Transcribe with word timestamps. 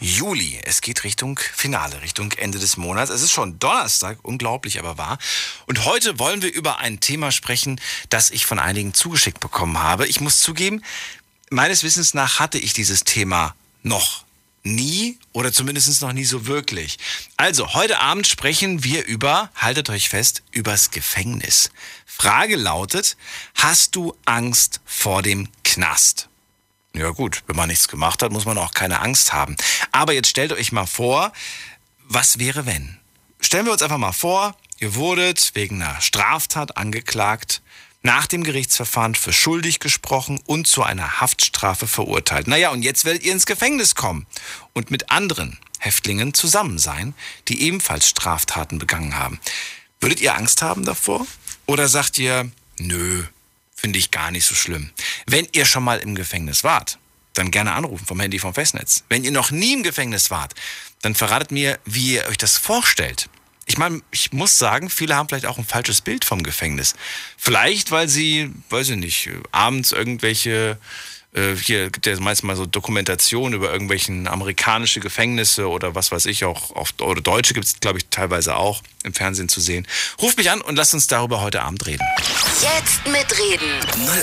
Juli. 0.00 0.60
Es 0.64 0.80
geht 0.80 1.04
Richtung 1.04 1.38
Finale, 1.38 2.02
Richtung 2.02 2.32
Ende 2.32 2.58
des 2.58 2.76
Monats. 2.76 3.10
Es 3.10 3.22
ist 3.22 3.32
schon 3.32 3.58
Donnerstag, 3.58 4.18
unglaublich 4.22 4.78
aber 4.78 4.98
wahr. 4.98 5.18
Und 5.66 5.84
heute 5.84 6.18
wollen 6.18 6.42
wir 6.42 6.52
über 6.52 6.78
ein 6.78 7.00
Thema 7.00 7.32
sprechen, 7.32 7.80
das 8.10 8.30
ich 8.30 8.46
von 8.46 8.58
einigen 8.58 8.94
zugeschickt 8.94 9.40
bekommen 9.40 9.78
habe. 9.78 10.06
Ich 10.06 10.20
muss 10.20 10.40
zugeben, 10.40 10.82
meines 11.50 11.82
Wissens 11.82 12.14
nach 12.14 12.38
hatte 12.38 12.58
ich 12.58 12.72
dieses 12.72 13.04
Thema 13.04 13.54
noch 13.82 14.24
nie 14.62 15.18
oder 15.32 15.52
zumindest 15.52 16.02
noch 16.02 16.12
nie 16.12 16.24
so 16.24 16.46
wirklich. 16.46 16.98
Also, 17.36 17.74
heute 17.74 18.00
Abend 18.00 18.26
sprechen 18.26 18.84
wir 18.84 19.06
über, 19.06 19.50
haltet 19.54 19.88
euch 19.90 20.08
fest, 20.08 20.42
übers 20.50 20.90
Gefängnis. 20.90 21.70
Frage 22.04 22.56
lautet, 22.56 23.16
hast 23.54 23.94
du 23.94 24.14
Angst 24.24 24.80
vor 24.84 25.22
dem 25.22 25.48
Knast? 25.62 26.28
Ja 26.96 27.10
gut, 27.10 27.42
wenn 27.46 27.56
man 27.56 27.68
nichts 27.68 27.88
gemacht 27.88 28.22
hat, 28.22 28.32
muss 28.32 28.46
man 28.46 28.56
auch 28.56 28.72
keine 28.72 29.00
Angst 29.00 29.34
haben. 29.34 29.54
Aber 29.92 30.14
jetzt 30.14 30.28
stellt 30.28 30.52
euch 30.52 30.72
mal 30.72 30.86
vor, 30.86 31.30
was 32.04 32.38
wäre 32.38 32.64
wenn? 32.64 32.96
Stellen 33.38 33.66
wir 33.66 33.72
uns 33.72 33.82
einfach 33.82 33.98
mal 33.98 34.12
vor, 34.12 34.56
ihr 34.78 34.94
wurdet 34.94 35.50
wegen 35.54 35.82
einer 35.82 36.00
Straftat 36.00 36.78
angeklagt, 36.78 37.60
nach 38.02 38.26
dem 38.26 38.44
Gerichtsverfahren 38.44 39.14
für 39.14 39.32
schuldig 39.32 39.78
gesprochen 39.78 40.40
und 40.46 40.66
zu 40.66 40.84
einer 40.84 41.20
Haftstrafe 41.20 41.86
verurteilt. 41.86 42.46
Naja, 42.46 42.70
und 42.70 42.82
jetzt 42.82 43.04
werdet 43.04 43.24
ihr 43.24 43.32
ins 43.32 43.46
Gefängnis 43.46 43.94
kommen 43.94 44.26
und 44.72 44.90
mit 44.90 45.10
anderen 45.10 45.58
Häftlingen 45.78 46.32
zusammen 46.32 46.78
sein, 46.78 47.14
die 47.48 47.62
ebenfalls 47.62 48.08
Straftaten 48.08 48.78
begangen 48.78 49.18
haben. 49.18 49.38
Würdet 50.00 50.20
ihr 50.20 50.34
Angst 50.34 50.62
haben 50.62 50.84
davor? 50.84 51.26
Oder 51.66 51.88
sagt 51.88 52.16
ihr, 52.18 52.50
nö, 52.78 53.24
finde 53.76 53.98
ich 53.98 54.10
gar 54.10 54.30
nicht 54.30 54.46
so 54.46 54.54
schlimm. 54.54 54.90
Wenn 55.26 55.46
ihr 55.52 55.64
schon 55.66 55.84
mal 55.84 55.98
im 55.98 56.14
Gefängnis 56.14 56.64
wart, 56.64 56.98
dann 57.34 57.50
gerne 57.50 57.72
anrufen 57.72 58.06
vom 58.06 58.18
Handy 58.18 58.38
vom 58.38 58.54
Festnetz. 58.54 59.04
Wenn 59.08 59.22
ihr 59.22 59.30
noch 59.30 59.50
nie 59.50 59.74
im 59.74 59.82
Gefängnis 59.82 60.30
wart, 60.30 60.54
dann 61.02 61.14
verratet 61.14 61.52
mir, 61.52 61.78
wie 61.84 62.14
ihr 62.14 62.26
euch 62.26 62.38
das 62.38 62.56
vorstellt. 62.56 63.28
Ich 63.66 63.78
meine, 63.78 64.00
ich 64.10 64.32
muss 64.32 64.58
sagen, 64.58 64.90
viele 64.90 65.16
haben 65.16 65.28
vielleicht 65.28 65.46
auch 65.46 65.58
ein 65.58 65.64
falsches 65.64 66.00
Bild 66.00 66.24
vom 66.24 66.42
Gefängnis. 66.42 66.94
Vielleicht, 67.36 67.90
weil 67.90 68.08
sie, 68.08 68.50
weiß 68.70 68.90
ich 68.90 68.96
nicht, 68.96 69.30
abends 69.52 69.92
irgendwelche 69.92 70.78
hier 71.36 71.90
gibt 71.90 72.06
ja 72.06 72.18
meist 72.18 72.44
mal 72.44 72.56
so 72.56 72.64
Dokumentation 72.64 73.52
über 73.52 73.70
irgendwelchen 73.70 74.26
amerikanische 74.26 75.00
Gefängnisse 75.00 75.68
oder 75.68 75.94
was 75.94 76.10
weiß 76.10 76.24
ich 76.26 76.44
auch, 76.44 76.70
auf, 76.74 76.94
oder 77.00 77.20
Deutsche 77.20 77.52
gibt 77.52 77.66
es, 77.66 77.78
glaube 77.78 77.98
ich, 77.98 78.06
teilweise 78.08 78.56
auch 78.56 78.82
im 79.04 79.12
Fernsehen 79.12 79.48
zu 79.48 79.60
sehen. 79.60 79.86
Ruft 80.20 80.38
mich 80.38 80.50
an 80.50 80.62
und 80.62 80.76
lasst 80.76 80.94
uns 80.94 81.06
darüber 81.06 81.42
heute 81.42 81.62
Abend 81.62 81.84
reden. 81.86 82.04
Jetzt 82.62 83.06
mitreden. 83.06 83.68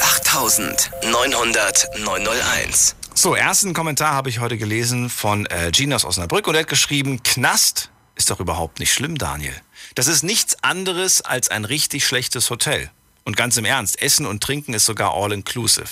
08900 0.01 1.99
901. 1.99 2.95
So, 3.13 3.35
ersten 3.35 3.75
Kommentar 3.75 4.13
habe 4.13 4.29
ich 4.29 4.39
heute 4.39 4.57
gelesen 4.57 5.09
von 5.09 5.45
äh, 5.45 5.69
Gina 5.71 5.95
aus 5.95 6.05
Osnabrück 6.05 6.47
und 6.47 6.55
er 6.55 6.61
hat 6.61 6.67
geschrieben, 6.67 7.21
Knast 7.21 7.91
ist 8.15 8.31
doch 8.31 8.39
überhaupt 8.39 8.79
nicht 8.79 8.91
schlimm, 8.91 9.19
Daniel. 9.19 9.53
Das 9.93 10.07
ist 10.07 10.23
nichts 10.23 10.63
anderes 10.63 11.21
als 11.21 11.49
ein 11.49 11.65
richtig 11.65 12.07
schlechtes 12.07 12.49
Hotel. 12.49 12.89
Und 13.23 13.37
ganz 13.37 13.55
im 13.57 13.65
Ernst, 13.65 14.01
Essen 14.01 14.25
und 14.25 14.41
Trinken 14.41 14.73
ist 14.73 14.85
sogar 14.85 15.13
all 15.13 15.31
inclusive. 15.31 15.87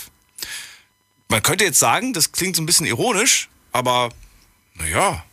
Man 1.32 1.42
könnte 1.42 1.64
jetzt 1.64 1.78
sagen, 1.78 2.12
das 2.12 2.32
klingt 2.32 2.56
so 2.56 2.62
ein 2.62 2.66
bisschen 2.66 2.84
ironisch, 2.84 3.48
aber 3.72 4.10
naja, 4.74 5.24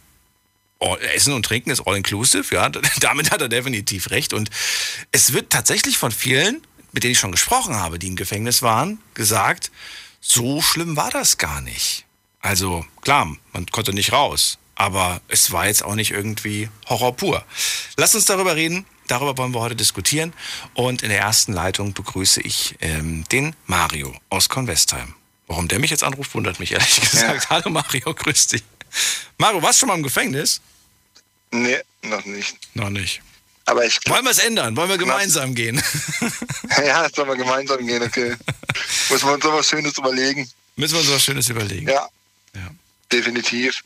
Essen 1.13 1.33
und 1.33 1.45
Trinken 1.45 1.71
ist 1.71 1.81
all 1.85 1.97
inclusive, 1.97 2.55
ja, 2.55 2.69
damit 3.01 3.31
hat 3.31 3.41
er 3.41 3.49
definitiv 3.49 4.09
recht. 4.09 4.31
Und 4.31 4.49
es 5.11 5.33
wird 5.33 5.49
tatsächlich 5.49 5.97
von 5.97 6.13
vielen, 6.13 6.65
mit 6.93 7.03
denen 7.03 7.11
ich 7.11 7.19
schon 7.19 7.33
gesprochen 7.33 7.75
habe, 7.75 7.99
die 7.99 8.07
im 8.07 8.15
Gefängnis 8.15 8.61
waren, 8.61 8.99
gesagt, 9.13 9.71
so 10.21 10.61
schlimm 10.61 10.95
war 10.95 11.11
das 11.11 11.37
gar 11.37 11.59
nicht. 11.59 12.05
Also 12.39 12.85
klar, 13.01 13.35
man 13.51 13.65
konnte 13.65 13.91
nicht 13.91 14.13
raus, 14.13 14.57
aber 14.75 15.19
es 15.27 15.51
war 15.51 15.67
jetzt 15.67 15.83
auch 15.83 15.95
nicht 15.95 16.11
irgendwie 16.11 16.69
Horror 16.87 17.13
pur. 17.13 17.43
Lasst 17.97 18.15
uns 18.15 18.23
darüber 18.23 18.55
reden. 18.55 18.85
Darüber 19.07 19.37
wollen 19.37 19.53
wir 19.53 19.59
heute 19.59 19.75
diskutieren. 19.75 20.31
Und 20.75 21.01
in 21.01 21.09
der 21.09 21.19
ersten 21.19 21.51
Leitung 21.51 21.93
begrüße 21.93 22.39
ich 22.39 22.77
ähm, 22.79 23.25
den 23.33 23.53
Mario 23.65 24.15
aus 24.29 24.47
Convestheim. 24.47 25.18
Warum 25.49 25.67
der 25.67 25.79
mich 25.79 25.89
jetzt 25.89 26.03
anruft, 26.03 26.33
wundert 26.35 26.59
mich 26.59 26.71
ehrlich 26.71 27.01
gesagt. 27.01 27.43
Ja. 27.45 27.49
Hallo 27.49 27.71
Mario, 27.71 28.13
grüß 28.13 28.47
dich. 28.47 28.63
Mario, 29.39 29.61
warst 29.63 29.77
du 29.77 29.79
schon 29.81 29.89
mal 29.89 29.95
im 29.95 30.03
Gefängnis? 30.03 30.61
Nee, 31.51 31.79
noch 32.03 32.23
nicht. 32.23 32.55
Noch 32.75 32.91
nicht. 32.91 33.21
Aber 33.65 33.83
ich 33.83 33.99
Wollen 34.07 34.23
wir 34.23 34.31
es 34.31 34.37
ändern? 34.37 34.75
Wollen 34.77 34.89
wir 34.89 34.99
gemeinsam 34.99 35.55
gehen? 35.55 35.81
ja, 36.77 37.09
sollen 37.09 37.29
wir 37.29 37.35
gemeinsam 37.35 37.85
gehen, 37.85 38.03
okay. 38.03 38.35
Müssen 39.09 39.27
wir 39.27 39.33
uns 39.33 39.43
so 39.43 39.51
was 39.51 39.67
Schönes 39.67 39.97
überlegen. 39.97 40.49
Müssen 40.75 40.93
wir 40.93 41.01
uns 41.01 41.11
was 41.11 41.23
Schönes 41.23 41.49
überlegen. 41.49 41.87
Ja. 41.87 42.07
ja. 42.53 42.69
Definitiv. 43.11 43.83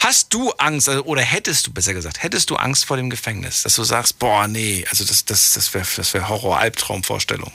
Hast 0.00 0.34
du 0.34 0.50
Angst, 0.52 0.88
also, 0.88 1.04
oder 1.04 1.22
hättest 1.22 1.68
du, 1.68 1.72
besser 1.72 1.94
gesagt, 1.94 2.24
hättest 2.24 2.50
du 2.50 2.56
Angst 2.56 2.86
vor 2.86 2.96
dem 2.96 3.08
Gefängnis? 3.08 3.62
Dass 3.62 3.76
du 3.76 3.84
sagst, 3.84 4.18
boah, 4.18 4.48
nee, 4.48 4.84
also 4.90 5.04
das, 5.04 5.24
das, 5.24 5.52
das 5.52 5.72
wäre 5.74 5.86
das 5.96 6.12
wär 6.12 6.28
Horror-Albtraumvorstellung. 6.28 7.52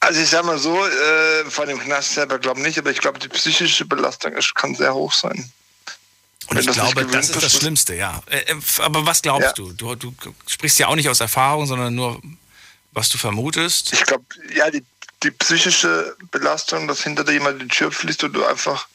Also 0.00 0.20
ich 0.20 0.28
sag 0.30 0.44
mal 0.44 0.58
so, 0.58 0.86
äh, 0.86 1.44
vor 1.50 1.66
dem 1.66 1.78
Knast 1.80 2.14
selber 2.14 2.38
glaube 2.38 2.60
ich 2.60 2.66
nicht, 2.66 2.78
aber 2.78 2.90
ich 2.90 2.98
glaube, 2.98 3.18
die 3.18 3.28
psychische 3.28 3.84
Belastung 3.84 4.32
ist, 4.34 4.54
kann 4.54 4.74
sehr 4.74 4.94
hoch 4.94 5.12
sein. 5.12 5.50
Und 6.48 6.58
ich 6.58 6.66
glaube, 6.66 7.04
das 7.04 7.30
ist 7.30 7.42
das 7.42 7.52
Schlimmste, 7.52 7.94
ja. 7.94 8.22
Äh, 8.30 8.38
äh, 8.38 8.56
aber 8.78 9.04
was 9.04 9.20
glaubst 9.20 9.58
ja. 9.58 9.64
du? 9.64 9.72
du? 9.72 9.94
Du 9.94 10.14
sprichst 10.46 10.78
ja 10.78 10.86
auch 10.86 10.94
nicht 10.94 11.08
aus 11.08 11.20
Erfahrung, 11.20 11.66
sondern 11.66 11.94
nur, 11.94 12.20
was 12.92 13.10
du 13.10 13.18
vermutest. 13.18 13.92
Ich 13.92 14.04
glaube, 14.04 14.24
ja, 14.54 14.70
die, 14.70 14.84
die 15.24 15.30
psychische 15.32 16.16
Belastung, 16.30 16.88
dass 16.88 17.02
hinter 17.02 17.24
dir 17.24 17.32
jemand 17.32 17.60
die 17.60 17.68
Tür 17.68 17.92
fließt 17.92 18.24
und 18.24 18.32
du 18.32 18.46
einfach, 18.46 18.88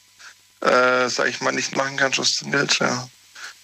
äh, 0.62 1.08
sag 1.08 1.28
ich 1.28 1.40
mal, 1.40 1.52
nicht 1.52 1.76
machen 1.76 1.96
kannst, 1.96 2.18
was 2.18 2.38
du 2.38 2.50
willst, 2.50 2.80
ja. 2.80 3.08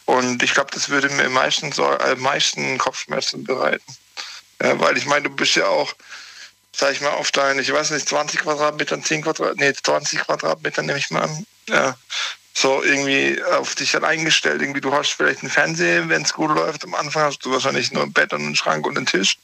Und 0.04 0.42
ich 0.42 0.54
glaube, 0.54 0.70
das 0.72 0.88
würde 0.88 1.08
mir 1.10 1.26
am 1.26 1.32
meisten, 1.32 1.72
so, 1.72 1.88
meisten 2.16 2.78
Kopfschmerzen 2.78 3.44
bereiten. 3.44 3.96
Ja, 4.62 4.78
weil 4.78 4.96
ich 4.96 5.06
meine, 5.06 5.28
du 5.28 5.34
bist 5.34 5.54
ja 5.56 5.66
auch, 5.66 5.94
sag 6.80 6.92
ich 6.92 7.00
mal, 7.02 7.10
auf 7.10 7.30
deinen, 7.30 7.60
ich 7.60 7.72
weiß 7.72 7.90
nicht, 7.90 8.08
20 8.08 8.40
Quadratmetern, 8.40 9.04
10 9.04 9.22
Quadratmeter, 9.22 9.70
nee, 9.70 9.74
20 9.74 10.20
Quadratmeter 10.20 10.82
nehme 10.82 10.98
ich 10.98 11.10
mal 11.10 11.22
an. 11.22 11.46
Ja. 11.68 11.96
So 12.54 12.82
irgendwie 12.82 13.40
auf 13.42 13.74
dich 13.74 13.92
dann 13.92 14.04
eingestellt. 14.04 14.62
Irgendwie, 14.62 14.80
du 14.80 14.92
hast 14.92 15.10
vielleicht 15.10 15.42
einen 15.42 15.50
Fernseher, 15.50 16.08
wenn 16.08 16.22
es 16.22 16.32
gut 16.32 16.50
läuft. 16.50 16.84
Am 16.84 16.94
Anfang 16.94 17.24
hast 17.24 17.44
du 17.44 17.52
wahrscheinlich 17.52 17.92
nur 17.92 18.02
ein 18.02 18.12
Bett 18.12 18.32
und 18.32 18.40
einen 18.40 18.56
Schrank 18.56 18.86
und 18.86 18.96
einen 18.96 19.06
Tisch. 19.06 19.36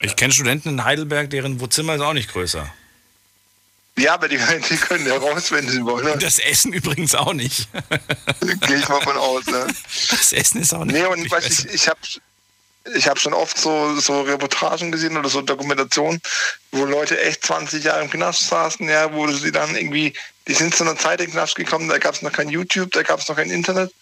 Ich 0.00 0.16
kenne 0.16 0.32
Studenten 0.32 0.68
in 0.68 0.84
Heidelberg, 0.84 1.30
deren 1.30 1.60
Wohnzimmer 1.60 1.94
ist 1.94 2.00
auch 2.00 2.12
nicht 2.12 2.32
größer. 2.32 2.70
Ja, 3.96 4.14
aber 4.14 4.28
die, 4.28 4.38
die 4.70 4.76
können 4.76 5.06
ja 5.06 5.16
raus, 5.16 5.52
wenn 5.52 5.68
sie 5.68 5.84
wollen. 5.84 6.18
Das 6.18 6.40
Essen 6.40 6.72
übrigens 6.72 7.14
auch 7.14 7.32
nicht. 7.32 7.68
Gehe 8.66 8.76
ich 8.76 8.88
mal 8.88 9.00
von 9.00 9.16
aus. 9.16 9.46
Ne? 9.46 9.66
Das 10.10 10.32
Essen 10.32 10.60
ist 10.60 10.74
auch 10.74 10.84
nicht. 10.84 10.96
Nee, 10.96 11.06
und 11.06 11.30
was 11.30 11.46
ich, 11.46 11.72
ich 11.72 11.88
habe 11.88 12.00
ich 12.94 13.08
habe 13.08 13.18
schon 13.18 13.32
oft 13.32 13.56
so, 13.56 13.98
so 13.98 14.22
Reportagen 14.22 14.92
gesehen 14.92 15.16
oder 15.16 15.28
so 15.28 15.40
Dokumentationen, 15.40 16.20
wo 16.72 16.84
Leute 16.84 17.20
echt 17.20 17.44
20 17.46 17.82
Jahre 17.82 18.02
im 18.02 18.10
Knast 18.10 18.46
saßen, 18.48 18.88
ja, 18.88 19.12
wo 19.12 19.30
sie 19.30 19.52
dann 19.52 19.74
irgendwie, 19.74 20.12
die 20.46 20.54
sind 20.54 20.74
zu 20.74 20.84
einer 20.84 20.96
Zeit 20.96 21.20
in 21.20 21.26
den 21.26 21.32
Knast 21.32 21.56
gekommen, 21.56 21.88
da 21.88 21.98
gab 21.98 22.14
es 22.14 22.22
noch 22.22 22.32
kein 22.32 22.48
YouTube, 22.48 22.92
da 22.92 23.02
gab 23.02 23.20
es 23.20 23.28
noch 23.28 23.36
kein 23.36 23.50
Internet, 23.50 23.92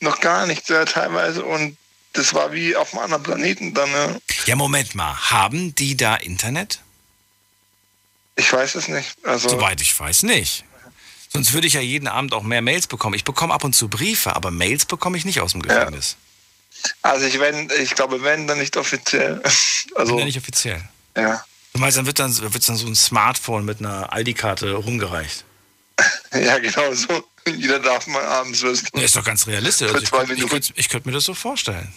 noch 0.00 0.20
gar 0.20 0.46
nichts 0.46 0.68
ja, 0.68 0.84
teilweise 0.84 1.44
und 1.44 1.76
das 2.12 2.34
war 2.34 2.52
wie 2.52 2.76
auf 2.76 2.92
einem 2.92 3.04
anderen 3.04 3.22
Planeten 3.22 3.74
dann. 3.74 3.90
Ja. 3.90 4.16
ja, 4.46 4.56
Moment 4.56 4.94
mal, 4.94 5.14
haben 5.30 5.74
die 5.74 5.96
da 5.96 6.16
Internet? 6.16 6.80
Ich 8.36 8.52
weiß 8.52 8.76
es 8.76 8.88
nicht. 8.88 9.16
Also 9.24 9.48
Soweit 9.48 9.80
ich 9.80 9.98
weiß 9.98 10.22
nicht. 10.24 10.64
Sonst 11.32 11.52
würde 11.52 11.66
ich 11.66 11.74
ja 11.74 11.80
jeden 11.80 12.08
Abend 12.08 12.32
auch 12.32 12.42
mehr 12.42 12.62
Mails 12.62 12.88
bekommen. 12.88 13.14
Ich 13.14 13.24
bekomme 13.24 13.54
ab 13.54 13.62
und 13.62 13.74
zu 13.74 13.88
Briefe, 13.88 14.34
aber 14.34 14.50
Mails 14.50 14.84
bekomme 14.84 15.16
ich 15.16 15.24
nicht 15.24 15.40
aus 15.40 15.52
dem 15.52 15.62
Gefängnis. 15.62 16.16
Ja. 16.18 16.29
Also 17.02 17.26
ich, 17.26 17.38
wenn, 17.40 17.70
ich 17.80 17.94
glaube, 17.94 18.22
wenn, 18.22 18.46
dann 18.46 18.58
nicht 18.58 18.76
offiziell. 18.76 19.42
Also, 19.96 20.16
wenn, 20.16 20.24
nicht 20.24 20.38
offiziell. 20.38 20.80
Ja. 21.16 21.44
Du 21.72 21.80
meinst, 21.80 21.98
dann 21.98 22.06
wird 22.06 22.20
dann, 22.20 22.36
wird 22.36 22.68
dann 22.68 22.76
so 22.76 22.86
ein 22.86 22.94
Smartphone 22.94 23.64
mit 23.64 23.80
einer 23.80 24.08
ID-Karte 24.14 24.72
rumgereicht. 24.72 25.44
ja, 26.32 26.58
genau 26.58 26.94
so. 26.94 27.24
Jeder 27.46 27.80
darf 27.80 28.06
mal 28.06 28.24
abends 28.24 28.62
wissen. 28.62 28.88
Ja, 28.94 29.02
ist 29.02 29.16
doch 29.16 29.24
ganz 29.24 29.46
realistisch. 29.46 29.88
Also 29.88 30.02
ich 30.02 30.10
könnte 30.10 30.46
könnt, 30.46 30.72
ich 30.76 30.88
könnt 30.88 31.06
mir 31.06 31.12
das 31.12 31.24
so 31.24 31.34
vorstellen. 31.34 31.92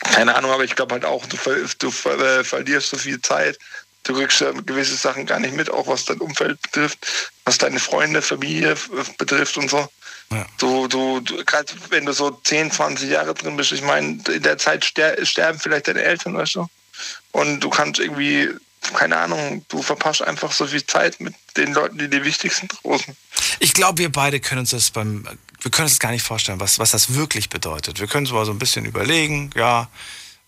Keine 0.00 0.34
Ahnung, 0.34 0.50
aber 0.50 0.64
ich 0.64 0.74
glaube 0.74 0.94
halt 0.94 1.04
auch, 1.04 1.24
du, 1.26 1.36
du 1.78 1.88
äh, 1.88 2.44
verlierst 2.44 2.90
so 2.90 2.98
viel 2.98 3.20
Zeit. 3.22 3.58
Du 4.02 4.14
kriegst 4.14 4.40
ja 4.40 4.50
gewisse 4.50 4.96
Sachen 4.96 5.24
gar 5.24 5.40
nicht 5.40 5.54
mit, 5.54 5.70
auch 5.70 5.86
was 5.86 6.04
dein 6.04 6.20
Umfeld 6.20 6.60
betrifft, 6.60 7.32
was 7.44 7.56
deine 7.56 7.80
Freunde, 7.80 8.20
Familie 8.20 8.76
betrifft 9.16 9.56
und 9.56 9.70
so. 9.70 9.88
Ja. 10.34 10.46
Du, 10.58 10.88
du, 10.88 11.20
du 11.20 11.44
gerade 11.44 11.72
wenn 11.90 12.06
du 12.06 12.12
so 12.12 12.30
10, 12.30 12.70
20 12.70 13.10
Jahre 13.10 13.34
drin 13.34 13.56
bist, 13.56 13.72
ich 13.72 13.82
meine, 13.82 14.18
in 14.28 14.42
der 14.42 14.58
Zeit 14.58 14.84
ster 14.84 15.24
sterben 15.24 15.58
vielleicht 15.58 15.88
deine 15.88 16.02
Eltern, 16.02 16.34
weißt 16.34 16.56
du? 16.56 16.66
Und 17.32 17.60
du 17.60 17.70
kannst 17.70 18.00
irgendwie 18.00 18.50
keine 18.92 19.16
Ahnung, 19.16 19.64
du 19.68 19.82
verpasst 19.82 20.22
einfach 20.22 20.52
so 20.52 20.66
viel 20.66 20.84
Zeit 20.84 21.20
mit 21.20 21.34
den 21.56 21.72
Leuten, 21.72 21.98
die 21.98 22.08
dir 22.08 22.24
wichtig 22.24 22.52
sind 22.52 22.72
draußen. 22.82 23.16
Ich 23.60 23.72
glaube, 23.72 23.98
wir 23.98 24.12
beide 24.12 24.40
können 24.40 24.60
uns 24.60 24.70
das 24.70 24.90
beim, 24.90 25.24
wir 25.60 25.70
können 25.70 25.84
uns 25.84 25.92
das 25.92 26.00
gar 26.00 26.10
nicht 26.10 26.22
vorstellen, 26.22 26.60
was, 26.60 26.78
was 26.78 26.90
das 26.90 27.14
wirklich 27.14 27.48
bedeutet. 27.48 28.00
Wir 28.00 28.06
können 28.06 28.26
zwar 28.26 28.44
so 28.44 28.52
ein 28.52 28.58
bisschen 28.58 28.84
überlegen, 28.84 29.50
ja, 29.54 29.88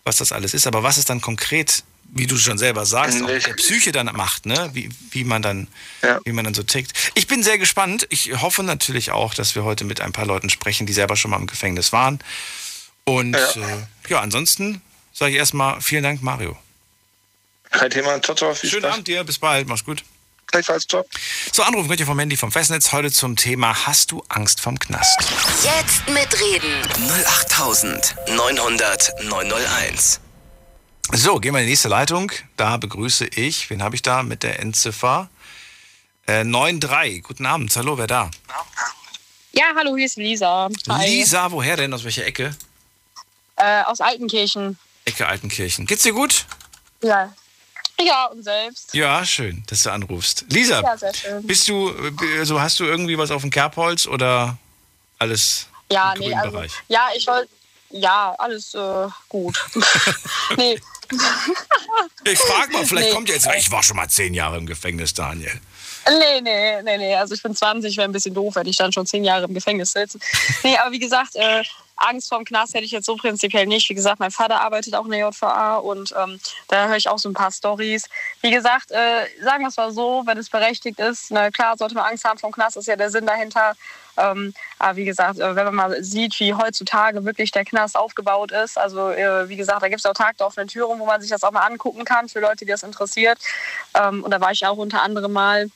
was 0.03 0.17
das 0.17 0.31
alles 0.31 0.53
ist, 0.53 0.67
aber 0.67 0.83
was 0.83 0.97
es 0.97 1.05
dann 1.05 1.21
konkret, 1.21 1.83
wie 2.09 2.25
du 2.27 2.37
schon 2.37 2.57
selber 2.57 2.85
sagst, 2.85 3.21
auch 3.21 3.27
der 3.27 3.53
Psyche 3.53 3.91
dann 3.91 4.07
macht, 4.15 4.45
ne? 4.45 4.69
wie, 4.73 4.89
wie, 5.11 5.23
man 5.23 5.41
dann, 5.41 5.67
Ja. 6.01 6.19
wie 6.25 6.31
man 6.31 6.45
dann 6.45 6.53
so 6.53 6.63
tickt. 6.63 6.93
Ich 7.15 7.27
bin 7.27 7.43
sehr 7.43 7.57
gespannt. 7.57 8.07
Ich 8.09 8.41
hoffe 8.41 8.63
natürlich 8.63 9.11
auch, 9.11 9.33
dass 9.33 9.55
wir 9.55 9.63
heute 9.63 9.83
mit 9.83 10.01
ein 10.01 10.13
paar 10.13 10.25
Leuten 10.25 10.49
sprechen, 10.49 10.87
die 10.87 10.93
selber 10.93 11.15
schon 11.15 11.31
mal 11.31 11.37
im 11.37 11.47
Gefängnis 11.47 11.91
waren. 11.93 12.19
Und 13.03 13.33
Ja. 13.33 13.51
äh, 13.51 13.85
ja, 14.09 14.19
ansonsten 14.21 14.81
sage 15.13 15.31
ich 15.31 15.37
erstmal 15.37 15.81
vielen 15.81 16.03
Dank, 16.03 16.21
Mario. 16.21 16.57
Kein 17.71 17.89
Thema. 17.89 18.21
Ciao, 18.21 18.35
ciao. 18.35 18.53
Viel 18.55 18.69
Schönen 18.69 18.83
Spaß. 18.83 18.93
Abend 18.93 19.07
dir, 19.07 19.23
bis 19.23 19.37
bald, 19.39 19.67
mach's 19.67 19.83
gut. 19.83 20.03
Gleichfalls, 20.49 20.87
ciao. 20.87 21.05
So, 21.51 21.61
anrufen 21.63 21.89
könnt 21.89 21.99
ihr 21.99 22.05
vom 22.05 22.15
Mandy 22.15 22.37
vom 22.37 22.53
Festnetz 22.53 22.93
heute 22.93 23.11
zum 23.11 23.35
Thema 23.35 23.85
Hast 23.85 24.11
du 24.11 24.23
Angst 24.29 24.61
vom 24.61 24.79
Knast? 24.79 25.19
Jetzt 25.61 26.07
mitreden. 26.07 26.81
08900 27.25 29.23
901. 29.25 30.21
So, 31.13 31.39
gehen 31.39 31.53
wir 31.53 31.59
in 31.61 31.65
die 31.65 31.71
nächste 31.71 31.87
Leitung. 31.87 32.31
Da 32.57 32.77
begrüße 32.77 33.25
ich, 33.27 33.69
wen 33.69 33.81
habe 33.81 33.95
ich 33.95 34.01
da 34.01 34.23
mit 34.23 34.43
der 34.43 34.59
Endziffer? 34.59 35.29
Äh, 36.25 36.43
93. 36.43 37.23
Guten 37.23 37.45
Abend, 37.45 37.73
hallo, 37.75 37.97
wer 37.97 38.07
da? 38.07 38.29
Ja, 39.53 39.65
hallo, 39.75 39.95
hier 39.95 40.05
ist 40.05 40.17
Lisa. 40.17 40.69
Hi. 40.89 41.07
Lisa, 41.09 41.51
woher 41.51 41.77
denn? 41.77 41.93
Aus 41.93 42.03
welcher 42.03 42.25
Ecke? 42.25 42.55
Äh, 43.55 43.83
aus 43.83 44.01
Altenkirchen. 44.01 44.77
Ecke 45.05 45.25
Altenkirchen. 45.27 45.85
Geht's 45.85 46.03
dir 46.03 46.13
gut? 46.13 46.45
Ja. 47.01 47.33
Ja, 47.99 48.25
und 48.25 48.43
selbst. 48.43 48.93
Ja, 48.93 49.25
schön, 49.25 49.63
dass 49.67 49.83
du 49.83 49.91
anrufst. 49.91 50.45
Lisa, 50.49 50.81
Ja, 50.81 50.97
sehr 50.97 51.13
schön. 51.15 51.47
bist 51.47 51.67
du, 51.67 51.91
also 52.37 52.61
hast 52.61 52.79
du 52.79 52.83
irgendwie 52.83 53.17
was 53.17 53.31
auf 53.31 53.41
dem 53.41 53.49
Kerbholz 53.49 54.05
oder 54.05 54.57
alles 55.17 55.67
Ja, 55.91 56.11
im 56.13 56.19
nee, 56.19 56.25
grünen 56.27 56.39
also, 56.39 56.51
Bereich? 56.51 56.71
ja, 56.89 57.07
ich 57.15 57.25
wollte, 57.25 57.49
ja, 57.89 58.35
alles 58.37 58.75
äh, 58.75 59.07
gut. 59.29 59.57
nee, 60.57 60.79
Ich 62.23 62.39
frag 62.39 62.71
mal, 62.71 62.85
vielleicht 62.85 63.09
Nee. 63.09 63.13
kommt 63.13 63.29
jetzt, 63.29 63.47
ich 63.57 63.71
war 63.71 63.83
schon 63.83 63.97
mal 63.97 64.07
zehn 64.09 64.33
Jahre 64.33 64.57
im 64.57 64.65
Gefängnis, 64.65 65.13
Daniel. 65.13 65.59
nee, 66.07 66.41
nee, 66.41 66.81
nee, 66.83 66.97
nee, 66.97 67.15
also 67.15 67.33
ich 67.33 67.41
bin 67.43 67.55
20, 67.55 67.95
wäre 67.97 68.07
ein 68.07 68.11
bisschen 68.11 68.33
doof, 68.33 68.55
wenn 68.55 68.67
ich 68.67 68.77
dann 68.77 68.91
schon 68.93 69.05
zehn 69.05 69.23
Jahre 69.23 69.45
im 69.45 69.53
Gefängnis 69.53 69.91
sitze. 69.91 70.19
Nee, 70.63 70.77
aber 70.77 70.91
wie 70.91 70.99
gesagt, 70.99 71.35
äh, 71.35 71.63
Angst 71.97 72.29
vorm 72.29 72.45
Knast 72.45 72.73
hätte 72.75 72.85
ich 72.85 72.91
jetzt 72.91 73.05
so 73.07 73.15
prinzipiell 73.15 73.65
nicht. 73.65 73.89
Wie 73.89 73.95
gesagt, 73.95 74.19
mein 74.19 74.31
Vater 74.31 74.61
arbeitet 74.61 74.93
auch 74.93 75.05
in 75.05 75.11
der 75.11 75.19
JVA 75.27 75.77
und 75.77 76.13
ähm, 76.17 76.39
da 76.67 76.87
höre 76.87 76.97
ich 76.97 77.09
auch 77.09 77.17
so 77.19 77.27
ein 77.29 77.33
paar 77.33 77.51
Stories. 77.51 78.05
Wie 78.41 78.51
gesagt, 78.51 78.91
äh, 78.91 79.25
sagen 79.43 79.63
wir 79.63 79.69
es 79.69 79.77
mal 79.77 79.91
so, 79.91 80.21
wenn 80.25 80.37
es 80.37 80.49
berechtigt 80.49 80.99
ist, 80.99 81.31
na 81.31 81.49
klar 81.49 81.75
sollte 81.77 81.95
man 81.95 82.05
Angst 82.05 82.23
haben 82.23 82.37
vom 82.37 82.51
Knast, 82.51 82.77
ist 82.77 82.87
ja 82.87 82.95
der 82.95 83.09
Sinn 83.09 83.25
dahinter. 83.25 83.75
Ähm, 84.17 84.53
aber 84.79 84.97
wie 84.97 85.05
gesagt, 85.05 85.39
äh, 85.39 85.55
wenn 85.55 85.65
man 85.65 85.75
mal 85.75 86.03
sieht, 86.03 86.39
wie 86.39 86.53
heutzutage 86.53 87.23
wirklich 87.25 87.51
der 87.51 87.65
Knast 87.65 87.95
aufgebaut 87.95 88.51
ist, 88.51 88.77
also 88.77 89.09
äh, 89.09 89.47
wie 89.49 89.57
gesagt, 89.57 89.81
da 89.81 89.87
gibt 89.87 89.99
es 89.99 90.05
auch 90.05 90.13
Tag 90.13 90.37
der 90.37 90.47
offenen 90.47 90.67
Türen, 90.67 90.99
wo 90.99 91.05
man 91.05 91.21
sich 91.21 91.29
das 91.29 91.43
auch 91.43 91.51
mal 91.51 91.65
angucken 91.65 92.05
kann 92.05 92.29
für 92.29 92.39
Leute, 92.39 92.65
die 92.65 92.71
das 92.71 92.83
interessiert. 92.83 93.39
Ähm, 93.93 94.23
und 94.23 94.31
da 94.31 94.41
war 94.41 94.51
ich 94.51 94.65
auch 94.65 94.77
unter 94.77 95.01
anderem 95.01 95.33
mal. 95.33 95.69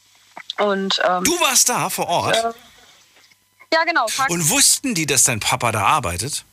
Und 0.58 1.02
ähm, 1.08 1.24
Du 1.24 1.40
warst 1.40 1.70
da 1.70 1.90
vor 1.90 2.08
Ort 2.08 2.36
äh, 2.36 2.52
ja, 3.74 3.84
genau. 3.86 4.06
Und 4.28 4.50
wussten 4.50 4.94
die, 4.96 5.06
dass 5.06 5.24
dein 5.24 5.40
Papa 5.40 5.72
da 5.72 5.86
arbeitet? 5.86 6.44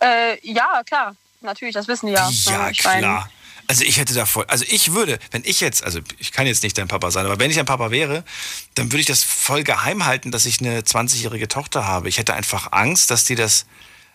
äh, 0.00 0.38
ja, 0.42 0.82
klar. 0.84 1.16
Natürlich, 1.40 1.74
das 1.74 1.88
wissen 1.88 2.06
die 2.06 2.12
ja. 2.12 2.28
Ja, 2.44 2.70
mein, 2.84 3.00
klar. 3.00 3.30
Also 3.70 3.84
ich 3.84 3.98
hätte 3.98 4.14
da 4.14 4.24
voll, 4.24 4.46
also 4.48 4.64
ich 4.66 4.94
würde, 4.94 5.18
wenn 5.30 5.44
ich 5.44 5.60
jetzt, 5.60 5.84
also 5.84 6.00
ich 6.18 6.32
kann 6.32 6.46
jetzt 6.46 6.62
nicht 6.62 6.78
dein 6.78 6.88
Papa 6.88 7.10
sein, 7.10 7.26
aber 7.26 7.38
wenn 7.38 7.50
ich 7.50 7.58
ein 7.60 7.66
Papa 7.66 7.90
wäre, 7.90 8.24
dann 8.74 8.90
würde 8.90 9.00
ich 9.00 9.06
das 9.06 9.22
voll 9.22 9.62
geheim 9.62 10.06
halten, 10.06 10.30
dass 10.30 10.46
ich 10.46 10.60
eine 10.60 10.80
20-jährige 10.80 11.48
Tochter 11.48 11.86
habe. 11.86 12.08
Ich 12.08 12.16
hätte 12.16 12.32
einfach 12.32 12.72
Angst, 12.72 13.10
dass 13.10 13.24
die 13.26 13.34
das, 13.34 13.66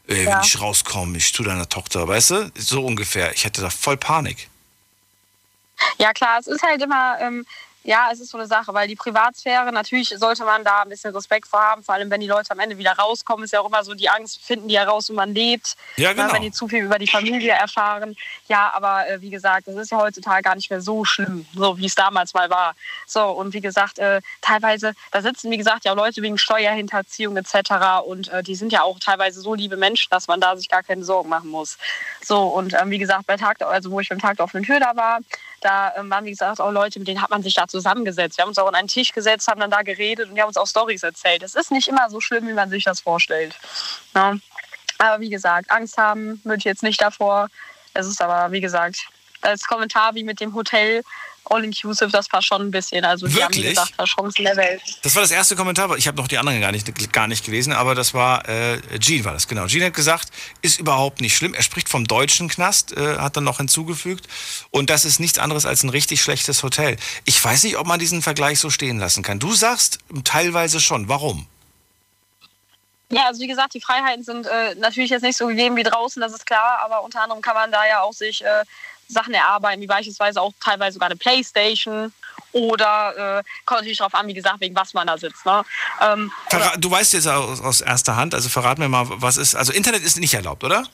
äh, 0.07 0.15
wenn 0.15 0.29
Ja. 0.29 0.41
ich 0.44 0.59
rauskomme, 0.59 1.17
ich 1.19 1.31
zu 1.33 1.44
deiner 1.44 1.69
Tochter, 1.69 2.07
weißt 2.07 2.31
du? 2.31 2.51
So 2.55 2.83
ungefähr. 2.83 3.31
Ich 3.35 3.45
hätte 3.45 3.61
da 3.61 3.69
voll 3.69 3.95
Panik. 3.95 4.50
Ja, 5.99 6.13
klar, 6.13 6.39
es 6.39 6.47
ist 6.47 6.63
halt 6.63 6.81
immer, 6.81 7.17
ähm, 7.21 7.45
ja, 7.83 8.09
es 8.12 8.19
ist 8.19 8.31
so 8.31 8.38
eine 8.38 8.47
Sache, 8.47 8.74
weil 8.74 8.88
die 8.88 8.95
Privatsphäre, 8.95 9.71
natürlich 9.71 10.09
sollte 10.18 10.45
man 10.45 10.63
da 10.63 10.83
ein 10.83 10.89
bisschen 10.89 11.13
Respekt 11.13 11.47
vor 11.47 11.62
haben, 11.62 11.83
vor 11.83 11.95
allem 11.95 12.09
wenn 12.09 12.21
die 12.21 12.27
Leute 12.27 12.51
am 12.51 12.59
Ende 12.59 12.77
wieder 12.77 12.94
rauskommen, 12.94 13.44
ist 13.44 13.51
ja 13.51 13.59
auch 13.59 13.68
immer 13.68 13.83
so 13.83 13.94
die 13.94 14.09
Angst, 14.09 14.41
finden 14.41 14.69
die 14.69 14.77
heraus, 14.77 15.09
wo 15.09 15.13
man 15.13 15.33
lebt, 15.33 15.75
Ja, 15.97 16.09
ne, 16.09 16.15
genau. 16.15 16.33
wenn 16.33 16.41
die 16.41 16.51
zu 16.51 16.68
viel 16.68 16.83
über 16.83 16.97
die 16.97 17.07
Familie 17.07 17.51
erfahren. 17.51 18.15
Ja, 18.47 18.71
aber 18.74 19.09
äh, 19.09 19.21
wie 19.21 19.30
gesagt, 19.30 19.68
das 19.68 19.75
ist 19.75 19.91
ja 19.91 19.97
heutzutage 19.97 20.44
gar 20.44 20.56
nicht 20.56 20.69
mehr 20.69 20.81
so 20.81 21.03
schlimm, 21.03 21.45
so 21.56 21.77
wie 21.77 21.85
es 21.85 21.95
damals 21.95 22.33
mal 22.33 22.50
war. 22.50 22.75
So, 23.06 23.24
und 23.30 23.53
wie 23.53 23.62
gesagt, 23.62 24.00
äh, 24.00 24.21
teilweise, 24.41 24.94
da 25.12 25.21
sitzen, 25.21 25.51
wie 25.51 25.57
gesagt, 25.57 25.85
ja 25.85 25.91
auch 25.91 25.97
Leute 25.97 26.21
wegen 26.21 26.38
Steuerhinterziehung 26.38 27.35
etc. 27.35 28.06
Und 28.06 28.30
äh, 28.30 28.44
die 28.44 28.56
sind 28.56 28.71
ja 28.71 28.83
auch 28.83 29.00
teilweise 29.00 29.41
so 29.41 29.53
liebe 29.56 29.75
Menschen, 29.75 30.09
dass 30.09 30.27
man 30.27 30.39
da 30.39 30.56
sich 30.56 30.69
gar 30.69 30.83
keine 30.83 31.03
Sorgen 31.03 31.30
machen 31.30 31.50
muss. 31.50 31.77
So, 32.24 32.44
und 32.44 32.74
ähm, 32.74 32.91
wie 32.91 33.00
gesagt, 33.00 33.27
bei 33.27 33.35
Tag, 33.35 33.62
also 33.62 33.91
wo 33.91 34.00
ich 34.00 34.07
beim 34.07 34.19
Tag 34.19 34.38
der 34.38 34.45
offenen 34.45 34.63
Tür 34.63 34.80
da 34.80 34.95
war, 34.95 35.19
da 35.63 35.94
ähm, 35.95 36.10
waren, 36.10 36.25
wie 36.25 36.31
gesagt, 36.31 36.60
auch 36.62 36.71
Leute, 36.71 37.00
mit 37.00 37.07
denen 37.07 37.21
hat 37.21 37.30
man 37.30 37.44
sich 37.44 37.54
da 37.54 37.68
zusammengesetzt. 37.68 38.38
Wir 38.38 38.44
haben 38.44 38.50
uns 38.50 38.60
auch 38.60 38.68
an 38.68 38.75
einen 38.75 38.88
Tisch 38.88 39.12
gesetzt, 39.12 39.48
haben 39.48 39.60
dann 39.60 39.71
da 39.71 39.81
geredet 39.81 40.30
und 40.30 40.36
die 40.36 40.42
haben 40.42 40.48
uns 40.48 40.57
auch 40.57 40.68
Stories 40.68 41.04
erzählt. 41.04 41.44
Es 41.44 41.56
ist 41.56 41.71
nicht 41.71 41.88
immer 41.88 42.10
so 42.10 42.19
schlimm, 42.19 42.48
wie 42.48 42.54
man 42.54 42.69
sich 42.69 42.83
das 42.83 43.00
vorstellt. 43.00 43.56
Ja. 44.15 44.38
Aber 45.00 45.19
wie 45.19 45.30
gesagt, 45.30 45.71
Angst 45.71 45.98
haben 45.98 46.39
würde 46.44 46.60
ich 46.60 46.63
jetzt 46.63 46.83
nicht 46.83 47.01
davor. 47.01 47.50
Es 47.94 48.07
ist 48.07 48.21
aber, 48.21 48.51
wie 48.51 48.62
gesagt, 48.62 49.07
als 49.42 49.65
Kommentar 49.68 50.15
wie 50.15 50.24
mit 50.24 50.39
dem 50.39 50.54
Hotel 50.54 51.04
All-Inclusive, 51.45 52.10
das 52.10 52.28
passt 52.28 52.48
schon 52.48 52.62
ein 52.62 52.72
bisschen. 52.72 53.04
Also 53.04 53.28
die 53.28 53.44
haben, 53.44 53.51
gesagt, 53.51 53.94
da 53.98 54.06
Chancen 54.06 54.45
der 54.45 54.56
Welt. 54.56 54.81
Das 55.01 55.16
war 55.16 55.22
das 55.22 55.31
erste 55.31 55.56
Kommentar. 55.56 55.95
Ich 55.98 56.07
habe 56.07 56.18
noch 56.18 56.28
die 56.28 56.38
anderen 56.38 56.62
gar 56.62 56.72
nicht, 56.72 57.12
gar 57.12 57.28
nicht 57.28 57.45
gelesen, 57.45 57.74
aber 57.74 57.95
das 57.95 58.13
war 58.13 58.48
äh, 58.48 58.80
Jean 59.00 59.25
war 59.25 59.34
das, 59.34 59.48
genau. 59.48 59.68
Jean 59.68 59.84
hat 59.84 59.94
gesagt, 59.94 60.30
ist 60.62 60.80
überhaupt 60.80 61.22
nicht 61.22 61.36
schlimm. 61.36 61.54
Er 61.54 61.63
spricht 61.63 61.90
vom 61.90 62.06
deutschen 62.06 62.48
Knast, 62.48 62.95
äh, 62.95 63.18
hat 63.18 63.38
dann 63.38 63.44
noch 63.44 63.57
hinzugefügt. 63.57 64.28
Und 64.72 64.90
das 64.90 65.06
ist 65.06 65.19
nichts 65.19 65.40
anderes 65.40 65.66
als 65.66 65.84
ein 65.84 65.90
richtig 65.90 66.22
schlechtes 66.22 66.63
Hotel. 66.63 66.98
Ich 67.25 67.44
weiß 67.44 67.63
nicht, 67.63 67.78
ob 67.78 67.88
man 67.88 68.00
diesen 68.00 68.22
Vergleich 68.22 68.60
so 68.60 68.69
stehen 68.69 69.00
lassen 69.00 69.24
kann. 69.24 69.40
Du 69.40 69.54
sagst 69.54 70.00
teilweise 70.24 70.80
schon. 70.80 71.10
Warum? 71.10 71.48
Ja, 73.13 73.28
also 73.28 73.42
wie 73.42 73.48
gesagt, 73.48 73.75
die 73.75 73.81
Freiheiten 73.81 74.24
sind 74.24 74.48
äh, 74.48 74.74
natürlich 74.75 75.12
jetzt 75.12 75.22
nicht 75.22 75.38
so 75.38 75.45
gegeben 75.45 75.75
wie 75.75 75.84
draußen, 75.84 76.19
das 76.19 76.34
ist 76.34 76.48
klar, 76.48 76.80
aber 76.84 77.04
unter 77.04 77.22
anderem 77.22 77.44
kann 77.44 77.54
man 77.54 77.72
da 77.72 77.86
ja 77.88 78.01
auch 78.01 78.13
sich 78.13 78.44
äh, 78.44 78.63
Sachen 79.07 79.33
erarbeiten, 79.33 79.81
wie 79.81 79.88
beispielsweise 79.88 80.41
auch 80.41 80.53
teilweise 80.63 80.94
sogar 80.94 81.09
eine 81.09 81.17
Playstation 81.17 82.13
oder 82.51 83.39
äh, 83.39 83.44
kommt 83.66 83.81
natürlich 83.81 83.97
darauf 83.97 84.13
an, 84.13 84.28
wie 84.28 84.33
gesagt, 84.33 84.61
wegen 84.61 84.75
was 84.75 84.94
man 84.94 85.07
da 85.07 85.18
sitzt. 85.18 85.45
Ne? 85.45 85.63
Ähm, 86.01 86.31
du 86.78 86.89
weißt 86.89 87.13
jetzt 87.13 87.28
aus, 87.28 87.61
aus 87.61 87.81
erster 87.81 88.16
Hand, 88.16 88.33
also 88.33 88.49
verrat 88.49 88.78
mir 88.78 88.89
mal, 88.89 89.06
was 89.09 89.37
ist. 89.37 89.56
Also 89.56 89.73
Internet 89.73 90.04
ist 90.04 90.19
nicht 90.19 90.33
erlaubt, 90.33 90.63
oder? 90.63 90.85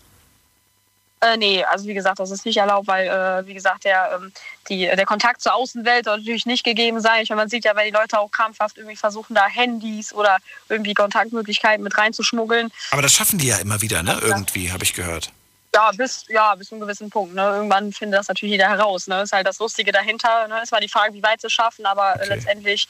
Äh, 1.22 1.36
nee, 1.36 1.64
also 1.66 1.86
wie 1.86 1.94
gesagt, 1.94 2.20
das 2.20 2.32
ist 2.32 2.46
nicht 2.46 2.58
erlaubt, 2.58 2.88
weil, 2.88 3.08
äh, 3.08 3.46
wie 3.46 3.54
gesagt, 3.54 3.84
der, 3.84 4.12
ähm, 4.16 4.32
die, 4.70 4.86
der 4.86 5.06
Kontakt 5.06 5.42
zur 5.42 5.54
Außenwelt 5.54 6.06
soll 6.06 6.20
natürlich 6.20 6.46
nicht 6.46 6.64
gegeben 6.64 7.02
sein. 7.02 7.24
Ich 7.24 7.30
meine, 7.30 7.42
man 7.42 7.50
sieht 7.50 7.66
ja, 7.66 7.76
wenn 7.76 7.86
die 7.86 7.92
Leute 7.92 8.18
auch 8.18 8.32
krampfhaft 8.32 8.78
irgendwie 8.78 8.96
versuchen, 8.96 9.36
da 9.36 9.46
Handys 9.48 10.14
oder 10.14 10.38
irgendwie 10.70 10.94
Kontaktmöglichkeiten 10.94 11.84
mit 11.84 11.98
reinzuschmuggeln. 11.98 12.72
Aber 12.92 13.02
das 13.02 13.12
schaffen 13.12 13.38
die 13.38 13.48
ja 13.48 13.58
immer 13.58 13.82
wieder, 13.82 14.02
ne? 14.02 14.18
Irgendwie, 14.22 14.72
habe 14.72 14.86
ich 14.86 14.94
gehört. 14.94 15.34
Ja, 15.74 15.92
bis, 15.92 16.26
ja, 16.30 16.56
bis 16.56 16.70
zu 16.70 16.76
einem 16.76 16.82
gewissen 16.82 17.10
Punkt. 17.12 17.36
Ne? 17.36 17.42
Irgendwann 17.44 17.94
findet 17.94 18.20
das 18.20 18.28
natürlich 18.28 18.54
jeder 18.54 18.70
heraus. 18.70 19.08
Ne? 19.08 19.22
ist 19.22 19.32
halt 19.32 19.48
das 19.48 19.60
Lustige 19.60 19.92
dahinter. 19.92 20.48
Ne? 20.48 20.62
Ist 20.64 20.72
mal 20.72 20.82
die 20.82 20.90
Frage, 20.90 21.14
wie 21.14 21.22
weit 21.24 21.42
sie 21.42 21.50
schaffen, 21.50 21.86
aber 21.86 22.16
äh, 22.16 22.24
Okay. 22.24 22.30
letztendlich 22.30 22.88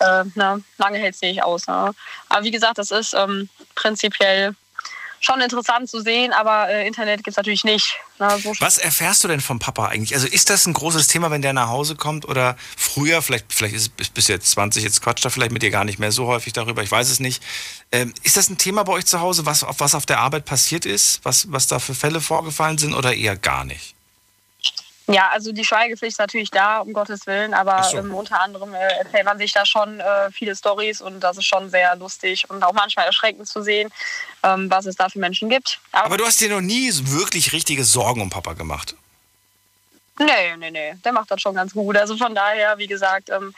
äh, 0.00 0.24
ne? 0.34 0.62
lange 0.78 0.98
hält 0.98 1.14
es 1.14 1.20
nicht 1.20 1.42
aus. 1.42 1.66
Ne? 1.66 1.92
Aber 2.30 2.44
wie 2.44 2.50
gesagt, 2.50 2.78
das 2.78 2.90
ist 2.90 3.12
ähm, 3.14 3.48
prinzipiell 3.74 4.54
schon 5.22 5.40
interessant 5.40 5.88
zu 5.88 6.02
sehen, 6.02 6.32
aber 6.32 6.68
äh, 6.68 6.86
Internet 6.86 7.18
gibt 7.18 7.28
es 7.28 7.36
natürlich 7.36 7.64
nicht. 7.64 7.96
Ne? 8.18 8.28
So 8.42 8.52
Was 8.58 8.78
erfährst 8.78 9.22
du 9.22 9.28
denn 9.28 9.40
vom 9.40 9.60
Papa 9.60 9.86
eigentlich? 9.86 10.14
Also 10.14 10.26
ist 10.26 10.50
das 10.50 10.66
ein 10.66 10.72
großes 10.72 11.06
Thema, 11.06 11.30
wenn 11.30 11.42
der 11.42 11.52
nach 11.52 11.68
Hause 11.68 11.94
kommt 11.94 12.28
oder 12.28 12.56
früher, 12.76 13.22
vielleicht, 13.22 13.52
vielleicht 13.52 13.74
ist 13.74 13.92
es 13.98 14.10
bis 14.10 14.28
jetzt 14.28 14.50
20, 14.50 14.82
jetzt 14.82 15.00
quatscht 15.00 15.24
er 15.24 15.30
vielleicht 15.30 15.52
mit 15.52 15.62
dir 15.62 15.70
gar 15.70 15.84
nicht 15.84 15.98
mehr 15.98 16.12
so 16.12 16.26
häufig 16.26 16.52
darüber, 16.52 16.82
ich 16.82 16.90
weiß 16.90 17.08
es 17.08 17.20
nicht. 17.20 17.42
Ähm, 17.92 18.12
ist 18.24 18.36
das 18.36 18.50
ein 18.50 18.58
Thema 18.58 18.82
bei 18.82 18.92
euch 18.92 19.06
zu 19.06 19.20
Hause, 19.20 19.46
was, 19.46 19.62
auf 19.62 19.78
was 19.78 19.94
auf 19.94 20.06
der 20.06 20.18
Arbeit 20.18 20.44
passiert 20.44 20.84
ist, 20.84 21.24
was, 21.24 21.50
was 21.52 21.68
da 21.68 21.78
für 21.78 21.94
Fälle 21.94 22.20
vorgefallen 22.20 22.78
sind 22.78 22.92
oder 22.92 23.14
eher 23.14 23.36
gar 23.36 23.64
nicht? 23.64 23.91
Ja, 25.08 25.30
also 25.30 25.52
die 25.52 25.64
Schweigepflicht 25.64 26.12
ist 26.12 26.18
natürlich 26.18 26.50
da, 26.50 26.78
um 26.78 26.92
Gottes 26.92 27.26
Willen, 27.26 27.54
aber 27.54 27.82
so. 27.82 27.98
ähm, 27.98 28.14
unter 28.14 28.40
anderem 28.40 28.72
äh, 28.74 28.78
erzählt 28.78 29.24
man 29.24 29.36
sich 29.36 29.52
da 29.52 29.66
schon 29.66 29.98
äh, 30.00 30.30
viele 30.30 30.54
Stories 30.54 31.00
und 31.00 31.20
das 31.20 31.36
ist 31.38 31.46
schon 31.46 31.70
sehr 31.70 31.96
lustig 31.96 32.48
und 32.48 32.62
auch 32.62 32.72
manchmal 32.72 33.06
erschreckend 33.06 33.48
zu 33.48 33.62
sehen, 33.62 33.90
ähm, 34.44 34.70
was 34.70 34.86
es 34.86 34.94
da 34.96 35.08
für 35.08 35.18
Menschen 35.18 35.48
gibt. 35.48 35.80
Aber 35.90 36.16
du 36.16 36.24
hast 36.24 36.40
dir 36.40 36.50
noch 36.50 36.60
nie 36.60 36.90
wirklich 36.92 37.52
richtige 37.52 37.84
Sorgen 37.84 38.20
um 38.20 38.30
Papa 38.30 38.52
gemacht. 38.52 38.94
Nee, 40.18 40.56
nee, 40.56 40.70
nee, 40.70 40.94
der 41.04 41.12
macht 41.12 41.30
das 41.30 41.40
schon 41.40 41.54
ganz 41.54 41.72
gut. 41.72 41.96
Also 41.96 42.16
von 42.16 42.34
daher, 42.34 42.78
wie 42.78 42.86
gesagt, 42.86 43.30
ähm, 43.30 43.54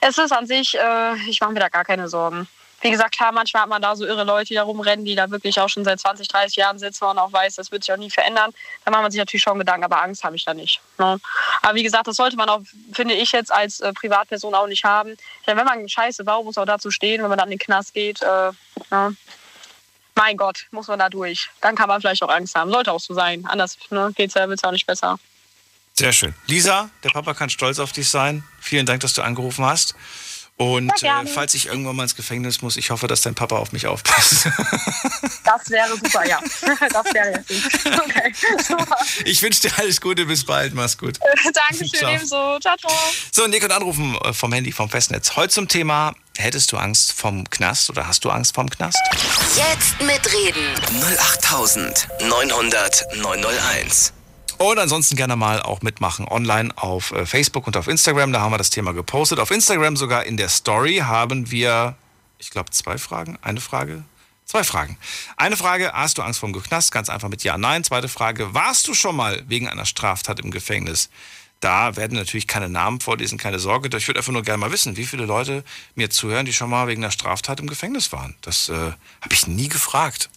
es 0.00 0.16
ist 0.16 0.32
an 0.32 0.46
sich, 0.46 0.76
äh, 0.76 1.14
ich 1.28 1.40
mache 1.40 1.52
mir 1.52 1.60
da 1.60 1.68
gar 1.68 1.84
keine 1.84 2.08
Sorgen. 2.08 2.48
Wie 2.82 2.90
gesagt, 2.90 3.16
klar, 3.16 3.30
manchmal 3.32 3.62
hat 3.62 3.68
man 3.68 3.80
da 3.80 3.94
so 3.94 4.04
irre 4.04 4.24
Leute, 4.24 4.48
die 4.48 4.54
da 4.54 4.64
rumrennen, 4.64 5.04
die 5.04 5.14
da 5.14 5.30
wirklich 5.30 5.58
auch 5.60 5.68
schon 5.68 5.84
seit 5.84 6.00
20, 6.00 6.26
30 6.26 6.56
Jahren 6.56 6.78
sitzen 6.78 7.04
und 7.04 7.18
auch 7.18 7.32
weiß, 7.32 7.54
das 7.54 7.70
wird 7.70 7.84
sich 7.84 7.92
auch 7.94 7.98
nie 7.98 8.10
verändern. 8.10 8.52
Da 8.84 8.90
macht 8.90 9.02
man 9.02 9.10
sich 9.12 9.20
natürlich 9.20 9.42
schon 9.42 9.58
Gedanken, 9.58 9.84
aber 9.84 10.02
Angst 10.02 10.24
habe 10.24 10.34
ich 10.34 10.44
da 10.44 10.52
nicht. 10.52 10.80
Ne? 10.98 11.20
Aber 11.62 11.74
wie 11.76 11.84
gesagt, 11.84 12.08
das 12.08 12.16
sollte 12.16 12.36
man 12.36 12.48
auch, 12.48 12.60
finde 12.92 13.14
ich 13.14 13.30
jetzt 13.30 13.52
als 13.52 13.80
äh, 13.80 13.92
Privatperson 13.92 14.54
auch 14.54 14.66
nicht 14.66 14.84
haben. 14.84 15.16
Denn 15.46 15.56
wenn 15.56 15.64
man 15.64 15.88
Scheiße 15.88 16.24
baut, 16.24 16.44
muss 16.44 16.58
auch 16.58 16.66
dazu 16.66 16.90
stehen, 16.90 17.22
wenn 17.22 17.28
man 17.28 17.38
dann 17.38 17.48
in 17.48 17.58
den 17.58 17.64
Knast 17.64 17.94
geht. 17.94 18.20
Äh, 18.20 18.50
ne? 18.90 19.16
Mein 20.16 20.36
Gott, 20.36 20.66
muss 20.72 20.88
man 20.88 20.98
da 20.98 21.08
durch. 21.08 21.50
Dann 21.60 21.76
kann 21.76 21.88
man 21.88 22.00
vielleicht 22.00 22.22
auch 22.22 22.28
Angst 22.28 22.54
haben. 22.56 22.70
Sollte 22.70 22.92
auch 22.92 23.00
so 23.00 23.14
sein. 23.14 23.46
Anders 23.46 23.78
ne, 23.90 24.12
geht's 24.16 24.34
ja, 24.34 24.48
wird's 24.48 24.64
auch 24.64 24.72
nicht 24.72 24.86
besser. 24.86 25.18
Sehr 25.94 26.12
schön. 26.12 26.34
Lisa, 26.46 26.90
der 27.04 27.10
Papa 27.10 27.34
kann 27.34 27.48
stolz 27.48 27.78
auf 27.78 27.92
dich 27.92 28.10
sein. 28.10 28.42
Vielen 28.60 28.86
Dank, 28.86 29.00
dass 29.00 29.12
du 29.14 29.22
angerufen 29.22 29.64
hast. 29.64 29.94
Und 30.62 31.02
äh, 31.02 31.26
falls 31.26 31.54
ich 31.54 31.66
irgendwann 31.66 31.96
mal 31.96 32.04
ins 32.04 32.14
Gefängnis 32.14 32.62
muss, 32.62 32.76
ich 32.76 32.90
hoffe, 32.90 33.08
dass 33.08 33.22
dein 33.22 33.34
Papa 33.34 33.56
auf 33.56 33.72
mich 33.72 33.86
aufpasst. 33.86 34.48
Das 35.44 35.68
wäre 35.70 35.88
super, 35.88 36.26
ja. 36.26 36.38
Das 36.62 37.04
wäre. 37.12 37.44
Okay, 37.84 38.32
super. 38.66 38.96
Ich 39.24 39.42
wünsche 39.42 39.62
dir 39.62 39.72
alles 39.76 40.00
Gute, 40.00 40.24
bis 40.24 40.44
bald, 40.44 40.72
mach's 40.72 40.96
gut. 40.96 41.18
Dankeschön, 41.52 41.98
Ciao. 41.98 42.10
ebenso. 42.14 42.58
Ciao, 42.60 42.76
ciao. 42.76 42.92
So, 43.32 43.44
und 43.44 43.52
ihr 43.52 43.60
könnt 43.60 43.72
anrufen 43.72 44.16
äh, 44.24 44.32
vom 44.32 44.52
Handy, 44.52 44.70
vom 44.72 44.88
Festnetz. 44.88 45.34
Heute 45.34 45.52
zum 45.52 45.66
Thema, 45.68 46.14
hättest 46.36 46.70
du 46.72 46.76
Angst 46.76 47.12
vom 47.12 47.48
Knast 47.50 47.90
oder 47.90 48.06
hast 48.06 48.24
du 48.24 48.30
Angst 48.30 48.54
vom 48.54 48.70
Knast? 48.70 48.98
Jetzt 49.56 50.00
mitreden. 50.00 50.74
08900 51.18 53.16
901. 53.16 54.12
Und 54.62 54.78
ansonsten 54.78 55.16
gerne 55.16 55.34
mal 55.34 55.60
auch 55.60 55.82
mitmachen 55.82 56.24
online 56.28 56.70
auf 56.76 57.10
äh, 57.10 57.26
Facebook 57.26 57.66
und 57.66 57.76
auf 57.76 57.88
Instagram. 57.88 58.32
Da 58.32 58.42
haben 58.42 58.52
wir 58.52 58.58
das 58.58 58.70
Thema 58.70 58.92
gepostet. 58.92 59.40
Auf 59.40 59.50
Instagram 59.50 59.96
sogar 59.96 60.24
in 60.24 60.36
der 60.36 60.48
Story 60.48 60.98
haben 60.98 61.50
wir, 61.50 61.96
ich 62.38 62.50
glaube, 62.50 62.70
zwei 62.70 62.96
Fragen. 62.96 63.36
Eine 63.42 63.60
Frage? 63.60 64.04
Zwei 64.44 64.62
Fragen. 64.62 64.98
Eine 65.36 65.56
Frage, 65.56 65.90
hast 65.92 66.16
du 66.16 66.22
Angst 66.22 66.38
vor 66.38 66.48
dem 66.48 66.62
Knast? 66.62 66.92
Ganz 66.92 67.08
einfach 67.08 67.28
mit 67.28 67.42
Ja, 67.42 67.58
Nein. 67.58 67.82
Zweite 67.82 68.06
Frage, 68.06 68.54
warst 68.54 68.86
du 68.86 68.94
schon 68.94 69.16
mal 69.16 69.42
wegen 69.48 69.68
einer 69.68 69.84
Straftat 69.84 70.38
im 70.38 70.52
Gefängnis? 70.52 71.10
Da 71.58 71.96
werden 71.96 72.16
natürlich 72.16 72.46
keine 72.46 72.68
Namen 72.68 73.00
vorlesen, 73.00 73.38
keine 73.38 73.58
Sorge. 73.58 73.88
Ich 73.96 74.06
würde 74.06 74.20
einfach 74.20 74.32
nur 74.32 74.42
gerne 74.42 74.58
mal 74.58 74.70
wissen, 74.70 74.96
wie 74.96 75.06
viele 75.06 75.26
Leute 75.26 75.64
mir 75.96 76.08
zuhören, 76.08 76.46
die 76.46 76.52
schon 76.52 76.70
mal 76.70 76.86
wegen 76.86 77.02
einer 77.02 77.10
Straftat 77.10 77.58
im 77.58 77.66
Gefängnis 77.66 78.12
waren. 78.12 78.36
Das 78.42 78.68
äh, 78.68 78.74
habe 78.74 79.32
ich 79.32 79.48
nie 79.48 79.68
gefragt. 79.68 80.30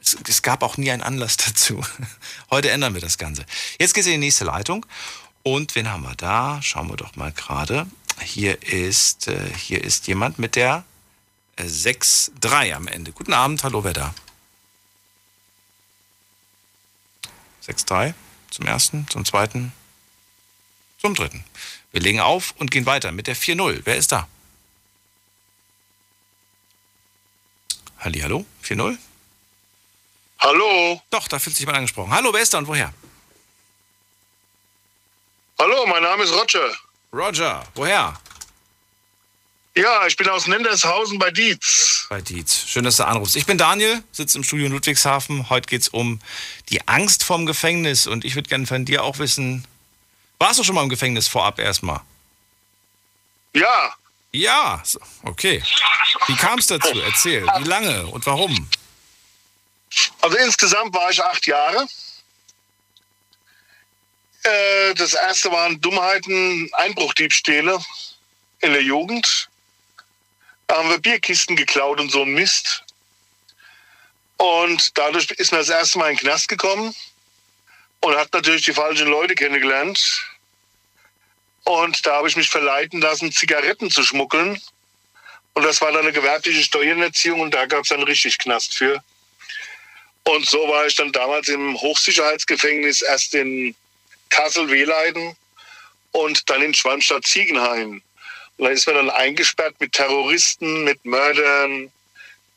Es, 0.00 0.16
es 0.28 0.42
gab 0.42 0.62
auch 0.62 0.76
nie 0.76 0.90
einen 0.90 1.02
Anlass 1.02 1.36
dazu. 1.38 1.84
Heute 2.50 2.70
ändern 2.70 2.94
wir 2.94 3.00
das 3.00 3.18
Ganze. 3.18 3.44
Jetzt 3.78 3.94
geht's 3.94 4.06
in 4.06 4.12
die 4.12 4.18
nächste 4.18 4.44
Leitung. 4.44 4.86
Und 5.42 5.74
wen 5.74 5.90
haben 5.90 6.02
wir 6.02 6.14
da? 6.14 6.60
Schauen 6.62 6.88
wir 6.88 6.96
doch 6.96 7.16
mal 7.16 7.32
gerade. 7.32 7.86
Hier 8.20 8.62
ist, 8.62 9.28
äh, 9.28 9.50
hier 9.56 9.82
ist 9.82 10.06
jemand 10.06 10.38
mit 10.38 10.56
der 10.56 10.84
äh, 11.56 11.64
6-3 11.64 12.74
am 12.74 12.88
Ende. 12.88 13.12
Guten 13.12 13.32
Abend, 13.32 13.62
hallo, 13.64 13.84
wer 13.84 13.92
da? 13.92 14.14
6-3 17.66 18.14
zum 18.50 18.66
ersten, 18.66 19.06
zum 19.08 19.24
zweiten, 19.24 19.72
zum 20.98 21.14
dritten. 21.14 21.44
Wir 21.92 22.00
legen 22.00 22.20
auf 22.20 22.54
und 22.58 22.70
gehen 22.70 22.86
weiter 22.86 23.12
mit 23.12 23.26
der 23.26 23.36
4-0. 23.36 23.82
Wer 23.84 23.96
ist 23.96 24.12
da? 24.12 24.26
Halli, 27.98 28.20
hallo, 28.20 28.46
4-0? 28.64 28.96
Hallo, 30.40 31.02
Doch, 31.10 31.26
da 31.28 31.38
fühlt 31.38 31.56
sich 31.56 31.60
jemand 31.60 31.78
angesprochen. 31.78 32.12
Hallo, 32.12 32.32
wer 32.32 32.40
ist 32.42 32.54
da 32.54 32.58
und 32.58 32.68
woher? 32.68 32.92
hallo, 35.58 35.86
mein 35.86 36.02
Name 36.02 36.22
ist 36.22 36.32
Roger. 36.32 36.72
Roger, 37.12 37.64
woher? 37.74 38.14
Ja, 39.74 40.06
ich 40.06 40.16
bin 40.16 40.28
aus 40.28 40.46
Nendershausen 40.46 41.18
bei 41.18 41.30
Dietz. 41.30 42.06
Bei 42.08 42.20
Dietz. 42.20 42.64
Schön, 42.66 42.84
dass 42.84 42.96
du 42.96 43.06
anrufst. 43.06 43.36
Ich 43.36 43.46
bin 43.46 43.58
Daniel, 43.58 44.02
sitze 44.12 44.38
im 44.38 44.44
Studio 44.44 44.66
in 44.66 44.72
Ludwigshafen. 44.72 45.50
Heute 45.50 45.66
geht 45.68 45.82
es 45.82 45.88
um 45.88 46.20
die 46.68 46.86
Angst 46.88 47.24
vorm 47.24 47.44
Gefängnis. 47.46 48.06
Und 48.06 48.24
ich 48.24 48.34
würde 48.34 48.48
gerne 48.48 48.66
von 48.66 48.84
dir 48.84 49.02
auch 49.04 49.18
wissen, 49.18 49.66
warst 50.38 50.58
du 50.58 50.64
schon 50.64 50.74
mal 50.74 50.82
im 50.82 50.88
Gefängnis 50.88 51.26
vorab 51.28 51.58
erstmal? 51.58 52.00
Ja, 53.54 53.94
Ja, 54.32 54.82
okay. 55.24 55.62
Wie 56.26 56.36
kam 56.36 56.58
es 56.58 56.66
dazu? 56.68 56.98
Erzähl. 57.00 57.44
Wie 57.58 57.64
lange 57.68 58.06
und 58.06 58.24
warum? 58.26 58.68
Also 60.20 60.36
insgesamt 60.38 60.94
war 60.94 61.10
ich 61.10 61.22
acht 61.22 61.46
Jahre. 61.46 61.86
Äh, 64.42 64.94
Das 64.94 65.14
erste 65.14 65.50
waren 65.50 65.80
Dummheiten, 65.80 66.70
Einbruchdiebstähle 66.74 67.78
in 68.60 68.72
der 68.72 68.82
Jugend. 68.82 69.48
Da 70.66 70.78
haben 70.78 70.90
wir 70.90 70.98
Bierkisten 70.98 71.56
geklaut 71.56 72.00
und 72.00 72.10
so 72.10 72.22
ein 72.22 72.34
Mist. 72.34 72.84
Und 74.36 74.96
dadurch 74.96 75.30
ist 75.32 75.50
man 75.52 75.60
das 75.60 75.68
erste 75.68 75.98
Mal 75.98 76.10
in 76.10 76.16
den 76.16 76.20
Knast 76.20 76.48
gekommen 76.48 76.94
und 78.00 78.16
hat 78.16 78.32
natürlich 78.32 78.62
die 78.64 78.72
falschen 78.72 79.08
Leute 79.08 79.34
kennengelernt. 79.34 80.24
Und 81.64 82.06
da 82.06 82.16
habe 82.16 82.28
ich 82.28 82.36
mich 82.36 82.48
verleiten 82.48 83.00
lassen, 83.00 83.32
Zigaretten 83.32 83.90
zu 83.90 84.02
schmuggeln. 84.02 84.60
Und 85.54 85.64
das 85.64 85.80
war 85.80 85.90
dann 85.90 86.02
eine 86.02 86.12
gewerbliche 86.12 86.62
Steuererziehung 86.62 87.40
und 87.40 87.52
da 87.52 87.66
gab 87.66 87.82
es 87.82 87.88
dann 87.88 88.02
richtig 88.04 88.38
Knast 88.38 88.74
für. 88.74 89.02
Und 90.28 90.44
so 90.44 90.58
war 90.68 90.86
ich 90.86 90.94
dann 90.94 91.10
damals 91.10 91.48
im 91.48 91.74
Hochsicherheitsgefängnis 91.80 93.00
erst 93.00 93.34
in 93.34 93.74
Kassel-Wehleiden 94.28 95.34
und 96.12 96.50
dann 96.50 96.60
in 96.60 96.74
Schwalmstadt-Ziegenhain. 96.74 98.02
Und 98.58 98.64
da 98.64 98.68
ist 98.68 98.86
man 98.86 98.96
dann 98.96 99.08
eingesperrt 99.10 99.76
mit 99.80 99.92
Terroristen, 99.94 100.84
mit 100.84 101.02
Mördern, 101.06 101.90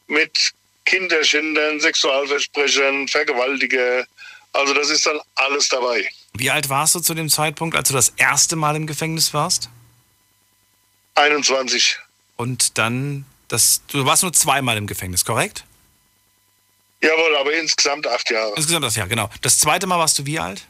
mit 0.08 0.52
Kinderschindern, 0.84 1.80
Sexualversprechern, 1.80 3.08
Vergewaltiger. 3.08 4.06
Also 4.52 4.74
das 4.74 4.90
ist 4.90 5.06
dann 5.06 5.22
alles 5.36 5.70
dabei. 5.70 6.10
Wie 6.34 6.52
alt 6.52 6.68
warst 6.68 6.96
du 6.96 7.00
zu 7.00 7.14
dem 7.14 7.30
Zeitpunkt, 7.30 7.78
als 7.78 7.88
du 7.88 7.94
das 7.94 8.10
erste 8.18 8.58
Mal 8.58 8.76
im 8.76 8.86
Gefängnis 8.86 9.34
warst? 9.34 9.70
21. 11.16 12.00
Und 12.36 12.78
dann, 12.78 13.24
das, 13.48 13.82
du 13.88 14.06
warst 14.06 14.24
nur 14.24 14.34
zweimal 14.34 14.76
im 14.76 14.88
Gefängnis, 14.88 15.24
korrekt? 15.24 15.64
Jawohl, 17.02 17.36
aber 17.38 17.54
insgesamt 17.54 18.06
acht 18.08 18.30
Jahre. 18.30 18.54
Insgesamt 18.56 18.86
das 18.86 18.96
Jahr, 18.96 19.08
genau. 19.08 19.30
Das 19.42 19.58
zweite 19.60 19.88
Mal 19.88 19.98
warst 19.98 20.20
du 20.20 20.26
wie 20.26 20.40
alt? 20.40 20.68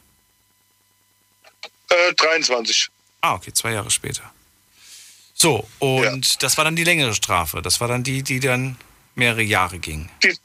Äh, 1.90 2.14
23. 2.14 2.88
Ah, 3.20 3.34
okay, 3.34 3.52
zwei 3.52 3.72
Jahre 3.72 3.90
später. 3.90 4.32
So, 5.34 5.66
und 5.78 6.42
das 6.42 6.56
war 6.56 6.64
dann 6.64 6.76
die 6.76 6.84
längere 6.84 7.14
Strafe. 7.14 7.62
Das 7.62 7.80
war 7.80 7.88
dann 7.88 8.02
die, 8.02 8.22
die 8.22 8.40
dann 8.40 8.76
mehrere 9.14 9.42
Jahre 9.42 9.78
ging. 9.78 10.08
Die, 10.22 10.36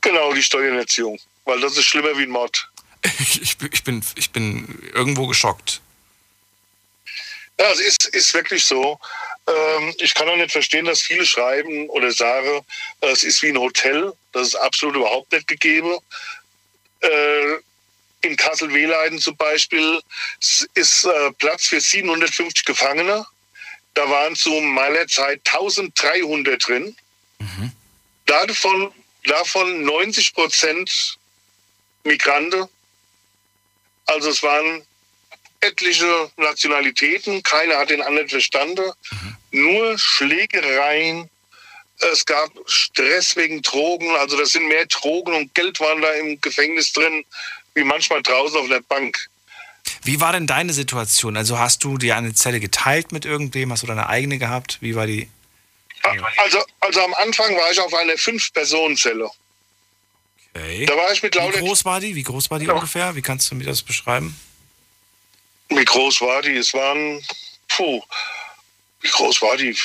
genau, 0.00 0.32
die 0.32 0.42
Steuererziehung. 0.42 1.18
Weil 1.44 1.60
das 1.60 1.76
ist 1.76 1.84
schlimmer 1.84 2.16
wie 2.16 2.22
ein 2.22 2.30
Mord. 2.30 2.68
Ich, 3.18 3.56
ich, 3.60 3.84
bin, 3.84 4.02
ich 4.14 4.30
bin 4.30 4.90
irgendwo 4.94 5.26
geschockt. 5.26 5.80
Ja, 7.60 7.70
es 7.70 7.80
ist, 7.80 8.06
ist 8.06 8.32
wirklich 8.32 8.64
so. 8.64 8.98
Ähm, 9.46 9.94
ich 9.98 10.14
kann 10.14 10.28
auch 10.28 10.36
nicht 10.36 10.52
verstehen, 10.52 10.86
dass 10.86 11.02
viele 11.02 11.26
schreiben 11.26 11.88
oder 11.90 12.10
sagen, 12.12 12.64
äh, 13.00 13.08
es 13.08 13.22
ist 13.24 13.42
wie 13.42 13.48
ein 13.48 13.58
Hotel. 13.58 14.12
Das 14.32 14.48
ist 14.48 14.54
absolut 14.56 14.96
überhaupt 14.96 15.32
nicht 15.32 15.46
gegeben. 15.46 15.98
Äh, 17.00 17.54
in 18.22 18.36
Kassel-Wehleiden 18.36 19.18
zum 19.18 19.36
Beispiel 19.36 20.00
ist 20.74 21.04
äh, 21.04 21.32
Platz 21.38 21.66
für 21.66 21.80
750 21.80 22.64
Gefangene. 22.64 23.26
Da 23.92 24.08
waren 24.08 24.34
zu 24.34 24.50
meiner 24.50 25.06
Zeit 25.06 25.40
1300 25.44 26.66
drin. 26.66 26.96
Davon, 28.26 28.92
davon 29.24 29.84
90 29.84 30.34
Prozent 30.34 31.18
Migranten. 32.02 32.66
Also 34.06 34.30
es 34.30 34.42
waren 34.42 34.84
etliche 35.64 36.30
Nationalitäten, 36.36 37.42
keiner 37.42 37.78
hat 37.78 37.90
den 37.90 38.02
anderen 38.02 38.28
verstanden, 38.28 38.92
nur 39.50 39.98
Schlägereien. 39.98 41.30
Es 42.12 42.26
gab 42.26 42.50
Stress 42.66 43.36
wegen 43.36 43.62
Drogen, 43.62 44.10
also 44.16 44.36
das 44.36 44.50
sind 44.50 44.68
mehr 44.68 44.84
Drogen 44.86 45.32
und 45.32 45.54
Geld 45.54 45.80
waren 45.80 46.02
da 46.02 46.12
im 46.14 46.40
Gefängnis 46.40 46.92
drin, 46.92 47.24
wie 47.74 47.84
manchmal 47.84 48.22
draußen 48.22 48.58
auf 48.58 48.68
der 48.68 48.80
Bank. 48.80 49.28
Wie 50.02 50.20
war 50.20 50.32
denn 50.32 50.46
deine 50.46 50.72
Situation? 50.72 51.36
Also 51.36 51.58
hast 51.58 51.84
du 51.84 51.98
dir 51.98 52.16
eine 52.16 52.34
Zelle 52.34 52.60
geteilt 52.60 53.12
mit 53.12 53.24
irgendwem? 53.24 53.72
Hast 53.72 53.82
du 53.82 53.86
deine 53.86 54.08
eigene 54.08 54.38
gehabt? 54.38 54.78
Wie 54.80 54.94
war 54.94 55.06
die? 55.06 55.28
Also, 56.36 56.62
also 56.80 57.00
am 57.00 57.14
Anfang 57.14 57.56
war 57.56 57.70
ich 57.70 57.80
auf 57.80 57.94
einer 57.94 58.16
Fünf-Personen-Zelle. 58.18 59.30
Okay. 60.54 60.86
Da 60.86 60.96
war 60.96 61.10
ich 61.12 61.22
mit 61.22 61.34
Wie 61.34 61.58
groß 61.58 61.84
war 61.84 62.00
die? 62.00 62.14
Wie 62.14 62.22
groß 62.22 62.50
war 62.50 62.58
die 62.58 62.68
ungefähr? 62.68 63.16
Wie 63.16 63.22
kannst 63.22 63.50
du 63.50 63.54
mir 63.54 63.64
das 63.64 63.82
beschreiben? 63.82 64.36
Wie 65.76 65.84
groß 65.84 66.20
war 66.20 66.42
die? 66.42 66.56
Es 66.56 66.72
waren... 66.74 67.24
Puh, 67.68 68.02
wie 69.00 69.08
groß 69.08 69.42
war 69.42 69.56
die? 69.56 69.76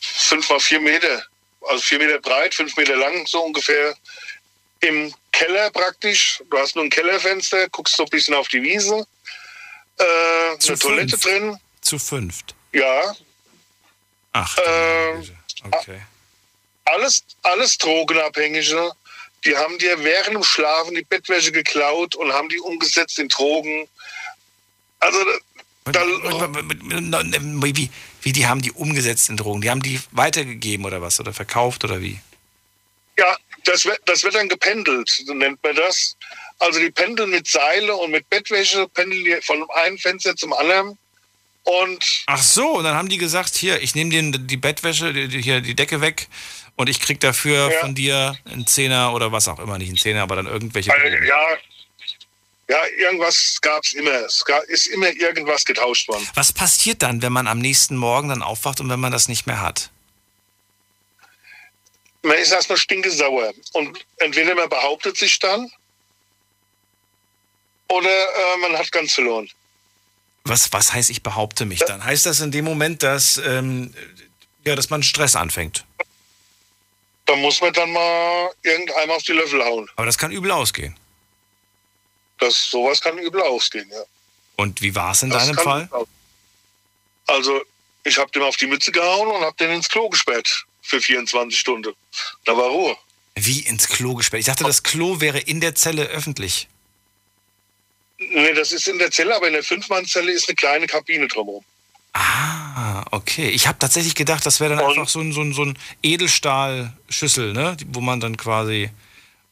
Fünf 0.00 0.48
mal 0.48 0.60
vier 0.60 0.80
Meter. 0.80 1.22
Also 1.68 1.82
vier 1.82 1.98
Meter 1.98 2.18
breit, 2.20 2.54
fünf 2.54 2.76
Meter 2.76 2.96
lang, 2.96 3.26
so 3.26 3.40
ungefähr. 3.42 3.96
Im 4.80 5.12
Keller 5.32 5.70
praktisch. 5.70 6.42
Du 6.50 6.58
hast 6.58 6.76
nur 6.76 6.84
ein 6.84 6.90
Kellerfenster, 6.90 7.68
guckst 7.70 7.96
so 7.96 8.04
ein 8.04 8.10
bisschen 8.10 8.34
auf 8.34 8.48
die 8.48 8.62
Wiese. 8.62 9.06
Äh, 9.98 10.58
Zu 10.58 10.72
eine 10.72 10.78
Toilette 10.78 11.18
fünf? 11.18 11.22
drin. 11.22 11.60
Zu 11.80 11.98
fünft. 11.98 12.54
Ja, 12.72 13.14
Ach, 14.34 14.56
Ähm, 14.66 15.30
okay. 15.62 16.00
alles, 16.84 17.22
alles 17.42 17.78
Drogenabhängige, 17.78 18.90
die 19.44 19.56
haben 19.56 19.78
dir 19.78 20.02
während 20.02 20.34
dem 20.34 20.42
Schlafen 20.42 20.96
die 20.96 21.04
Bettwäsche 21.04 21.52
geklaut 21.52 22.16
und 22.16 22.32
haben 22.32 22.48
die 22.48 22.58
umgesetzt 22.58 23.18
in 23.20 23.28
Drogen. 23.28 23.88
Also 25.04 25.18
da, 25.92 26.00
Wie, 27.62 27.90
wie, 28.22 28.32
die 28.32 28.46
haben 28.46 28.62
die 28.62 28.72
umgesetzt 28.72 29.28
in 29.28 29.36
Drogen? 29.36 29.60
Die 29.60 29.70
haben 29.70 29.82
die 29.82 30.00
weitergegeben 30.12 30.86
oder 30.86 31.02
was? 31.02 31.20
Oder 31.20 31.32
verkauft 31.32 31.84
oder 31.84 32.00
wie? 32.00 32.18
ja, 33.18 33.36
das 33.64 33.84
wird, 33.84 34.00
das 34.06 34.24
wird 34.24 34.34
dann 34.34 34.48
gependelt, 34.48 35.08
so 35.08 35.34
nennt 35.34 35.62
man 35.62 35.76
das. 35.76 36.16
Also 36.58 36.80
die 36.80 36.90
pendeln 36.90 37.30
mit 37.30 37.46
Seile 37.46 37.94
und 37.94 38.10
mit 38.10 38.28
Bettwäsche, 38.28 38.88
pendeln 38.88 39.24
die 39.24 39.36
von 39.42 39.64
einem 39.70 39.98
Fenster 39.98 40.34
zum 40.36 40.52
anderen. 40.52 40.98
Und 41.62 42.24
Ach 42.26 42.42
so, 42.42 42.76
und 42.78 42.84
dann 42.84 42.94
haben 42.94 43.08
die 43.08 43.16
gesagt, 43.18 43.54
hier, 43.54 43.80
ich 43.82 43.94
nehme 43.94 44.10
dir 44.10 44.38
die 44.38 44.56
Bettwäsche, 44.56 45.12
die, 45.12 45.40
hier 45.40 45.60
die 45.60 45.74
Decke 45.74 46.00
weg 46.00 46.28
und 46.76 46.88
ich 46.88 47.00
krieg 47.00 47.20
dafür 47.20 47.70
Ja. 47.72 47.78
von 47.80 47.94
dir 47.94 48.36
einen 48.44 48.66
Zehner 48.66 49.14
oder 49.14 49.32
was 49.32 49.48
auch 49.48 49.58
immer, 49.60 49.78
nicht 49.78 49.88
einen 49.88 49.96
Zehner, 49.96 50.22
aber 50.22 50.36
dann 50.36 50.46
irgendwelche. 50.46 50.90
Drogen. 50.90 51.24
ja, 51.26 51.56
ja, 52.68 52.80
irgendwas 52.98 53.58
gab 53.60 53.84
es 53.84 53.92
immer. 53.92 54.10
Es 54.10 54.42
ist 54.68 54.86
immer 54.86 55.08
irgendwas 55.08 55.64
getauscht 55.64 56.08
worden. 56.08 56.26
Was 56.34 56.52
passiert 56.52 57.02
dann, 57.02 57.20
wenn 57.20 57.32
man 57.32 57.46
am 57.46 57.58
nächsten 57.58 57.96
Morgen 57.96 58.28
dann 58.28 58.42
aufwacht 58.42 58.80
und 58.80 58.88
wenn 58.88 59.00
man 59.00 59.12
das 59.12 59.28
nicht 59.28 59.46
mehr 59.46 59.60
hat? 59.60 59.90
Man 62.22 62.38
ist 62.38 62.52
erstmal 62.52 62.78
stinkesauer. 62.78 63.52
Und 63.72 63.98
entweder 64.16 64.54
man 64.54 64.68
behauptet 64.68 65.16
sich 65.18 65.38
dann 65.38 65.70
oder 67.88 68.08
äh, 68.08 68.56
man 68.62 68.78
hat 68.78 68.90
ganz 68.92 69.12
verloren. 69.12 69.50
Was, 70.44 70.72
was 70.72 70.92
heißt, 70.92 71.10
ich 71.10 71.22
behaupte 71.22 71.66
mich 71.66 71.80
dann? 71.80 72.04
Heißt 72.04 72.26
das 72.26 72.40
in 72.40 72.50
dem 72.50 72.64
Moment, 72.64 73.02
dass, 73.02 73.38
ähm, 73.38 73.94
ja, 74.64 74.74
dass 74.74 74.90
man 74.90 75.02
Stress 75.02 75.36
anfängt? 75.36 75.84
Da 77.26 77.36
muss 77.36 77.60
man 77.60 77.72
dann 77.72 77.90
mal 77.92 78.50
irgendeinem 78.62 79.10
auf 79.10 79.22
die 79.22 79.32
Löffel 79.32 79.62
hauen. 79.64 79.88
Aber 79.96 80.06
das 80.06 80.18
kann 80.18 80.30
übel 80.30 80.50
ausgehen. 80.50 80.96
Das, 82.38 82.70
sowas 82.70 83.00
kann 83.00 83.16
übel 83.18 83.40
ausgehen, 83.42 83.88
ja. 83.90 84.02
Und 84.56 84.80
wie 84.82 84.94
war 84.94 85.12
es 85.12 85.22
in 85.22 85.30
Das 85.30 85.46
deinem 85.46 85.58
Fall? 85.58 85.88
Also, 87.26 87.62
ich 88.04 88.18
habe 88.18 88.30
dem 88.32 88.42
auf 88.42 88.56
die 88.56 88.66
Mütze 88.66 88.92
gehauen 88.92 89.28
und 89.28 89.42
habe 89.42 89.56
den 89.58 89.70
ins 89.70 89.88
Klo 89.88 90.08
gesperrt 90.08 90.64
für 90.82 91.00
24 91.00 91.58
Stunden. 91.58 91.92
Da 92.44 92.56
war 92.56 92.66
Ruhe. 92.68 92.96
Wie 93.34 93.60
ins 93.60 93.88
Klo 93.88 94.14
gesperrt? 94.14 94.40
Ich 94.40 94.46
dachte, 94.46 94.64
das 94.64 94.82
Klo 94.82 95.20
wäre 95.20 95.38
in 95.40 95.60
der 95.60 95.74
Zelle 95.74 96.04
öffentlich. 96.06 96.68
Nee, 98.18 98.52
das 98.54 98.70
ist 98.72 98.86
in 98.86 98.98
der 98.98 99.10
Zelle, 99.10 99.34
aber 99.34 99.48
in 99.48 99.54
der 99.54 99.64
Fünfmannzelle 99.64 100.30
ist 100.30 100.48
eine 100.48 100.54
kleine 100.54 100.86
Kabine 100.86 101.26
drumherum. 101.26 101.64
Ah, 102.12 103.04
okay. 103.10 103.48
Ich 103.48 103.66
habe 103.66 103.78
tatsächlich 103.78 104.14
gedacht, 104.14 104.46
das 104.46 104.60
wäre 104.60 104.76
dann 104.76 104.84
Und- 104.84 104.90
einfach 104.92 105.08
so 105.08 105.20
ein, 105.20 105.32
so 105.32 105.40
ein, 105.40 105.52
so 105.52 105.64
ein 105.64 105.76
Edelstahlschüssel, 106.02 107.52
ne? 107.52 107.76
Wo 107.88 108.00
man 108.00 108.20
dann 108.20 108.36
quasi, 108.36 108.90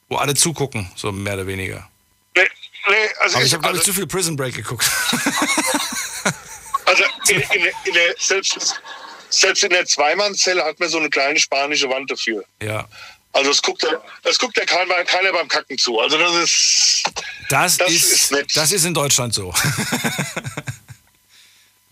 wo 0.09 0.17
alle 0.17 0.35
zugucken, 0.35 0.91
so 0.95 1.11
mehr 1.11 1.35
oder 1.35 1.47
weniger. 1.49 1.89
Nee, 2.37 2.49
nee, 2.89 2.95
also, 3.21 3.37
Aber 3.37 3.45
ich 3.47 3.53
habe, 3.53 3.63
glaube 3.63 3.77
ich, 3.77 3.81
also, 3.81 3.93
zu 3.93 3.97
viel 3.97 4.07
Prison 4.07 4.37
Break 4.37 4.55
geguckt. 4.55 4.89
also 6.87 7.05
in, 7.29 7.41
in, 7.41 7.65
in 7.85 7.95
der, 7.95 8.15
selbst, 8.19 8.81
selbst 9.31 9.63
in 9.65 9.71
der 9.71 9.87
Zweimannzelle 9.87 10.65
hat 10.65 10.79
man 10.81 10.89
so 10.89 10.99
eine 10.99 11.11
kleine 11.11 11.39
spanische 11.39 11.89
Wand 11.89 12.11
dafür. 12.11 12.45
ja. 12.61 12.87
Also 13.35 13.51
es 13.51 13.63
guckt, 13.63 13.83
ja- 13.83 13.99
es 14.25 14.39
guckt 14.39 14.59
ja 14.59 14.67
keiner, 14.67 15.03
keiner 15.05 15.33
beim 15.33 15.49
Kacken 15.49 15.79
zu. 15.79 15.99
Also 15.99 16.19
das 16.19 16.35
ist 16.35 17.03
Das, 17.49 17.79
Das 17.79 17.91
ist, 17.91 18.13
ist 18.13 18.33
nett. 18.33 18.47
das 18.55 18.73
ist 18.73 18.85
in 18.85 18.93
Deutschland 18.93 19.33
so. 19.33 19.55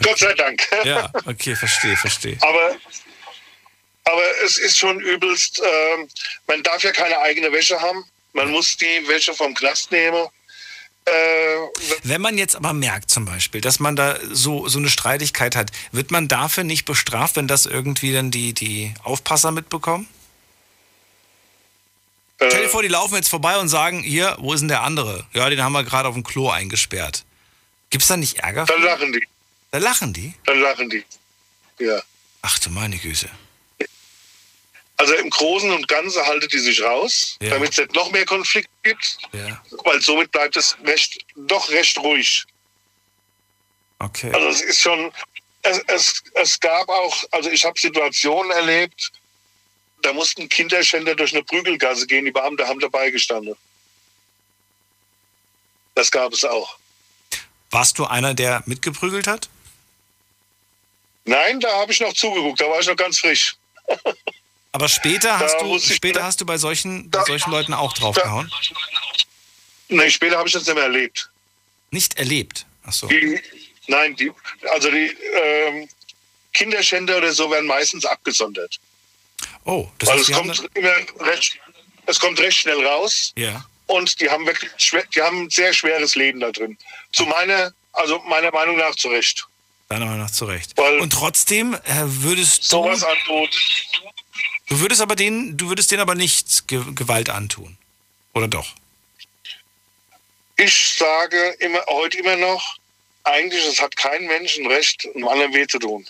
Gott 0.02 0.18
sei 0.18 0.34
Dank. 0.34 0.68
ja, 0.84 1.10
okay, 1.24 1.56
verstehe, 1.56 1.96
verstehe. 1.96 2.36
Aber, 2.42 2.76
aber 4.04 4.22
es 4.44 4.58
ist 4.58 4.76
schon 4.78 5.00
übelst. 5.00 5.62
ähm, 5.64 6.08
man 6.46 6.62
darf 6.62 6.82
ja 6.82 6.92
keine 6.92 7.18
eigene 7.20 7.50
Wäsche 7.52 7.80
haben. 7.80 8.04
Man 8.34 8.50
muss 8.50 8.76
die 8.76 9.08
Wäsche 9.08 9.32
vom 9.32 9.54
Knast 9.54 9.90
nehmen. 9.92 10.26
Äh, 11.06 11.10
Wenn 12.02 12.20
man 12.20 12.38
jetzt 12.38 12.56
aber 12.56 12.72
merkt 12.72 13.10
zum 13.10 13.24
Beispiel, 13.24 13.60
dass 13.60 13.80
man 13.80 13.96
da 13.96 14.18
so, 14.30 14.68
so 14.68 14.78
eine 14.78 14.90
Streitigkeit 14.90 15.56
hat, 15.56 15.70
wird 15.92 16.10
man 16.10 16.28
dafür 16.28 16.64
nicht 16.64 16.84
bestraft, 16.84 17.36
wenn 17.36 17.48
das 17.48 17.66
irgendwie 17.66 18.12
dann 18.12 18.30
die, 18.30 18.52
die 18.52 18.94
Aufpasser 19.02 19.50
mitbekommen? 19.50 20.06
Stell 22.36 22.50
dir 22.50 22.64
äh, 22.66 22.68
vor, 22.68 22.82
die 22.82 22.88
laufen 22.88 23.16
jetzt 23.16 23.28
vorbei 23.28 23.58
und 23.58 23.68
sagen, 23.68 24.02
hier, 24.02 24.36
wo 24.40 24.52
ist 24.54 24.60
denn 24.60 24.68
der 24.68 24.82
andere? 24.82 25.26
Ja, 25.32 25.48
den 25.50 25.62
haben 25.62 25.72
wir 25.72 25.84
gerade 25.84 26.08
auf 26.08 26.14
dem 26.14 26.24
Klo 26.24 26.48
eingesperrt. 26.48 27.24
Gibt's 27.90 28.06
da 28.08 28.16
nicht 28.16 28.38
Ärger? 28.38 28.64
dann 28.64 28.82
lachen 28.82 29.12
die. 29.12 29.26
Da 29.72 29.78
lachen 29.78 30.12
die. 30.12 30.34
Dann 30.46 30.60
lachen 30.60 30.88
die. 30.90 31.04
Ja. 31.78 32.00
Ach 32.42 32.58
du 32.58 32.70
meine 32.70 32.96
Güte. 32.98 33.28
Also 35.00 35.14
im 35.14 35.30
Großen 35.30 35.72
und 35.72 35.88
Ganzen 35.88 36.22
haltet 36.26 36.52
die 36.52 36.58
sich 36.58 36.82
raus, 36.82 37.38
Ja. 37.40 37.50
damit 37.50 37.70
es 37.70 37.78
nicht 37.78 37.94
noch 37.94 38.10
mehr 38.10 38.26
Konflikt 38.26 38.68
gibt, 38.82 39.16
Ja, 39.32 39.62
weil 39.84 39.98
somit 40.02 40.30
bleibt 40.30 40.56
es 40.56 40.76
recht, 40.84 41.24
doch 41.36 41.70
recht 41.70 41.96
ruhig. 41.98 42.44
okay. 43.98 44.30
Also 44.34 44.48
es 44.48 44.60
ist 44.60 44.80
schon, 44.82 45.10
es, 45.62 45.78
es, 45.86 46.22
es 46.34 46.60
gab 46.60 46.86
auch, 46.90 47.24
also 47.30 47.48
ich 47.48 47.64
habe 47.64 47.80
Situationen 47.80 48.50
erlebt, 48.50 49.10
da 50.02 50.12
mussten 50.12 50.50
Kinderschänder 50.50 51.14
durch 51.14 51.32
eine 51.32 51.44
Prügelgasse 51.44 52.06
gehen, 52.06 52.26
die 52.26 52.30
Beamte 52.30 52.68
haben 52.68 52.80
dabei 52.80 53.08
gestanden. 53.08 53.56
Das 55.94 56.10
gab 56.10 56.34
es 56.34 56.44
auch. 56.44 56.76
Warst 57.70 57.98
du 57.98 58.04
einer, 58.04 58.34
der 58.34 58.62
mitgeprügelt 58.66 59.26
hat? 59.26 59.48
Nein, 61.24 61.58
da 61.60 61.72
habe 61.78 61.90
ich 61.92 62.00
noch 62.00 62.12
zugeguckt, 62.12 62.60
da 62.60 62.66
war 62.68 62.80
ich 62.80 62.86
noch 62.86 62.96
ganz 62.96 63.18
frisch. 63.18 63.56
Aber 64.72 64.88
später 64.88 65.38
hast 65.38 65.60
du, 65.60 65.78
später 65.80 66.22
hast 66.22 66.40
du 66.40 66.46
bei 66.46 66.56
solchen, 66.58 67.10
bei 67.10 67.18
Da- 67.18 67.24
solchen 67.26 67.50
Leuten 67.50 67.74
auch 67.74 67.92
draufgehauen? 67.92 68.50
nee, 69.88 70.10
später 70.10 70.38
habe 70.38 70.48
ich 70.48 70.52
das 70.54 70.64
nicht 70.66 70.74
mehr 70.74 70.84
erlebt. 70.84 71.28
Nicht 71.90 72.16
erlebt. 72.18 72.66
Ach 72.84 72.92
so. 72.92 73.08
Die, 73.08 73.40
nein, 73.88 74.14
die, 74.16 74.30
also 74.70 74.90
die 74.90 75.06
ähm, 75.42 75.88
Kinderschänder 76.52 77.16
oder 77.18 77.32
so 77.32 77.50
werden 77.50 77.66
meistens 77.66 78.04
abgesondert. 78.04 78.78
Oh, 79.64 79.88
das 79.98 80.08
Weil 80.08 80.18
heißt, 80.18 80.28
es 80.30 80.36
kommt 80.36 80.70
immer 80.76 80.94
recht, 81.26 81.58
es 82.06 82.20
kommt 82.20 82.38
recht 82.40 82.58
schnell 82.58 82.84
raus. 82.86 83.32
ja. 83.36 83.64
und 83.86 84.20
die 84.20 84.30
haben 84.30 84.46
wirklich 84.46 84.70
schwer, 84.76 85.04
die 85.14 85.20
haben 85.20 85.42
ein 85.44 85.50
sehr 85.50 85.72
schweres 85.72 86.14
Leben 86.14 86.38
da 86.40 86.52
drin. 86.52 86.78
Zu 87.12 87.24
meiner, 87.26 87.72
also 87.92 88.20
meiner 88.20 88.52
Meinung 88.52 88.76
nach 88.76 88.94
zu 88.94 89.08
Recht. 89.08 89.46
Deiner 89.88 90.04
Meinung 90.06 90.20
nach 90.20 90.30
zurecht. 90.30 90.72
Weil- 90.76 91.00
Und 91.00 91.12
trotzdem 91.12 91.74
äh, 91.74 91.78
würdest 92.04 92.62
du, 92.62 92.68
Sowas 92.68 93.02
antut. 93.02 93.50
Du 94.70 94.80
würdest 94.80 95.02
aber 95.02 95.16
denen, 95.16 95.58
du 95.58 95.68
würdest 95.68 95.90
denen 95.90 96.00
aber 96.00 96.14
nicht 96.14 96.66
Ge 96.66 96.82
Gewalt 96.94 97.28
antun. 97.28 97.76
Oder 98.32 98.48
doch? 98.48 98.74
Ich 100.56 100.96
sage 100.96 101.56
immer, 101.58 101.80
heute 101.88 102.18
immer 102.18 102.36
noch, 102.36 102.76
eigentlich, 103.24 103.64
es 103.66 103.80
hat 103.80 103.96
kein 103.96 104.26
Menschenrecht, 104.26 105.08
einem 105.14 105.28
anderen 105.28 105.52
weh 105.52 105.66
zu 105.66 105.78
tun. 105.78 106.06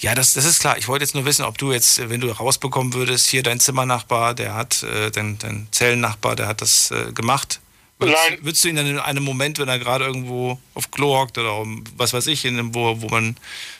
Ja, 0.00 0.14
das, 0.14 0.34
das 0.34 0.44
ist 0.44 0.60
klar. 0.60 0.76
Ich 0.78 0.88
wollte 0.88 1.04
jetzt 1.04 1.14
nur 1.14 1.24
wissen, 1.24 1.44
ob 1.44 1.58
du 1.58 1.72
jetzt, 1.72 2.08
wenn 2.08 2.20
du 2.20 2.30
rausbekommen 2.30 2.92
würdest, 2.92 3.28
hier 3.28 3.42
dein 3.42 3.60
Zimmernachbar, 3.60 4.34
der 4.34 4.54
hat, 4.54 4.82
äh, 4.82 5.10
dein, 5.10 5.38
dein 5.38 5.68
Zellennachbar, 5.70 6.34
der 6.34 6.48
hat 6.48 6.60
das 6.60 6.90
äh, 6.90 7.12
gemacht. 7.12 7.60
Würdest, 7.98 8.18
Nein. 8.28 8.38
würdest 8.42 8.64
du 8.64 8.68
ihn 8.68 8.76
dann 8.76 8.86
in 8.86 8.98
einem 8.98 9.22
Moment, 9.22 9.58
wenn 9.58 9.68
er 9.68 9.78
gerade 9.78 10.06
irgendwo 10.06 10.58
auf 10.74 10.90
Klo 10.90 11.16
hockt 11.16 11.38
oder 11.38 11.56
um, 11.56 11.84
was 11.96 12.12
weiß 12.12 12.26
ich, 12.26 12.44
in 12.44 12.58
einem, 12.58 12.74
wo, 12.74 13.00
wo 13.00 13.08
man, 13.08 13.36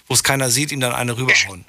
wo 0.07 0.15
es 0.15 0.23
keiner 0.23 0.49
sieht, 0.49 0.71
ihm 0.71 0.81
dann 0.81 0.93
eine 0.93 1.17
rüberhauen? 1.17 1.65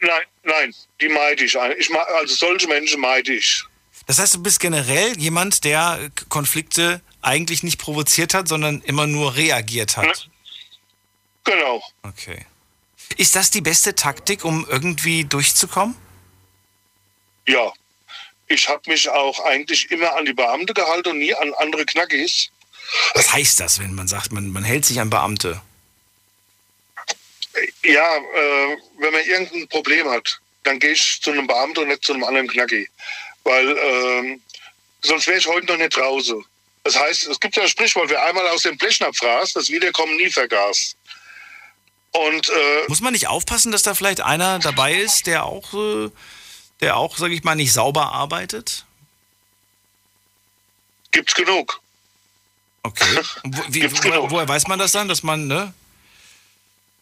Nein, 0.00 0.22
nein, 0.44 0.74
die 1.00 1.08
meide 1.08 1.44
ich. 1.44 1.54
ich 1.54 1.94
also 1.94 2.34
solche 2.34 2.66
Menschen 2.68 3.00
meide 3.00 3.34
ich. 3.34 3.64
Das 4.06 4.18
heißt, 4.18 4.34
du 4.34 4.42
bist 4.42 4.60
generell 4.60 5.16
jemand, 5.18 5.64
der 5.64 6.10
Konflikte 6.28 7.00
eigentlich 7.22 7.62
nicht 7.62 7.78
provoziert 7.78 8.34
hat, 8.34 8.48
sondern 8.48 8.80
immer 8.82 9.06
nur 9.06 9.36
reagiert 9.36 9.96
hat. 9.96 10.28
Genau. 11.44 11.82
Okay. 12.02 12.46
Ist 13.16 13.36
das 13.36 13.50
die 13.50 13.60
beste 13.60 13.94
Taktik, 13.94 14.44
um 14.44 14.66
irgendwie 14.68 15.24
durchzukommen? 15.24 15.96
Ja. 17.46 17.72
Ich 18.48 18.68
habe 18.68 18.82
mich 18.90 19.08
auch 19.08 19.38
eigentlich 19.44 19.90
immer 19.90 20.14
an 20.16 20.24
die 20.24 20.32
Beamte 20.32 20.74
gehalten 20.74 21.10
und 21.10 21.18
nie 21.18 21.34
an 21.34 21.52
andere 21.58 21.84
Knackis. 21.86 22.50
Was 23.14 23.32
heißt 23.32 23.60
das, 23.60 23.78
wenn 23.78 23.94
man 23.94 24.08
sagt, 24.08 24.32
man, 24.32 24.50
man 24.50 24.64
hält 24.64 24.84
sich 24.84 25.00
an 25.00 25.10
Beamte? 25.10 25.60
Ja, 27.82 28.16
äh, 28.16 28.76
wenn 28.98 29.12
man 29.12 29.24
irgendein 29.24 29.68
Problem 29.68 30.08
hat, 30.08 30.40
dann 30.62 30.78
gehe 30.78 30.92
ich 30.92 31.20
zu 31.20 31.30
einem 31.32 31.46
Beamten 31.46 31.80
und 31.80 31.88
nicht 31.88 32.04
zu 32.04 32.12
einem 32.12 32.24
anderen 32.24 32.48
Knacki. 32.48 32.88
Weil 33.44 33.76
ähm, 33.76 34.40
sonst 35.02 35.26
wäre 35.26 35.38
ich 35.38 35.46
heute 35.46 35.66
noch 35.66 35.78
nicht 35.78 35.96
draußen. 35.96 36.44
Das 36.84 36.98
heißt, 36.98 37.26
es 37.28 37.40
gibt 37.40 37.56
ja 37.56 37.62
ein 37.62 37.68
Sprichwort, 37.68 38.08
wer 38.10 38.24
einmal 38.24 38.46
aus 38.48 38.62
dem 38.62 38.76
Blechnapf 38.78 39.18
fraß, 39.18 39.52
das 39.54 39.68
Wiederkommen 39.68 40.16
nie 40.16 40.30
vergaß. 40.30 40.96
Und 42.12 42.48
äh, 42.48 42.82
Muss 42.88 43.00
man 43.00 43.12
nicht 43.12 43.28
aufpassen, 43.28 43.72
dass 43.72 43.82
da 43.82 43.94
vielleicht 43.94 44.20
einer 44.20 44.58
dabei 44.58 44.94
ist, 44.94 45.26
der 45.26 45.44
auch, 45.44 45.72
äh, 45.74 46.10
der 46.80 46.96
auch, 46.96 47.16
sag 47.16 47.30
ich 47.30 47.44
mal, 47.44 47.54
nicht 47.54 47.72
sauber 47.72 48.12
arbeitet? 48.12 48.84
gibt's 51.12 51.34
genug. 51.34 51.80
Okay. 52.82 53.20
Wo, 53.44 53.62
wie, 53.68 53.80
Gibt's 53.80 53.98
wo, 53.98 54.10
genug. 54.10 54.30
woher 54.30 54.48
weiß 54.48 54.66
man 54.68 54.78
das 54.78 54.92
dann, 54.92 55.08
dass 55.08 55.22
man, 55.22 55.46
ne? 55.46 55.74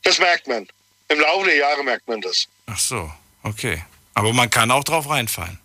Das 0.02 0.18
merkt 0.18 0.46
man. 0.46 0.66
Im 1.08 1.20
Laufe 1.20 1.46
der 1.46 1.56
Jahre 1.56 1.82
merkt 1.82 2.06
man 2.06 2.20
das. 2.20 2.46
Ach 2.66 2.78
so, 2.78 3.12
okay. 3.42 3.84
Aber 4.14 4.32
man 4.32 4.50
kann 4.50 4.70
auch 4.70 4.84
drauf 4.84 5.08
reinfallen. 5.08 5.58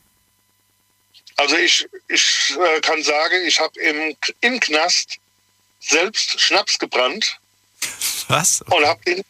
Also 1.35 1.57
ich, 1.57 1.87
ich 2.07 2.55
äh, 2.57 2.81
kann 2.81 3.01
sagen, 3.03 3.45
ich 3.45 3.59
habe 3.59 3.79
im, 3.79 4.15
im 4.41 4.59
Knast 4.59 5.17
selbst 5.79 6.39
Schnaps 6.39 6.77
gebrannt 6.77 7.39
Was? 8.27 8.61
und 8.61 8.85
habe 8.85 9.03
den 9.03 9.23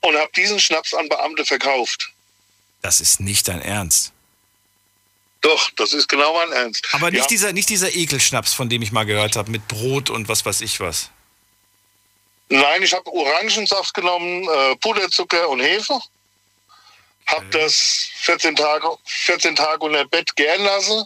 und 0.00 0.16
habe 0.16 0.30
diesen 0.36 0.60
Schnaps 0.60 0.94
an 0.94 1.08
Beamte 1.08 1.44
verkauft. 1.44 2.12
Das 2.82 3.00
ist 3.00 3.20
nicht 3.20 3.48
dein 3.48 3.60
Ernst. 3.62 4.12
Doch, 5.40 5.70
das 5.76 5.92
ist 5.92 6.08
genau 6.08 6.34
mein 6.34 6.52
Ernst. 6.52 6.86
Aber 6.92 7.10
nicht, 7.10 7.22
ja, 7.22 7.26
dieser, 7.26 7.52
nicht 7.52 7.68
dieser 7.68 7.94
Ekelschnaps, 7.94 8.52
von 8.52 8.68
dem 8.68 8.82
ich 8.82 8.92
mal 8.92 9.04
gehört 9.04 9.36
habe, 9.36 9.50
mit 9.50 9.66
Brot 9.68 10.10
und 10.10 10.28
was 10.28 10.44
weiß 10.44 10.60
ich 10.60 10.80
was. 10.80 11.10
Nein, 12.50 12.82
ich 12.82 12.94
habe 12.94 13.12
Orangensaft 13.12 13.92
genommen, 13.92 14.48
äh, 14.48 14.76
Puderzucker 14.76 15.48
und 15.48 15.60
Hefe. 15.60 16.00
Habe 17.26 17.46
das 17.50 18.08
14 18.22 18.56
Tage, 18.56 18.88
14 19.04 19.54
Tage 19.54 19.84
unter 19.84 20.06
Bett 20.06 20.34
gären 20.34 20.64
lassen. 20.64 21.04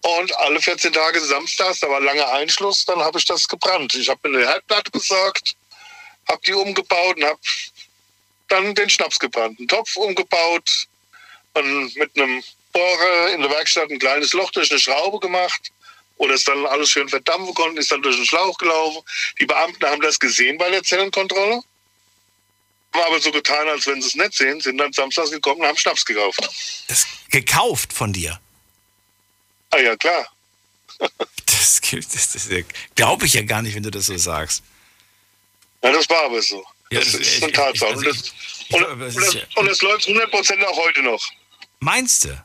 Und 0.00 0.36
alle 0.36 0.60
14 0.60 0.92
Tage 0.92 1.20
samstags, 1.20 1.80
da 1.80 1.90
war 1.90 2.00
langer 2.00 2.28
Einschluss, 2.32 2.84
dann 2.86 3.00
habe 3.00 3.18
ich 3.18 3.26
das 3.26 3.46
gebrannt. 3.46 3.94
Ich 3.94 4.08
habe 4.08 4.28
mir 4.28 4.38
eine 4.38 4.48
Herdplatte 4.48 4.90
besorgt, 4.90 5.54
habe 6.28 6.40
die 6.46 6.54
umgebaut 6.54 7.16
und 7.16 7.24
habe 7.24 7.40
dann 8.48 8.74
den 8.74 8.88
Schnaps 8.88 9.18
gebrannt. 9.18 9.58
Einen 9.58 9.68
Topf 9.68 9.96
umgebaut 9.96 10.86
und 11.54 11.96
mit 11.96 12.16
einem 12.16 12.42
Bohrer 12.72 13.32
in 13.32 13.42
der 13.42 13.50
Werkstatt 13.50 13.90
ein 13.90 13.98
kleines 13.98 14.32
Loch 14.32 14.50
durch 14.52 14.70
eine 14.70 14.80
Schraube 14.80 15.18
gemacht 15.18 15.72
oder 16.18 16.34
es 16.34 16.44
dann 16.44 16.64
alles 16.66 16.90
schön 16.90 17.08
verdampfen 17.08 17.54
konnten, 17.54 17.78
ist 17.78 17.90
dann 17.90 18.02
durch 18.02 18.16
den 18.16 18.26
Schlauch 18.26 18.56
gelaufen. 18.58 19.00
Die 19.40 19.46
Beamten 19.46 19.84
haben 19.86 20.00
das 20.02 20.18
gesehen 20.18 20.58
bei 20.58 20.70
der 20.70 20.82
Zellenkontrolle, 20.82 21.62
haben 22.92 23.02
aber 23.06 23.20
so 23.20 23.30
getan, 23.32 23.68
als 23.68 23.86
wenn 23.86 24.00
sie 24.02 24.08
es 24.08 24.14
nicht 24.14 24.34
sehen, 24.34 24.60
sind 24.60 24.78
dann 24.78 24.92
samstags 24.92 25.30
gekommen 25.30 25.60
und 25.62 25.66
haben 25.66 25.76
Schnaps 25.78 26.04
gekauft. 26.04 26.38
Das 26.88 27.06
gekauft 27.30 27.92
von 27.92 28.12
dir. 28.12 28.40
Ah 29.70 29.78
ja, 29.78 29.96
klar. 29.96 30.26
Das, 30.98 31.80
das, 31.80 32.32
das 32.32 32.48
glaube 32.94 33.26
ich 33.26 33.34
ja 33.34 33.42
gar 33.42 33.62
nicht, 33.62 33.74
wenn 33.74 33.82
du 33.82 33.90
das 33.90 34.06
so 34.06 34.16
sagst. 34.16 34.62
Ja, 35.82 35.92
das 35.92 36.08
war 36.10 36.24
aber 36.24 36.40
so. 36.42 36.64
Ja, 36.90 37.00
das 37.00 37.12
das- 37.12 37.20
ist 37.20 37.42
eine 37.42 37.52
Tatsache. 37.52 37.92
Und 37.92 38.06
ich 38.06 38.32
und, 38.70 39.02
es 39.02 39.16
und, 39.16 39.56
und 39.56 39.66
das 39.66 39.80
läuft 39.82 40.08
100% 40.08 40.64
auch 40.64 40.76
heute 40.76 41.02
noch. 41.02 41.22
Meinst 41.80 42.24
du? 42.24 42.44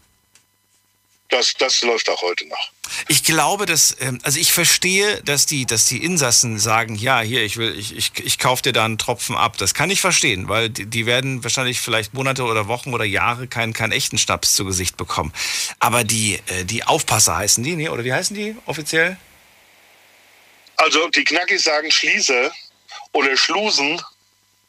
Das, 1.34 1.56
das 1.56 1.82
läuft 1.82 2.12
auch 2.12 2.22
heute 2.22 2.46
noch. 2.46 2.72
Ich 3.08 3.24
glaube, 3.24 3.66
dass, 3.66 3.98
ähm, 4.00 4.20
also 4.22 4.40
ich 4.40 4.54
verstehe, 4.54 5.20
dass 5.24 5.48
die, 5.48 5.66
dass 5.66 5.88
die 5.88 6.04
Insassen 6.04 6.60
sagen, 6.60 6.94
ja, 6.94 7.22
hier, 7.22 7.44
ich 7.44 7.58
will, 7.58 7.76
ich, 7.76 7.98
ich, 7.98 8.12
ich 8.24 8.38
kaufe 8.38 8.62
dir 8.62 8.72
da 8.72 8.86
einen 8.86 9.00
Tropfen 9.00 9.36
ab. 9.36 9.58
Das 9.58 9.74
kann 9.74 9.90
ich 9.90 10.00
verstehen, 10.00 10.48
weil 10.48 10.70
die, 10.70 10.86
die 10.86 11.08
werden 11.08 11.44
wahrscheinlich 11.44 11.82
vielleicht 11.82 12.14
Monate 12.14 12.44
oder 12.44 12.68
Wochen 12.68 12.94
oder 12.94 13.04
Jahre 13.04 13.48
keinen, 13.48 13.74
keinen 13.74 13.94
echten 13.94 14.20
Schnaps 14.20 14.54
zu 14.54 14.64
Gesicht 14.64 14.96
bekommen. 14.96 15.34
Aber 15.80 16.04
die, 16.04 16.40
äh, 16.46 16.66
die 16.66 16.84
Aufpasser 16.84 17.36
heißen 17.36 17.64
die, 17.64 17.76
nee, 17.76 17.90
oder 17.90 18.04
wie 18.04 18.14
heißen 18.14 18.36
die 18.36 18.56
offiziell? 18.68 19.18
Also 20.76 21.08
die 21.10 21.24
Knackis 21.24 21.64
sagen 21.64 21.90
Schließer 21.90 22.52
oder 23.12 23.36
Schlusen. 23.36 24.00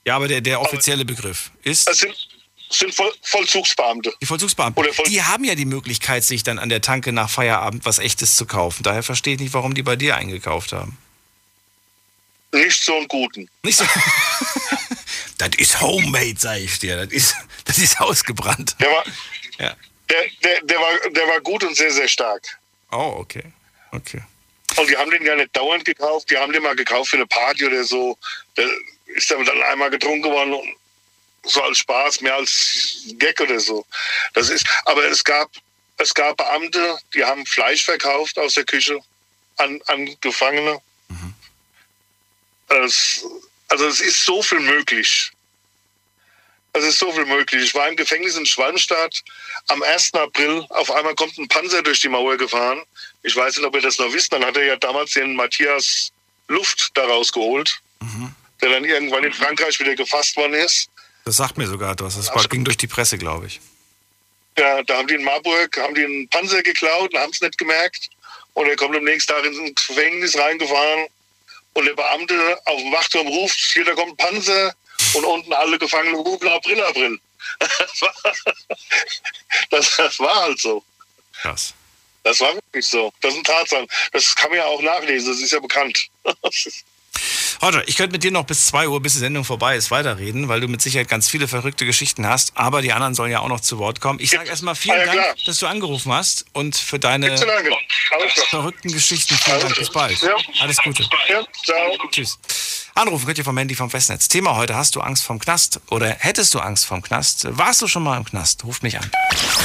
Ja, 0.06 0.16
aber 0.16 0.28
der, 0.28 0.40
der 0.40 0.62
offizielle 0.62 1.04
Begriff 1.04 1.50
ist 1.62 1.86
Das 1.86 1.98
sind, 1.98 2.14
sind 2.78 2.94
Voll, 2.94 3.12
Vollzugsbeamte. 3.22 4.12
die 4.20 4.26
Vollzugsbeamten. 4.26 4.82
Oder 4.82 4.92
Voll- 4.92 5.06
Die 5.06 5.22
haben 5.22 5.44
ja 5.44 5.54
die 5.54 5.64
Möglichkeit, 5.64 6.24
sich 6.24 6.42
dann 6.42 6.58
an 6.58 6.68
der 6.68 6.80
Tanke 6.80 7.12
nach 7.12 7.30
Feierabend 7.30 7.84
was 7.84 7.98
Echtes 7.98 8.36
zu 8.36 8.46
kaufen. 8.46 8.82
Daher 8.82 9.02
verstehe 9.02 9.34
ich 9.34 9.40
nicht, 9.40 9.54
warum 9.54 9.74
die 9.74 9.82
bei 9.82 9.96
dir 9.96 10.16
eingekauft 10.16 10.72
haben. 10.72 10.96
Nicht 12.52 12.82
so 12.84 12.96
einen 12.96 13.08
guten. 13.08 13.48
Nicht 13.64 13.78
so. 13.78 13.84
das 15.38 15.50
ist 15.58 15.80
homemade, 15.80 16.34
sag 16.38 16.58
ich 16.58 16.78
dir. 16.78 16.96
Das 16.96 17.08
ist, 17.12 17.34
das 17.64 17.78
ist 17.78 18.00
ausgebrannt. 18.00 18.76
Der 18.80 18.90
war, 18.90 19.04
Ja. 19.58 19.74
der, 20.08 20.24
der, 20.42 20.60
der, 20.62 20.78
war, 20.78 21.10
der 21.10 21.26
war 21.28 21.40
gut 21.40 21.64
und 21.64 21.76
sehr, 21.76 21.90
sehr 21.90 22.06
stark. 22.08 22.58
Oh, 22.92 23.14
okay. 23.18 23.42
Okay. 23.90 24.22
Und 24.76 24.88
die 24.88 24.96
haben 24.96 25.10
den 25.10 25.24
ja 25.24 25.34
nicht 25.36 25.56
dauernd 25.56 25.84
gekauft. 25.84 26.30
Die 26.30 26.36
haben 26.36 26.52
den 26.52 26.62
mal 26.62 26.76
gekauft 26.76 27.10
für 27.10 27.16
eine 27.16 27.26
Party 27.26 27.64
oder 27.66 27.82
so. 27.84 28.16
Der 28.56 28.66
ist 29.06 29.30
dann 29.30 29.44
dann 29.44 29.60
einmal 29.64 29.90
getrunken 29.90 30.30
worden. 30.30 30.54
Und 30.54 30.74
so 31.44 31.62
als 31.62 31.78
Spaß, 31.78 32.20
mehr 32.20 32.34
als 32.34 33.04
Gag 33.18 33.40
oder 33.40 33.60
so. 33.60 33.84
Das 34.32 34.48
ist, 34.50 34.66
aber 34.84 35.04
es 35.04 35.22
gab, 35.22 35.50
es 35.98 36.14
gab 36.14 36.36
Beamte, 36.36 36.98
die 37.14 37.24
haben 37.24 37.44
Fleisch 37.46 37.84
verkauft 37.84 38.38
aus 38.38 38.54
der 38.54 38.64
Küche 38.64 38.98
an, 39.56 39.80
an 39.86 40.16
Gefangene. 40.20 40.80
Es, 42.68 43.24
also 43.68 43.86
es 43.86 44.00
ist 44.00 44.24
so 44.24 44.42
viel 44.42 44.60
möglich. 44.60 45.30
Es 46.72 46.84
ist 46.84 46.98
so 46.98 47.12
viel 47.12 47.26
möglich. 47.26 47.62
Ich 47.62 47.74
war 47.74 47.88
im 47.88 47.96
Gefängnis 47.96 48.36
in 48.36 48.46
Schwalmstadt. 48.46 49.22
Am 49.68 49.82
1. 49.82 50.14
April 50.14 50.66
auf 50.70 50.90
einmal 50.90 51.14
kommt 51.14 51.38
ein 51.38 51.46
Panzer 51.46 51.82
durch 51.82 52.00
die 52.00 52.08
Mauer 52.08 52.36
gefahren. 52.36 52.82
Ich 53.22 53.36
weiß 53.36 53.56
nicht, 53.56 53.66
ob 53.66 53.76
ihr 53.76 53.82
das 53.82 53.98
noch 53.98 54.12
wisst. 54.12 54.32
Dann 54.32 54.44
hat 54.44 54.56
er 54.56 54.64
ja 54.64 54.76
damals 54.76 55.12
den 55.12 55.36
Matthias 55.36 56.10
Luft 56.48 56.90
daraus 56.94 57.32
geholt, 57.32 57.80
der 58.60 58.70
dann 58.70 58.84
irgendwann 58.84 59.22
in 59.22 59.32
Frankreich 59.32 59.78
wieder 59.78 59.94
gefasst 59.94 60.36
worden 60.36 60.54
ist. 60.54 60.90
Das 61.24 61.36
sagt 61.36 61.56
mir 61.56 61.66
sogar 61.66 61.92
etwas. 61.92 62.16
Das 62.16 62.34
war, 62.34 62.44
ging 62.44 62.64
durch 62.64 62.76
die 62.76 62.86
Presse, 62.86 63.16
glaube 63.18 63.46
ich. 63.46 63.60
Ja, 64.58 64.82
da 64.82 64.98
haben 64.98 65.08
die 65.08 65.14
in 65.14 65.24
Marburg 65.24 65.76
haben 65.78 65.94
die 65.94 66.04
einen 66.04 66.28
Panzer 66.28 66.62
geklaut 66.62 67.12
und 67.12 67.20
haben 67.20 67.32
es 67.32 67.40
nicht 67.40 67.58
gemerkt. 67.58 68.10
Und 68.52 68.68
er 68.68 68.76
kommt 68.76 68.94
am 68.94 69.04
nächsten 69.04 69.32
Tag 69.32 69.44
ins 69.44 69.86
Gefängnis 69.86 70.38
reingefahren. 70.38 71.06
Und 71.72 71.86
der 71.86 71.94
Beamte 71.94 72.60
auf 72.66 72.80
dem 72.80 72.92
Wachturm 72.92 73.26
ruft, 73.26 73.58
hier, 73.58 73.84
da 73.84 73.94
kommt 73.94 74.12
ein 74.12 74.16
Panzer. 74.16 74.74
Und 75.14 75.24
unten 75.24 75.52
alle 75.52 75.78
Gefangenen 75.78 76.14
rufen, 76.14 76.48
April, 76.48 76.80
April. 76.82 77.18
Das 77.58 77.70
war, 78.00 78.14
das, 79.70 79.96
das 79.96 80.20
war 80.20 80.42
halt 80.42 80.60
so. 80.60 80.84
Krass. 81.42 81.74
Das 82.22 82.40
war 82.40 82.54
wirklich 82.54 82.86
so. 82.86 83.12
Das 83.20 83.34
sind 83.34 83.46
Tatsachen. 83.46 83.86
Das 84.12 84.34
kann 84.34 84.50
man 84.50 84.58
ja 84.58 84.66
auch 84.66 84.80
nachlesen, 84.80 85.32
das 85.32 85.42
ist 85.42 85.52
ja 85.52 85.60
bekannt. 85.60 86.08
Roger, 87.62 87.82
ich 87.86 87.96
könnte 87.96 88.12
mit 88.12 88.24
dir 88.24 88.30
noch 88.30 88.44
bis 88.44 88.66
2 88.66 88.88
Uhr, 88.88 89.00
bis 89.00 89.14
die 89.14 89.18
Sendung 89.20 89.44
vorbei 89.44 89.76
ist, 89.76 89.90
weiterreden, 89.90 90.48
weil 90.48 90.60
du 90.60 90.68
mit 90.68 90.82
Sicherheit 90.82 91.08
ganz 91.08 91.28
viele 91.28 91.48
verrückte 91.48 91.86
Geschichten 91.86 92.26
hast. 92.26 92.52
Aber 92.56 92.82
die 92.82 92.92
anderen 92.92 93.14
sollen 93.14 93.32
ja 93.32 93.40
auch 93.40 93.48
noch 93.48 93.60
zu 93.60 93.78
Wort 93.78 94.00
kommen. 94.00 94.18
Ich 94.20 94.30
sage 94.30 94.48
erstmal 94.48 94.74
vielen 94.74 94.94
Ah, 94.94 95.04
ja, 95.04 95.12
klar. 95.12 95.24
Dank, 95.26 95.44
dass 95.46 95.58
du 95.58 95.66
angerufen 95.66 96.12
hast 96.12 96.44
und 96.52 96.76
für 96.76 96.98
deine 96.98 97.36
verrückten 98.50 98.92
Geschichten 98.92 99.34
vielen 99.36 99.60
Dank. 99.60 99.76
Bis 99.76 99.90
bald. 99.90 100.20
Ja. 100.22 100.34
Alles 100.60 100.76
Gute. 100.78 101.02
Ja, 101.28 101.42
ciao. 101.64 101.98
Tschüss. 102.10 102.38
Anrufen 102.94 103.26
könnt 103.26 103.38
ihr 103.38 103.44
vom 103.44 103.58
Handy 103.58 103.74
vom 103.74 103.90
Festnetz. 103.90 104.28
Thema 104.28 104.54
heute, 104.56 104.76
hast 104.76 104.94
du 104.94 105.00
Angst 105.00 105.24
vom 105.24 105.40
Knast 105.40 105.80
oder 105.90 106.14
hättest 106.20 106.54
du 106.54 106.60
Angst 106.60 106.86
vom 106.86 107.02
Knast? 107.02 107.46
Warst 107.50 107.82
du 107.82 107.88
schon 107.88 108.04
mal 108.04 108.16
im 108.16 108.24
Knast? 108.24 108.64
Ruf 108.64 108.82
mich 108.82 108.96
an. 108.96 109.10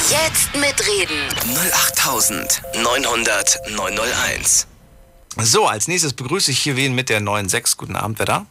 Jetzt 0.10 0.56
mitreden. 0.56 1.16
08900 1.94 3.60
901. 3.76 4.68
So, 5.44 5.68
als 5.68 5.88
nächstes 5.88 6.14
begrüße 6.14 6.52
ich 6.52 6.60
hier 6.60 6.76
wen 6.76 6.94
mit 6.96 7.10
der 7.10 7.22
9.6. 7.22 7.78
Guten 7.78 7.96
Abend, 7.96 8.20
wer 8.20 8.26
da? 8.26 8.46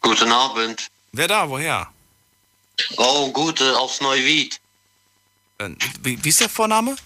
Guten 0.00 0.30
Abend. 0.32 0.88
Wer 1.12 1.28
da? 1.28 1.48
Woher? 1.48 1.88
Oh, 2.96 3.30
gute 3.32 3.78
aus 3.78 4.00
Neuwied. 4.00 4.58
Äh, 5.58 5.70
Wie, 6.02 6.22
wie 6.24 6.28
ist 6.28 6.40
der 6.40 6.48
Vorname? 6.48 6.96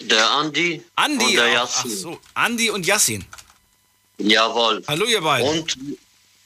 Der 0.00 0.30
Andi 0.30 0.82
Andi. 0.96 1.24
und 1.24 1.34
der 1.34 1.44
Ach, 1.44 1.52
Yassin. 1.52 1.90
ach 1.92 1.96
so, 1.98 2.20
Andi 2.34 2.70
und 2.70 2.86
Yassin. 2.86 3.24
Jawohl. 4.18 4.82
Hallo 4.88 5.04
ihr 5.06 5.20
beiden. 5.20 5.48
Und 5.48 5.76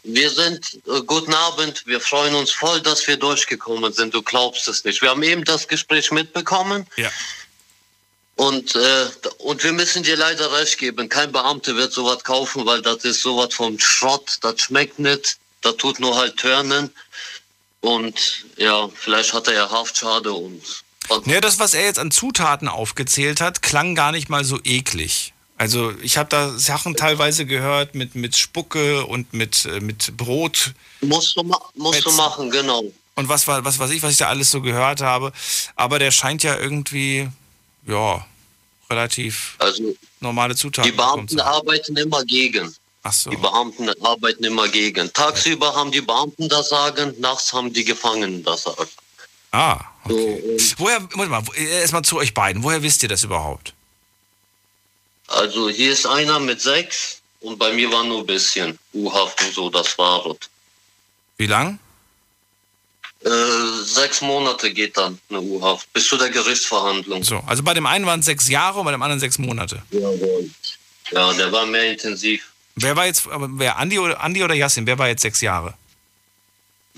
wir 0.04 0.30
sind, 0.30 0.80
äh, 0.86 1.00
guten 1.06 1.34
Abend, 1.34 1.84
wir 1.86 2.00
freuen 2.00 2.34
uns 2.34 2.52
voll, 2.52 2.80
dass 2.82 3.06
wir 3.06 3.16
durchgekommen 3.16 3.92
sind. 3.92 4.14
Du 4.14 4.22
glaubst 4.22 4.68
es 4.68 4.84
nicht. 4.84 5.02
Wir 5.02 5.10
haben 5.10 5.22
eben 5.22 5.44
das 5.44 5.66
Gespräch 5.68 6.10
mitbekommen 6.10 6.86
Ja. 6.96 7.10
Und, 8.36 8.74
äh, 8.74 9.06
und 9.38 9.62
wir 9.62 9.72
müssen 9.72 10.02
dir 10.02 10.16
leider 10.16 10.52
recht 10.52 10.78
geben. 10.78 11.08
Kein 11.08 11.30
Beamter 11.32 11.76
wird 11.76 11.92
sowas 11.92 12.24
kaufen, 12.24 12.66
weil 12.66 12.82
das 12.82 13.04
ist 13.04 13.22
sowas 13.22 13.54
vom 13.54 13.78
Schrott. 13.78 14.38
Das 14.42 14.60
schmeckt 14.60 14.98
nicht. 14.98 15.36
Das 15.62 15.76
tut 15.76 16.00
nur 16.00 16.16
halt 16.16 16.36
turnen. 16.36 16.90
Und 17.80 18.44
ja, 18.56 18.88
vielleicht 18.94 19.32
hat 19.34 19.46
er 19.48 19.54
ja 19.54 19.70
Haftschade 19.70 20.32
und, 20.32 20.62
und 21.08 21.26
Ja, 21.26 21.40
das, 21.40 21.58
was 21.58 21.74
er 21.74 21.84
jetzt 21.84 21.98
an 21.98 22.10
Zutaten 22.10 22.68
aufgezählt 22.68 23.40
hat, 23.40 23.62
klang 23.62 23.94
gar 23.94 24.10
nicht 24.12 24.28
mal 24.30 24.44
so 24.44 24.58
eklig. 24.64 25.32
Also 25.56 25.92
ich 26.02 26.16
habe 26.16 26.28
da 26.30 26.58
Sachen 26.58 26.96
teilweise 26.96 27.46
gehört 27.46 27.94
mit, 27.94 28.14
mit 28.16 28.36
Spucke 28.36 29.04
und 29.06 29.32
mit, 29.34 29.66
äh, 29.66 29.80
mit 29.80 30.16
Brot 30.16 30.72
musst 31.00 31.36
du, 31.36 31.42
ma 31.44 31.60
musst 31.74 32.00
du 32.00 32.10
Fetzen. 32.10 32.16
machen, 32.16 32.50
genau. 32.50 32.82
und 33.14 33.28
was, 33.28 33.46
war- 33.46 33.64
was 33.64 33.78
weiß 33.78 33.90
ich, 33.90 34.02
was 34.02 34.12
ich 34.12 34.18
da 34.18 34.28
alles 34.28 34.50
so 34.50 34.60
gehört 34.62 35.00
habe. 35.02 35.32
Aber 35.76 35.98
der 36.00 36.10
scheint 36.10 36.42
ja 36.42 36.56
irgendwie, 36.58 37.28
ja, 37.86 38.26
relativ 38.90 39.56
Also 39.58 39.94
normale 40.20 40.54
Zutaten 40.54 40.90
Die 40.90 40.96
Beamten 40.96 41.40
arbeiten 41.40 41.96
immer 41.96 42.24
gegen. 42.24 42.74
Ach 43.02 43.12
so. 43.12 43.30
Die 43.30 43.36
Beamten 43.36 43.88
arbeiten 44.02 44.44
immer 44.44 44.68
gegen. 44.68 45.12
Tagsüber 45.12 45.74
haben 45.74 45.90
die 45.92 46.00
Beamten 46.00 46.48
das 46.48 46.70
Sagen, 46.70 47.14
nachts 47.20 47.52
haben 47.52 47.72
die 47.72 47.84
Gefangenen 47.84 48.42
das 48.42 48.62
Sagen. 48.62 48.88
Ah, 49.52 49.80
So, 50.08 50.14
okay. 50.14 50.42
und 50.52 50.78
Woher, 50.80 51.00
Moment 51.00 51.30
mal, 51.30 51.42
erstmal 51.56 52.02
zu 52.02 52.16
euch 52.16 52.32
beiden. 52.34 52.62
Woher 52.62 52.82
wisst 52.82 53.02
ihr 53.02 53.08
das 53.08 53.22
überhaupt? 53.22 53.74
also 55.28 55.68
hier 55.68 55.92
ist 55.92 56.06
einer 56.06 56.38
mit 56.38 56.60
sechs 56.60 57.20
und 57.40 57.58
bei 57.58 57.72
mir 57.72 57.90
war 57.90 58.04
nur 58.04 58.20
ein 58.20 58.26
bisschen 58.26 58.78
U-Haft 58.92 59.40
und 59.42 59.54
so, 59.54 59.70
das 59.70 59.96
war 59.98 60.24
es. 60.26 60.36
Wie 61.38 61.46
lang? 61.46 61.78
Äh, 63.24 63.30
sechs 63.82 64.20
Monate 64.20 64.70
geht 64.70 64.96
dann 64.96 65.18
eine 65.30 65.40
U-Haft, 65.40 65.90
bis 65.94 66.08
zu 66.08 66.16
der 66.18 66.28
Gerichtsverhandlung. 66.28 67.24
So, 67.24 67.42
also 67.46 67.62
bei 67.62 67.72
dem 67.72 67.86
einen 67.86 68.04
waren 68.04 68.20
es 68.20 68.26
sechs 68.26 68.48
Jahre 68.48 68.80
und 68.80 68.84
bei 68.84 68.92
dem 68.92 69.00
anderen 69.00 69.20
sechs 69.20 69.38
Monate. 69.38 69.82
Jawohl. 69.90 70.50
Ja, 71.10 71.32
der 71.32 71.50
war 71.50 71.64
mehr 71.64 71.92
intensiv. 71.92 72.42
Wer 72.76 72.94
war 72.96 73.06
jetzt, 73.06 73.26
wer, 73.26 73.78
Andi 73.78 73.98
oder, 73.98 74.20
Andi 74.20 74.42
oder 74.42 74.54
Yassin, 74.54 74.86
wer 74.86 74.98
war 74.98 75.08
jetzt 75.08 75.22
sechs 75.22 75.40
Jahre? 75.40 75.74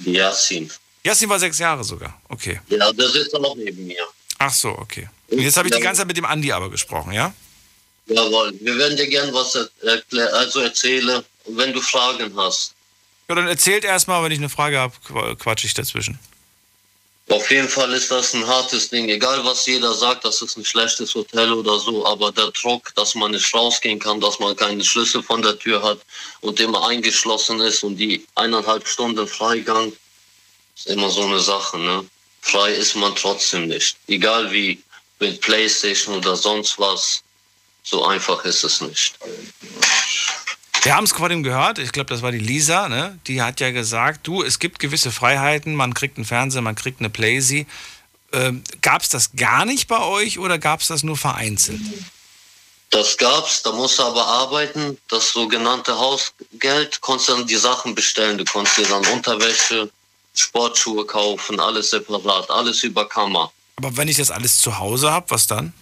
Yassin. 0.05 0.71
Yassin 1.05 1.29
war 1.29 1.39
sechs 1.39 1.59
Jahre 1.59 1.85
sogar, 1.85 2.21
okay. 2.29 2.61
Ja, 2.69 2.93
der 2.93 3.09
sitzt 3.09 3.35
auch 3.35 3.55
neben 3.55 3.87
mir. 3.87 4.03
Ach 4.39 4.53
so, 4.53 4.71
okay. 4.71 5.09
Und 5.31 5.41
jetzt 5.41 5.57
habe 5.57 5.69
ich 5.69 5.75
die 5.75 5.81
ganze 5.81 6.01
Zeit 6.01 6.09
mit 6.09 6.17
dem 6.17 6.25
Andi 6.25 6.51
aber 6.51 6.71
gesprochen, 6.71 7.13
ja? 7.13 7.33
Jawohl. 8.07 8.53
Wir 8.61 8.77
werden 8.79 8.97
dir 8.97 9.09
gern 9.09 9.33
was 9.33 9.55
erklären, 9.83 10.35
also 10.35 10.61
erzählen, 10.61 11.23
wenn 11.47 11.73
du 11.73 11.81
Fragen 11.81 12.33
hast. 12.37 12.76
Ja, 13.29 13.35
dann 13.35 13.49
erzählt 13.49 13.85
erstmal, 13.85 14.23
wenn 14.23 14.33
ich 14.33 14.39
eine 14.39 14.49
Frage 14.49 14.79
habe, 14.79 15.37
quatsche 15.37 15.67
ich 15.67 15.75
dazwischen. 15.75 16.19
Auf 17.29 17.51
jeden 17.51 17.69
Fall 17.69 17.93
ist 17.93 18.13
das 18.13 18.35
ein 18.35 18.47
hartes 18.47 18.89
Ding. 18.89 19.09
Egal, 19.09 19.45
was 19.45 19.67
jeder 19.67 19.93
sagt, 19.95 20.25
das 20.25 20.41
ist 20.43 20.57
ein 20.57 20.65
schlechtes 20.65 21.13
Hotel 21.13 21.53
oder 21.53 21.81
so, 21.81 22.07
aber 22.07 22.31
der 22.31 22.53
Druck, 22.53 22.95
dass 22.95 23.17
man 23.17 23.33
nicht 23.33 23.53
rausgehen 23.53 23.99
kann, 23.99 24.21
dass 24.21 24.39
man 24.39 24.55
keinen 24.55 24.85
Schlüssel 24.85 25.25
von 25.25 25.43
der 25.43 25.59
Tür 25.59 25.83
hat 25.83 25.99
und 26.41 26.61
immer 26.61 26.87
eingeschlossen 26.87 27.61
ist 27.61 27.83
und 27.83 27.97
die 27.97 28.25
eineinhalb 28.37 28.87
Stunden 28.87 29.27
Freigang, 29.27 29.93
ist 30.77 30.87
immer 30.87 31.11
so 31.11 31.23
eine 31.23 31.41
Sache. 31.41 31.79
Ne? 31.79 32.05
Frei 32.43 32.73
ist 32.73 32.95
man 32.95 33.17
trotzdem 33.17 33.67
nicht. 33.67 33.97
Egal 34.07 34.53
wie 34.53 34.81
mit 35.19 35.41
Playstation 35.41 36.19
oder 36.19 36.37
sonst 36.37 36.79
was, 36.79 37.23
so 37.83 38.05
einfach 38.05 38.45
ist 38.45 38.63
es 38.63 38.81
nicht. 38.81 39.19
Wir 40.87 40.95
haben 40.95 41.03
es 41.03 41.11
vorhin 41.11 41.43
gehört, 41.43 41.81
ich 41.81 41.91
glaube, 41.91 42.11
das 42.11 42.23
war 42.23 42.31
die 42.31 42.39
Lisa, 42.39 42.89
ne? 42.89 43.19
die 43.27 43.43
hat 43.43 43.59
ja 43.59 43.73
gesagt, 43.73 44.25
du, 44.25 44.45
es 44.45 44.61
gibt 44.61 44.79
gewisse 44.79 45.11
Freiheiten, 45.11 45.75
man 45.75 45.95
kriegt 45.95 46.17
einen 46.17 46.25
Fernseher, 46.25 46.63
man 46.63 46.77
kriegt 46.77 47.01
eine 47.01 47.11
Playsee. 47.11 47.67
Ähm, 48.33 48.63
gab 48.83 49.03
es 49.03 49.09
das 49.09 49.33
gar 49.35 49.65
nicht 49.65 49.89
bei 49.89 50.01
euch 50.01 50.39
oder 50.39 50.59
gab 50.59 50.83
es 50.83 50.87
das 50.87 51.03
nur 51.03 51.17
vereinzelt? 51.17 51.81
Das 52.91 53.17
gab's, 53.17 53.65
da 53.65 53.73
musst 53.73 53.99
du 53.99 54.05
aber 54.05 54.25
arbeiten. 54.25 54.97
Das 55.09 55.33
sogenannte 55.33 55.99
Hausgeld, 55.99 57.01
konntest 57.01 57.31
dann 57.31 57.49
die 57.49 57.57
Sachen 57.57 57.97
bestellen. 57.97 58.39
Du 58.39 58.45
konntest 58.45 58.79
dir 58.79 58.87
dann 58.87 59.05
Unterwäsche, 59.07 59.91
Sportschuhe 60.35 61.05
kaufen, 61.05 61.59
alles 61.59 61.91
separat, 61.91 62.49
alles 62.49 62.85
über 62.85 63.09
Kammer. 63.09 63.51
Aber 63.75 63.97
wenn 63.97 64.07
ich 64.07 64.19
das 64.19 64.31
alles 64.31 64.59
zu 64.59 64.79
Hause 64.79 65.11
habe, 65.11 65.31
was 65.31 65.49
dann? 65.49 65.73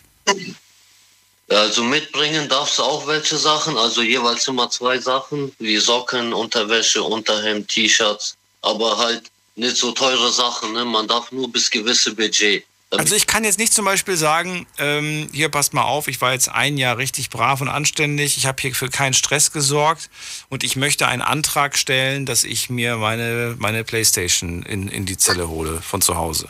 Also 1.51 1.85
mitbringen 1.85 2.49
darfst 2.49 2.79
du 2.79 2.83
auch 2.83 3.07
welche 3.07 3.37
Sachen, 3.37 3.77
also 3.77 4.03
jeweils 4.03 4.49
immer 4.49 4.71
zwei 4.71 4.99
Sachen, 4.99 5.53
wie 5.59 5.77
Socken, 5.77 6.33
Unterwäsche, 6.33 7.03
Unterhemd, 7.03 7.69
T-Shirts, 7.69 8.37
aber 8.63 8.97
halt 8.97 9.25
nicht 9.57 9.77
so 9.77 9.93
teure 9.93 10.33
Sachen, 10.33 10.73
ne? 10.73 10.85
man 10.85 11.07
darf 11.07 11.31
nur 11.33 11.51
bis 11.53 11.71
gewisse 11.71 12.15
Budget. 12.15 12.65
Also 12.91 13.17
ich 13.17 13.27
kann 13.27 13.45
jetzt 13.45 13.59
nicht 13.59 13.73
zum 13.73 13.85
Beispiel 13.85 14.17
sagen, 14.17 14.67
ähm, 14.79 15.29
hier 15.33 15.49
passt 15.49 15.75
mal 15.75 15.83
auf, 15.83 16.07
ich 16.07 16.21
war 16.21 16.33
jetzt 16.33 16.49
ein 16.49 16.79
Jahr 16.79 16.97
richtig 16.97 17.31
brav 17.31 17.61
und 17.61 17.69
anständig, 17.69 18.37
ich 18.37 18.47
habe 18.47 18.61
hier 18.61 18.75
für 18.75 18.89
keinen 18.89 19.15
Stress 19.15 19.53
gesorgt 19.53 20.11
und 20.49 20.65
ich 20.65 20.77
möchte 20.77 21.09
einen 21.09 21.23
Antrag 21.23 21.77
stellen, 21.77 22.25
dass 22.25 22.45
ich 22.45 22.71
mir 22.71 22.97
meine, 22.97 23.57
meine 23.59 23.85
Playstation 23.85 24.63
in, 24.63 24.89
in 24.89 25.07
die 25.07 25.19
Zelle 25.19 25.49
hole 25.49 25.81
von 25.83 26.03
zu 26.03 26.17
Hause. 26.17 26.49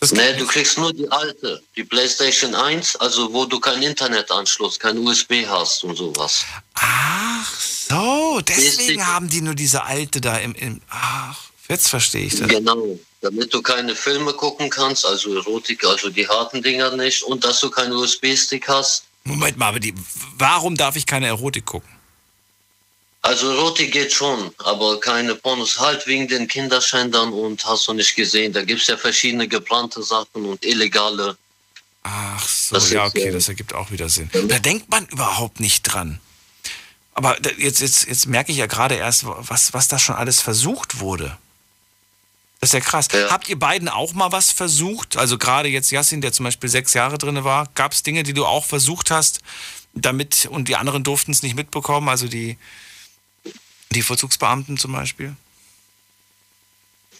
Das 0.00 0.12
nee, 0.12 0.32
du 0.34 0.46
kriegst 0.46 0.78
nur 0.78 0.92
die 0.92 1.10
alte, 1.10 1.60
die 1.74 1.82
PlayStation 1.82 2.54
1, 2.54 2.96
also 2.96 3.32
wo 3.32 3.46
du 3.46 3.58
keinen 3.58 3.82
Internetanschluss, 3.82 4.78
kein 4.78 4.96
USB 4.98 5.44
hast 5.46 5.82
und 5.82 5.96
sowas. 5.96 6.44
Ach 6.74 7.60
so, 7.60 8.40
deswegen 8.40 9.04
haben 9.04 9.28
die 9.28 9.40
nur 9.40 9.54
diese 9.54 9.82
alte 9.82 10.20
da 10.20 10.36
im, 10.36 10.54
im 10.54 10.80
ach, 10.88 11.50
jetzt 11.68 11.88
verstehe 11.88 12.26
ich 12.26 12.36
das. 12.36 12.46
Genau, 12.46 12.96
damit 13.22 13.52
du 13.52 13.60
keine 13.60 13.96
Filme 13.96 14.32
gucken 14.34 14.70
kannst, 14.70 15.04
also 15.04 15.34
Erotik, 15.34 15.84
also 15.84 16.10
die 16.10 16.28
harten 16.28 16.62
Dinger 16.62 16.94
nicht 16.96 17.24
und 17.24 17.42
dass 17.42 17.58
du 17.58 17.68
keinen 17.68 17.92
USB-Stick 17.92 18.68
hast. 18.68 19.02
Moment 19.24 19.58
mal, 19.58 19.66
aber 19.66 19.80
die, 19.80 19.94
warum 20.36 20.76
darf 20.76 20.94
ich 20.94 21.06
keine 21.06 21.26
Erotik 21.26 21.66
gucken? 21.66 21.97
Also 23.22 23.52
Roti 23.60 23.88
geht 23.88 24.12
schon, 24.12 24.52
aber 24.58 25.00
keine 25.00 25.34
Pornos. 25.34 25.78
Halt 25.78 26.06
wegen 26.06 26.28
den 26.28 26.46
Kinderschändern 26.46 27.32
und 27.32 27.64
hast 27.66 27.88
du 27.88 27.92
nicht 27.92 28.14
gesehen. 28.14 28.52
Da 28.52 28.62
gibt 28.62 28.80
es 28.80 28.86
ja 28.86 28.96
verschiedene 28.96 29.48
gebrannte 29.48 30.02
Sachen 30.02 30.46
und 30.46 30.64
illegale. 30.64 31.36
Ach 32.04 32.48
so, 32.48 32.76
das 32.76 32.90
ja, 32.90 33.04
okay, 33.04 33.30
das 33.30 33.48
ergibt 33.48 33.74
auch 33.74 33.90
wieder 33.90 34.08
Sinn. 34.08 34.30
Da 34.32 34.58
denkt 34.58 34.88
man 34.90 35.06
überhaupt 35.06 35.60
nicht 35.60 35.82
dran. 35.82 36.20
Aber 37.12 37.36
jetzt, 37.58 37.80
jetzt, 37.80 38.06
jetzt 38.06 38.26
merke 38.26 38.52
ich 38.52 38.58
ja 38.58 38.66
gerade 38.66 38.94
erst, 38.94 39.24
was, 39.26 39.74
was 39.74 39.88
da 39.88 39.98
schon 39.98 40.14
alles 40.14 40.40
versucht 40.40 41.00
wurde. 41.00 41.36
Das 42.60 42.70
ist 42.70 42.74
ja 42.74 42.80
krass. 42.80 43.08
Ja. 43.12 43.30
Habt 43.30 43.48
ihr 43.48 43.58
beiden 43.58 43.88
auch 43.88 44.14
mal 44.14 44.32
was 44.32 44.52
versucht? 44.52 45.16
Also 45.16 45.38
gerade 45.38 45.68
jetzt 45.68 45.90
Yassin, 45.90 46.20
der 46.20 46.32
zum 46.32 46.44
Beispiel 46.44 46.70
sechs 46.70 46.94
Jahre 46.94 47.18
drin 47.18 47.44
war, 47.44 47.68
gab 47.74 47.92
es 47.92 48.02
Dinge, 48.04 48.22
die 48.22 48.34
du 48.34 48.46
auch 48.46 48.64
versucht 48.64 49.10
hast, 49.10 49.40
damit 49.94 50.46
und 50.50 50.68
die 50.68 50.76
anderen 50.76 51.04
durften 51.04 51.32
es 51.32 51.42
nicht 51.42 51.56
mitbekommen? 51.56 52.08
Also 52.08 52.26
die, 52.28 52.56
die 53.90 54.02
Vollzugsbeamten 54.02 54.76
zum 54.76 54.92
Beispiel? 54.92 55.34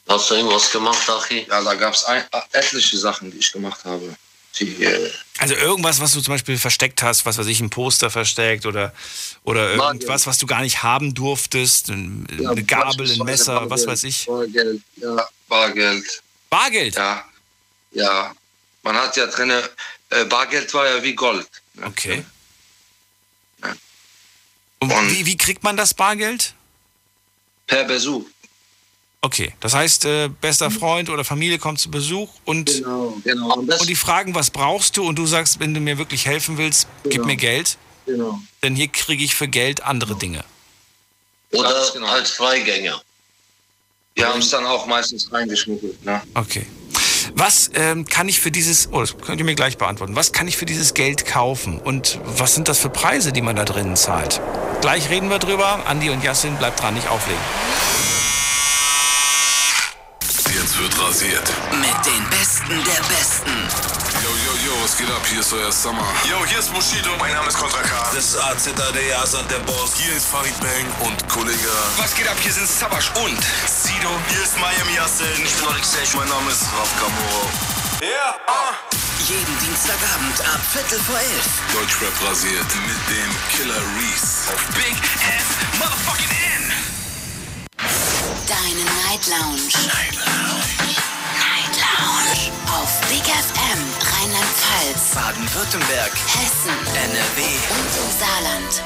Hast 0.09 0.31
du 0.31 0.35
irgendwas 0.35 0.71
gemacht, 0.71 1.09
Achi? 1.09 1.47
Ja, 1.49 1.63
da 1.63 1.75
gab 1.75 1.95
es 1.95 2.05
etliche 2.53 2.97
Sachen, 2.97 3.31
die 3.31 3.39
ich 3.39 3.53
gemacht 3.53 3.85
habe. 3.85 4.17
Die, 4.59 4.83
äh 4.83 5.11
also 5.39 5.55
irgendwas, 5.55 6.01
was 6.01 6.13
du 6.13 6.21
zum 6.21 6.35
Beispiel 6.35 6.59
versteckt 6.59 7.03
hast, 7.03 7.27
was 7.27 7.39
weiß 7.39 7.47
ich, 7.47 7.61
ein 7.61 7.71
Poster 7.71 8.11
versteckt 8.11 8.67
oder, 8.67 8.93
oder 9.45 9.75
irgendwas, 9.75 10.27
was 10.27 10.39
du 10.39 10.47
gar 10.47 10.63
nicht 10.63 10.83
haben 10.83 11.15
durftest, 11.15 11.91
eine 11.91 12.25
ja, 12.39 12.55
Gabel, 12.55 13.11
ein 13.11 13.19
Messer, 13.19 13.53
Bargeld, 13.55 13.71
was 13.71 13.87
weiß 13.87 14.05
ich. 14.05 14.27
Bargeld, 14.27 14.83
ja, 14.97 15.29
Bargeld. 15.49 16.23
Bargeld? 16.51 16.97
Ja, 16.97 17.25
ja. 17.93 18.35
Man 18.83 18.97
hat 18.97 19.17
ja 19.17 19.27
drin, 19.27 19.51
äh, 19.51 20.25
Bargeld 20.25 20.73
war 20.73 20.89
ja 20.89 21.03
wie 21.03 21.15
Gold. 21.15 21.49
Ne? 21.75 21.87
Okay. 21.87 22.25
Ja. 23.63 23.77
Und, 24.81 24.91
Und 24.91 25.11
wie, 25.11 25.27
wie 25.27 25.37
kriegt 25.37 25.63
man 25.63 25.77
das 25.77 25.93
Bargeld? 25.95 26.55
Per 27.69 27.85
Besuch. 27.85 28.25
Okay, 29.21 29.53
das 29.61 29.75
heißt, 29.75 30.05
äh, 30.05 30.29
bester 30.29 30.71
Freund 30.71 31.11
oder 31.11 31.25
Familie 31.25 31.59
kommt 31.59 31.81
zu 31.81 31.91
Besuch 31.91 32.31
und, 32.45 32.67
genau, 32.67 33.17
genau. 33.25 33.55
Und, 33.57 33.73
und, 33.73 33.89
die 33.89 33.97
fragen, 33.97 34.35
was 34.35 34.51
brauchst 34.51 34.97
du? 34.97 35.05
Und 35.05 35.17
du 35.17 35.27
sagst, 35.27 35.59
wenn 35.61 35.75
du 35.75 35.81
mir 35.81 35.99
wirklich 35.99 36.27
helfen 36.27 36.57
willst, 36.57 36.87
genau. 37.03 37.15
gib 37.15 37.25
mir 37.25 37.37
Geld. 37.37 37.79
Genau. 38.07 38.41
Denn 38.63 38.75
hier 38.77 38.89
kriege 38.89 39.23
ich 39.23 39.35
für 39.35 39.49
Geld 39.49 39.83
andere 39.83 40.17
Dinge. 40.17 40.45
Oder 41.53 41.91
genau. 41.93 42.07
als 42.07 42.31
Freigänger. 42.31 43.03
Die 44.17 44.25
haben 44.25 44.41
es 44.41 44.51
dann 44.51 44.67
auch 44.67 44.87
meistens 44.87 45.33
reingeschmuggelt. 45.33 46.05
Ne? 46.05 46.23
Okay. 46.35 46.67
Was 47.39 47.71
ähm, 47.77 48.05
kann 48.05 48.29
ich 48.29 48.41
für 48.41 48.51
dieses, 48.51 48.89
oh, 48.91 48.99
das 48.99 49.17
könnt 49.17 49.39
ihr 49.39 49.45
mir 49.45 49.55
gleich 49.55 49.79
beantworten, 49.79 50.17
was 50.17 50.33
kann 50.33 50.49
ich 50.49 50.57
für 50.57 50.67
dieses 50.67 50.93
Geld 50.93 51.25
kaufen 51.25 51.79
und 51.79 52.19
was 52.25 52.57
sind 52.57 52.67
das 52.67 52.81
für 52.81 52.91
Preise, 52.91 53.33
die 53.33 53.43
man 53.43 53.55
da 53.55 53.65
drinnen 53.65 53.95
zahlt? 53.95 54.41
Gleich 54.81 55.09
reden 55.09 55.31
wir 55.31 55.39
drüber. 55.39 55.79
Andi 55.87 56.11
und 56.11 56.25
Yassin, 56.25 56.57
bleibt 56.57 56.83
dran, 56.83 56.95
nicht 56.95 57.09
auflegen. 57.09 57.41
Jetzt 60.53 60.81
wird 60.81 61.01
rasiert. 61.01 61.53
Mit 61.71 62.07
den 62.13 62.29
Besten 62.29 62.71
der 62.71 63.03
Besten. 63.07 63.53
Yo, 64.21 64.31
yo, 64.31 64.58
yo, 64.69 64.75
was 64.83 64.97
geht 64.97 65.11
ab? 65.11 65.25
Hier 65.29 65.41
ist 65.41 65.53
euer 65.53 65.73
Summer. 65.73 66.05
Yo, 66.29 66.45
hier 66.45 66.59
ist 66.59 66.73
Bushido. 66.73 67.11
Mein 67.19 67.33
Name 67.33 67.49
ist 67.49 67.57
Kontra 67.57 67.83
K. 67.83 68.11
Das 68.15 68.25
ist 68.25 68.37
AZ, 68.37 68.65
der 68.65 69.19
Asad, 69.21 69.51
der 69.51 69.61
Boss. 69.61 69.97
Hier 69.97 70.15
ist 70.15 70.27
Farid 70.27 70.59
Bang 70.61 70.87
und 71.07 71.17
Kollege. 71.29 71.73
Was 71.97 72.15
geht 72.15 72.29
ab? 72.29 72.37
Hier 72.41 72.53
sind 72.53 72.69
Sabash 72.69 73.11
und 73.25 73.41
Sido. 73.67 74.13
Hier 74.29 74.43
ist 74.43 74.59
Miami 74.59 74.95
Yassin. 74.95 75.27
Ich 75.45 75.55
bin 75.55 75.69
Alex 75.69 76.15
Mein 76.15 76.29
Name 76.29 76.51
ist 76.51 76.63
Raf 76.77 76.91
Kamoro. 77.01 77.49
Yeah. 78.03 78.37
Uh. 78.47 78.75
Jeden 79.27 79.59
Dienstagabend 79.59 80.41
ab 80.41 80.61
Viertel 80.73 81.01
vor 81.01 81.19
elf. 81.19 81.49
Deutschrap 81.73 82.15
rasiert 82.29 82.71
mit 82.87 83.03
dem 83.09 83.31
Killer 83.53 83.83
Reese. 83.97 84.53
Auf 84.53 84.65
Big 84.75 84.97
F 84.97 85.49
Motherfucking 85.79 86.33
N. 86.57 86.73
Deine 88.47 88.85
Night 89.05 89.27
Lounge. 89.27 89.69
Night 89.87 90.15
Lounge. 90.15 90.88
Lounge. 91.99 92.53
Auf 92.67 93.01
Big 93.09 93.25
FM 93.25 93.81
Rheinland-Pfalz, 94.01 95.15
Baden-Württemberg, 95.15 96.13
Hessen, 96.13 96.77
NRW 96.95 97.43
und 97.71 97.91
im 97.97 98.19
Saarland. 98.19 98.83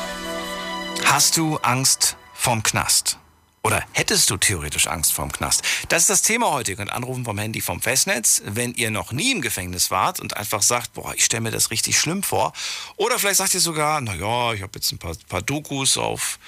Hast 1.05 1.37
du 1.37 1.57
Angst 1.59 2.17
vorm 2.33 2.63
Knast? 2.63 3.19
Oder 3.63 3.85
hättest 3.93 4.31
du 4.31 4.37
theoretisch 4.37 4.87
Angst 4.87 5.13
vorm 5.13 5.31
Knast? 5.31 5.63
Das 5.89 6.03
ist 6.03 6.11
das 6.11 6.23
Thema 6.23 6.51
heute. 6.51 6.73
Ihr 6.73 6.77
könnt 6.77 6.93
anrufen 6.93 7.25
vom 7.25 7.39
Handy 7.39 7.61
vom 7.61 7.81
Festnetz, 7.81 8.43
wenn 8.45 8.75
ihr 8.75 8.91
noch 8.91 9.13
nie 9.13 9.31
im 9.33 9.43
Gefängnis 9.43 9.91
wart 9.91 10.19
und 10.19 10.37
einfach 10.37 10.63
sagt, 10.63 10.95
boah, 10.95 11.15
ich 11.15 11.25
stelle 11.25 11.43
mir 11.43 11.51
das 11.51 11.71
richtig 11.71 11.99
schlimm 11.99 12.23
vor. 12.23 12.53
Oder 12.97 13.19
vielleicht 13.19 13.39
sagt 13.39 13.55
ihr 13.55 13.61
sogar, 13.61 14.01
naja, 14.01 14.55
ich 14.55 14.63
habe 14.63 14.73
jetzt 14.75 14.91
ein 14.91 14.99
paar, 14.99 15.15
paar 15.29 15.43
Dokus 15.43 15.97
auf, 15.99 16.39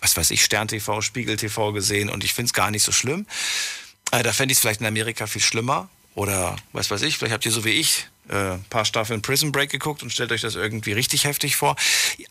was 0.00 0.16
weiß 0.16 0.30
ich, 0.30 0.44
Stern 0.44 0.68
TV, 0.68 1.00
Spiegel 1.00 1.36
TV 1.36 1.72
gesehen 1.72 2.08
und 2.08 2.24
ich 2.24 2.32
finde 2.32 2.46
es 2.46 2.52
gar 2.52 2.70
nicht 2.70 2.84
so 2.84 2.92
schlimm. 2.92 3.26
Äh, 4.12 4.22
da 4.22 4.32
fände 4.32 4.52
ich 4.52 4.58
es 4.58 4.60
vielleicht 4.62 4.80
in 4.80 4.86
Amerika 4.86 5.26
viel 5.26 5.42
schlimmer. 5.42 5.88
Oder 6.14 6.56
was 6.72 6.90
weiß 6.90 7.02
ich, 7.02 7.18
vielleicht 7.18 7.32
habt 7.32 7.46
ihr 7.46 7.52
so 7.52 7.64
wie 7.64 7.70
ich 7.70 8.06
äh, 8.28 8.52
ein 8.52 8.64
paar 8.64 8.84
Staffeln 8.84 9.22
Prison 9.22 9.52
Break 9.52 9.70
geguckt 9.70 10.02
und 10.02 10.10
stellt 10.12 10.32
euch 10.32 10.42
das 10.42 10.54
irgendwie 10.54 10.92
richtig 10.92 11.24
heftig 11.24 11.56
vor. 11.56 11.76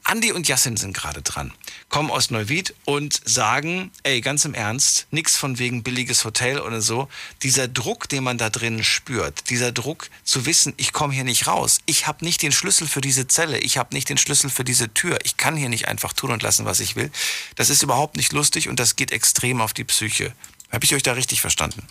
Andi 0.04 0.32
und 0.32 0.48
Yassin 0.48 0.78
sind 0.78 0.96
gerade 0.96 1.22
dran, 1.22 1.52
kommen 1.89 2.10
aus 2.10 2.32
Neuwied 2.32 2.74
und 2.86 3.22
sagen, 3.26 3.91
ey, 4.04 4.22
ganz 4.22 4.46
im 4.46 4.54
Ernst, 4.54 5.08
nichts 5.12 5.38
von 5.38 5.60
wegen 5.60 5.84
billiges 5.84 6.24
Hotel 6.24 6.60
oder 6.60 6.82
so. 6.82 7.08
Dieser 7.44 7.67
Druck, 7.67 8.08
den 8.10 8.24
man 8.24 8.38
da 8.38 8.50
drinnen 8.50 8.84
spürt, 8.84 9.50
dieser 9.50 9.72
Druck 9.72 10.10
zu 10.24 10.46
wissen, 10.46 10.74
ich 10.78 10.94
komme 10.94 11.13
hier 11.13 11.24
nicht 11.24 11.48
raus, 11.48 11.80
ich 11.86 12.08
habe 12.08 12.24
nicht 12.24 12.41
den 12.41 12.52
Schlüssel 12.52 12.88
für 12.88 13.02
diese 13.02 13.28
Zelle, 13.28 13.60
ich 13.60 13.78
habe 13.78 13.94
nicht 13.94 14.10
den 14.10 14.17
Schlüssel 14.17 14.50
für 14.50 14.63
diese 14.63 14.94
Tür, 14.94 15.20
ich 15.24 15.38
kann 15.38 15.56
hier 15.56 15.70
nicht 15.70 15.88
einfach 15.88 16.13
tun 16.13 16.32
und 16.32 16.44
lassen, 16.44 16.65
was 16.65 16.80
ich 16.80 16.96
will. 16.96 17.12
Das 17.56 17.70
ist 17.70 17.84
überhaupt 17.84 18.15
nicht 18.15 18.34
lustig 18.34 18.70
und 18.70 18.80
das 18.80 18.96
geht 18.96 19.12
extrem 19.12 19.62
auf 19.62 19.74
die 19.74 19.84
Psyche. 19.84 20.34
Habe 20.72 20.86
ich 20.86 20.96
euch 20.96 21.04
da 21.04 21.13
richtig 21.13 21.41
verstanden? 21.41 21.86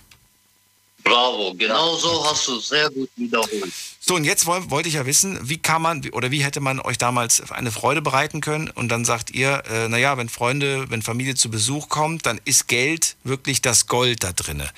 Bravo, 1.02 1.54
genau 1.54 1.96
so 1.96 2.24
hast 2.28 2.46
du 2.48 2.58
sehr 2.58 2.90
gut 2.90 3.08
wiederholt. 3.16 3.72
So, 4.00 4.16
und 4.16 4.24
jetzt 4.24 4.46
wollte 4.46 4.88
ich 4.88 4.94
ja 4.94 5.06
wissen, 5.06 5.38
wie 5.42 5.58
kann 5.58 5.82
man 5.82 6.08
oder 6.10 6.30
wie 6.30 6.42
hätte 6.42 6.60
man 6.60 6.80
euch 6.80 6.98
damals 6.98 7.50
eine 7.50 7.70
Freude 7.70 8.02
bereiten 8.02 8.40
können? 8.40 8.70
Und 8.70 8.88
dann 8.88 9.04
sagt 9.04 9.30
ihr, 9.30 9.62
äh, 9.70 9.88
naja, 9.88 10.16
wenn 10.16 10.28
Freunde, 10.28 10.90
wenn 10.90 11.02
Familie 11.02 11.34
zu 11.34 11.50
Besuch 11.50 11.88
kommt, 11.88 12.26
dann 12.26 12.40
ist 12.44 12.66
Geld 12.66 13.16
wirklich 13.24 13.62
das 13.62 13.86
Gold 13.86 14.24
da 14.24 14.32
drinnen. 14.32 14.68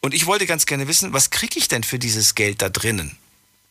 Und 0.00 0.14
ich 0.14 0.26
wollte 0.26 0.46
ganz 0.46 0.66
gerne 0.66 0.88
wissen, 0.88 1.12
was 1.12 1.30
kriege 1.30 1.58
ich 1.58 1.68
denn 1.68 1.84
für 1.84 1.98
dieses 1.98 2.34
Geld 2.34 2.60
da 2.60 2.68
drinnen? 2.68 3.16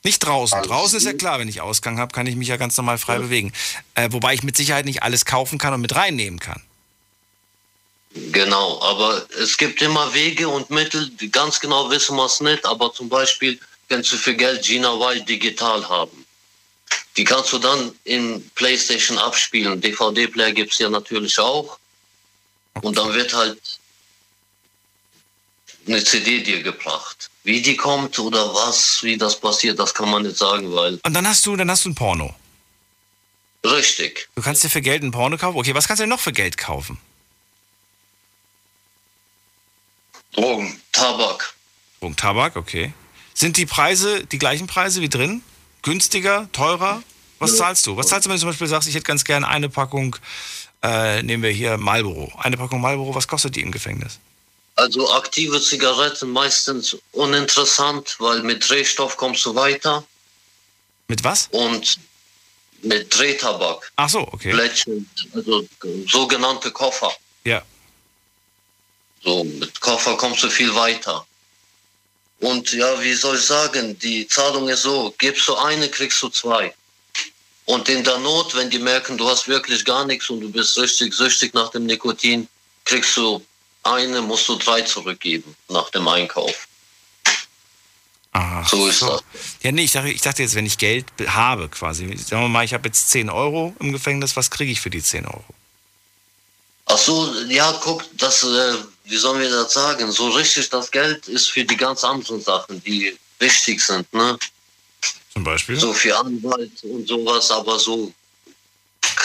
Nicht 0.04 0.19
draußen. 0.19 0.58
Alles 0.58 0.67
draußen 0.67 0.97
ist 0.97 1.06
ja 1.06 1.13
klar, 1.13 1.39
wenn 1.39 1.47
ich 1.47 1.62
Ausgang 1.62 2.00
habe, 2.00 2.12
kann 2.12 2.26
ich 2.26 2.36
mich 2.36 2.47
ja 2.47 2.58
ganz 2.58 2.76
normal 2.78 2.97
frei 2.97 3.15
ja. 3.15 3.19
bewegen. 3.19 3.54
Äh, 3.95 4.10
wobei 4.12 4.34
ich 4.34 4.43
mit 4.43 4.58
Sicherheit 4.58 4.86
nicht 4.86 5.04
alles 5.04 5.26
kaufen 5.26 5.60
kann 5.60 5.74
und 5.74 5.82
mit 5.82 5.95
reinnehmen 5.95 6.39
kann. 6.39 6.62
Genau, 8.13 8.82
aber 8.82 9.26
es 9.41 9.58
gibt 9.58 9.82
immer 9.82 10.13
Wege 10.13 10.47
und 10.47 10.69
Mittel, 10.69 11.10
die 11.10 11.32
ganz 11.32 11.60
genau 11.60 11.89
wissen 11.89 12.17
wir 12.17 12.26
es 12.26 12.41
nicht, 12.41 12.65
aber 12.65 12.93
zum 12.93 13.08
Beispiel 13.08 13.58
kannst 13.88 14.12
du 14.12 14.17
für 14.17 14.36
Geld 14.36 14.63
Gina 14.63 14.89
Wild 15.00 15.28
digital 15.30 15.88
haben. 15.88 16.26
Die 17.17 17.24
kannst 17.24 17.54
du 17.54 17.60
dann 17.60 17.93
in 18.04 18.50
PlayStation 18.56 19.17
abspielen. 19.17 19.80
DVD-Player 19.80 20.52
gibt 20.52 20.74
es 20.74 20.80
ja 20.80 20.89
natürlich 20.89 21.38
auch. 21.39 21.78
Und 22.82 22.97
dann 22.97 23.13
wird 23.13 23.34
halt 23.34 23.60
eine 25.88 26.04
CD 26.04 26.41
dir 26.41 26.63
gebracht. 26.63 27.30
Wie 27.43 27.62
die 27.62 27.76
kommt 27.76 28.19
oder 28.19 28.54
was, 28.54 29.02
wie 29.04 29.17
das 29.17 29.39
passiert, 29.39 29.80
das 29.80 29.93
kann 29.93 30.10
man 30.10 30.24
nicht 30.24 30.38
sagen, 30.38 30.74
weil. 30.74 31.00
Und 31.04 31.13
dann 31.13 31.28
hast 31.28 31.45
du, 31.45 31.56
dann 31.56 31.69
hast 31.71 31.86
du 31.86 31.89
ein 31.89 31.95
Porno. 31.95 32.36
Richtig. 33.65 34.30
Du 34.36 34.41
kannst 34.41 34.63
dir 34.63 34.69
für 34.69 34.82
Geld 34.82 35.04
ein 35.04 35.12
Porno 35.12 35.38
kaufen. 35.38 35.58
Okay, 35.58 35.74
was 35.74 35.88
kannst 35.88 36.00
du 36.00 36.04
denn 36.04 36.10
noch 36.10 36.19
für 36.19 36.34
Geld 36.34 36.58
kaufen? 36.58 37.00
Drogen, 40.34 40.82
Tabak. 40.91 41.54
Drogen, 42.00 42.15
Tabak, 42.15 42.56
okay. 42.56 42.94
Sind 43.34 43.58
die 43.58 43.65
Preise 43.65 44.26
die 44.26 44.38
gleichen 44.38 44.67
Preise 44.67 45.02
wie 45.02 45.10
drin? 45.10 45.44
Günstiger, 45.82 46.48
teurer? 46.52 47.02
Was 47.39 47.58
zahlst 47.58 47.88
du? 47.88 47.98
Was 47.98 48.08
zahlst 48.08 48.26
du, 48.26 48.30
wenn 48.30 48.36
du 48.36 48.41
zum 48.41 48.50
Beispiel 48.50 48.67
sagst, 48.67 48.88
ich 48.88 48.94
hätte 48.94 49.06
ganz 49.06 49.24
gerne 49.24 49.48
eine 49.48 49.67
Packung, 49.67 50.15
äh, 50.84 51.24
nehmen 51.24 51.41
wir 51.41 51.50
hier 51.50 51.78
Marlboro. 51.78 52.32
Eine 52.38 52.56
Packung 52.58 52.82
Marlboro, 52.82 53.15
was 53.15 53.28
kostet 53.28 53.56
die 53.56 53.62
im 53.62 53.72
Gefängnis? 53.72 54.20
Also 54.76 55.12
aktive 55.13 55.60
Zigaretten 55.60 56.30
meistens 56.32 56.98
uninteressant, 57.12 58.15
weil 58.20 58.44
mit 58.44 58.70
Drehstoff 58.70 59.17
kommst 59.17 59.46
du 59.46 59.56
weiter. 59.56 60.04
Mit 61.08 61.24
was? 61.24 61.50
Und 61.52 61.98
mit 62.84 63.15
Drehtabak. 63.15 63.91
Ach 63.96 64.10
so, 64.10 64.20
okay. 64.32 64.52
Blättchen, 64.52 65.10
also 65.34 65.67
sogenannte 66.08 66.72
Koffer. 66.72 67.12
So, 69.24 69.44
mit 69.44 69.80
Koffer 69.82 70.18
kommst 70.18 70.44
du 70.44 70.50
viel 70.50 70.74
weiter. 70.74 71.26
Und 72.40 72.74
ja, 72.74 73.00
wie 73.02 73.14
soll 73.14 73.38
ich 73.38 73.46
sagen, 73.46 73.98
die 74.00 74.28
Zahlung 74.28 74.68
ist 74.68 74.82
so, 74.82 75.14
gibst 75.20 75.48
du 75.48 75.56
eine, 75.56 75.88
kriegst 75.90 76.22
du 76.24 76.30
zwei. 76.30 76.74
Und 77.66 77.88
in 77.88 78.04
der 78.04 78.18
Not, 78.18 78.56
wenn 78.56 78.70
die 78.70 78.80
merken, 78.80 79.18
du 79.18 79.30
hast 79.30 79.48
wirklich 79.48 79.86
gar 79.86 80.06
nichts 80.06 80.30
und 80.30 80.42
du 80.42 80.52
bist 80.52 80.78
richtig 80.78 81.14
süchtig 81.14 81.54
nach 81.54 81.70
dem 81.70 81.86
Nikotin, 81.86 82.48
kriegst 82.86 83.16
du 83.16 83.46
eine, 83.84 84.22
musst 84.22 84.50
du 84.50 84.56
drei 84.56 84.82
zurückgeben 84.82 85.56
nach 85.70 85.90
dem 85.92 86.08
Einkauf. 86.08 86.68
Ach, 88.34 88.68
so 88.68 88.88
ist 88.88 89.00
so. 89.00 89.08
das. 89.10 89.24
Ja, 89.62 89.72
nee, 89.72 89.84
ich 89.84 89.92
dachte, 89.92 90.10
ich 90.10 90.22
dachte 90.22 90.42
jetzt, 90.42 90.56
wenn 90.56 90.66
ich 90.66 90.78
Geld 90.78 91.06
habe 91.28 91.70
quasi. 91.70 92.08
Sagen 92.18 92.44
wir 92.44 92.50
mal, 92.50 92.64
ich 92.64 92.74
habe 92.74 92.88
jetzt 92.88 93.10
10 93.10 93.30
Euro 93.30 93.76
im 93.80 93.92
Gefängnis, 93.92 94.36
was 94.36 94.50
kriege 94.50 94.72
ich 94.72 94.80
für 94.80 94.90
die 94.90 95.04
10 95.04 95.26
Euro? 95.26 95.44
Ach 96.86 96.98
so, 96.98 97.34
ja, 97.48 97.72
guck, 97.84 98.06
das, 98.18 98.44
äh, 98.44 98.76
wie 99.12 99.17
sollen 99.17 99.41
wir 99.41 99.50
das 99.50 99.74
sagen? 99.74 100.10
So 100.10 100.30
richtig, 100.30 100.69
das 100.69 100.89
Geld 100.89 101.28
ist 101.28 101.52
für 101.52 101.65
die 101.65 101.76
ganz 101.76 102.04
anderen 102.04 102.41
Sachen, 102.41 102.82
die 102.82 103.17
wichtig 103.39 103.82
sind, 103.82 104.12
ne? 104.13 104.39
Zum 105.34 105.43
Beispiel? 105.43 105.78
So 105.78 105.93
für 105.93 106.17
Anwalt 106.17 106.71
und 106.84 107.08
sowas, 107.08 107.52
aber 107.52 107.78
so. 107.78 108.13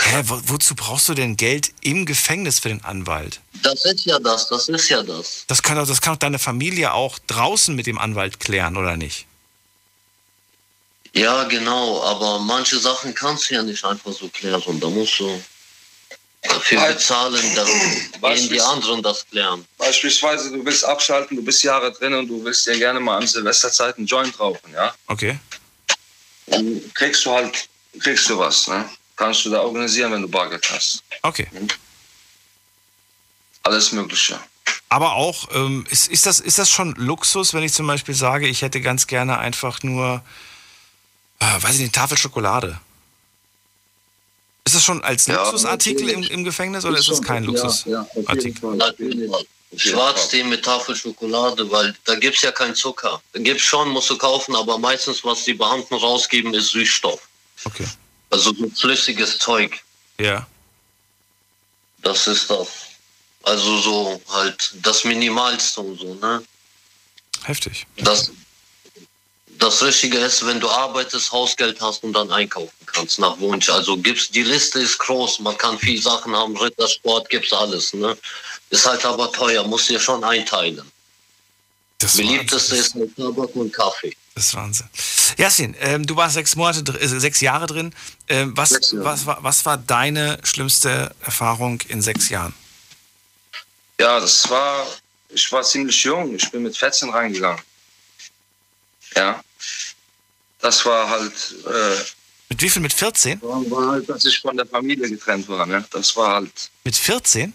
Hä, 0.02 0.22
wo, 0.24 0.40
wozu 0.46 0.74
brauchst 0.74 1.08
du 1.08 1.14
denn 1.14 1.36
Geld 1.36 1.72
im 1.82 2.04
Gefängnis 2.04 2.58
für 2.58 2.68
den 2.68 2.82
Anwalt? 2.82 3.40
Das 3.62 3.84
ist 3.84 4.04
ja 4.06 4.18
das, 4.18 4.48
das 4.48 4.68
ist 4.68 4.88
ja 4.88 5.04
das. 5.04 5.44
Das 5.46 5.62
kann 5.62 5.76
doch, 5.76 5.86
das 5.86 6.00
kann 6.00 6.14
doch 6.14 6.20
deine 6.20 6.40
Familie 6.40 6.92
auch 6.92 7.20
draußen 7.28 7.74
mit 7.74 7.86
dem 7.86 7.98
Anwalt 7.98 8.40
klären, 8.40 8.76
oder 8.76 8.96
nicht? 8.96 9.26
Ja, 11.12 11.44
genau, 11.44 12.02
aber 12.02 12.40
manche 12.40 12.78
Sachen 12.78 13.14
kannst 13.14 13.50
du 13.50 13.54
ja 13.54 13.62
nicht 13.62 13.84
einfach 13.84 14.12
so 14.12 14.28
klären, 14.28 14.80
da 14.80 14.90
musst 14.90 15.20
du 15.20 15.40
dafür 16.42 16.86
bezahlen, 16.86 17.54
dann 17.54 17.66
gehen 18.34 18.48
die 18.48 18.60
anderen 18.60 19.02
das 19.02 19.26
klären. 19.28 19.64
Beispielsweise, 19.78 20.50
du 20.50 20.64
willst 20.64 20.84
abschalten, 20.84 21.36
du 21.36 21.42
bist 21.42 21.62
Jahre 21.62 21.92
drin 21.92 22.14
und 22.14 22.28
du 22.28 22.44
willst 22.44 22.66
dir 22.66 22.78
gerne 22.78 23.00
mal 23.00 23.18
an 23.18 23.26
Silvesterzeit 23.26 23.96
einen 23.98 24.06
Joint 24.06 24.38
rauchen, 24.38 24.72
ja? 24.72 24.94
Okay. 25.06 25.38
Dann 26.46 26.80
kriegst 26.94 27.24
du 27.24 27.32
halt, 27.32 27.68
kriegst 28.00 28.28
du 28.28 28.38
was, 28.38 28.68
ne? 28.68 28.88
Kannst 29.16 29.44
du 29.44 29.50
da 29.50 29.60
organisieren, 29.60 30.12
wenn 30.12 30.22
du 30.22 30.28
Bargeld 30.28 30.68
hast. 30.70 31.02
Okay. 31.22 31.48
Alles 33.62 33.92
Mögliche. 33.92 34.38
Aber 34.88 35.14
auch, 35.14 35.48
ähm, 35.54 35.84
ist, 35.90 36.08
ist, 36.08 36.26
das, 36.26 36.38
ist 36.38 36.58
das 36.58 36.70
schon 36.70 36.94
Luxus, 36.94 37.54
wenn 37.54 37.62
ich 37.62 37.72
zum 37.72 37.86
Beispiel 37.86 38.14
sage, 38.14 38.46
ich 38.46 38.62
hätte 38.62 38.80
ganz 38.80 39.06
gerne 39.06 39.38
einfach 39.38 39.82
nur, 39.82 40.22
äh, 41.40 41.62
weiß 41.62 41.74
ich 41.74 41.80
nicht, 41.80 41.94
Tafel 41.94 42.16
Schokolade? 42.16 42.78
Schon 44.86 45.02
als 45.02 45.26
ja, 45.26 45.42
Luxusartikel 45.42 46.08
im, 46.08 46.22
im, 46.22 46.44
Gefängnis 46.44 46.84
oder 46.84 46.96
ist, 46.96 47.08
es 47.08 47.20
kein 47.20 47.42
Luxusartikel? 47.42 48.78
Ja, 48.78 48.92
ja, 49.00 49.38
Schwarztee 49.76 50.44
mit 50.44 50.64
Tafelschokolade, 50.64 51.68
weil 51.72 51.92
da 52.04 52.14
gibt 52.14 52.36
es 52.36 52.42
ja 52.42 52.52
keinen 52.52 52.76
Zucker. 52.76 53.20
Da 53.32 53.40
gibt 53.40 53.58
es 53.58 53.66
schon, 53.66 53.88
musst 53.88 54.10
du 54.10 54.16
kaufen, 54.16 54.54
aber 54.54 54.78
meistens, 54.78 55.24
was 55.24 55.42
die 55.42 55.54
Beamten 55.54 55.94
rausgeben, 55.94 56.54
ist 56.54 56.70
Süßstoff. 56.70 57.20
Okay. 57.64 57.84
Also 58.30 58.54
so 58.54 58.70
flüssiges 58.70 59.40
Zeug. 59.40 59.82
Ja. 60.20 60.46
Das 62.02 62.28
ist 62.28 62.48
das. 62.48 62.68
Also 63.42 63.78
so 63.78 64.22
halt 64.28 64.72
das 64.82 65.02
Minimalste 65.02 65.80
und 65.80 65.98
so, 65.98 66.14
ne? 66.14 66.44
Heftig. 67.42 67.88
Das, 67.96 68.30
das 69.58 69.82
Richtige 69.82 70.18
ist, 70.18 70.44
wenn 70.46 70.60
du 70.60 70.68
arbeitest, 70.68 71.32
Hausgeld 71.32 71.80
hast 71.80 72.04
und 72.04 72.12
dann 72.12 72.30
einkaufen 72.30 72.72
kannst 72.86 73.18
nach 73.18 73.38
Wunsch. 73.38 73.68
Also 73.68 73.96
gibt's 73.96 74.30
die 74.30 74.42
Liste 74.42 74.80
ist 74.80 74.98
groß, 74.98 75.40
man 75.40 75.56
kann 75.58 75.78
viel 75.78 76.00
Sachen 76.00 76.34
haben, 76.34 76.56
Rittersport 76.56 77.28
gibt's 77.28 77.52
alles. 77.52 77.92
Ne? 77.92 78.16
Ist 78.70 78.86
halt 78.86 79.04
aber 79.04 79.30
teuer, 79.32 79.64
muss 79.64 79.86
dir 79.86 80.00
schon 80.00 80.24
einteilen. 80.24 80.82
Das 81.98 82.16
Beliebteste 82.16 82.76
ist 82.76 82.94
mit 82.94 83.16
Tabak 83.16 83.54
und 83.56 83.72
Kaffee. 83.72 84.14
Das 84.34 84.48
ist 84.48 84.54
Wahnsinn. 84.54 84.88
Jasin, 85.38 85.74
ähm, 85.80 86.06
du 86.06 86.14
warst 86.14 86.34
sechs 86.34 86.54
Monate, 86.56 86.92
äh, 87.00 87.06
sechs 87.06 87.40
Jahre 87.40 87.66
drin. 87.66 87.94
Ähm, 88.28 88.54
was, 88.54 88.70
Jahre. 88.92 89.04
was, 89.04 89.26
war, 89.26 89.42
was 89.42 89.64
war 89.64 89.78
deine 89.78 90.38
schlimmste 90.42 91.14
Erfahrung 91.22 91.80
in 91.88 92.02
sechs 92.02 92.28
Jahren? 92.28 92.54
Ja, 93.98 94.20
das 94.20 94.48
war, 94.50 94.86
ich 95.30 95.50
war 95.50 95.62
ziemlich 95.62 96.04
jung. 96.04 96.34
Ich 96.34 96.50
bin 96.50 96.62
mit 96.62 96.76
14 96.76 97.08
reingegangen. 97.08 97.62
Ja. 99.16 99.42
Das 100.60 100.84
war 100.84 101.08
halt. 101.08 101.32
Äh, 101.66 102.04
mit 102.48 102.62
wie 102.62 102.70
viel? 102.70 102.82
Mit 102.82 102.92
14? 102.92 103.42
War 103.42 103.88
halt, 103.88 104.08
dass 104.08 104.24
ich 104.24 104.40
von 104.40 104.56
der 104.56 104.66
Familie 104.66 105.08
getrennt 105.08 105.48
war. 105.48 105.66
Ne? 105.66 105.84
Das 105.90 106.14
war 106.16 106.34
halt. 106.34 106.70
Mit 106.84 106.96
14? 106.96 107.52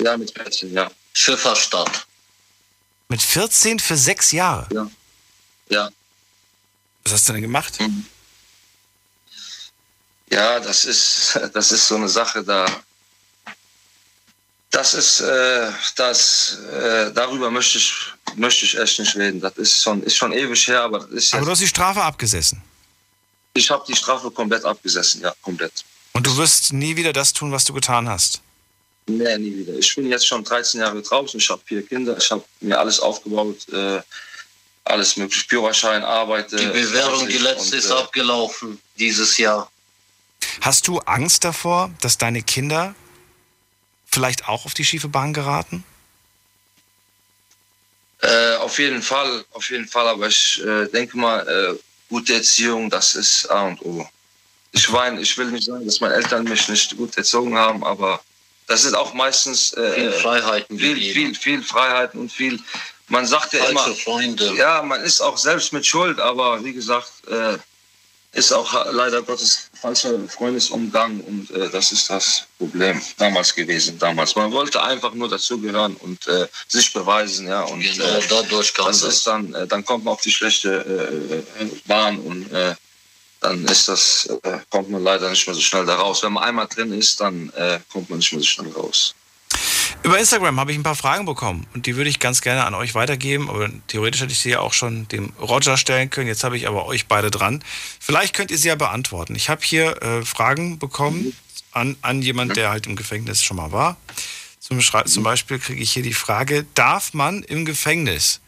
Ja, 0.00 0.16
mit 0.16 0.32
14, 0.32 0.72
ja. 0.72 0.90
Schifferstadt. 1.12 2.06
Mit 3.08 3.22
14 3.22 3.78
für 3.78 3.96
sechs 3.96 4.32
Jahre? 4.32 4.66
Ja. 4.72 4.90
Ja. 5.68 5.90
Was 7.04 7.12
hast 7.12 7.28
du 7.28 7.34
denn 7.34 7.42
gemacht? 7.42 7.78
Mhm. 7.80 8.06
Ja, 10.30 10.60
das 10.60 10.84
ist, 10.84 11.38
das 11.52 11.72
ist 11.72 11.86
so 11.86 11.96
eine 11.96 12.08
Sache, 12.08 12.42
da 12.42 12.66
das 14.72 14.94
ist, 14.94 15.20
äh, 15.20 15.70
das, 15.96 16.58
äh, 16.72 17.12
darüber 17.12 17.50
möchte 17.50 17.78
ich, 17.78 17.94
möchte 18.36 18.64
ich 18.64 18.76
echt 18.76 18.98
nicht 18.98 19.14
reden. 19.14 19.40
Das 19.40 19.56
ist 19.56 19.82
schon, 19.82 20.02
ist 20.02 20.16
schon 20.16 20.32
ewig 20.32 20.66
her, 20.66 20.82
aber 20.82 21.00
das 21.00 21.10
ist 21.10 21.34
Aber 21.34 21.44
du 21.44 21.52
hast 21.52 21.60
die 21.60 21.68
Strafe 21.68 22.02
abgesessen? 22.02 22.60
Ich 23.54 23.70
habe 23.70 23.84
die 23.86 23.94
Strafe 23.94 24.30
komplett 24.30 24.64
abgesessen, 24.64 25.20
ja, 25.20 25.32
komplett. 25.42 25.84
Und 26.14 26.26
du 26.26 26.36
wirst 26.38 26.72
nie 26.72 26.96
wieder 26.96 27.12
das 27.12 27.32
tun, 27.32 27.52
was 27.52 27.66
du 27.66 27.74
getan 27.74 28.08
hast? 28.08 28.40
Nee, 29.06 29.36
nie 29.38 29.58
wieder. 29.58 29.74
Ich 29.74 29.94
bin 29.94 30.08
jetzt 30.08 30.26
schon 30.26 30.42
13 30.42 30.80
Jahre 30.80 31.02
draußen, 31.02 31.38
ich 31.38 31.50
habe 31.50 31.60
vier 31.64 31.86
Kinder, 31.86 32.16
ich 32.16 32.30
habe 32.30 32.44
mir 32.60 32.78
alles 32.78 32.98
aufgebaut. 32.98 33.68
Äh, 33.70 34.00
alles 34.84 35.16
mögliche, 35.16 35.46
Führerschein, 35.48 36.02
arbeite. 36.02 36.56
Die 36.56 36.66
Bewährung, 36.66 37.28
die 37.28 37.38
letzte 37.38 37.76
und, 37.76 37.84
ist 37.84 37.90
äh, 37.90 37.94
abgelaufen 37.94 38.80
dieses 38.98 39.38
Jahr. 39.38 39.70
Hast 40.60 40.88
du 40.88 40.98
Angst 41.00 41.44
davor, 41.44 41.90
dass 42.00 42.18
deine 42.18 42.42
Kinder 42.42 42.96
vielleicht 44.12 44.48
auch 44.48 44.66
auf 44.66 44.74
die 44.74 44.84
schiefe 44.84 45.08
Bahn 45.08 45.32
geraten? 45.32 45.84
Äh, 48.20 48.54
auf 48.56 48.78
jeden 48.78 49.02
Fall, 49.02 49.44
auf 49.52 49.68
jeden 49.70 49.88
Fall. 49.88 50.06
Aber 50.06 50.28
ich 50.28 50.62
äh, 50.64 50.86
denke 50.86 51.18
mal, 51.18 51.40
äh, 51.48 51.78
gute 52.08 52.34
Erziehung, 52.34 52.88
das 52.88 53.14
ist 53.14 53.46
A 53.50 53.62
und 53.62 53.82
O. 53.82 54.06
Ich 54.72 54.88
meine, 54.90 55.20
ich 55.20 55.36
will 55.36 55.46
nicht 55.46 55.64
sagen, 55.64 55.84
dass 55.84 56.00
meine 56.00 56.14
Eltern 56.14 56.44
mich 56.44 56.68
nicht 56.68 56.96
gut 56.96 57.16
erzogen 57.16 57.56
haben, 57.56 57.84
aber 57.84 58.20
das 58.68 58.82
sind 58.82 58.94
auch 58.94 59.12
meistens 59.12 59.72
äh, 59.74 59.92
viel 59.94 60.12
Freiheiten, 60.12 60.78
viel, 60.78 60.96
viel, 60.96 61.34
viel 61.34 61.62
Freiheiten 61.62 62.20
und 62.20 62.32
viel. 62.32 62.60
Man 63.08 63.26
sagt 63.26 63.52
ja 63.52 63.64
Falsche 63.64 63.72
immer, 63.72 63.96
Freunde. 63.96 64.54
ja, 64.54 64.82
man 64.82 65.02
ist 65.02 65.20
auch 65.20 65.36
selbst 65.36 65.72
mit 65.72 65.84
Schuld, 65.84 66.20
aber 66.20 66.64
wie 66.64 66.72
gesagt, 66.72 67.12
äh, 67.28 67.58
ist 68.32 68.52
auch 68.52 68.86
leider 68.92 69.22
Gottes 69.22 69.70
falscher 69.78 70.18
Freundesumgang 70.28 71.20
und 71.20 71.50
äh, 71.50 71.68
das 71.68 71.92
ist 71.92 72.08
das 72.08 72.46
Problem 72.58 73.00
damals 73.18 73.54
gewesen. 73.54 73.98
Damals 73.98 74.34
man 74.34 74.50
wollte 74.52 74.82
einfach 74.82 75.12
nur 75.12 75.28
dazugehören 75.28 75.96
und 75.96 76.26
äh, 76.28 76.48
sich 76.66 76.92
beweisen, 76.92 77.46
ja 77.46 77.62
und 77.62 77.80
genau, 77.80 78.04
äh, 78.04 78.22
dadurch 78.28 78.72
kam 78.72 78.86
das, 78.86 79.00
das 79.00 79.14
ist 79.16 79.26
dann 79.26 79.52
äh, 79.54 79.66
dann 79.66 79.84
kommt 79.84 80.04
man 80.04 80.14
auf 80.14 80.22
die 80.22 80.32
schlechte 80.32 81.44
äh, 81.60 81.64
Bahn 81.86 82.18
und 82.20 82.50
äh, 82.52 82.74
dann 83.40 83.64
ist 83.66 83.88
das 83.88 84.28
kommt 84.70 84.88
man 84.88 85.02
leider 85.02 85.28
nicht 85.28 85.46
mehr 85.46 85.54
so 85.54 85.60
schnell 85.60 85.84
da 85.84 85.96
raus. 85.96 86.22
Wenn 86.22 86.32
man 86.32 86.44
einmal 86.44 86.68
drin 86.68 86.92
ist, 86.92 87.20
dann 87.20 87.52
kommt 87.92 88.08
man 88.08 88.20
nicht 88.20 88.32
mehr 88.32 88.40
so 88.40 88.46
schnell 88.46 88.70
raus. 88.70 89.16
Über 90.04 90.18
Instagram 90.18 90.58
habe 90.58 90.72
ich 90.72 90.78
ein 90.78 90.82
paar 90.82 90.96
Fragen 90.96 91.26
bekommen 91.26 91.64
und 91.74 91.86
die 91.86 91.94
würde 91.94 92.10
ich 92.10 92.18
ganz 92.18 92.40
gerne 92.40 92.64
an 92.64 92.74
euch 92.74 92.94
weitergeben. 92.94 93.48
Aber 93.48 93.70
theoretisch 93.86 94.20
hätte 94.20 94.32
ich 94.32 94.40
sie 94.40 94.50
ja 94.50 94.58
auch 94.58 94.72
schon 94.72 95.06
dem 95.08 95.32
Roger 95.40 95.76
stellen 95.76 96.10
können. 96.10 96.26
Jetzt 96.26 96.42
habe 96.42 96.56
ich 96.56 96.66
aber 96.66 96.86
euch 96.86 97.06
beide 97.06 97.30
dran. 97.30 97.62
Vielleicht 98.00 98.34
könnt 98.34 98.50
ihr 98.50 98.58
sie 98.58 98.68
ja 98.68 98.74
beantworten. 98.74 99.36
Ich 99.36 99.48
habe 99.48 99.62
hier 99.62 100.02
äh, 100.02 100.24
Fragen 100.24 100.80
bekommen 100.80 101.36
an, 101.70 101.96
an 102.02 102.20
jemand, 102.20 102.56
der 102.56 102.70
halt 102.70 102.88
im 102.88 102.96
Gefängnis 102.96 103.42
schon 103.42 103.56
mal 103.56 103.70
war. 103.70 103.96
Zum, 104.58 104.80
zum 104.80 105.22
Beispiel 105.22 105.60
kriege 105.60 105.80
ich 105.80 105.92
hier 105.92 106.02
die 106.02 106.14
Frage: 106.14 106.66
Darf 106.74 107.14
man 107.14 107.44
im 107.44 107.64
Gefängnis 107.64 108.40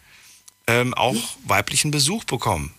ähm, 0.66 0.92
auch 0.94 1.36
weiblichen 1.46 1.92
Besuch 1.92 2.24
bekommen? 2.24 2.74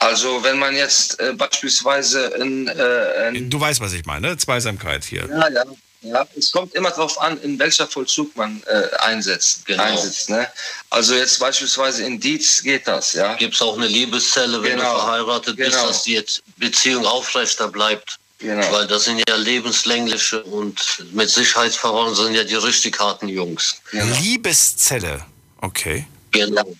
Also 0.00 0.42
wenn 0.42 0.58
man 0.58 0.74
jetzt 0.74 1.18
äh, 1.20 1.32
beispielsweise 1.32 2.26
in, 2.40 2.66
äh, 2.68 3.28
in, 3.28 3.50
Du 3.50 3.60
weißt, 3.60 3.80
was 3.80 3.92
ich 3.92 4.04
meine, 4.04 4.36
Zweisamkeit 4.36 5.04
hier. 5.04 5.26
Ja, 5.28 5.48
ja. 5.48 5.64
Ja, 6.06 6.26
es 6.36 6.52
kommt 6.52 6.74
immer 6.74 6.90
darauf 6.90 7.20
an, 7.20 7.40
in 7.42 7.58
welcher 7.58 7.86
Vollzug 7.86 8.34
man 8.36 8.62
äh, 8.66 8.96
einsetzt. 8.98 9.66
Genau. 9.66 9.82
einsetzt 9.82 10.30
ne? 10.30 10.48
Also 10.90 11.14
jetzt 11.14 11.38
beispielsweise 11.40 12.04
in 12.04 12.20
Dietz 12.20 12.62
geht 12.62 12.86
das. 12.86 13.12
Ja? 13.12 13.34
Gibt 13.34 13.54
es 13.54 13.62
auch 13.62 13.76
eine 13.76 13.88
Liebeszelle, 13.88 14.62
wenn 14.62 14.78
genau. 14.78 14.94
du 14.94 15.00
verheiratet 15.00 15.56
genau. 15.56 15.68
bist, 15.68 15.84
dass 15.84 16.02
die 16.04 16.12
jetzt 16.12 16.42
Beziehung 16.56 17.04
aufrechter 17.06 17.68
bleibt. 17.68 18.18
Genau. 18.38 18.70
Weil 18.70 18.86
das 18.86 19.04
sind 19.04 19.22
ja 19.28 19.36
lebenslängliche 19.36 20.42
und 20.44 20.78
mit 21.12 21.30
Sicherheitsverwahren 21.30 22.14
sind 22.14 22.34
ja 22.34 22.44
die 22.44 22.54
richtig 22.54 22.98
harten 23.00 23.28
Jungs. 23.28 23.76
Genau. 23.90 24.14
Liebeszelle, 24.18 25.24
okay. 25.62 26.06
Genau. 26.32 26.76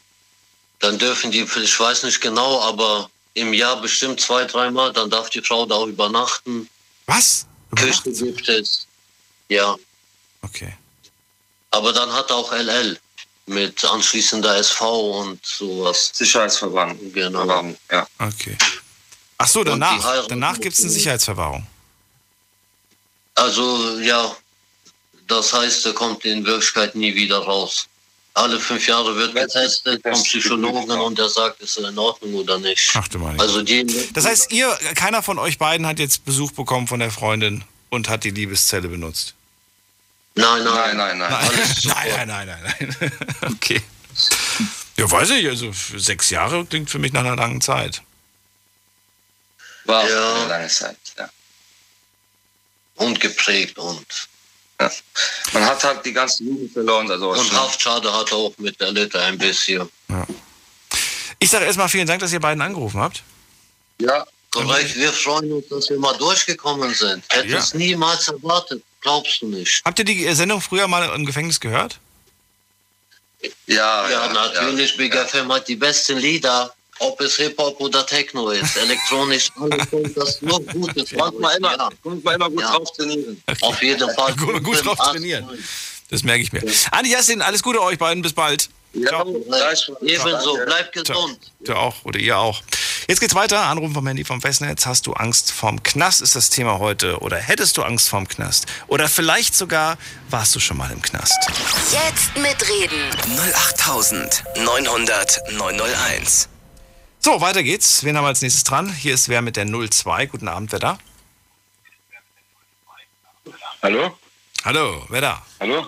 Dann 0.81 0.99
dürfen 0.99 1.31
die, 1.31 1.41
ich 1.41 1.81
weiß 1.81 2.03
nicht 2.03 2.21
genau, 2.21 2.61
aber 2.61 3.09
im 3.33 3.55
Jahr 3.55 3.81
bestimmt 3.81 4.21
zwei, 4.21 4.45
dreimal, 4.45 4.93
dann 4.93 5.09
darf 5.09 5.31
die 5.31 5.41
Frau 5.41 5.65
da 5.65 5.77
auch 5.77 5.87
übernachten. 5.87 6.69
Was? 7.07 7.47
Küche 7.75 8.13
gibt 8.13 8.49
es. 8.49 8.86
Ja. 9.49 9.77
Okay. 10.43 10.73
Aber 11.71 11.93
dann 11.93 12.13
hat 12.13 12.31
auch 12.31 12.53
LL 12.53 12.99
mit 13.47 13.85
anschließender 13.85 14.57
SV 14.57 15.21
und 15.21 15.45
sowas. 15.45 16.11
Sicherheitsverwahrung. 16.13 17.13
Genau. 17.13 17.41
Verwahrung, 17.41 17.77
ja. 17.91 18.07
Okay. 18.19 18.57
Ach 19.39 19.47
so, 19.47 19.63
danach, 19.63 20.27
danach 20.29 20.59
gibt 20.59 20.75
es 20.75 20.83
eine 20.83 20.91
Sicherheitsverwahrung. 20.91 21.67
Also 23.35 23.99
ja, 24.01 24.35
das 25.29 25.53
heißt, 25.53 25.87
er 25.87 25.93
kommt 25.93 26.25
in 26.25 26.45
Wirklichkeit 26.45 26.95
nie 26.95 27.15
wieder 27.15 27.39
raus. 27.39 27.87
Alle 28.33 28.59
fünf 28.59 28.87
Jahre 28.87 29.17
wird 29.17 29.35
getestet 29.35 30.03
vom 30.03 30.23
Psychologen 30.23 30.91
und 30.91 31.19
der 31.19 31.29
sagt, 31.29 31.61
ist 31.61 31.79
er 31.79 31.89
in 31.89 31.99
Ordnung 31.99 32.35
oder 32.35 32.59
nicht. 32.59 32.91
Ach 32.95 33.09
du 33.09 33.19
meine. 33.19 33.39
Also 33.41 33.63
die, 33.63 33.87
das 34.13 34.27
heißt, 34.27 34.53
ihr, 34.53 34.69
keiner 34.95 35.23
von 35.23 35.39
euch 35.39 35.59
beiden 35.59 35.87
hat 35.87 35.99
jetzt 35.99 36.25
Besuch 36.25 36.53
bekommen 36.53 36.87
von 36.87 37.01
der 37.01 37.11
Freundin 37.11 37.65
und 37.89 38.09
hat 38.09 38.25
die 38.25 38.31
Liebeszelle 38.31 38.89
benutzt? 38.89 39.36
Nein, 40.37 40.65
nein, 40.65 40.97
nein, 40.97 41.19
nein. 41.19 41.31
Nein, 41.85 42.29
nein, 42.29 42.29
nein, 42.29 42.47
nein, 42.47 42.97
nein. 43.01 43.13
Okay. 43.55 43.83
Ja, 44.97 45.11
weiß 45.11 45.31
ich, 45.31 45.49
also 45.49 45.73
sechs 45.73 46.31
Jahre 46.31 46.65
klingt 46.67 46.91
für 46.91 46.99
mich 46.99 47.13
nach 47.13 47.21
einer 47.21 47.37
langen 47.37 47.61
Zeit. 47.61 48.03
War 49.85 50.09
ja. 50.09 50.35
eine 50.35 50.49
lange 50.49 50.69
Zeit, 50.69 50.97
ja. 51.19 51.29
Und 52.97 53.21
geprägt 53.21 53.79
und. 53.79 54.07
Ja. 54.79 54.91
Man 55.53 55.65
hat 55.65 55.83
halt 55.85 56.05
die 56.05 56.13
ganze 56.13 56.45
Jugend 56.45 56.73
verloren. 56.73 57.11
Also 57.11 57.31
und 57.31 57.53
Haftschade 57.53 58.13
hat 58.13 58.31
auch 58.33 58.53
mit 58.59 58.79
der 58.79 58.93
Litte 58.93 59.21
ein 59.23 59.39
bisschen. 59.39 59.89
Ja. 60.09 60.27
Ich 61.39 61.49
sage 61.51 61.65
erstmal 61.65 61.89
vielen 61.89 62.07
Dank, 62.07 62.21
dass 62.21 62.33
ihr 62.33 62.41
beiden 62.41 62.61
angerufen 62.61 63.01
habt. 63.01 63.23
Ja, 63.99 64.27
Korrekt, 64.51 64.97
wir 64.97 65.13
freuen 65.13 65.53
uns, 65.53 65.69
dass 65.69 65.91
wir 65.91 65.99
mal 65.99 66.17
durchgekommen 66.17 66.93
sind. 66.95 67.23
Hätte 67.29 67.49
ja. 67.49 67.59
es 67.59 67.75
niemals 67.75 68.29
erwartet, 68.29 68.83
glaubst 69.07 69.41
du 69.41 69.47
nicht. 69.47 69.83
Habt 69.85 69.99
ihr 70.01 70.05
die 70.05 70.35
Sendung 70.35 70.61
früher 70.61 70.89
mal 70.89 71.09
im 71.15 71.25
Gefängnis 71.25 71.61
gehört? 71.61 72.01
Ja, 73.67 74.11
ja, 74.11 74.33
natürlich. 74.33 74.91
Ja. 74.93 74.97
Big 74.97 75.15
ja. 75.15 75.25
FM 75.25 75.53
hat 75.53 75.69
die 75.69 75.77
besten 75.77 76.19
Lieder. 76.19 76.73
Ob 76.99 77.21
es 77.21 77.37
Hip-Hop 77.37 77.79
oder 77.79 78.07
Techno 78.07 78.49
ist, 78.49 78.75
elektronisch, 78.85 79.51
alles 79.61 79.87
das 80.15 80.41
nur 80.41 80.65
Gutes. 80.65 81.13
Manchmal 81.13 81.59
immer, 81.59 81.77
ja. 81.77 81.91
manchmal 82.03 82.35
immer 82.37 82.49
gut 82.49 82.63
drauf 82.63 82.91
trainieren. 82.97 83.43
Okay. 83.47 83.59
Auf 83.61 83.83
jeden 83.83 84.15
Fall. 84.15 84.35
gut, 84.37 84.65
gut 84.65 84.85
drauf 84.85 84.99
trainieren. 84.99 85.47
Das 86.09 86.23
merke 86.23 86.43
ich 86.43 86.53
mir. 86.53 86.63
Andi 86.93 87.11
Jassin, 87.11 87.43
alles 87.43 87.63
Gute 87.63 87.83
euch 87.83 87.99
beiden. 87.99 88.23
Bis 88.23 88.33
bald. 88.33 88.71
Ja, 88.95 89.25
ebenso. 90.01 90.55
Bleibt 90.65 90.95
gesund. 90.95 91.39
Du 91.61 91.75
auch 91.75 92.03
oder 92.05 92.19
ihr 92.19 92.39
auch. 92.39 92.63
Jetzt 93.09 93.21
geht's 93.21 93.37
weiter. 93.37 93.61
Anrufen 93.63 93.95
vom 93.95 94.05
Handy 94.09 94.25
vom 94.25 94.41
Festnetz. 94.41 94.85
Hast 94.85 95.07
du 95.07 95.13
Angst 95.13 95.53
vorm 95.53 95.81
Knast 95.85 96.23
ist 96.23 96.35
das 96.35 96.51
Thema 96.51 96.81
heute. 96.81 97.21
Oder 97.21 97.37
hättest 97.37 97.77
du 97.77 97.85
Angst 97.85 98.09
vorm 98.09 98.27
Knast? 98.27 98.67
Oder 98.89 99.09
vielleicht 99.09 99.55
sogar 99.55 99.97
warst 100.29 100.57
du 100.57 100.61
schon 100.61 100.77
mal 100.77 100.91
im 100.91 101.01
Knast. 101.01 101.39
Jetzt 101.93 102.37
mitreden. 102.37 103.09
08900 103.55 105.53
901. 105.53 106.49
So, 107.21 107.41
weiter 107.41 107.63
geht's. 107.63 108.03
Wen 108.03 108.17
haben 108.17 108.25
wir 108.25 108.29
als 108.29 108.43
nächstes 108.43 108.65
dran? 108.65 108.93
Hier 108.93 109.15
ist 109.15 109.29
wer 109.29 109.41
mit 109.41 109.55
der 109.55 109.67
02. 109.67 110.27
Guten 110.27 110.49
Abend, 110.49 110.73
wer 110.73 110.81
da? 110.81 110.99
Hallo? 113.85 114.19
Hallo, 114.65 115.07
wer 115.11 115.21
da? 115.21 115.47
Hallo? 115.61 115.87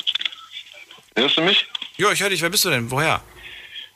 Hörst 1.17 1.37
du 1.37 1.43
mich? 1.43 1.67
Ja, 1.97 2.13
ich 2.13 2.21
höre 2.21 2.31
dich. 2.31 2.43
Wer 2.43 2.51
bist 2.51 2.65
du 2.65 2.71
denn? 2.71 2.89
Woher? 2.93 3.21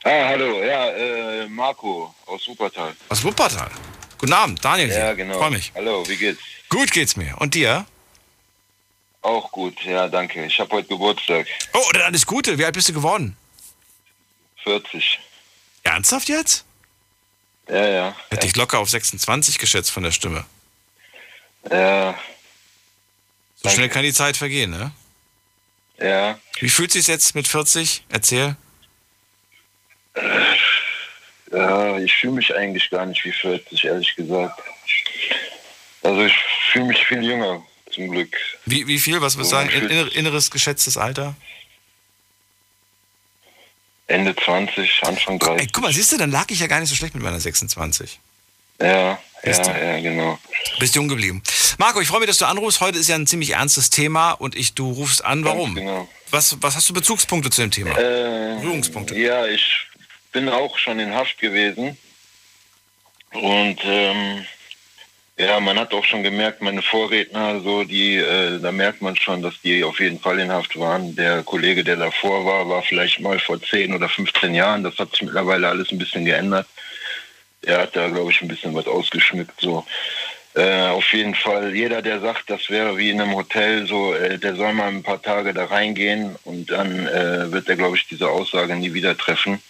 Ah, 0.05 0.25
hallo. 0.29 0.63
Ja, 0.63 0.91
äh, 0.91 1.47
Marco 1.49 2.15
aus 2.27 2.47
Wuppertal. 2.49 2.95
Aus 3.09 3.23
Wuppertal? 3.23 3.71
Guten 4.19 4.33
Abend, 4.33 4.65
Daniel. 4.65 4.89
Hier. 4.89 4.99
Ja, 4.99 5.13
genau. 5.15 5.39
Freue 5.39 5.53
mich. 5.53 5.73
Hallo, 5.75 6.07
wie 6.09 6.17
geht's? 6.17 6.41
Gut 6.69 6.91
geht's 6.91 7.17
mir. 7.17 7.37
Und 7.39 7.55
dir? 7.55 7.87
Auch 9.21 9.53
gut, 9.53 9.81
ja, 9.85 10.09
danke. 10.09 10.45
Ich 10.47 10.59
habe 10.59 10.75
heute 10.75 10.89
Geburtstag. 10.89 11.47
Oh, 11.73 11.91
dann 11.93 12.03
alles 12.03 12.27
Gute. 12.27 12.59
Wie 12.59 12.65
alt 12.65 12.75
bist 12.75 12.89
du 12.89 12.93
geworden? 12.93 13.37
40. 14.65 15.21
Ernsthaft 15.85 16.29
jetzt? 16.29 16.65
Ja, 17.69 17.87
ja. 17.87 18.17
Hätte 18.31 18.47
ich 18.47 18.57
locker 18.57 18.81
auf 18.81 18.91
26 18.91 19.59
geschätzt 19.59 19.93
von 19.93 20.03
der 20.03 20.11
Stimme. 20.11 20.45
Ja. 21.71 22.19
So 23.63 23.69
schnell 23.69 23.89
kann 23.89 24.03
die 24.03 24.13
Zeit 24.13 24.37
vergehen, 24.37 24.71
ne? 24.71 24.91
Ja. 25.99 26.39
Wie 26.59 26.69
fühlt 26.69 26.91
sich 26.91 27.07
jetzt 27.07 27.37
mit 27.37 27.47
40? 27.47 28.05
Erzähl. 28.09 28.57
Ja, 31.51 31.99
ich 31.99 32.15
fühle 32.15 32.35
mich 32.35 32.55
eigentlich 32.55 32.89
gar 32.91 33.07
nicht 33.07 33.25
wie 33.25 33.33
40, 33.33 33.85
ehrlich 33.85 34.15
gesagt. 34.17 34.63
Also 36.03 36.25
ich 36.25 36.35
fühle 36.73 36.87
mich 36.87 37.05
viel 37.07 37.23
jünger, 37.23 37.63
zum 37.91 38.11
Glück. 38.11 38.37
Wie, 38.65 38.87
wie 38.87 38.99
viel, 38.99 39.21
was 39.21 39.37
würdest 39.37 39.53
du 39.53 39.57
sagen? 39.57 39.71
Inner, 39.71 40.15
inneres 40.15 40.51
geschätztes 40.51 40.97
Alter? 40.97 41.35
Ende 44.07 44.35
20, 44.35 45.03
Anfang 45.05 45.39
30. 45.39 45.61
Ey, 45.61 45.69
guck 45.73 45.85
mal, 45.85 45.93
siehst 45.93 46.13
du, 46.13 46.19
dann 46.19 46.31
lag 46.31 46.47
ich 46.51 46.61
ja 46.61 46.67
gar 46.67 46.81
nicht 46.81 46.89
so 46.89 46.95
schlecht 46.95 47.15
mit 47.15 47.23
meiner 47.23 47.41
26. 47.41 48.19
Ja, 48.81 49.19
ja, 49.45 49.79
ja, 49.79 50.01
genau. 50.01 50.39
Bist 50.79 50.95
jung 50.95 51.09
geblieben. 51.09 51.43
Marco, 51.79 52.01
ich 52.01 52.09
freue 52.09 52.21
mich, 52.21 52.29
dass 52.29 52.39
du 52.39 52.47
anrufst. 52.47 52.81
Heute 52.81 52.99
ist 52.99 53.09
ja 53.09 53.15
ein 53.15 53.27
ziemlich 53.27 53.51
ernstes 53.51 53.91
Thema 53.91 54.33
und 54.33 54.57
ich, 54.57 54.75
du 54.75 54.91
rufst 54.91 55.25
an. 55.25 55.45
Warum? 55.45 55.75
genau. 55.75 56.09
Was, 56.31 56.57
was 56.61 56.77
hast 56.77 56.89
du 56.89 56.95
Bezugspunkte 56.95 57.51
zu 57.51 57.61
dem 57.61 57.71
Thema? 57.71 57.91
Äh, 57.91 58.57
Berührungspunkte? 58.61 59.17
Ja, 59.17 59.47
ich 59.47 59.87
bin 60.33 60.49
auch 60.49 60.79
schon 60.79 60.99
in 60.99 61.15
Haft 61.15 61.39
gewesen. 61.39 61.97
Und 63.33 63.79
ähm, 63.85 64.47
Ja, 65.39 65.59
man 65.61 65.79
hat 65.79 65.95
auch 65.95 66.05
schon 66.05 66.23
gemerkt, 66.23 66.61
meine 66.61 66.83
Vorredner, 66.83 67.61
so 67.61 67.85
die, 67.85 68.17
äh, 68.17 68.61
da 68.61 68.71
merkt 68.71 69.01
man 69.01 69.17
schon, 69.17 69.41
dass 69.43 69.61
die 69.63 69.83
auf 69.83 69.99
jeden 69.99 70.21
Fall 70.21 70.39
in 70.39 70.53
Haft 70.53 70.79
waren. 70.79 71.17
Der 71.17 71.43
Kollege, 71.43 71.83
der 71.83 71.97
davor 71.97 72.45
war, 72.45 72.69
war 72.69 72.83
vielleicht 72.83 73.19
mal 73.21 73.39
vor 73.39 73.61
10 73.61 73.95
oder 73.95 74.09
15 74.09 74.55
Jahren. 74.55 74.83
Das 74.85 74.99
hat 74.99 75.11
sich 75.13 75.23
mittlerweile 75.23 75.69
alles 75.69 75.91
ein 75.91 75.99
bisschen 75.99 76.27
geändert. 76.27 76.67
Er 77.63 77.79
hat 77.79 77.97
da, 77.97 78.09
glaube 78.09 78.31
ich, 78.31 78.43
ein 78.43 78.49
bisschen 78.49 78.75
was 78.75 78.87
ausgeschmückt. 78.87 79.59
So. 79.61 79.87
Äh, 80.55 80.89
auf 80.89 81.13
jeden 81.15 81.35
Fall, 81.35 81.75
jeder, 81.75 82.03
der 82.03 82.21
sagt, 82.21 82.51
das 82.51 82.69
wäre 82.69 82.99
wie 82.99 83.11
in 83.11 83.21
einem 83.21 83.35
Hotel, 83.35 83.87
so, 83.87 84.15
äh, 84.15 84.39
der 84.39 84.55
soll 84.55 84.75
mal 84.75 84.89
ein 84.89 85.03
paar 85.03 85.23
Tage 85.23 85.55
da 85.55 85.65
reingehen 85.65 86.37
und 86.45 86.71
dann 86.71 87.07
äh, 87.07 87.51
wird 87.51 87.69
er, 87.71 87.77
glaube 87.77 87.97
ich, 87.97 88.07
diese 88.07 88.29
Aussage 88.29 88.77
nie 88.77 88.93
wieder 88.93 89.17
treffen. 89.17 89.63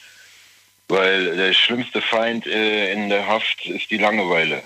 Weil 0.88 1.36
der 1.36 1.52
schlimmste 1.52 2.02
Feind 2.02 2.46
äh, 2.46 2.92
in 2.92 3.08
der 3.08 3.26
Haft 3.26 3.66
ist 3.66 3.90
die 3.90 3.98
Langeweile. 3.98 4.62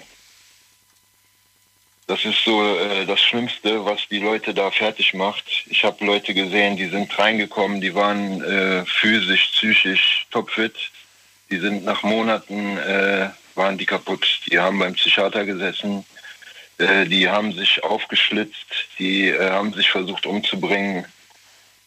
Das 2.08 2.24
ist 2.24 2.44
so 2.44 2.62
äh, 2.62 3.04
das 3.04 3.20
Schlimmste, 3.20 3.84
was 3.84 4.06
die 4.08 4.20
Leute 4.20 4.54
da 4.54 4.70
fertig 4.70 5.12
macht. 5.12 5.44
Ich 5.66 5.84
habe 5.84 6.04
Leute 6.04 6.34
gesehen, 6.34 6.76
die 6.76 6.86
sind 6.86 7.18
reingekommen, 7.18 7.80
die 7.80 7.94
waren 7.94 8.42
äh, 8.42 8.84
physisch, 8.86 9.48
psychisch 9.52 10.26
topfit. 10.30 10.76
Die 11.50 11.58
sind 11.58 11.84
nach 11.84 12.02
Monaten, 12.02 12.76
äh, 12.78 13.30
waren 13.56 13.78
die 13.78 13.86
kaputt. 13.86 14.26
Die 14.50 14.58
haben 14.58 14.78
beim 14.78 14.94
Psychiater 14.94 15.44
gesessen. 15.44 16.04
Äh, 16.78 17.06
die 17.06 17.28
haben 17.28 17.52
sich 17.52 17.82
aufgeschlitzt. 17.82 18.88
Die 18.98 19.28
äh, 19.28 19.50
haben 19.50 19.72
sich 19.72 19.90
versucht 19.90 20.26
umzubringen. 20.26 21.06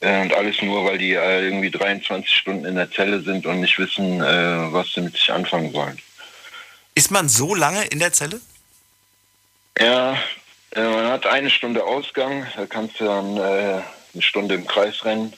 Äh, 0.02 0.22
und 0.22 0.34
alles 0.34 0.62
nur, 0.62 0.86
weil 0.86 0.98
die 0.98 1.12
irgendwie 1.12 1.72
23 1.72 2.32
Stunden 2.32 2.66
in 2.66 2.76
der 2.76 2.92
Zelle 2.92 3.22
sind 3.22 3.46
und 3.46 3.62
nicht 3.62 3.78
wissen, 3.80 4.20
was 4.20 4.94
sie 4.94 5.02
mit 5.02 5.14
sich 5.14 5.32
anfangen 5.32 5.72
sollen. 5.72 6.00
Ist 6.96 7.12
man 7.12 7.30
so 7.30 7.56
lange 7.56 7.86
in 7.86 8.00
der 8.00 8.12
Zelle? 8.12 8.42
Ja, 9.80 10.18
äh, 10.72 10.84
man 10.84 11.08
hat 11.08 11.26
eine 11.26 11.50
Stunde 11.50 11.84
Ausgang, 11.84 12.46
da 12.56 12.66
kannst 12.66 13.00
du 13.00 13.06
dann 13.06 13.38
äh, 13.38 13.82
eine 14.14 14.22
Stunde 14.22 14.56
im 14.56 14.68
Kreis 14.68 15.04
rennen. 15.06 15.34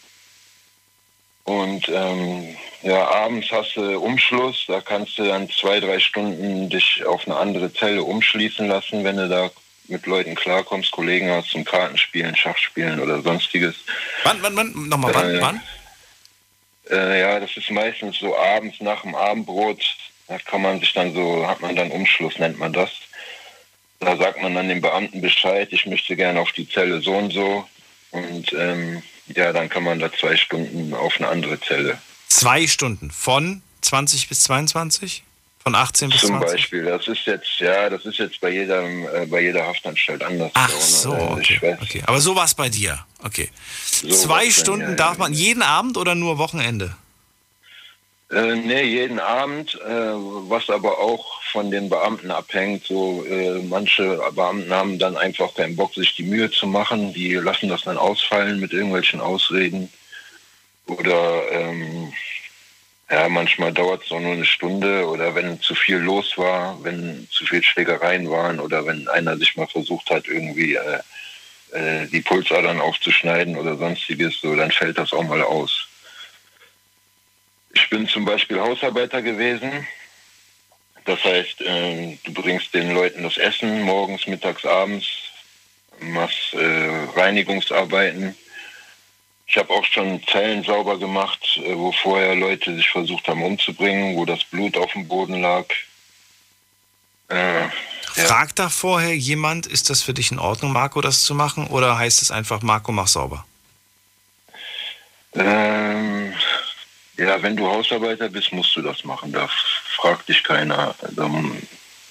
Und 1.43 1.87
ähm, 1.89 2.55
ja, 2.81 3.07
abends 3.09 3.51
hast 3.51 3.75
du 3.75 3.99
Umschluss, 3.99 4.65
da 4.67 4.81
kannst 4.81 5.17
du 5.17 5.23
dann 5.23 5.49
zwei, 5.49 5.79
drei 5.79 5.99
Stunden 5.99 6.69
dich 6.69 7.05
auf 7.05 7.27
eine 7.27 7.37
andere 7.37 7.73
Zelle 7.73 8.03
umschließen 8.03 8.67
lassen, 8.67 9.03
wenn 9.03 9.17
du 9.17 9.27
da 9.27 9.49
mit 9.91 10.05
Leuten 10.05 10.35
klarkommst, 10.35 10.91
Kollegen 10.91 11.29
hast 11.29 11.51
zum 11.51 11.63
Kartenspielen, 11.63 12.35
Schachspielen 12.35 12.99
oder 12.99 13.21
sonstiges. 13.21 13.75
Wann, 14.23 14.41
wann, 14.41 14.55
wann? 14.55 14.89
Nochmal, 14.89 15.13
wann? 15.13 15.35
Äh, 15.35 15.41
wann? 15.41 15.61
Äh, 16.89 17.19
ja, 17.19 17.39
das 17.39 17.55
ist 17.55 17.69
meistens 17.69 18.17
so 18.19 18.37
abends 18.37 18.81
nach 18.81 19.03
dem 19.03 19.15
Abendbrot. 19.15 19.83
Da 20.27 20.37
kann 20.39 20.61
man 20.61 20.79
sich 20.79 20.93
dann 20.93 21.13
so, 21.13 21.47
hat 21.47 21.61
man 21.61 21.75
dann 21.75 21.91
Umschluss, 21.91 22.39
nennt 22.39 22.57
man 22.57 22.73
das. 22.73 22.89
Da 23.99 24.17
sagt 24.17 24.41
man 24.41 24.55
dann 24.55 24.69
dem 24.69 24.81
Beamten 24.81 25.21
Bescheid, 25.21 25.67
ich 25.71 25.85
möchte 25.85 26.15
gerne 26.15 26.39
auf 26.39 26.51
die 26.53 26.67
Zelle 26.67 27.01
so 27.01 27.13
und 27.13 27.31
so. 27.31 27.67
Und 28.11 28.51
ähm, 28.53 29.03
ja, 29.27 29.53
dann 29.53 29.69
kann 29.69 29.83
man 29.83 29.99
da 29.99 30.11
zwei 30.11 30.35
Stunden 30.35 30.93
auf 30.93 31.17
eine 31.17 31.27
andere 31.27 31.59
Zelle. 31.59 31.97
Zwei 32.27 32.65
Stunden 32.67 33.11
von 33.11 33.61
20 33.81 34.29
bis 34.29 34.43
22? 34.43 35.23
Von 35.63 35.75
18 35.75 36.09
bis 36.09 36.21
Zum 36.21 36.29
20? 36.29 36.47
Zum 36.47 36.55
Beispiel, 36.55 36.85
das 36.85 37.07
ist 37.07 37.25
jetzt, 37.25 37.59
ja, 37.59 37.89
das 37.89 38.05
ist 38.05 38.17
jetzt 38.17 38.41
bei 38.41 38.49
jeder, 38.49 38.83
äh, 38.83 39.25
bei 39.27 39.41
jeder 39.41 39.67
Haftanstalt 39.67 40.23
anders. 40.23 40.51
Ach 40.55 40.71
so, 40.71 41.13
äh, 41.13 41.33
okay, 41.33 41.77
okay. 41.81 42.03
Aber 42.07 42.19
so 42.19 42.35
war 42.35 42.45
es 42.45 42.55
bei 42.55 42.69
dir. 42.69 42.99
Okay. 43.23 43.49
So 43.85 44.09
Zwei 44.09 44.49
Stunden 44.49 44.81
dann, 44.81 44.89
ja, 44.91 44.95
darf 44.95 45.17
man 45.19 45.33
jeden 45.33 45.61
Abend 45.61 45.97
oder 45.97 46.15
nur 46.15 46.39
Wochenende? 46.39 46.95
Äh, 48.31 48.55
nee, 48.55 48.83
jeden 48.83 49.19
Abend, 49.19 49.75
äh, 49.85 49.89
was 49.89 50.69
aber 50.69 50.99
auch 50.99 51.41
von 51.51 51.69
den 51.69 51.89
Beamten 51.89 52.31
abhängt. 52.31 52.85
So 52.85 53.25
äh, 53.25 53.61
manche 53.61 54.19
Beamten 54.33 54.73
haben 54.73 54.97
dann 54.97 55.17
einfach 55.17 55.53
keinen 55.53 55.75
Bock, 55.75 55.93
sich 55.93 56.15
die 56.15 56.23
Mühe 56.23 56.49
zu 56.49 56.65
machen. 56.65 57.13
Die 57.13 57.33
lassen 57.33 57.69
das 57.69 57.83
dann 57.83 57.97
ausfallen 57.97 58.59
mit 58.59 58.71
irgendwelchen 58.71 59.19
Ausreden. 59.19 59.91
Oder 60.87 61.51
ähm, 61.51 62.13
ja, 63.11 63.27
manchmal 63.27 63.73
dauert 63.73 64.05
es 64.05 64.11
auch 64.11 64.21
nur 64.21 64.31
eine 64.31 64.45
Stunde 64.45 65.05
oder 65.05 65.35
wenn 65.35 65.59
zu 65.59 65.75
viel 65.75 65.97
los 65.97 66.37
war, 66.37 66.81
wenn 66.83 67.27
zu 67.29 67.45
viel 67.45 67.61
Schlägereien 67.61 68.29
waren 68.29 68.61
oder 68.61 68.85
wenn 68.85 69.09
einer 69.09 69.35
sich 69.37 69.57
mal 69.57 69.67
versucht 69.67 70.09
hat, 70.09 70.27
irgendwie 70.27 70.75
äh, 70.75 70.99
äh, 71.71 72.07
die 72.07 72.21
Pulsadern 72.21 72.79
aufzuschneiden 72.79 73.57
oder 73.57 73.75
sonstiges, 73.75 74.39
so 74.39 74.55
dann 74.55 74.71
fällt 74.71 74.97
das 74.97 75.11
auch 75.11 75.23
mal 75.23 75.41
aus. 75.41 75.87
Ich 77.73 77.89
bin 77.89 78.07
zum 78.07 78.23
Beispiel 78.23 78.61
Hausarbeiter 78.61 79.21
gewesen. 79.21 79.85
Das 81.03 81.21
heißt, 81.23 81.61
äh, 81.61 82.17
du 82.23 82.33
bringst 82.33 82.73
den 82.73 82.93
Leuten 82.93 83.23
das 83.23 83.37
Essen 83.37 83.81
morgens, 83.81 84.25
mittags, 84.27 84.65
abends, 84.65 85.07
machst 85.99 86.53
äh, 86.53 87.07
Reinigungsarbeiten. 87.15 88.35
Ich 89.51 89.57
habe 89.57 89.73
auch 89.73 89.83
schon 89.83 90.23
Zellen 90.27 90.63
sauber 90.63 90.97
gemacht, 90.97 91.59
äh, 91.65 91.75
wo 91.75 91.91
vorher 91.91 92.35
Leute 92.35 92.73
sich 92.73 92.89
versucht 92.89 93.27
haben 93.27 93.43
umzubringen, 93.43 94.15
wo 94.15 94.23
das 94.23 94.45
Blut 94.45 94.77
auf 94.77 94.93
dem 94.93 95.09
Boden 95.09 95.41
lag. 95.41 95.65
Äh, 97.27 97.67
Fragt 98.13 98.59
da 98.59 98.69
vorher 98.69 99.13
jemand, 99.13 99.67
ist 99.67 99.89
das 99.89 100.03
für 100.03 100.13
dich 100.13 100.31
in 100.31 100.39
Ordnung, 100.39 100.71
Marco, 100.71 101.01
das 101.01 101.23
zu 101.23 101.35
machen? 101.35 101.67
Oder 101.67 101.97
heißt 101.97 102.21
es 102.21 102.31
einfach, 102.31 102.61
Marco, 102.61 102.93
mach 102.93 103.07
sauber? 103.07 103.45
Ähm, 105.33 106.33
ja, 107.17 107.43
wenn 107.43 107.57
du 107.57 107.67
Hausarbeiter 107.67 108.29
bist, 108.29 108.53
musst 108.53 108.73
du 108.77 108.81
das 108.81 109.03
machen. 109.03 109.33
Da 109.33 109.49
fragt 109.97 110.29
dich 110.29 110.45
keiner. 110.45 110.95
Also, 111.01 111.29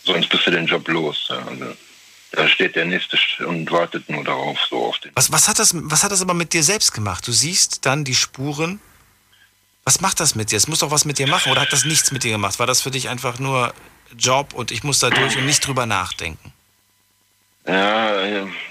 sonst 0.05 0.29
bist 0.29 0.47
du 0.47 0.51
den 0.51 0.67
Job 0.67 0.87
los. 0.89 1.31
Also, 1.31 1.75
da 2.33 2.49
steht 2.49 2.77
der 2.77 2.85
Nächste 2.85 3.19
und 3.47 3.71
wartet 3.71 4.09
nur 4.09 4.25
darauf, 4.25 4.59
so 4.69 4.87
auf 4.87 4.99
den. 4.99 5.13
Was, 5.15 5.33
was, 5.33 5.49
hat 5.49 5.59
das, 5.59 5.73
was 5.75 6.05
hat 6.05 6.13
das 6.13 6.23
aber 6.23 6.35
mit 6.35 6.53
dir 6.53 6.63
selbst 6.63 6.93
gemacht? 6.93 7.27
Du 7.27 7.33
siehst 7.33 7.87
dann 7.87 8.05
die 8.05 8.15
Spuren. 8.15 8.81
Was 9.85 10.01
macht 10.01 10.21
das 10.21 10.35
mit 10.35 10.53
dir? 10.53 10.57
Es 10.57 10.69
muss 10.69 10.81
doch 10.81 10.91
was 10.91 11.05
mit 11.05 11.19
dir 11.19 11.27
machen. 11.27 11.51
Oder 11.51 11.63
hat 11.63 11.73
das 11.73 11.85
nichts 11.85 12.13
mit 12.13 12.23
dir 12.23 12.33
gemacht? 12.33 12.59
War 12.59 12.67
das 12.67 12.83
für 12.83 12.91
dich 12.91 13.09
einfach 13.09 13.39
nur 13.39 13.75
Job 14.17 14.53
und 14.55 14.71
ich 14.71 14.85
muss 14.85 14.99
da 14.99 15.11
durch 15.11 15.37
und 15.37 15.47
nicht 15.47 15.67
drüber 15.67 15.87
nachdenken? 15.87 16.53
Ja, 17.67 18.21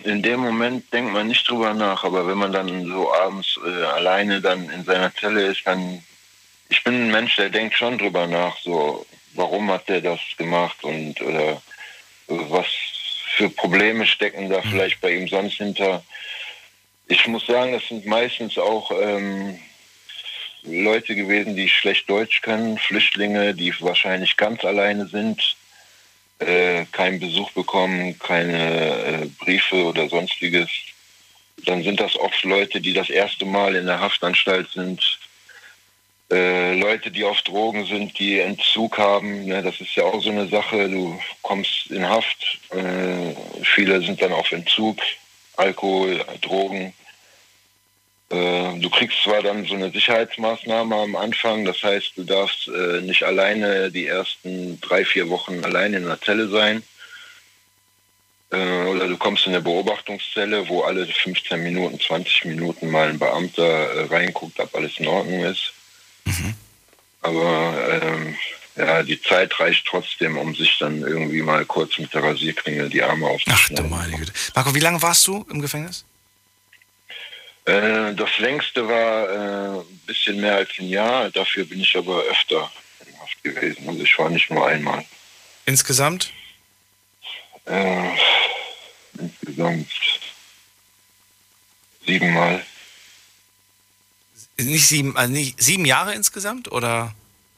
in 0.03 0.21
dem 0.23 0.39
Moment 0.39 0.91
denkt 0.91 1.13
man 1.13 1.27
nicht 1.27 1.47
drüber 1.49 1.73
nach, 1.73 2.03
aber 2.03 2.27
wenn 2.27 2.37
man 2.37 2.51
dann 2.51 2.85
so 2.87 3.13
abends 3.13 3.59
äh, 3.65 3.83
alleine 3.83 4.41
dann 4.41 4.69
in 4.69 4.83
seiner 4.83 5.13
Zelle 5.13 5.45
ist, 5.47 5.61
dann 5.65 6.03
ich 6.69 6.83
bin 6.83 6.93
ein 6.93 7.11
Mensch, 7.11 7.35
der 7.35 7.49
denkt 7.49 7.75
schon 7.75 7.97
drüber 7.97 8.27
nach, 8.27 8.57
so, 8.59 9.05
warum 9.33 9.71
hat 9.71 9.89
der 9.89 10.01
das 10.01 10.19
gemacht 10.37 10.83
und 10.83 11.19
oder 11.21 11.61
was 12.27 12.67
für 13.39 13.49
Probleme 13.49 14.05
stecken 14.05 14.49
da 14.49 14.57
mhm. 14.57 14.69
vielleicht 14.69 14.99
bei 14.99 15.15
ihm 15.15 15.29
sonst 15.29 15.55
hinter. 15.55 16.03
Ich 17.07 17.25
muss 17.25 17.47
sagen, 17.47 17.71
das 17.71 17.87
sind 17.87 18.05
meistens 18.05 18.57
auch 18.57 18.91
ähm, 18.91 19.57
Leute 20.63 21.15
gewesen, 21.15 21.55
die 21.55 21.69
schlecht 21.69 22.09
Deutsch 22.09 22.41
können, 22.41 22.77
Flüchtlinge, 22.77 23.55
die 23.55 23.73
wahrscheinlich 23.79 24.35
ganz 24.35 24.65
alleine 24.65 25.07
sind, 25.07 25.55
äh, 26.39 26.83
keinen 26.91 27.21
Besuch 27.21 27.49
bekommen, 27.51 28.19
keine 28.19 29.21
äh, 29.21 29.25
Briefe 29.39 29.85
oder 29.85 30.09
sonstiges. 30.09 30.69
Dann 31.65 31.81
sind 31.81 32.01
das 32.01 32.17
oft 32.17 32.43
Leute, 32.43 32.81
die 32.81 32.93
das 32.93 33.09
erste 33.09 33.45
Mal 33.45 33.75
in 33.75 33.85
der 33.85 34.01
Haftanstalt 34.01 34.69
sind, 34.71 35.01
äh, 36.31 36.75
Leute, 36.75 37.09
die 37.09 37.23
auf 37.23 37.41
Drogen 37.41 37.85
sind, 37.85 38.19
die 38.19 38.39
Entzug 38.39 38.97
haben, 38.97 39.45
ne, 39.45 39.63
das 39.63 39.81
ist 39.81 39.95
ja 39.95 40.03
auch 40.03 40.21
so 40.21 40.29
eine 40.29 40.47
Sache. 40.47 40.87
Du 40.89 41.19
kommst 41.41 41.89
in 41.89 42.07
Haft, 42.07 42.59
äh, 42.69 43.35
viele 43.63 44.01
sind 44.01 44.21
dann 44.21 44.33
auf 44.33 44.51
Entzug, 44.51 44.99
Alkohol, 45.57 46.23
Drogen. 46.41 46.93
Äh, 48.29 48.79
du 48.79 48.89
kriegst 48.91 49.23
zwar 49.23 49.41
dann 49.41 49.65
so 49.65 49.73
eine 49.73 49.89
Sicherheitsmaßnahme 49.89 50.95
am 50.95 51.15
Anfang, 51.15 51.65
das 51.65 51.81
heißt, 51.81 52.11
du 52.15 52.23
darfst 52.23 52.67
äh, 52.67 53.01
nicht 53.01 53.23
alleine 53.23 53.89
die 53.89 54.05
ersten 54.05 54.79
drei, 54.81 55.03
vier 55.03 55.29
Wochen 55.29 55.63
alleine 55.65 55.97
in 55.97 56.05
der 56.05 56.21
Zelle 56.21 56.47
sein. 56.49 56.83
Äh, 58.51 58.85
oder 58.85 59.07
du 59.07 59.17
kommst 59.17 59.47
in 59.47 59.53
eine 59.53 59.63
Beobachtungszelle, 59.63 60.69
wo 60.69 60.81
alle 60.81 61.07
15 61.07 61.63
Minuten, 61.63 61.99
20 61.99 62.45
Minuten 62.45 62.91
mal 62.91 63.09
ein 63.09 63.17
Beamter 63.17 64.11
reinguckt, 64.11 64.59
ob 64.59 64.75
alles 64.75 64.99
in 64.99 65.07
Ordnung 65.07 65.43
ist. 65.45 65.73
Mhm. 66.29 66.53
Aber 67.21 68.01
ähm, 68.01 68.35
ja, 68.75 69.03
die 69.03 69.21
Zeit 69.21 69.59
reicht 69.59 69.85
trotzdem, 69.85 70.37
um 70.37 70.55
sich 70.55 70.77
dann 70.79 71.01
irgendwie 71.01 71.41
mal 71.41 71.65
kurz 71.65 71.97
mit 71.97 72.13
der 72.13 72.23
Rasierklinge 72.23 72.89
die 72.89 73.03
Arme 73.03 73.27
aufzuschneiden. 73.27 73.77
Ach 73.77 73.89
du 73.89 73.95
meine 73.95 74.17
Güte. 74.17 74.31
Marco, 74.55 74.73
wie 74.73 74.79
lange 74.79 75.01
warst 75.01 75.27
du 75.27 75.45
im 75.49 75.61
Gefängnis? 75.61 76.05
Äh, 77.65 78.15
das 78.15 78.37
längste 78.37 78.87
war 78.87 79.29
äh, 79.29 79.79
ein 79.81 80.01
bisschen 80.05 80.39
mehr 80.39 80.55
als 80.55 80.69
ein 80.79 80.87
Jahr. 80.87 81.29
Dafür 81.29 81.65
bin 81.65 81.81
ich 81.81 81.95
aber 81.95 82.23
öfter 82.23 82.71
in 83.05 83.19
Haft 83.19 83.43
gewesen. 83.43 83.87
Also 83.87 84.01
ich 84.01 84.17
war 84.17 84.29
nicht 84.29 84.49
nur 84.49 84.65
einmal. 84.65 85.03
Insgesamt? 85.65 86.31
Äh, 87.65 88.09
insgesamt 89.19 89.91
siebenmal. 92.05 92.65
Nicht 94.59 94.87
sieben, 94.87 95.15
also 95.15 95.31
nicht 95.31 95.61
sieben 95.61 95.85
Jahre 95.85 96.13
insgesamt 96.13 96.71
oder? 96.71 97.13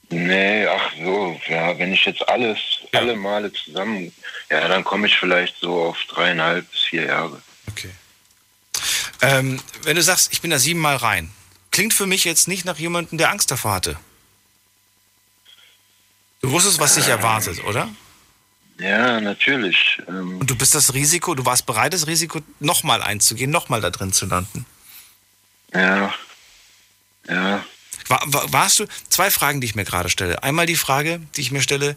Nee, 0.10 0.68
ach 0.68 0.92
so, 0.98 1.40
ja, 1.48 1.78
wenn 1.80 1.94
ich 1.94 2.06
jetzt 2.06 2.28
alles, 2.28 2.60
alle 2.92 3.16
Male 3.16 3.52
zusammen, 3.54 4.14
ja, 4.50 4.68
dann 4.68 4.84
komme 4.84 5.08
ich 5.08 5.18
vielleicht 5.18 5.58
so 5.60 5.86
auf 5.86 5.98
dreieinhalb 6.10 6.70
bis 6.70 6.82
vier 6.82 7.06
Jahre. 7.06 7.42
Okay. 7.70 7.92
Ähm, 9.22 9.62
wenn 9.84 9.96
du 9.96 10.02
sagst, 10.02 10.34
ich 10.34 10.42
bin 10.42 10.52
da 10.52 10.60
siebenmal 10.60 10.98
rein, 10.98 11.32
klingt 11.72 11.94
für 11.94 12.08
mich 12.08 12.26
jetzt 12.26 12.48
nicht 12.48 12.66
nach 12.66 12.78
jemandem, 12.78 13.18
der 13.18 13.30
Angst 13.30 13.52
davor 13.52 13.74
hatte. 13.74 13.98
Du 16.42 16.52
wusstest, 16.52 16.80
was 16.80 16.96
dich 16.96 17.08
erwartet, 17.08 17.64
oder? 17.64 17.88
Ja, 18.80 19.22
natürlich. 19.22 20.02
Ähm 20.08 20.40
Und 20.40 20.50
du 20.50 20.56
bist 20.56 20.74
das 20.74 20.94
Risiko, 20.94 21.36
du 21.36 21.46
warst 21.46 21.66
bereit, 21.68 21.94
das 21.94 22.08
Risiko 22.08 22.42
nochmal 22.60 23.04
einzugehen, 23.04 23.52
nochmal 23.52 23.80
da 23.80 23.92
drin 23.92 24.12
zu 24.12 24.26
landen. 24.26 24.66
Ja. 25.74 26.14
Ja. 27.28 27.64
War, 28.08 28.22
war, 28.26 28.52
warst 28.52 28.80
du, 28.80 28.86
zwei 29.10 29.32
Fragen, 29.32 29.62
die 29.62 29.68
ich 29.68 29.76
mir 29.76 29.86
gerade 29.86 30.10
stelle. 30.10 30.44
Einmal 30.44 30.66
die 30.66 30.76
Frage, 30.76 31.22
die 31.36 31.42
ich 31.42 31.52
mir 31.52 31.62
stelle, 31.62 31.96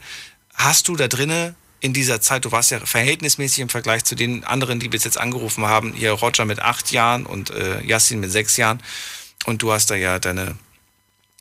hast 0.55 0.89
du 0.89 0.97
da 0.97 1.09
drinnen 1.09 1.57
in 1.81 1.93
dieser 1.93 2.20
Zeit, 2.20 2.45
du 2.45 2.53
warst 2.53 2.70
ja 2.70 2.81
verhältnismäßig 2.81 3.59
im 3.59 3.68
Vergleich 3.68 4.05
zu 4.05 4.14
den 4.14 4.45
anderen, 4.45 4.81
die 4.81 4.89
bis 4.89 5.05
jetzt 5.05 5.18
angerufen 5.18 5.66
haben, 5.66 5.93
hier 5.93 6.12
Roger 6.12 6.47
mit 6.47 6.61
acht 6.61 6.93
Jahren 6.93 7.27
und 7.27 7.51
äh, 7.51 7.83
Yassin 7.83 8.20
mit 8.20 8.33
sechs 8.33 8.57
Jahren 8.57 8.83
und 9.45 9.61
du 9.61 9.70
hast 9.70 9.91
da 9.91 9.95
ja 9.95 10.18
deine, 10.18 10.57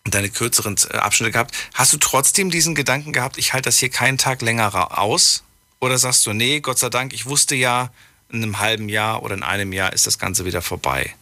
deine 0.04 0.30
kürzeren 0.30 0.76
äh, 0.90 0.98
Abschnitte 0.98 1.32
gehabt. 1.32 1.56
Hast 1.74 1.94
du 1.94 1.98
trotzdem 1.98 2.50
diesen 2.50 2.76
Gedanken 2.76 3.14
gehabt, 3.14 3.38
ich 3.38 3.54
halte 3.54 3.70
das 3.70 3.78
hier 3.78 3.90
keinen 3.90 4.18
Tag 4.18 4.42
länger 4.42 5.00
aus? 5.00 5.44
Oder 5.80 5.98
sagst 5.98 6.26
du, 6.26 6.34
nee, 6.34 6.60
Gott 6.60 6.80
sei 6.80 6.90
Dank, 6.90 7.14
ich 7.14 7.26
wusste 7.26 7.56
ja, 7.56 7.92
in 8.30 8.42
einem 8.42 8.60
halben 8.60 8.90
Jahr 8.90 9.24
oder 9.24 9.36
in 9.36 9.44
einem 9.44 9.72
Jahr 9.74 9.94
ist 9.94 10.08
das 10.08 10.18
Ganze 10.18 10.44
wieder 10.44 10.62
vorbei? 10.62 11.14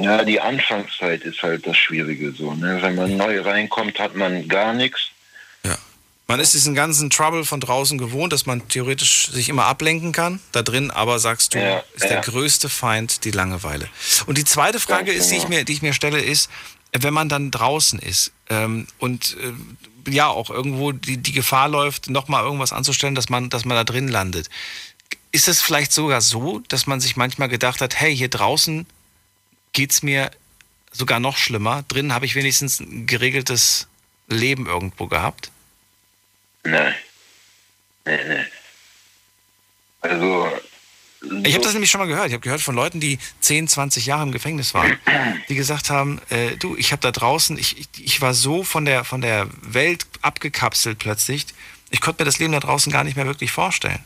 Ja, 0.00 0.24
die 0.24 0.40
Anfangszeit 0.40 1.22
ist 1.22 1.42
halt 1.42 1.66
das 1.66 1.76
Schwierige 1.76 2.32
so. 2.32 2.54
Ne? 2.54 2.78
Wenn 2.80 2.94
man 2.94 3.16
neu 3.16 3.40
reinkommt, 3.40 3.98
hat 3.98 4.14
man 4.14 4.46
gar 4.46 4.72
nichts. 4.72 5.08
Ja. 5.64 5.76
Man 6.28 6.38
ist 6.38 6.54
diesen 6.54 6.74
ganzen 6.74 7.10
Trouble 7.10 7.44
von 7.44 7.58
draußen 7.58 7.98
gewohnt, 7.98 8.32
dass 8.32 8.46
man 8.46 8.68
theoretisch 8.68 9.28
sich 9.28 9.48
immer 9.48 9.64
ablenken 9.64 10.12
kann. 10.12 10.38
Da 10.52 10.62
drin 10.62 10.92
aber 10.92 11.18
sagst 11.18 11.54
du, 11.54 11.58
ja, 11.58 11.82
ist 11.94 12.04
ja. 12.04 12.10
der 12.10 12.20
größte 12.20 12.68
Feind 12.68 13.24
die 13.24 13.32
Langeweile. 13.32 13.88
Und 14.26 14.38
die 14.38 14.44
zweite 14.44 14.78
Frage 14.78 15.12
ist, 15.12 15.30
die 15.30 15.36
ich, 15.36 15.48
mir, 15.48 15.64
die 15.64 15.72
ich 15.72 15.82
mir 15.82 15.94
stelle, 15.94 16.20
ist, 16.20 16.48
wenn 16.92 17.12
man 17.12 17.28
dann 17.28 17.50
draußen 17.50 17.98
ist 17.98 18.32
ähm, 18.50 18.86
und 18.98 19.36
äh, 19.42 19.52
ja 20.10 20.28
auch 20.28 20.50
irgendwo 20.50 20.92
die, 20.92 21.18
die 21.18 21.32
Gefahr 21.32 21.68
läuft, 21.68 22.08
nochmal 22.08 22.44
irgendwas 22.44 22.72
anzustellen, 22.72 23.14
dass 23.14 23.28
man, 23.28 23.50
dass 23.50 23.64
man 23.64 23.76
da 23.76 23.84
drin 23.84 24.08
landet. 24.08 24.48
Ist 25.30 25.48
es 25.48 25.60
vielleicht 25.60 25.92
sogar 25.92 26.20
so, 26.20 26.60
dass 26.68 26.86
man 26.86 27.00
sich 27.00 27.16
manchmal 27.16 27.48
gedacht 27.48 27.80
hat, 27.80 28.00
hey, 28.00 28.16
hier 28.16 28.28
draußen 28.28 28.86
geht 29.72 29.92
es 29.92 30.02
mir 30.02 30.30
sogar 30.92 31.20
noch 31.20 31.36
schlimmer. 31.36 31.84
Drinnen 31.88 32.12
habe 32.12 32.26
ich 32.26 32.34
wenigstens 32.34 32.80
ein 32.80 33.06
geregeltes 33.06 33.88
Leben 34.28 34.66
irgendwo 34.66 35.06
gehabt. 35.06 35.50
Nein. 36.64 36.94
Nee, 38.04 38.18
nee. 38.26 38.44
Also. 40.00 40.50
Ich 41.42 41.54
habe 41.54 41.64
das 41.64 41.72
nämlich 41.72 41.90
schon 41.90 42.00
mal 42.00 42.06
gehört. 42.06 42.28
Ich 42.28 42.32
habe 42.32 42.42
gehört 42.42 42.60
von 42.60 42.76
Leuten, 42.76 43.00
die 43.00 43.18
10, 43.40 43.66
20 43.66 44.06
Jahre 44.06 44.22
im 44.22 44.30
Gefängnis 44.30 44.72
waren, 44.72 44.98
die 45.48 45.56
gesagt 45.56 45.90
haben, 45.90 46.20
äh, 46.30 46.56
du, 46.56 46.76
ich 46.76 46.92
habe 46.92 47.02
da 47.02 47.10
draußen, 47.10 47.58
ich, 47.58 47.88
ich 47.98 48.20
war 48.20 48.34
so 48.34 48.62
von 48.62 48.84
der, 48.84 49.02
von 49.02 49.20
der 49.20 49.48
Welt 49.62 50.06
abgekapselt 50.22 51.00
plötzlich, 51.00 51.46
ich 51.90 52.00
konnte 52.00 52.22
mir 52.22 52.24
das 52.24 52.38
Leben 52.38 52.52
da 52.52 52.60
draußen 52.60 52.92
gar 52.92 53.02
nicht 53.02 53.16
mehr 53.16 53.26
wirklich 53.26 53.50
vorstellen. 53.50 53.98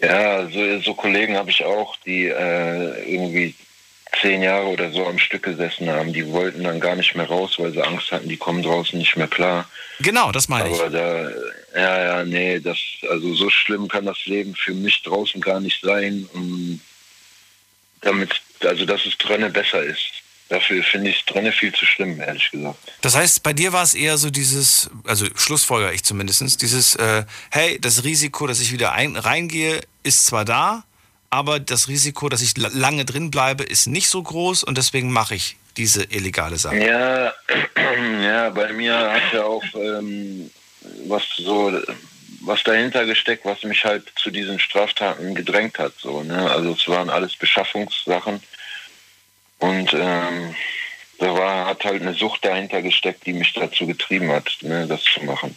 Ja, 0.00 0.48
so, 0.48 0.80
so 0.80 0.94
Kollegen 0.94 1.36
habe 1.36 1.50
ich 1.50 1.64
auch, 1.64 1.96
die 2.06 2.26
äh, 2.26 3.12
irgendwie 3.12 3.54
zehn 4.20 4.42
Jahre 4.42 4.66
oder 4.66 4.90
so 4.90 5.06
am 5.06 5.18
Stück 5.18 5.42
gesessen 5.42 5.90
haben. 5.90 6.12
Die 6.12 6.26
wollten 6.32 6.64
dann 6.64 6.80
gar 6.80 6.96
nicht 6.96 7.14
mehr 7.14 7.26
raus, 7.26 7.54
weil 7.58 7.72
sie 7.72 7.82
Angst 7.82 8.10
hatten, 8.12 8.28
die 8.28 8.36
kommen 8.36 8.62
draußen 8.62 8.98
nicht 8.98 9.16
mehr 9.16 9.28
klar. 9.28 9.68
Genau, 10.00 10.32
das 10.32 10.48
meine 10.48 10.70
ich. 10.70 10.80
Aber 10.80 10.90
da, 10.90 11.30
ja, 11.74 12.04
ja, 12.04 12.24
nee, 12.24 12.60
das, 12.60 12.78
also 13.10 13.34
so 13.34 13.50
schlimm 13.50 13.88
kann 13.88 14.06
das 14.06 14.24
Leben 14.26 14.54
für 14.54 14.74
mich 14.74 15.02
draußen 15.02 15.40
gar 15.40 15.60
nicht 15.60 15.82
sein. 15.82 16.28
Und 16.32 16.80
damit, 18.00 18.40
also 18.64 18.84
dass 18.84 19.04
es 19.06 19.18
drinnen 19.18 19.52
besser 19.52 19.82
ist. 19.82 20.17
Dafür 20.48 20.82
finde 20.82 21.10
ich 21.10 21.20
es 21.20 21.24
drinnen 21.26 21.52
viel 21.52 21.74
zu 21.74 21.84
schlimm, 21.84 22.20
ehrlich 22.20 22.50
gesagt. 22.50 22.78
Das 23.02 23.14
heißt, 23.14 23.42
bei 23.42 23.52
dir 23.52 23.72
war 23.72 23.82
es 23.82 23.92
eher 23.92 24.16
so 24.16 24.30
dieses, 24.30 24.90
also 25.04 25.26
schlussfolger 25.36 25.92
ich 25.92 26.04
zumindest, 26.04 26.62
dieses, 26.62 26.96
äh, 26.96 27.24
hey, 27.50 27.78
das 27.80 28.04
Risiko, 28.04 28.46
dass 28.46 28.60
ich 28.60 28.72
wieder 28.72 28.92
ein, 28.92 29.16
reingehe, 29.16 29.80
ist 30.04 30.26
zwar 30.26 30.46
da, 30.46 30.84
aber 31.28 31.60
das 31.60 31.88
Risiko, 31.88 32.30
dass 32.30 32.40
ich 32.40 32.56
lange 32.56 33.04
drin 33.04 33.30
bleibe, 33.30 33.62
ist 33.62 33.86
nicht 33.86 34.08
so 34.08 34.22
groß 34.22 34.64
und 34.64 34.78
deswegen 34.78 35.12
mache 35.12 35.34
ich 35.34 35.56
diese 35.76 36.04
illegale 36.04 36.56
Sache. 36.56 36.78
Ja, 36.78 37.34
ja 38.22 38.48
bei 38.48 38.72
mir 38.72 38.96
hat 38.96 39.32
ja 39.32 39.44
auch 39.44 39.64
ähm, 39.74 40.50
was 41.06 41.24
so 41.36 41.78
was 42.40 42.62
dahinter 42.62 43.04
gesteckt, 43.04 43.44
was 43.44 43.62
mich 43.64 43.84
halt 43.84 44.10
zu 44.16 44.30
diesen 44.30 44.58
Straftaten 44.58 45.34
gedrängt 45.34 45.78
hat. 45.78 45.92
So, 45.98 46.22
ne? 46.22 46.50
Also 46.50 46.72
es 46.72 46.88
waren 46.88 47.10
alles 47.10 47.36
Beschaffungssachen 47.36 48.40
und 49.58 49.92
ähm, 49.92 50.54
da 51.18 51.34
war, 51.34 51.66
hat 51.66 51.84
halt 51.84 52.02
eine 52.02 52.14
Sucht 52.14 52.44
dahinter 52.44 52.80
gesteckt, 52.82 53.26
die 53.26 53.32
mich 53.32 53.52
dazu 53.52 53.86
getrieben 53.86 54.30
hat, 54.30 54.56
ne, 54.62 54.86
das 54.86 55.02
zu 55.02 55.24
machen. 55.24 55.56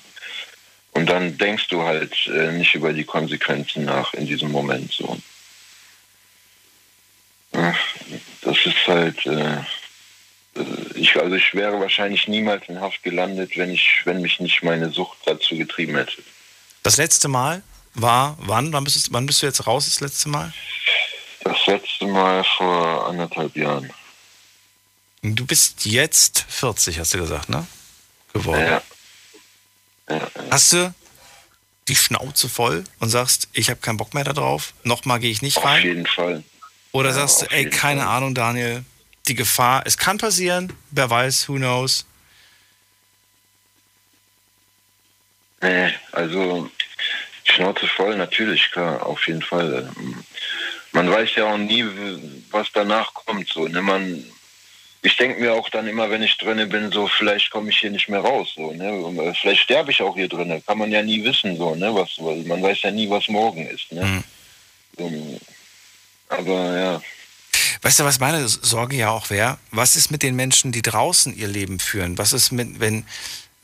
Und 0.93 1.07
dann 1.07 1.37
denkst 1.37 1.67
du 1.69 1.83
halt 1.83 2.27
äh, 2.27 2.51
nicht 2.51 2.75
über 2.75 2.93
die 2.93 3.05
Konsequenzen 3.05 3.85
nach 3.85 4.13
in 4.13 4.25
diesem 4.25 4.51
Moment 4.51 4.91
so. 4.91 5.17
Das 8.41 8.57
ist 8.65 8.87
halt, 8.87 9.25
äh, 9.25 9.57
ich, 10.95 11.15
also 11.15 11.35
ich 11.35 11.53
wäre 11.53 11.79
wahrscheinlich 11.79 12.27
niemals 12.27 12.67
in 12.67 12.81
Haft 12.81 13.03
gelandet, 13.03 13.55
wenn 13.55 13.71
ich, 13.71 14.01
wenn 14.05 14.21
mich 14.21 14.39
nicht 14.39 14.63
meine 14.63 14.89
Sucht 14.89 15.19
dazu 15.25 15.55
getrieben 15.55 15.95
hätte. 15.95 16.23
Das 16.83 16.97
letzte 16.97 17.27
Mal 17.27 17.61
war 17.93 18.37
wann? 18.39 18.73
Wann 18.73 18.83
bist, 18.83 19.07
du, 19.07 19.13
wann 19.13 19.25
bist 19.25 19.41
du 19.41 19.45
jetzt 19.45 19.67
raus 19.67 19.85
das 19.85 20.01
letzte 20.01 20.29
Mal? 20.29 20.51
Das 21.43 21.65
letzte 21.65 22.05
Mal 22.05 22.43
vor 22.43 23.07
anderthalb 23.07 23.55
Jahren. 23.55 23.91
Du 25.23 25.45
bist 25.45 25.85
jetzt 25.85 26.45
40, 26.49 26.99
hast 26.99 27.13
du 27.13 27.19
gesagt, 27.19 27.49
ne? 27.49 27.65
Geworden. 28.33 28.61
Ja. 28.61 28.81
ja. 30.09 30.31
Hast 30.49 30.73
du 30.73 30.93
die 31.87 31.95
Schnauze 31.95 32.49
voll 32.49 32.83
und 32.99 33.09
sagst, 33.09 33.49
ich 33.53 33.69
habe 33.69 33.79
keinen 33.79 33.97
Bock 33.97 34.13
mehr 34.13 34.23
darauf, 34.23 34.73
nochmal 34.83 35.19
gehe 35.19 35.31
ich 35.31 35.41
nicht 35.41 35.57
rein? 35.63 35.79
Auf 35.79 35.83
jeden 35.83 36.05
Fall. 36.05 36.43
Oder 36.91 37.09
ja, 37.09 37.15
sagst 37.15 37.41
du, 37.41 37.45
ey, 37.47 37.69
keine 37.69 38.01
Fall. 38.01 38.09
Ahnung, 38.09 38.35
Daniel, 38.35 38.83
die 39.27 39.35
Gefahr, 39.35 39.83
es 39.85 39.97
kann 39.97 40.17
passieren, 40.17 40.73
wer 40.91 41.09
weiß, 41.09 41.49
who 41.49 41.55
knows? 41.55 42.05
Nee, 45.61 45.93
also 46.11 46.69
Schnauze 47.43 47.87
voll, 47.87 48.15
natürlich, 48.15 48.71
klar, 48.71 49.05
auf 49.05 49.27
jeden 49.27 49.41
Fall. 49.41 49.91
Man 50.93 51.09
weiß 51.09 51.35
ja 51.35 51.45
auch 51.45 51.57
nie, 51.57 51.85
was 52.51 52.67
danach 52.73 53.13
kommt. 53.13 53.47
So, 53.47 53.67
ne? 53.67 53.81
Man, 53.81 54.25
ich 55.01 55.15
denke 55.17 55.39
mir 55.39 55.53
auch 55.53 55.69
dann 55.69 55.87
immer, 55.87 56.09
wenn 56.09 56.21
ich 56.21 56.37
drinne 56.37 56.67
bin, 56.67 56.91
so 56.91 57.07
vielleicht 57.07 57.49
komme 57.49 57.69
ich 57.69 57.79
hier 57.79 57.91
nicht 57.91 58.09
mehr 58.09 58.19
raus. 58.19 58.53
So, 58.55 58.71
ne? 58.73 59.33
Vielleicht 59.39 59.61
sterbe 59.61 59.91
ich 59.91 60.01
auch 60.01 60.15
hier 60.15 60.27
drinne. 60.27 60.61
Kann 60.61 60.77
man 60.77 60.91
ja 60.91 61.01
nie 61.01 61.23
wissen, 61.23 61.57
so, 61.57 61.75
ne? 61.75 61.93
Was, 61.95 62.17
man 62.19 62.61
weiß 62.61 62.81
ja 62.83 62.91
nie, 62.91 63.09
was 63.09 63.27
morgen 63.27 63.65
ist. 63.67 63.91
Ne? 63.91 64.03
Mhm. 64.05 64.23
So, 64.97 65.39
aber 66.29 66.77
ja. 66.77 67.01
Weißt 67.81 67.99
du, 67.99 68.03
was 68.03 68.19
meine 68.19 68.47
Sorge 68.47 68.95
ja 68.95 69.09
auch 69.09 69.29
wäre? 69.29 69.57
Was 69.71 69.95
ist 69.95 70.11
mit 70.11 70.23
den 70.23 70.35
Menschen, 70.35 70.71
die 70.71 70.81
draußen 70.81 71.35
ihr 71.35 71.47
Leben 71.47 71.79
führen? 71.79 72.17
Was 72.17 72.31
ist 72.31 72.51
mit, 72.51 72.79
wenn, 72.79 73.05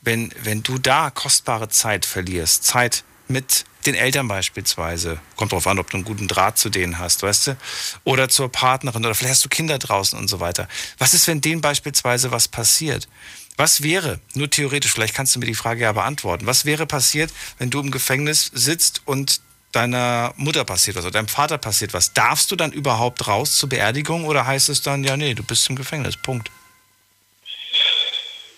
wenn, 0.02 0.32
wenn 0.42 0.62
du 0.62 0.78
da 0.78 1.10
kostbare 1.10 1.68
Zeit 1.68 2.04
verlierst? 2.04 2.64
Zeit 2.64 3.04
mit 3.28 3.64
den 3.88 3.94
Eltern 3.94 4.28
beispielsweise. 4.28 5.20
Kommt 5.36 5.52
drauf 5.52 5.66
an, 5.66 5.78
ob 5.78 5.90
du 5.90 5.96
einen 5.96 6.04
guten 6.04 6.28
Draht 6.28 6.58
zu 6.58 6.68
denen 6.68 6.98
hast, 6.98 7.22
weißt 7.22 7.48
du? 7.48 7.56
Oder 8.04 8.28
zur 8.28 8.52
Partnerin 8.52 9.04
oder 9.04 9.14
vielleicht 9.14 9.34
hast 9.34 9.44
du 9.44 9.48
Kinder 9.48 9.78
draußen 9.78 10.18
und 10.18 10.28
so 10.28 10.40
weiter. 10.40 10.68
Was 10.98 11.14
ist, 11.14 11.26
wenn 11.26 11.40
denen 11.40 11.60
beispielsweise 11.60 12.30
was 12.30 12.48
passiert? 12.48 13.08
Was 13.56 13.82
wäre, 13.82 14.20
nur 14.34 14.48
theoretisch, 14.48 14.92
vielleicht 14.92 15.14
kannst 15.14 15.34
du 15.34 15.40
mir 15.40 15.46
die 15.46 15.54
Frage 15.54 15.82
ja 15.82 15.92
beantworten, 15.92 16.46
was 16.46 16.64
wäre 16.64 16.86
passiert, 16.86 17.32
wenn 17.58 17.70
du 17.70 17.80
im 17.80 17.90
Gefängnis 17.90 18.50
sitzt 18.54 19.02
und 19.04 19.40
deiner 19.72 20.32
Mutter 20.36 20.64
passiert 20.64 20.96
was 20.96 21.04
oder 21.04 21.12
deinem 21.12 21.28
Vater 21.28 21.58
passiert 21.58 21.92
was, 21.92 22.12
darfst 22.12 22.52
du 22.52 22.56
dann 22.56 22.72
überhaupt 22.72 23.26
raus 23.26 23.56
zur 23.56 23.68
Beerdigung 23.68 24.26
oder 24.26 24.46
heißt 24.46 24.68
es 24.68 24.82
dann, 24.82 25.02
ja, 25.02 25.16
nee, 25.16 25.34
du 25.34 25.42
bist 25.42 25.68
im 25.68 25.76
Gefängnis, 25.76 26.16
Punkt? 26.16 26.50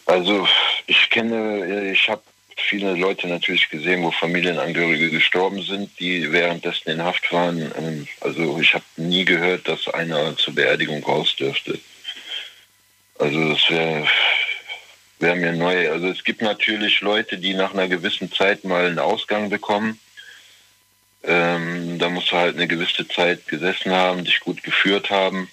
Also 0.04 0.46
ich 0.86 1.08
kenne, 1.08 1.92
ich 1.92 2.08
habe 2.08 2.22
viele 2.60 2.94
Leute 2.94 3.26
natürlich 3.28 3.68
gesehen, 3.68 4.02
wo 4.02 4.10
Familienangehörige 4.10 5.10
gestorben 5.10 5.62
sind, 5.62 5.90
die 5.98 6.30
währenddessen 6.32 6.90
in 6.90 7.02
Haft 7.02 7.32
waren. 7.32 7.72
Ähm, 7.76 8.08
also 8.20 8.58
ich 8.60 8.74
habe 8.74 8.84
nie 8.96 9.24
gehört, 9.24 9.68
dass 9.68 9.88
einer 9.88 10.36
zur 10.36 10.54
Beerdigung 10.54 11.02
raus 11.04 11.34
dürfte. 11.36 11.78
Also 13.18 13.52
das 13.52 13.70
wäre 13.70 14.06
wär 15.18 15.36
mir 15.36 15.52
neu. 15.52 15.90
Also 15.90 16.08
es 16.08 16.24
gibt 16.24 16.40
natürlich 16.40 17.00
Leute, 17.00 17.38
die 17.38 17.54
nach 17.54 17.74
einer 17.74 17.88
gewissen 17.88 18.32
Zeit 18.32 18.64
mal 18.64 18.86
einen 18.86 18.98
Ausgang 18.98 19.50
bekommen 19.50 19.98
ähm, 21.22 21.98
da 21.98 22.08
musst 22.08 22.32
du 22.32 22.36
halt 22.36 22.56
eine 22.56 22.66
gewisse 22.66 23.06
Zeit 23.06 23.46
gesessen 23.46 23.92
haben, 23.92 24.24
dich 24.24 24.40
gut 24.40 24.62
geführt 24.62 25.10
haben. 25.10 25.50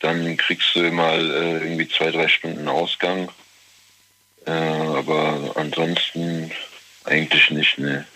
Dann 0.00 0.36
kriegst 0.36 0.74
du 0.74 0.90
mal 0.90 1.18
äh, 1.30 1.64
irgendwie 1.64 1.88
zwei, 1.88 2.10
drei 2.10 2.28
Stunden 2.28 2.68
Ausgang. 2.68 3.30
Äh, 4.46 4.50
aber 4.50 5.52
ansonsten 5.54 6.50
eigentlich 7.04 7.50
nicht, 7.50 7.78
ne. 7.78 8.06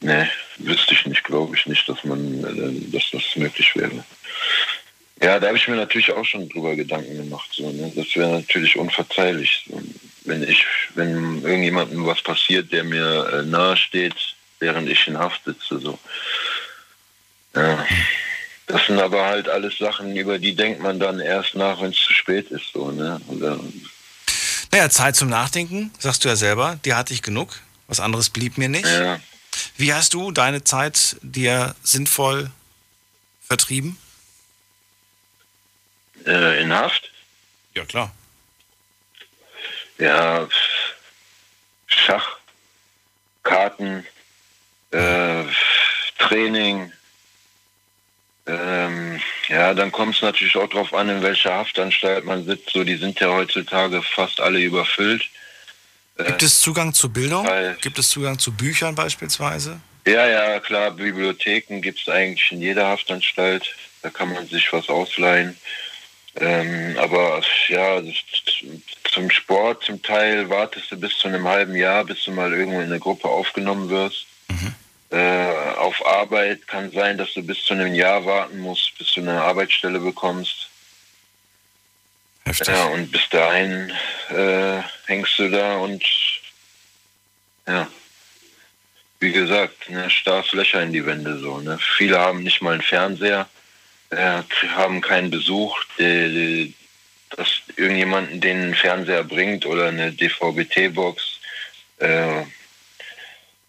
Ne, 0.00 0.28
wüsste 0.58 0.92
ich 0.92 1.06
nicht, 1.06 1.24
glaube 1.24 1.56
ich 1.56 1.64
nicht, 1.64 1.88
dass 1.88 2.04
man, 2.04 2.44
äh, 2.44 2.90
dass 2.92 3.10
das 3.10 3.36
möglich 3.36 3.74
wäre. 3.74 4.04
Ja, 5.22 5.40
da 5.40 5.46
habe 5.46 5.56
ich 5.56 5.68
mir 5.68 5.76
natürlich 5.76 6.12
auch 6.12 6.24
schon 6.24 6.48
drüber 6.50 6.76
Gedanken 6.76 7.16
gemacht. 7.16 7.48
So, 7.52 7.70
ne? 7.70 7.90
Das 7.94 8.14
wäre 8.14 8.32
natürlich 8.32 8.76
unverzeihlich. 8.76 9.64
So, 9.68 9.80
wenn 10.24 10.42
ich, 10.42 10.64
wenn 10.94 11.42
irgendjemandem 11.42 12.04
was 12.04 12.20
passiert, 12.20 12.72
der 12.72 12.84
mir 12.84 13.30
äh, 13.32 13.42
nahe 13.42 13.76
während 14.58 14.88
ich 14.88 15.06
in 15.06 15.18
Haft 15.18 15.44
sitze. 15.44 15.78
So. 15.78 15.98
Ja. 17.54 17.86
Das 18.66 18.86
sind 18.86 18.98
aber 18.98 19.26
halt 19.26 19.48
alles 19.48 19.76
Sachen, 19.78 20.16
über 20.16 20.38
die 20.38 20.54
denkt 20.54 20.80
man 20.80 20.98
dann 20.98 21.20
erst 21.20 21.54
nach, 21.54 21.82
wenn 21.82 21.90
es 21.90 21.98
zu 21.98 22.12
spät 22.12 22.50
ist. 22.50 22.72
So, 22.72 22.90
ne? 22.90 23.20
Oder, 23.28 23.60
naja, 24.74 24.90
Zeit 24.90 25.14
zum 25.14 25.28
Nachdenken, 25.28 25.92
sagst 26.00 26.24
du 26.24 26.28
ja 26.28 26.34
selber, 26.34 26.80
die 26.84 26.94
hatte 26.94 27.14
ich 27.14 27.22
genug. 27.22 27.60
Was 27.86 28.00
anderes 28.00 28.28
blieb 28.28 28.58
mir 28.58 28.68
nicht. 28.68 28.86
Ja. 28.86 29.20
Wie 29.76 29.94
hast 29.94 30.14
du 30.14 30.32
deine 30.32 30.64
Zeit 30.64 31.16
dir 31.22 31.76
sinnvoll 31.84 32.50
vertrieben? 33.46 33.96
Äh, 36.26 36.60
in 36.60 36.72
Haft? 36.72 37.12
Ja, 37.74 37.84
klar. 37.84 38.12
Ja, 39.98 40.48
Schach, 41.86 42.38
Karten, 43.44 44.04
äh, 44.90 45.44
Training. 46.18 46.92
Ähm, 48.46 49.20
ja, 49.48 49.72
dann 49.72 49.90
kommt 49.90 50.16
es 50.16 50.22
natürlich 50.22 50.56
auch 50.56 50.68
darauf 50.68 50.92
an, 50.92 51.08
in 51.08 51.22
welcher 51.22 51.54
Haftanstalt 51.54 52.24
man 52.24 52.44
sitzt. 52.44 52.70
So, 52.70 52.84
die 52.84 52.96
sind 52.96 53.18
ja 53.20 53.28
heutzutage 53.28 54.02
fast 54.02 54.40
alle 54.40 54.60
überfüllt. 54.60 55.22
Gibt 56.16 56.42
es 56.42 56.60
Zugang 56.60 56.92
zu 56.92 57.08
Bildung? 57.08 57.48
Gibt 57.80 57.98
es 57.98 58.10
Zugang 58.10 58.38
zu 58.38 58.52
Büchern 58.52 58.94
beispielsweise? 58.94 59.80
Ja, 60.06 60.26
ja, 60.28 60.60
klar. 60.60 60.90
Bibliotheken 60.90 61.80
gibt 61.80 62.00
es 62.00 62.08
eigentlich 62.08 62.52
in 62.52 62.60
jeder 62.60 62.86
Haftanstalt. 62.86 63.74
Da 64.02 64.10
kann 64.10 64.32
man 64.32 64.46
sich 64.46 64.72
was 64.72 64.88
ausleihen. 64.88 65.56
Ähm, 66.36 66.96
aber 66.98 67.40
ja, 67.68 68.02
zum 69.12 69.30
Sport 69.30 69.84
zum 69.84 70.02
Teil 70.02 70.50
wartest 70.50 70.90
du 70.90 70.96
bis 70.96 71.16
zu 71.18 71.28
einem 71.28 71.46
halben 71.48 71.76
Jahr, 71.76 72.04
bis 72.04 72.24
du 72.24 72.32
mal 72.32 72.52
irgendwo 72.52 72.80
in 72.80 72.86
eine 72.86 72.98
Gruppe 72.98 73.28
aufgenommen 73.28 73.88
wirst. 73.88 74.26
Mhm. 74.48 74.74
Äh, 75.14 75.76
auf 75.76 76.04
Arbeit 76.04 76.66
kann 76.66 76.90
sein, 76.90 77.16
dass 77.16 77.32
du 77.34 77.42
bis 77.44 77.64
zu 77.64 77.74
einem 77.74 77.94
Jahr 77.94 78.26
warten 78.26 78.58
musst, 78.58 78.98
bis 78.98 79.12
du 79.12 79.20
eine 79.20 79.40
Arbeitsstelle 79.40 80.00
bekommst. 80.00 80.68
Heftig. 82.44 82.66
Ja, 82.66 82.86
und 82.86 83.12
bis 83.12 83.28
dahin 83.30 83.92
äh, 84.30 84.82
hängst 85.06 85.38
du 85.38 85.50
da 85.50 85.76
und 85.76 86.02
ja, 87.68 87.86
wie 89.20 89.30
gesagt, 89.30 89.88
ne, 89.88 90.10
starrst 90.10 90.52
Löcher 90.52 90.82
in 90.82 90.92
die 90.92 91.06
Wände 91.06 91.38
so. 91.38 91.58
Ne. 91.58 91.78
Viele 91.96 92.18
haben 92.18 92.42
nicht 92.42 92.60
mal 92.60 92.72
einen 92.72 92.82
Fernseher, 92.82 93.48
äh, 94.10 94.42
haben 94.74 95.00
keinen 95.00 95.30
Besuch, 95.30 95.78
der, 95.96 96.66
dass 97.36 97.62
irgendjemanden 97.76 98.40
den 98.40 98.62
einen 98.62 98.74
Fernseher 98.74 99.22
bringt 99.22 99.64
oder 99.64 99.86
eine 99.86 100.10
DVB-T-Box. 100.10 101.38
Äh, 101.98 102.42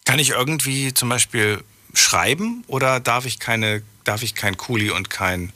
Kann 0.06 0.20
ich 0.20 0.30
irgendwie 0.30 0.94
zum 0.94 1.10
Beispiel 1.10 1.64
schreiben 1.94 2.64
oder 2.68 3.00
darf 3.00 3.26
ich 3.26 3.40
keine, 3.40 3.82
darf 4.04 4.22
ich 4.24 4.36
kein 4.36 4.56
Kuli 4.58 4.92
und 4.92 5.10
kein, 5.10 5.52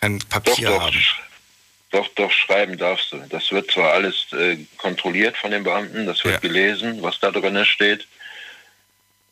kein 0.00 0.18
Papier 0.20 0.68
doch, 0.68 0.74
doch, 0.76 0.82
haben? 0.82 1.04
Doch, 1.90 2.08
doch, 2.14 2.30
schreiben 2.30 2.78
darfst 2.78 3.12
du. 3.12 3.18
Das 3.28 3.50
wird 3.50 3.70
zwar 3.70 3.92
alles 3.92 4.32
äh, 4.32 4.56
kontrolliert 4.78 5.36
von 5.36 5.50
den 5.50 5.64
Beamten, 5.64 6.06
das 6.06 6.24
wird 6.24 6.34
Ja. 6.34 6.40
gelesen, 6.40 7.02
was 7.02 7.18
da 7.20 7.30
drin 7.30 7.64
steht. 7.66 8.06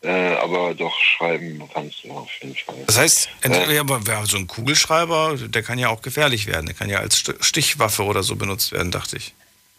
Äh, 0.02 0.08
aber 0.36 0.74
doch 0.74 0.98
schreiben 0.98 1.62
kannst 1.74 2.04
du 2.04 2.10
auf 2.12 2.30
jeden 2.40 2.56
Fall. 2.56 2.74
Das 2.86 2.96
heißt, 2.98 3.28
Äh, 3.42 3.74
ja, 3.74 3.80
aber 3.82 4.00
so 4.26 4.38
ein 4.38 4.46
Kugelschreiber, 4.46 5.36
der 5.38 5.62
kann 5.62 5.78
ja 5.78 5.88
auch 5.90 6.00
gefährlich 6.00 6.46
werden. 6.46 6.64
Der 6.66 6.74
kann 6.74 6.88
ja 6.88 6.98
als 7.00 7.16
St- 7.22 7.42
Stichwaffe 7.42 8.04
oder 8.04 8.22
so 8.22 8.34
benutzt 8.34 8.72
werden, 8.72 8.90
dachte 8.90 9.18
ich. 9.18 9.34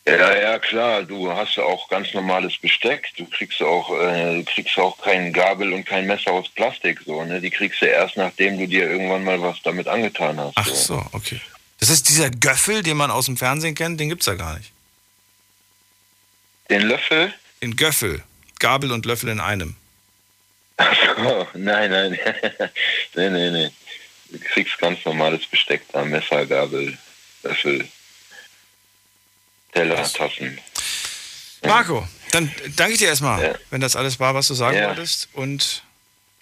Ja, 0.06 0.36
ja, 0.36 0.60
klar. 0.60 1.04
Du 1.04 1.32
hast 1.32 1.56
ja 1.58 1.64
auch 1.64 1.88
ganz 1.88 2.14
normales 2.14 2.58
Besteck. 2.58 3.10
Du 3.18 3.26
kriegst 3.26 3.62
auch, 3.62 3.92
äh, 4.00 4.38
du 4.38 4.44
kriegst 4.46 4.78
auch 4.78 4.98
kein 5.00 5.32
Gabel 5.32 5.74
und 5.74 5.86
kein 5.86 6.08
Messer 6.08 6.32
aus 6.32 6.50
Plastik, 6.50 7.02
so, 7.06 7.24
ne? 7.24 7.40
Die 7.40 7.52
kriegst 7.52 7.82
du 7.82 7.86
erst, 7.86 8.18
nachdem 8.18 8.58
du 8.58 8.68
dir 8.68 8.90
irgendwann 8.90 9.24
mal 9.24 9.42
was 9.42 9.62
damit 9.62 9.88
angetan 9.88 10.40
hast. 10.40 10.54
Ach 10.56 10.68
so, 10.68 11.06
okay. 11.12 11.40
Das 11.80 11.90
ist 11.90 12.10
dieser 12.10 12.30
Göffel, 12.32 12.82
den 12.84 12.98
man 12.98 13.12
aus 13.12 13.26
dem 13.26 13.38
Fernsehen 13.38 13.76
kennt, 13.76 14.00
den 14.00 14.10
gibt's 14.10 14.26
ja 14.26 14.36
gar 14.36 14.58
nicht. 14.58 14.72
Den 16.70 16.84
Löffel? 16.84 17.34
Den 17.62 17.76
Göffel. 17.76 18.24
Gabel 18.60 18.92
und 18.92 19.06
Löffel 19.06 19.30
in 19.30 19.40
einem. 19.40 19.76
Ach 20.78 20.96
so, 21.18 21.48
nein, 21.54 21.92
nein. 21.92 22.18
nee, 23.16 23.30
nee, 23.30 23.52
nee. 23.52 23.70
Du 24.30 24.40
kriegst 24.40 24.78
ganz 24.80 25.04
normales 25.06 25.46
Besteck 25.46 25.84
da. 25.92 26.06
Messer, 26.06 26.46
Gabel, 26.46 26.98
Löffel, 27.44 27.88
Teller, 29.74 30.04
Tassen. 30.12 30.60
Marco, 31.64 32.08
dann 32.32 32.52
danke 32.76 32.94
ich 32.94 33.00
dir 33.00 33.08
erstmal, 33.08 33.42
Ja. 33.44 33.56
wenn 33.70 33.82
das 33.82 33.96
alles 33.96 34.20
war, 34.20 34.34
was 34.36 34.48
du 34.48 34.54
sagen 34.54 34.78
Ja. 34.78 34.88
wolltest. 34.88 35.30
Und 35.34 35.84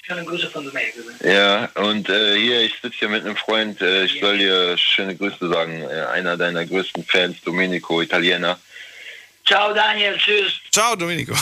Schöne 0.05 0.25
Grüße 0.25 0.49
von 0.49 0.65
Domain. 0.65 0.87
Ja, 1.23 1.65
und 1.75 2.09
äh, 2.09 2.35
hier, 2.39 2.61
ich 2.61 2.73
sitze 2.81 2.97
hier 2.97 3.09
mit 3.09 3.23
einem 3.25 3.35
Freund. 3.37 3.79
Äh, 3.79 4.05
ich 4.05 4.19
soll 4.19 4.39
dir 4.39 4.75
schöne 4.75 5.15
Grüße 5.15 5.47
sagen. 5.49 5.83
Äh, 5.83 6.05
einer 6.13 6.35
deiner 6.35 6.65
größten 6.65 7.03
Fans, 7.05 7.37
Domenico, 7.45 8.01
Italiener. 8.01 8.59
Ciao 9.45 9.71
Daniel, 9.71 10.17
tschüss. 10.17 10.53
ciao, 10.71 10.95
Domenico. 10.95 11.35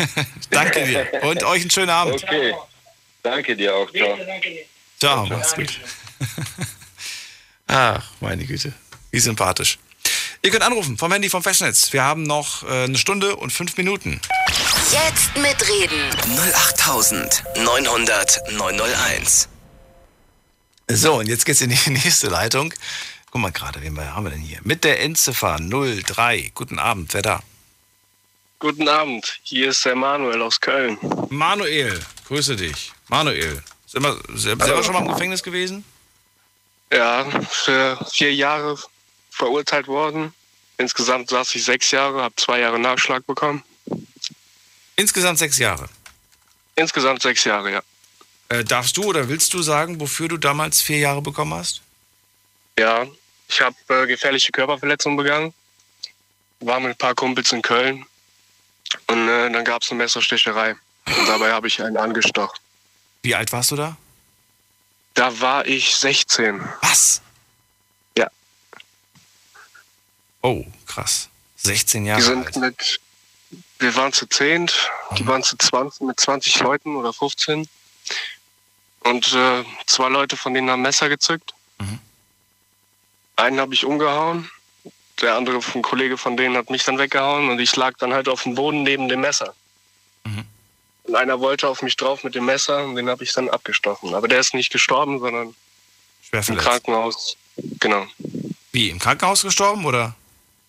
danke 0.50 0.84
dir. 0.86 1.06
Und 1.24 1.42
euch 1.44 1.60
einen 1.62 1.70
schönen 1.70 1.90
Abend. 1.90 2.22
Okay. 2.24 2.54
Danke 3.22 3.54
dir 3.54 3.74
auch. 3.74 3.90
Ciao. 3.92 4.16
danke 4.16 4.48
dir. 4.50 4.64
Ciao, 4.98 5.26
mach's 5.26 5.54
gut. 5.54 5.78
Ach, 7.66 8.10
meine 8.20 8.44
Güte. 8.46 8.72
Wie 9.10 9.18
sympathisch. 9.20 9.78
Ihr 10.46 10.52
könnt 10.52 10.62
anrufen 10.62 10.96
vom 10.96 11.10
Handy 11.10 11.28
vom 11.28 11.42
Festnetz. 11.42 11.92
Wir 11.92 12.04
haben 12.04 12.22
noch 12.22 12.62
äh, 12.62 12.84
eine 12.84 12.96
Stunde 12.96 13.34
und 13.34 13.52
fünf 13.52 13.76
Minuten. 13.78 14.20
Jetzt 14.92 15.36
mitreden. 15.36 16.08
08900 16.54 18.52
901. 18.52 19.48
So, 20.86 21.14
und 21.14 21.26
jetzt 21.26 21.46
geht's 21.46 21.62
in 21.62 21.70
die 21.70 21.90
nächste 21.90 22.28
Leitung. 22.28 22.72
Guck 23.32 23.40
mal 23.40 23.50
gerade, 23.50 23.82
wen 23.82 23.94
wir- 23.94 24.14
haben 24.14 24.22
wir 24.22 24.30
denn 24.30 24.38
hier? 24.38 24.60
Mit 24.62 24.84
der 24.84 25.00
Endziffer 25.02 25.58
03. 25.58 26.52
Guten 26.54 26.78
Abend, 26.78 27.12
wer 27.12 27.22
da? 27.22 27.42
Guten 28.60 28.88
Abend, 28.88 29.40
hier 29.42 29.70
ist 29.70 29.84
der 29.84 29.96
Manuel 29.96 30.40
aus 30.42 30.60
Köln. 30.60 30.96
Manuel, 31.28 32.00
grüße 32.28 32.54
dich. 32.54 32.92
Manuel, 33.08 33.64
selber, 33.88 34.16
selber 34.36 34.84
schon 34.84 34.92
mal 34.92 35.00
im 35.00 35.08
Gefängnis 35.08 35.42
gewesen? 35.42 35.84
Ja, 36.92 37.26
für 37.50 37.98
vier 38.12 38.32
Jahre 38.32 38.78
verurteilt 39.36 39.86
worden. 39.86 40.32
Insgesamt 40.78 41.30
saß 41.30 41.54
ich 41.54 41.64
sechs 41.64 41.90
Jahre, 41.90 42.22
habe 42.22 42.34
zwei 42.36 42.60
Jahre 42.60 42.78
Nachschlag 42.78 43.26
bekommen. 43.26 43.62
Insgesamt 44.96 45.38
sechs 45.38 45.58
Jahre. 45.58 45.88
Insgesamt 46.74 47.22
sechs 47.22 47.44
Jahre, 47.44 47.72
ja. 47.72 47.82
Äh, 48.48 48.64
darfst 48.64 48.96
du 48.96 49.04
oder 49.04 49.28
willst 49.28 49.52
du 49.54 49.62
sagen, 49.62 50.00
wofür 50.00 50.28
du 50.28 50.36
damals 50.36 50.80
vier 50.80 50.98
Jahre 50.98 51.22
bekommen 51.22 51.54
hast? 51.54 51.82
Ja, 52.78 53.06
ich 53.48 53.60
habe 53.60 53.76
äh, 53.88 54.06
gefährliche 54.06 54.52
Körperverletzungen 54.52 55.16
begangen. 55.16 55.54
War 56.60 56.80
mit 56.80 56.90
ein 56.90 56.96
paar 56.96 57.14
Kumpels 57.14 57.52
in 57.52 57.62
Köln. 57.62 58.04
Und 59.06 59.28
äh, 59.28 59.50
dann 59.50 59.64
gab 59.64 59.82
es 59.82 59.90
eine 59.90 59.98
Messerstecherei. 59.98 60.72
Und 61.06 61.28
dabei 61.28 61.52
habe 61.52 61.66
ich 61.66 61.82
einen 61.82 61.96
angestochen. 61.96 62.58
Wie 63.22 63.34
alt 63.34 63.52
warst 63.52 63.70
du 63.70 63.76
da? 63.76 63.96
Da 65.14 65.40
war 65.40 65.66
ich 65.66 65.96
16. 65.96 66.60
Was? 66.82 67.22
Ja. 68.16 68.28
Oh, 70.46 70.64
krass. 70.86 71.28
16 71.56 72.06
Jahre 72.06 72.20
Die 72.20 72.26
sind 72.26 72.46
alt. 72.46 72.56
mit, 72.56 73.00
wir 73.80 73.96
waren 73.96 74.12
zu 74.12 74.26
zehnt, 74.26 74.88
die 75.18 75.26
waren 75.26 75.42
zu 75.42 75.56
20, 75.56 76.02
mit 76.02 76.20
20 76.20 76.60
Leuten 76.60 76.94
oder 76.94 77.12
15. 77.12 77.68
Und 79.00 79.32
äh, 79.34 79.64
zwei 79.86 80.08
Leute 80.08 80.36
von 80.36 80.54
denen 80.54 80.70
haben 80.70 80.82
Messer 80.82 81.08
gezückt. 81.08 81.52
Einen 83.34 83.58
habe 83.58 83.74
ich 83.74 83.84
umgehauen, 83.84 84.48
der 85.20 85.34
andere, 85.34 85.58
ein 85.74 85.82
Kollege 85.82 86.16
von 86.16 86.36
denen, 86.36 86.56
hat 86.56 86.70
mich 86.70 86.84
dann 86.84 86.96
weggehauen 86.96 87.50
und 87.50 87.58
ich 87.58 87.74
lag 87.74 87.94
dann 87.98 88.14
halt 88.14 88.28
auf 88.28 88.44
dem 88.44 88.54
Boden 88.54 88.84
neben 88.84 89.08
dem 89.08 89.22
Messer. 89.22 89.52
Und 91.02 91.16
einer 91.16 91.40
wollte 91.40 91.68
auf 91.68 91.82
mich 91.82 91.96
drauf 91.96 92.22
mit 92.22 92.36
dem 92.36 92.44
Messer 92.44 92.84
und 92.84 92.94
den 92.94 93.08
habe 93.08 93.24
ich 93.24 93.32
dann 93.32 93.48
abgestochen. 93.50 94.14
Aber 94.14 94.28
der 94.28 94.38
ist 94.38 94.54
nicht 94.54 94.70
gestorben, 94.70 95.18
sondern 95.18 95.56
im. 96.30 96.56
Krankenhaus. 96.56 97.36
Genau. 97.56 98.06
Wie, 98.70 98.90
im 98.90 99.00
Krankenhaus 99.00 99.42
gestorben 99.42 99.84
oder? 99.84 100.14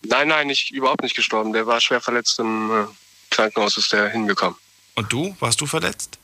Nein, 0.02 0.28
nein, 0.28 0.46
nicht, 0.46 0.70
überhaupt 0.70 1.02
nicht 1.02 1.16
gestorben. 1.16 1.52
Der 1.52 1.66
war 1.66 1.80
schwer 1.80 2.00
verletzt 2.00 2.38
im 2.38 2.70
äh, 2.70 2.86
Krankenhaus, 3.30 3.76
ist 3.76 3.92
der 3.92 4.08
hingekommen. 4.08 4.58
Und 4.94 5.12
du? 5.12 5.36
Warst 5.40 5.60
du 5.60 5.66
verletzt? 5.66 6.18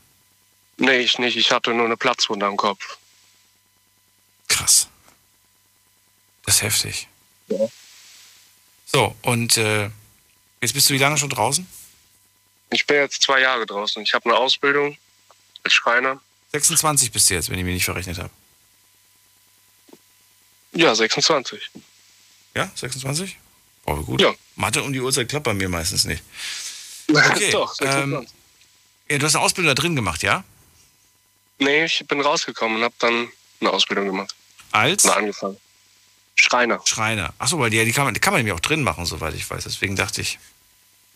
Nee, 0.77 0.99
ich 0.99 1.19
nicht. 1.19 1.37
Ich 1.37 1.51
hatte 1.51 1.73
nur 1.73 1.85
eine 1.85 1.97
Platzwunde 1.97 2.45
am 2.45 2.57
Kopf. 2.57 2.97
Krass. 4.47 4.87
Das 6.45 6.55
ist 6.55 6.61
heftig. 6.61 7.07
So, 8.85 9.15
und 9.23 9.57
äh, 9.57 9.89
jetzt 10.61 10.73
bist 10.73 10.89
du 10.89 10.93
wie 10.93 10.97
lange 10.99 11.17
schon 11.17 11.29
draußen? 11.29 11.67
Ich 12.71 12.85
bin 12.85 12.97
jetzt 12.97 13.21
zwei 13.21 13.41
Jahre 13.41 13.65
draußen. 13.65 14.01
Ich 14.03 14.13
habe 14.13 14.29
eine 14.29 14.37
Ausbildung 14.37 14.97
als 15.63 15.73
Schreiner. 15.73 16.21
26 16.51 17.11
bist 17.11 17.29
du 17.29 17.33
jetzt, 17.33 17.49
wenn 17.49 17.59
ich 17.59 17.65
mich 17.65 17.73
nicht 17.73 17.85
verrechnet 17.85 18.17
habe. 18.17 18.29
Ja, 20.73 20.93
26. 20.93 21.71
Ja, 22.53 22.69
26? 22.75 23.37
Oh, 23.85 23.95
gut. 23.97 24.21
Ja. 24.21 24.33
Mathe 24.55 24.83
um 24.83 24.91
die 24.91 24.99
Uhrzeit 24.99 25.29
klappt 25.29 25.45
bei 25.45 25.53
mir 25.53 25.69
meistens 25.69 26.05
nicht. 26.05 26.23
Okay, 27.09 27.51
Doch, 27.51 27.73
26. 27.75 28.03
ähm, 28.03 28.27
ja, 29.09 29.17
du 29.19 29.25
hast 29.25 29.35
eine 29.35 29.43
Ausbildung 29.43 29.75
da 29.75 29.79
drin 29.79 29.95
gemacht, 29.95 30.23
ja? 30.23 30.43
Nee, 31.59 31.85
ich 31.85 32.03
bin 32.07 32.19
rausgekommen 32.21 32.77
und 32.77 32.83
habe 32.83 32.95
dann 32.99 33.29
eine 33.61 33.69
Ausbildung 33.69 34.07
gemacht. 34.07 34.35
Als? 34.71 35.05
Oder 35.05 35.17
angefangen. 35.17 35.57
Schreiner. 36.35 36.81
Schreiner. 36.83 37.33
Achso, 37.37 37.59
weil 37.59 37.69
die, 37.69 37.83
die, 37.85 37.91
kann 37.91 38.05
man, 38.05 38.13
die 38.13 38.19
kann 38.19 38.33
man 38.33 38.39
nämlich 38.39 38.53
auch 38.53 38.59
drin 38.59 38.83
machen, 38.83 39.05
soweit 39.05 39.33
ich 39.35 39.49
weiß. 39.49 39.63
Deswegen 39.63 39.95
dachte 39.95 40.21
ich. 40.21 40.37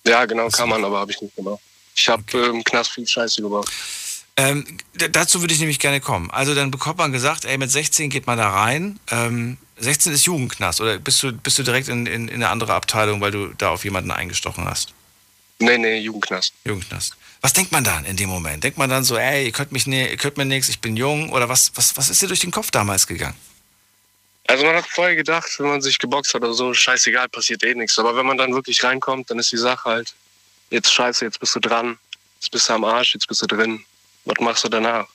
Ja, 0.06 0.26
genau, 0.26 0.48
kann 0.50 0.70
man, 0.70 0.84
aber 0.86 1.00
habe 1.00 1.12
ich 1.12 1.22
nicht 1.22 1.36
gemacht. 1.36 1.60
Ich 1.96 2.08
habe 2.08 2.22
okay. 2.22 2.50
im 2.50 2.64
Knast 2.64 2.92
viel 2.92 3.06
Scheiße 3.06 3.42
gebaut. 3.42 3.70
Ähm, 4.40 4.66
dazu 5.12 5.42
würde 5.42 5.54
ich 5.54 5.60
nämlich 5.60 5.80
gerne 5.80 6.00
kommen. 6.00 6.32
Also 6.32 6.56
dann 6.56 6.72
bekommt 6.72 6.98
man 6.98 7.12
gesagt, 7.12 7.44
ey, 7.44 7.58
mit 7.58 7.70
16 7.70 8.10
geht 8.10 8.26
man 8.26 8.38
da 8.38 8.50
rein. 8.50 8.98
Ähm, 9.12 9.58
16 9.78 10.14
ist 10.14 10.26
Jugendknast 10.26 10.80
oder 10.80 10.98
bist 10.98 11.22
du, 11.22 11.34
bist 11.34 11.60
du 11.60 11.64
direkt 11.64 11.90
in, 11.90 12.06
in, 12.06 12.30
in 12.30 12.36
eine 12.36 12.48
andere 12.48 12.74
Abteilung, 12.74 13.20
weil 13.20 13.32
du 13.32 13.48
da 13.58 13.72
auf 13.72 13.84
jemanden 13.84 14.12
eingestochen 14.12 14.64
hast? 14.64 14.94
Nee, 15.60 15.78
nee, 15.78 16.00
Jugendknast. 16.00 16.54
Jugendknast. 16.64 17.18
Was 17.42 17.52
denkt 17.52 17.74
man 17.74 17.84
dann 17.84 18.06
in 18.06 18.16
dem 18.16 18.30
Moment? 18.30 18.64
Denkt 18.64 18.78
man 18.78 18.90
dann 18.90 19.04
so, 19.04 19.18
ey, 19.18 19.46
ihr 19.46 19.52
könnt, 19.52 19.74
mich 19.74 19.88
ne, 19.88 20.10
ihr 20.10 20.18
könnt 20.18 20.38
mir 20.38 20.46
nichts, 20.46 20.70
ich 20.70 20.80
bin 20.80 20.96
jung? 20.96 21.32
Oder 21.32 21.50
was, 21.50 21.74
was, 21.76 21.98
was 21.98 22.10
ist 22.10 22.22
dir 22.22 22.28
durch 22.28 22.40
den 22.40 22.52
Kopf 22.52 22.72
damals 22.72 23.08
gegangen? 23.08 23.36
Also 24.48 24.64
man 24.66 24.76
hat 24.76 24.88
vorher 24.88 25.18
gedacht, 25.18 25.54
wenn 25.60 25.68
man 25.68 25.82
sich 25.82 26.00
geboxt 26.00 26.34
hat 26.34 26.44
oder 26.44 26.54
so, 26.54 26.74
scheißegal, 26.74 27.28
passiert 27.28 27.62
eh 27.64 27.76
nichts. 27.76 28.00
Aber 28.00 28.16
wenn 28.16 28.26
man 28.26 28.38
dann 28.38 28.54
wirklich 28.54 28.82
reinkommt, 28.86 29.30
dann 29.30 29.38
ist 29.38 29.52
die 29.52 29.58
Sache 29.58 29.84
halt, 29.84 30.14
jetzt 30.70 30.94
scheiße, 30.94 31.26
jetzt 31.26 31.42
bist 31.42 31.56
du 31.56 31.60
dran, 31.60 31.98
jetzt 32.40 32.52
bist 32.52 32.70
du 32.70 32.74
am 32.74 32.86
Arsch, 32.86 33.14
jetzt 33.14 33.28
bist 33.28 33.42
du 33.42 33.48
drin. 33.48 33.84
Was 34.26 34.40
machst 34.40 34.64
du 34.64 34.70
danach? 34.70 35.08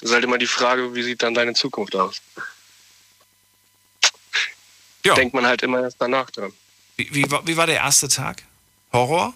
Das 0.00 0.10
ist 0.10 0.14
halt 0.14 0.24
immer 0.24 0.38
die 0.38 0.46
Frage, 0.46 0.94
wie 0.94 1.02
sieht 1.02 1.22
dann 1.22 1.34
deine 1.34 1.54
Zukunft 1.54 1.94
aus? 1.94 2.20
Ja. 5.04 5.14
Denkt 5.14 5.34
man 5.34 5.46
halt 5.46 5.62
immer 5.62 5.82
erst 5.82 5.96
danach 6.00 6.30
dran. 6.30 6.52
Wie, 6.96 7.08
wie, 7.14 7.30
war, 7.30 7.46
wie 7.46 7.56
war 7.56 7.66
der 7.66 7.76
erste 7.76 8.08
Tag? 8.08 8.42
Horror? 8.92 9.34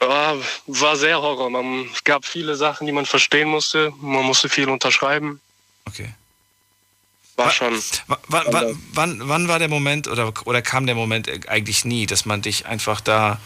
Ja, 0.00 0.36
war 0.66 0.96
sehr 0.96 1.20
Horror. 1.20 1.50
Man, 1.50 1.88
es 1.92 2.02
gab 2.04 2.24
viele 2.24 2.56
Sachen, 2.56 2.86
die 2.86 2.92
man 2.92 3.06
verstehen 3.06 3.48
musste. 3.48 3.92
Man 4.00 4.24
musste 4.24 4.48
viel 4.48 4.68
unterschreiben. 4.68 5.40
Okay. 5.86 6.12
War 7.36 7.50
schon. 7.50 7.80
Wann, 8.06 8.44
wann, 8.48 8.78
wann, 8.92 9.28
wann 9.28 9.48
war 9.48 9.58
der 9.58 9.68
Moment 9.68 10.08
oder, 10.08 10.32
oder 10.44 10.60
kam 10.60 10.86
der 10.86 10.94
Moment 10.94 11.48
eigentlich 11.48 11.84
nie, 11.84 12.06
dass 12.06 12.26
man 12.26 12.42
dich 12.42 12.66
einfach 12.66 13.00
da, 13.00 13.40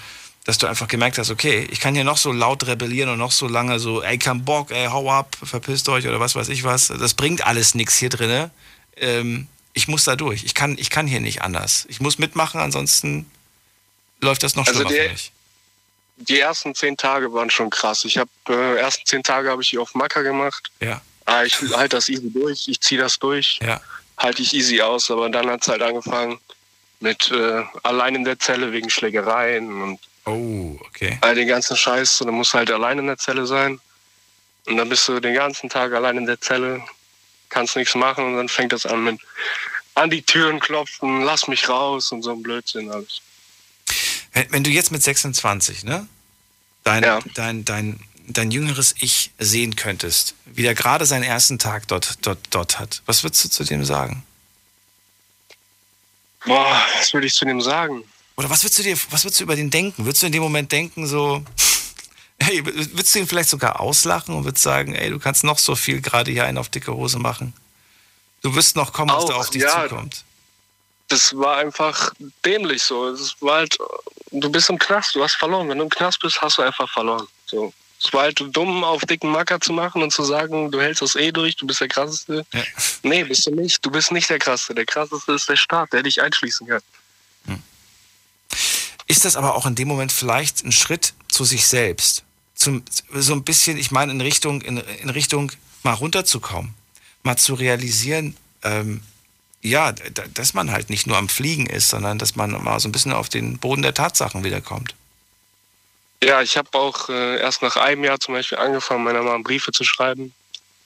dass 0.47 0.59
du 0.59 0.67
einfach 0.69 0.87
gemerkt 0.89 1.19
hast, 1.19 1.31
okay, 1.31 1.67
ich 1.71 1.81
kann 1.81 1.95
hier 1.95 2.05
noch 2.05 2.17
so 2.17 2.33
laut 2.33 2.67
rebellieren 2.67 3.11
und 3.11 3.19
noch 3.19 3.33
so 3.33 3.49
lange 3.49 3.79
so, 3.81 4.03
ey, 4.03 4.17
kein 4.17 4.45
Bock, 4.45 4.71
ey, 4.71 4.87
hau 4.87 5.11
ab, 5.11 5.37
verpisst 5.43 5.89
euch 5.89 6.07
oder 6.07 6.21
was 6.21 6.35
weiß 6.37 6.49
ich 6.49 6.63
was. 6.65 6.87
Das 6.89 7.15
bringt 7.15 7.45
alles 7.47 7.75
nichts 7.75 7.97
hier 7.97 8.09
drinne. 8.11 8.51
Ähm, 8.97 9.49
ich 9.75 9.89
muss 9.89 10.05
da 10.05 10.17
durch. 10.17 10.45
Ich 10.45 10.55
kann, 10.55 10.79
ich 10.79 10.89
kann 10.89 11.07
hier 11.07 11.21
nicht 11.21 11.43
anders. 11.43 11.85
Ich 11.89 12.01
muss 12.01 12.19
mitmachen, 12.19 12.61
ansonsten 12.61 13.31
läuft 14.21 14.43
das 14.45 14.55
noch 14.57 14.67
Also 14.67 14.81
schlimmer 14.81 14.91
der- 14.95 15.05
für 15.07 15.13
mich. 15.13 15.33
Die 16.19 16.41
ersten 16.41 16.75
zehn 16.75 16.97
Tage 16.97 17.31
waren 17.35 17.51
schon 17.51 17.69
krass. 17.69 18.07
Ich 18.07 18.17
habe 18.17 18.31
äh, 18.49 18.77
ersten 18.79 19.05
zehn 19.05 19.23
Tage 19.23 19.51
habe 19.51 19.61
ich 19.63 19.69
hier 19.69 19.83
auf 19.83 19.95
Macker 19.95 20.23
gemacht. 20.23 20.71
Ja. 20.81 21.03
Ah, 21.27 21.43
ich 21.45 21.61
halte 21.75 21.97
das 21.97 22.09
easy 22.09 22.31
durch, 22.33 22.69
ich 22.69 22.81
ziehe 22.81 22.99
das 22.99 23.19
durch. 23.19 23.59
Ja. 23.63 23.83
Halte 24.17 24.41
ich 24.41 24.55
easy 24.55 24.81
aus, 24.81 25.11
aber 25.11 25.29
dann 25.29 25.51
hat 25.51 25.61
es 25.61 25.69
halt 25.69 25.83
angefangen 25.83 26.39
mit 27.01 27.31
äh, 27.33 27.63
allein 27.83 28.15
in 28.15 28.25
der 28.25 28.39
Zelle 28.39 28.73
wegen 28.73 28.89
Schlägereien 28.89 29.83
und 29.83 30.01
Oh, 30.27 30.77
okay. 30.87 31.19
all 31.21 31.35
den 31.35 31.49
ganzen 31.49 31.77
Scheiß. 31.77 32.21
Und 32.21 32.27
dann 32.27 32.37
musst 32.37 32.53
du 32.53 32.59
halt 32.59 32.71
allein 32.71 32.99
in 32.99 33.07
der 33.07 33.17
Zelle 33.17 33.47
sein. 33.47 33.81
Und 34.67 34.77
dann 34.77 34.89
bist 34.89 35.07
du 35.09 35.21
den 35.21 35.35
ganzen 35.35 35.71
Tag 35.71 35.93
allein 35.93 36.19
in 36.19 36.27
der 36.27 36.41
Zelle, 36.41 36.83
kannst 37.49 37.77
nichts 37.77 37.95
machen 37.95 38.25
und 38.25 38.37
dann 38.37 38.49
fängt 38.49 38.73
das 38.73 38.85
an 38.85 39.05
mit 39.05 39.21
an 39.95 40.11
die 40.11 40.23
Türen 40.23 40.61
klopfen, 40.61 41.23
lass 41.23 41.49
mich 41.49 41.69
raus 41.69 42.13
und 42.13 42.23
so 42.23 42.33
ein 42.33 42.43
Blödsinn 42.43 42.91
alles. 42.91 43.23
Wenn, 44.33 44.53
wenn 44.53 44.65
du 44.65 44.71
jetzt 44.71 44.93
mit 44.93 45.03
26, 45.03 45.85
ne, 45.85 46.07
dein, 46.85 47.23
dein, 47.35 47.65
dein, 47.65 48.01
dein 48.27 48.51
jüngeres 48.51 48.95
Ich 48.99 49.31
sehen 49.39 49.75
könntest, 49.75 50.35
wie 50.45 50.63
der 50.63 50.75
gerade 50.75 51.07
seinen 51.07 51.23
ersten 51.23 51.59
Tag 51.59 51.89
dort, 51.89 52.19
dort, 52.27 52.39
dort 52.51 52.79
hat, 52.79 53.03
was 53.07 53.23
würdest 53.23 53.45
du 53.45 53.49
zu 53.49 53.65
dem 53.65 53.85
sagen? 53.85 54.23
Boah, 56.45 56.85
was 56.99 57.15
würde 57.15 57.27
ich 57.27 57.35
zu 57.35 57.47
dem 57.47 57.63
sagen? 57.63 58.05
Oder 58.37 58.51
was 58.51 58.63
würdest 58.63 58.79
du 58.79 58.83
dir, 58.83 58.97
was 59.11 59.25
würdest 59.25 59.41
du 59.41 59.45
über 59.45 59.57
den 59.57 59.71
denken? 59.71 60.05
Würdest 60.05 60.23
du 60.23 60.27
in 60.27 60.33
dem 60.33 60.43
Moment 60.43 60.71
denken, 60.71 61.07
so, 61.07 61.43
hey, 62.39 62.65
würdest 62.65 63.15
du 63.15 63.21
ihn 63.21 63.27
vielleicht 63.27 63.49
sogar 63.49 63.81
auslachen 63.81 64.35
und 64.35 64.45
würdest 64.45 64.63
sagen, 64.63 64.95
ey, 64.95 65.11
du 65.11 65.19
kannst 65.19 65.43
noch 65.43 65.59
so 65.59 65.75
viel 65.75 66.01
gerade 66.03 66.31
hier 66.31 66.45
einen 66.45 66.59
auf 66.59 66.69
dicke 66.69 66.93
Hose 66.93 67.19
machen? 67.19 67.55
Du 68.43 68.55
wirst 68.55 68.77
noch 68.77 68.93
kommen, 68.93 69.11
was 69.11 69.25
da 69.25 69.35
Auch, 69.35 69.41
auf 69.41 69.51
dich 69.51 69.63
ja. 69.63 69.89
zukommt. 69.89 70.23
Das 71.09 71.37
war 71.37 71.57
einfach 71.57 72.13
dämlich 72.45 72.83
so. 72.83 73.09
Es 73.09 73.37
war 73.41 73.59
halt, 73.59 73.79
du 74.33 74.51
bist 74.51 74.69
im 74.69 74.79
Knast, 74.79 75.15
du 75.15 75.23
hast 75.23 75.37
verloren. 75.37 75.69
Wenn 75.69 75.79
du 75.79 75.85
im 75.85 75.91
Knast 75.91 76.21
bist, 76.21 76.41
hast 76.43 76.59
du 76.59 76.63
einfach 76.63 76.91
verloren. 76.91 77.27
So. 77.47 77.73
Es 78.05 78.13
war 78.13 78.23
halt 78.23 78.45
dumm, 78.51 78.85
auf 78.85 79.03
dicken 79.07 79.31
Macker 79.31 79.61
zu 79.61 79.73
machen 79.73 80.03
und 80.03 80.13
zu 80.13 80.23
sagen, 80.23 80.71
du 80.71 80.81
hältst 80.81 81.01
das 81.01 81.15
eh 81.15 81.33
durch, 81.33 81.57
du 81.57 81.67
bist 81.67 81.81
der 81.81 81.89
Krasseste. 81.89 82.45
Ja. 82.53 82.63
Nee, 83.03 83.25
bist 83.25 83.47
du 83.47 83.53
nicht. 83.53 83.85
Du 83.85 83.91
bist 83.91 84.13
nicht 84.13 84.29
der 84.29 84.39
Krasseste. 84.39 84.75
Der 84.75 84.85
Krasseste 84.85 85.33
ist 85.33 85.49
der 85.49 85.57
Staat, 85.57 85.93
der 85.93 86.03
dich 86.03 86.21
einschließen 86.21 86.67
kann. 86.67 86.83
Ist 89.07 89.25
das 89.25 89.37
aber 89.37 89.55
auch 89.55 89.67
in 89.67 89.75
dem 89.75 89.89
Moment 89.89 90.13
vielleicht 90.13 90.65
ein 90.65 90.73
Schritt 90.73 91.15
zu 91.29 91.45
sich 91.45 91.67
selbst? 91.67 92.25
Zum, 92.55 92.83
so 93.13 93.35
ein 93.35 93.45
bisschen, 93.45 93.77
ich 93.77 93.91
meine, 93.91 94.13
in 94.13 94.21
Richtung, 94.21 94.63
in, 94.63 94.79
in 94.79 95.11
Richtung 95.11 95.53
mal 95.83 95.93
runterzukommen, 95.93 96.75
mal 97.23 97.37
zu 97.37 97.55
realisieren, 97.55 98.37
ähm, 98.63 99.03
ja, 99.63 99.93
dass 99.93 100.55
man 100.55 100.71
halt 100.71 100.91
nicht 100.91 101.07
nur 101.07 101.17
am 101.17 101.29
Fliegen 101.29 101.67
ist, 101.67 101.89
sondern 101.89 102.19
dass 102.19 102.37
man 102.37 102.51
mal 102.63 102.79
so 102.81 102.89
ein 102.89 102.93
bisschen 102.93 103.13
auf 103.13 103.29
den 103.29 103.59
Boden 103.59 103.83
der 103.83 103.95
Tatsachen 103.95 104.45
wiederkommt. 104.45 104.95
Ja, 106.23 106.41
ich 106.41 106.57
habe 106.57 106.69
auch 106.73 107.09
äh, 107.09 107.41
erst 107.41 107.63
nach 107.63 107.77
einem 107.77 108.05
Jahr 108.05 108.19
zum 108.21 108.35
Beispiel 108.35 108.59
angefangen, 108.59 109.05
meiner 109.05 109.23
Mama 109.23 109.43
Briefe 109.43 109.73
zu 109.73 109.85
schreiben 109.85 110.33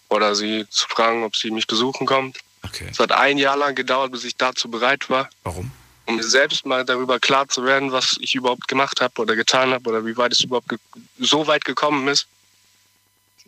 oder 0.09 0.35
sie 0.35 0.67
zu 0.71 0.89
fragen, 0.89 1.23
ob 1.23 1.37
sie 1.37 1.51
mich 1.51 1.67
besuchen 1.67 2.07
kommt. 2.07 2.39
Okay. 2.63 2.89
Es 2.91 2.99
hat 2.99 3.13
ein 3.13 3.39
Jahr 3.39 3.57
lang 3.57 3.75
gedauert, 3.75 4.13
bis 4.13 4.25
ich 4.25 4.37
dazu 4.37 4.71
bereit 4.71 5.09
war. 5.09 5.31
Warum? 5.45 5.71
Um 6.11 6.17
mir 6.17 6.25
selbst 6.25 6.67
mal 6.67 6.85
darüber 6.85 7.21
klar 7.21 7.49
zu 7.49 7.65
werden, 7.65 7.93
was 7.93 8.17
ich 8.21 8.35
überhaupt 8.35 8.67
gemacht 8.69 9.01
habe 9.01 9.21
oder 9.23 9.37
getan 9.37 9.73
habe 9.73 9.89
oder 9.89 10.05
wie 10.05 10.17
weit 10.17 10.33
es 10.33 10.41
überhaupt 10.41 10.75
so 11.19 11.47
weit 11.47 11.65
gekommen 11.65 12.09
ist. 12.09 12.27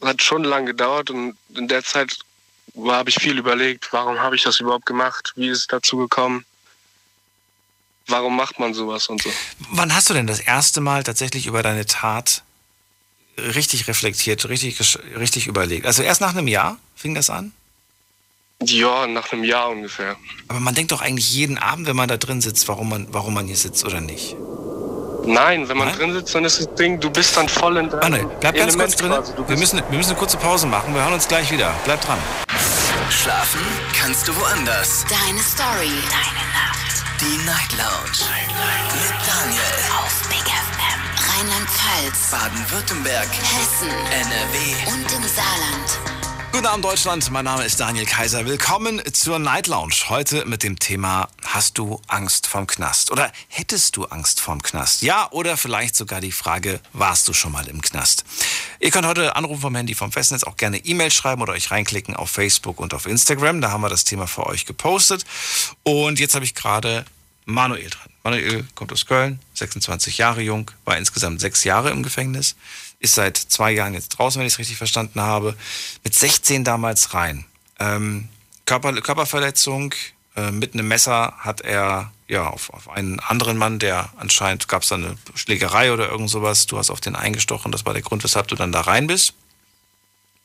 Hat 0.00 0.22
schon 0.22 0.44
lange 0.44 0.66
gedauert 0.66 1.10
und 1.10 1.36
in 1.54 1.68
der 1.68 1.84
Zeit 1.84 2.16
habe 2.76 3.10
ich 3.10 3.16
viel 3.16 3.38
überlegt, 3.38 3.92
warum 3.92 4.18
habe 4.18 4.36
ich 4.36 4.42
das 4.42 4.60
überhaupt 4.60 4.86
gemacht, 4.86 5.32
wie 5.36 5.48
ist 5.48 5.58
es 5.58 5.66
dazu 5.66 5.96
gekommen, 5.96 6.44
warum 8.06 8.36
macht 8.36 8.58
man 8.58 8.74
sowas 8.74 9.08
und 9.08 9.22
so. 9.22 9.30
Wann 9.70 9.94
hast 9.94 10.08
du 10.10 10.14
denn 10.14 10.26
das 10.26 10.40
erste 10.40 10.80
Mal 10.80 11.02
tatsächlich 11.02 11.46
über 11.46 11.62
deine 11.62 11.86
Tat 11.86 12.42
richtig 13.36 13.88
reflektiert, 13.88 14.48
richtig, 14.48 14.78
richtig 15.16 15.46
überlegt? 15.46 15.86
Also 15.86 16.02
erst 16.02 16.20
nach 16.20 16.30
einem 16.30 16.48
Jahr 16.48 16.78
fing 16.94 17.14
das 17.14 17.30
an? 17.30 17.52
Ja, 18.70 19.06
nach 19.06 19.32
einem 19.32 19.44
Jahr 19.44 19.70
ungefähr. 19.70 20.16
Aber 20.48 20.60
man 20.60 20.74
denkt 20.74 20.92
doch 20.92 21.00
eigentlich 21.00 21.32
jeden 21.32 21.58
Abend, 21.58 21.86
wenn 21.86 21.96
man 21.96 22.08
da 22.08 22.16
drin 22.16 22.40
sitzt, 22.40 22.68
warum 22.68 22.88
man, 22.88 23.06
warum 23.10 23.34
man 23.34 23.46
hier 23.46 23.56
sitzt 23.56 23.84
oder 23.84 24.00
nicht. 24.00 24.36
Nein, 25.24 25.68
wenn 25.68 25.76
man 25.76 25.92
drin 25.92 26.12
sitzt, 26.12 26.34
dann 26.34 26.44
ist 26.44 26.58
das 26.58 26.74
Ding, 26.74 26.98
du 26.98 27.08
bist 27.10 27.36
dann 27.36 27.48
voll 27.48 27.76
in 27.76 27.88
deinem 27.88 28.00
Manuel, 28.00 28.26
bleib 28.40 28.56
ganz 28.56 28.76
kurz 28.76 28.94
Element 28.94 29.00
drin. 29.00 29.10
quasi. 29.10 29.32
Du 29.36 29.48
Wir 29.48 29.56
müssen, 29.56 29.82
wir 29.88 29.96
müssen 29.98 30.10
eine 30.10 30.18
kurze 30.18 30.36
Pause 30.36 30.66
machen. 30.66 30.94
Wir 30.94 31.02
hören 31.02 31.12
uns 31.14 31.28
gleich 31.28 31.50
wieder. 31.52 31.72
Bleib 31.84 32.00
dran. 32.00 32.18
Schlafen 33.10 33.60
kannst 33.98 34.26
du 34.26 34.32
woanders. 34.36 35.04
Deine 35.08 35.38
Story. 35.40 35.92
Deine 36.10 36.44
Nacht. 36.50 37.04
Die 37.20 37.38
Night 37.46 37.72
Lounge. 37.78 38.18
Mit 38.94 39.14
Daniel. 39.28 39.78
Auf 40.02 40.28
Big 40.28 40.42
FM. 40.42 41.00
Rheinland-Pfalz. 41.30 42.30
Baden-Württemberg. 42.30 43.28
Hessen. 43.28 43.90
NRW. 44.10 44.92
Und 44.92 45.12
im 45.12 45.22
Saarland. 45.28 46.21
Guten 46.52 46.66
Abend 46.66 46.84
Deutschland, 46.84 47.30
mein 47.30 47.46
Name 47.46 47.64
ist 47.64 47.80
Daniel 47.80 48.04
Kaiser. 48.04 48.44
Willkommen 48.44 49.00
zur 49.14 49.38
Night 49.38 49.68
Lounge. 49.68 49.94
Heute 50.10 50.44
mit 50.44 50.62
dem 50.62 50.78
Thema 50.78 51.30
Hast 51.46 51.78
du 51.78 52.02
Angst 52.08 52.46
vorm 52.46 52.66
Knast? 52.66 53.10
Oder 53.10 53.32
hättest 53.48 53.96
du 53.96 54.04
Angst 54.04 54.38
vorm 54.38 54.62
Knast? 54.62 55.00
Ja, 55.00 55.28
oder 55.30 55.56
vielleicht 55.56 55.96
sogar 55.96 56.20
die 56.20 56.30
Frage, 56.30 56.80
warst 56.92 57.26
du 57.26 57.32
schon 57.32 57.52
mal 57.52 57.66
im 57.68 57.80
Knast? 57.80 58.26
Ihr 58.80 58.90
könnt 58.90 59.06
heute 59.06 59.34
anrufen 59.34 59.62
vom 59.62 59.74
Handy 59.74 59.94
vom 59.94 60.12
Festnetz, 60.12 60.44
auch 60.44 60.58
gerne 60.58 60.76
E-Mail 60.76 61.10
schreiben 61.10 61.40
oder 61.40 61.54
euch 61.54 61.70
reinklicken 61.70 62.14
auf 62.14 62.28
Facebook 62.28 62.80
und 62.80 62.92
auf 62.92 63.06
Instagram. 63.06 63.62
Da 63.62 63.70
haben 63.70 63.80
wir 63.80 63.88
das 63.88 64.04
Thema 64.04 64.26
für 64.26 64.46
euch 64.46 64.66
gepostet. 64.66 65.24
Und 65.84 66.20
jetzt 66.20 66.34
habe 66.34 66.44
ich 66.44 66.54
gerade 66.54 67.06
Manuel 67.46 67.88
dran. 67.88 68.12
Manuel 68.24 68.68
kommt 68.74 68.92
aus 68.92 69.06
Köln, 69.06 69.40
26 69.54 70.18
Jahre 70.18 70.42
jung, 70.42 70.70
war 70.84 70.96
insgesamt 70.96 71.40
sechs 71.40 71.64
Jahre 71.64 71.90
im 71.90 72.02
Gefängnis, 72.02 72.56
ist 73.02 73.14
seit 73.14 73.36
zwei 73.36 73.72
Jahren 73.72 73.94
jetzt 73.94 74.10
draußen, 74.10 74.38
wenn 74.38 74.46
ich 74.46 74.54
es 74.54 74.58
richtig 74.58 74.78
verstanden 74.78 75.20
habe, 75.20 75.56
mit 76.04 76.14
16 76.14 76.64
damals 76.64 77.12
rein. 77.14 77.44
Ähm, 77.78 78.28
Körper, 78.64 78.92
Körperverletzung, 79.00 79.94
Äh, 80.34 80.50
mit 80.50 80.72
einem 80.72 80.88
Messer 80.88 81.34
hat 81.40 81.60
er 81.60 82.10
ja 82.26 82.46
auf, 82.48 82.70
auf 82.70 82.88
einen 82.88 83.20
anderen 83.20 83.58
Mann, 83.58 83.78
der 83.78 84.08
anscheinend 84.16 84.66
gab 84.66 84.82
es 84.82 84.88
da 84.88 84.94
eine 84.94 85.18
Schlägerei 85.34 85.92
oder 85.92 86.08
irgend 86.08 86.30
sowas. 86.30 86.66
Du 86.66 86.78
hast 86.78 86.88
auf 86.90 87.02
den 87.02 87.16
eingestochen. 87.16 87.70
Das 87.70 87.84
war 87.84 87.92
der 87.92 88.02
Grund, 88.02 88.24
weshalb 88.24 88.48
du 88.48 88.54
dann 88.54 88.72
da 88.72 88.80
rein 88.80 89.06
bist. 89.08 89.34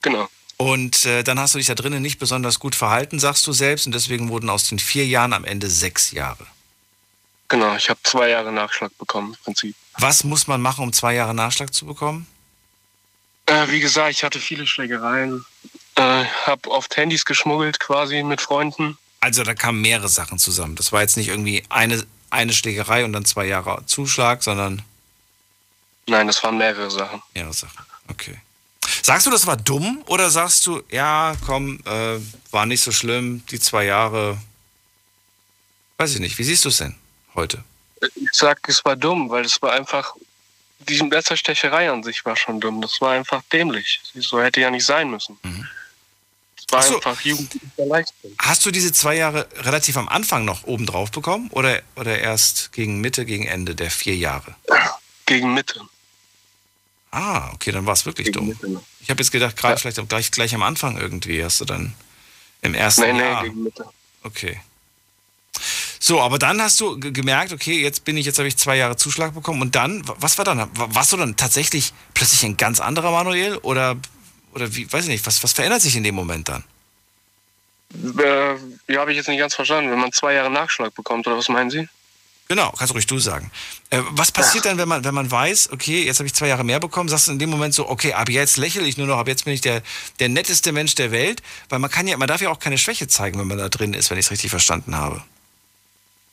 Genau. 0.02 0.28
Und 0.58 1.06
äh, 1.06 1.24
dann 1.24 1.40
hast 1.40 1.54
du 1.54 1.58
dich 1.60 1.68
da 1.68 1.76
drinnen 1.76 2.02
nicht 2.02 2.20
besonders 2.20 2.60
gut 2.60 2.76
verhalten, 2.76 3.20
sagst 3.20 3.48
du 3.48 3.54
selbst. 3.54 3.86
Und 3.86 3.96
deswegen 3.96 4.28
wurden 4.28 4.50
aus 4.50 4.68
den 4.68 4.80
vier 4.80 5.06
Jahren 5.08 5.32
am 5.32 5.46
Ende 5.46 5.70
sechs 5.70 6.12
Jahre. 6.12 6.46
Genau, 7.48 7.76
ich 7.76 7.90
habe 7.90 8.00
zwei 8.04 8.30
Jahre 8.30 8.52
Nachschlag 8.52 8.92
bekommen 8.98 9.36
im 9.36 9.44
Prinzip. 9.44 9.76
Was 9.98 10.26
muss 10.26 10.48
man 10.48 10.62
machen, 10.62 10.84
um 10.84 10.92
zwei 10.92 11.14
Jahre 11.14 11.34
Nachschlag 11.34 11.74
zu 11.74 11.86
bekommen? 11.86 12.28
Äh, 13.48 13.70
wie 13.70 13.80
gesagt, 13.80 14.12
ich 14.12 14.24
hatte 14.24 14.40
viele 14.40 14.68
Schlägereien. 14.68 15.46
Äh, 15.96 16.26
habe 16.46 16.70
oft 16.70 16.96
Handys 16.96 17.26
geschmuggelt 17.26 17.80
quasi 17.80 18.22
mit 18.22 18.40
Freunden. 18.40 18.98
Also 19.20 19.44
da 19.44 19.56
kamen 19.56 19.82
mehrere 19.82 20.10
Sachen 20.10 20.38
zusammen. 20.38 20.76
Das 20.76 20.92
war 20.92 21.02
jetzt 21.02 21.18
nicht 21.18 21.30
irgendwie 21.30 21.64
eine, 21.70 22.06
eine 22.30 22.54
Schlägerei 22.54 23.04
und 23.04 23.14
dann 23.14 23.26
zwei 23.26 23.46
Jahre 23.46 23.84
Zuschlag, 23.88 24.44
sondern. 24.44 24.84
Nein, 26.06 26.28
das 26.28 26.44
waren 26.44 26.58
mehrere 26.58 26.92
Sachen. 26.92 27.22
Mehrere 27.34 27.54
Sachen, 27.54 27.84
okay. 28.10 28.38
Sagst 29.02 29.26
du, 29.26 29.32
das 29.32 29.48
war 29.48 29.58
dumm 29.58 30.04
oder 30.08 30.30
sagst 30.30 30.66
du, 30.68 30.84
ja, 30.92 31.36
komm, 31.46 31.80
äh, 31.86 32.20
war 32.52 32.66
nicht 32.66 32.82
so 32.82 32.92
schlimm, 32.92 33.44
die 33.50 33.60
zwei 33.60 33.86
Jahre. 33.86 34.38
Weiß 35.98 36.14
ich 36.14 36.20
nicht. 36.20 36.38
Wie 36.38 36.44
siehst 36.44 36.64
du 36.66 36.70
es 36.70 36.78
denn 36.78 36.96
heute? 37.34 37.64
Ich 38.16 38.30
sag, 38.34 38.60
es 38.70 38.86
war 38.86 38.96
dumm, 38.96 39.30
weil 39.30 39.46
es 39.46 39.62
war 39.62 39.74
einfach. 39.74 40.16
Die 40.80 41.02
Messerstecherei 41.04 41.90
an 41.90 42.04
sich 42.04 42.24
war 42.26 42.36
schon 42.36 42.60
dumm. 42.60 42.82
Das 42.82 43.02
war 43.02 43.12
einfach 43.12 43.42
dämlich. 43.52 44.00
So 44.16 44.42
hätte 44.42 44.62
ja 44.62 44.70
nicht 44.70 44.86
sein 44.86 45.10
müssen. 45.10 45.38
Mhm. 45.44 45.68
Es 46.58 46.66
war 46.72 46.82
so. 46.84 46.96
einfach 46.96 47.20
jugendlicher 47.22 47.86
Leistung. 47.86 48.32
Hast 48.40 48.66
du 48.66 48.72
diese 48.72 48.92
zwei 48.92 49.16
Jahre 49.16 49.48
relativ 49.58 49.98
am 49.98 50.08
Anfang 50.10 50.46
noch 50.46 50.64
obendrauf 50.66 51.12
bekommen 51.12 51.50
oder, 51.52 51.82
oder 51.96 52.20
erst 52.20 52.72
gegen 52.74 53.02
Mitte, 53.02 53.26
gegen 53.26 53.46
Ende 53.46 53.74
der 53.76 53.90
vier 53.90 54.16
Jahre? 54.16 54.56
Gegen 55.26 55.54
Mitte. 55.54 55.82
Ah, 57.12 57.52
okay, 57.54 57.72
dann 57.72 57.86
war 57.86 57.94
es 57.94 58.06
wirklich 58.06 58.32
dumm. 58.32 58.58
Ich 59.02 59.10
habe 59.10 59.22
jetzt 59.22 59.32
gedacht, 59.32 59.56
gerade 59.56 59.80
vielleicht 59.80 60.00
auch 60.00 60.08
gleich, 60.08 60.30
gleich 60.32 60.54
am 60.54 60.62
Anfang 60.62 60.98
irgendwie 60.98 61.44
hast 61.44 61.60
du 61.62 61.66
dann 61.66 61.96
im 62.62 62.74
ersten 62.74 63.02
Nee, 63.02 63.14
nee, 63.14 63.20
Jahr. 63.20 63.44
gegen 63.44 63.64
Mitte. 63.64 63.86
Okay. 64.24 64.62
So, 66.00 66.22
aber 66.22 66.38
dann 66.40 66.62
hast 66.62 66.80
du 66.80 67.00
ge- 67.00 67.12
gemerkt, 67.12 67.52
okay, 67.54 67.82
jetzt 67.82 68.04
bin 68.06 68.18
ich, 68.18 68.26
jetzt 68.26 68.38
habe 68.40 68.48
ich 68.48 68.58
zwei 68.58 68.78
Jahre 68.78 68.96
Zuschlag 68.96 69.34
bekommen 69.34 69.62
und 69.62 69.76
dann, 69.76 70.08
wa- 70.08 70.16
was 70.20 70.38
war 70.38 70.46
dann? 70.46 70.60
Wa- 70.60 70.68
Warst 70.90 71.14
du 71.14 71.18
dann 71.18 71.36
tatsächlich 71.36 71.94
plötzlich 72.14 72.44
ein 72.44 72.58
ganz 72.58 72.80
anderer 72.80 73.12
Manuel 73.12 73.58
oder, 73.58 73.96
oder 74.54 74.74
wie, 74.76 74.92
weiß 74.92 75.04
ich 75.06 75.10
nicht, 75.10 75.26
was, 75.26 75.44
was 75.44 75.54
verändert 75.54 75.82
sich 75.82 75.96
in 75.96 76.04
dem 76.04 76.16
Moment 76.16 76.50
dann? 76.50 76.64
Äh, 77.94 78.56
ja, 78.94 79.00
habe 79.00 79.12
ich 79.12 79.18
jetzt 79.18 79.28
nicht 79.30 79.40
ganz 79.40 79.56
verstanden. 79.56 79.92
Wenn 79.92 80.00
man 80.00 80.12
zwei 80.12 80.34
Jahre 80.34 80.52
Nachschlag 80.52 80.94
bekommt, 80.94 81.26
oder 81.28 81.38
was 81.38 81.48
meinen 81.50 81.70
Sie? 81.70 81.88
Genau, 82.50 82.72
kannst 82.78 82.94
ruhig 82.94 83.06
du 83.08 83.20
sagen. 83.20 83.52
Äh, 83.90 84.00
was 84.12 84.32
passiert 84.32 84.66
dann, 84.66 84.78
wenn 84.78 84.88
man, 84.88 85.04
wenn 85.04 85.14
man 85.14 85.30
weiß, 85.30 85.72
okay, 85.74 86.06
jetzt 86.06 86.20
habe 86.20 86.28
ich 86.28 86.34
zwei 86.34 86.48
Jahre 86.48 86.64
mehr 86.64 86.80
bekommen, 86.80 87.10
sagst 87.10 87.28
du 87.28 87.34
in 87.34 87.40
dem 87.40 87.50
Moment 87.50 87.74
so, 87.74 87.90
okay, 87.90 88.14
ab 88.14 88.30
jetzt 88.30 88.56
lächle 88.56 88.84
ich 88.88 88.98
nur 88.98 89.06
noch, 89.08 89.18
ab 89.18 89.28
jetzt 89.28 89.44
bin 89.44 89.54
ich 89.54 89.60
der, 89.62 89.82
der 90.20 90.30
netteste 90.30 90.72
Mensch 90.72 90.96
der 90.96 91.12
Welt, 91.12 91.42
weil 91.68 91.80
man 91.80 91.92
kann 91.92 92.08
ja, 92.08 92.16
man 92.16 92.28
darf 92.30 92.40
ja 92.42 92.50
auch 92.50 92.60
keine 92.60 92.78
Schwäche 92.78 93.08
zeigen, 93.10 93.38
wenn 93.38 93.48
man 93.48 93.58
da 93.58 93.68
drin 93.68 93.94
ist, 93.94 94.10
wenn 94.12 94.18
ich 94.18 94.28
es 94.28 94.32
richtig 94.32 94.50
verstanden 94.50 94.96
habe. 94.96 95.22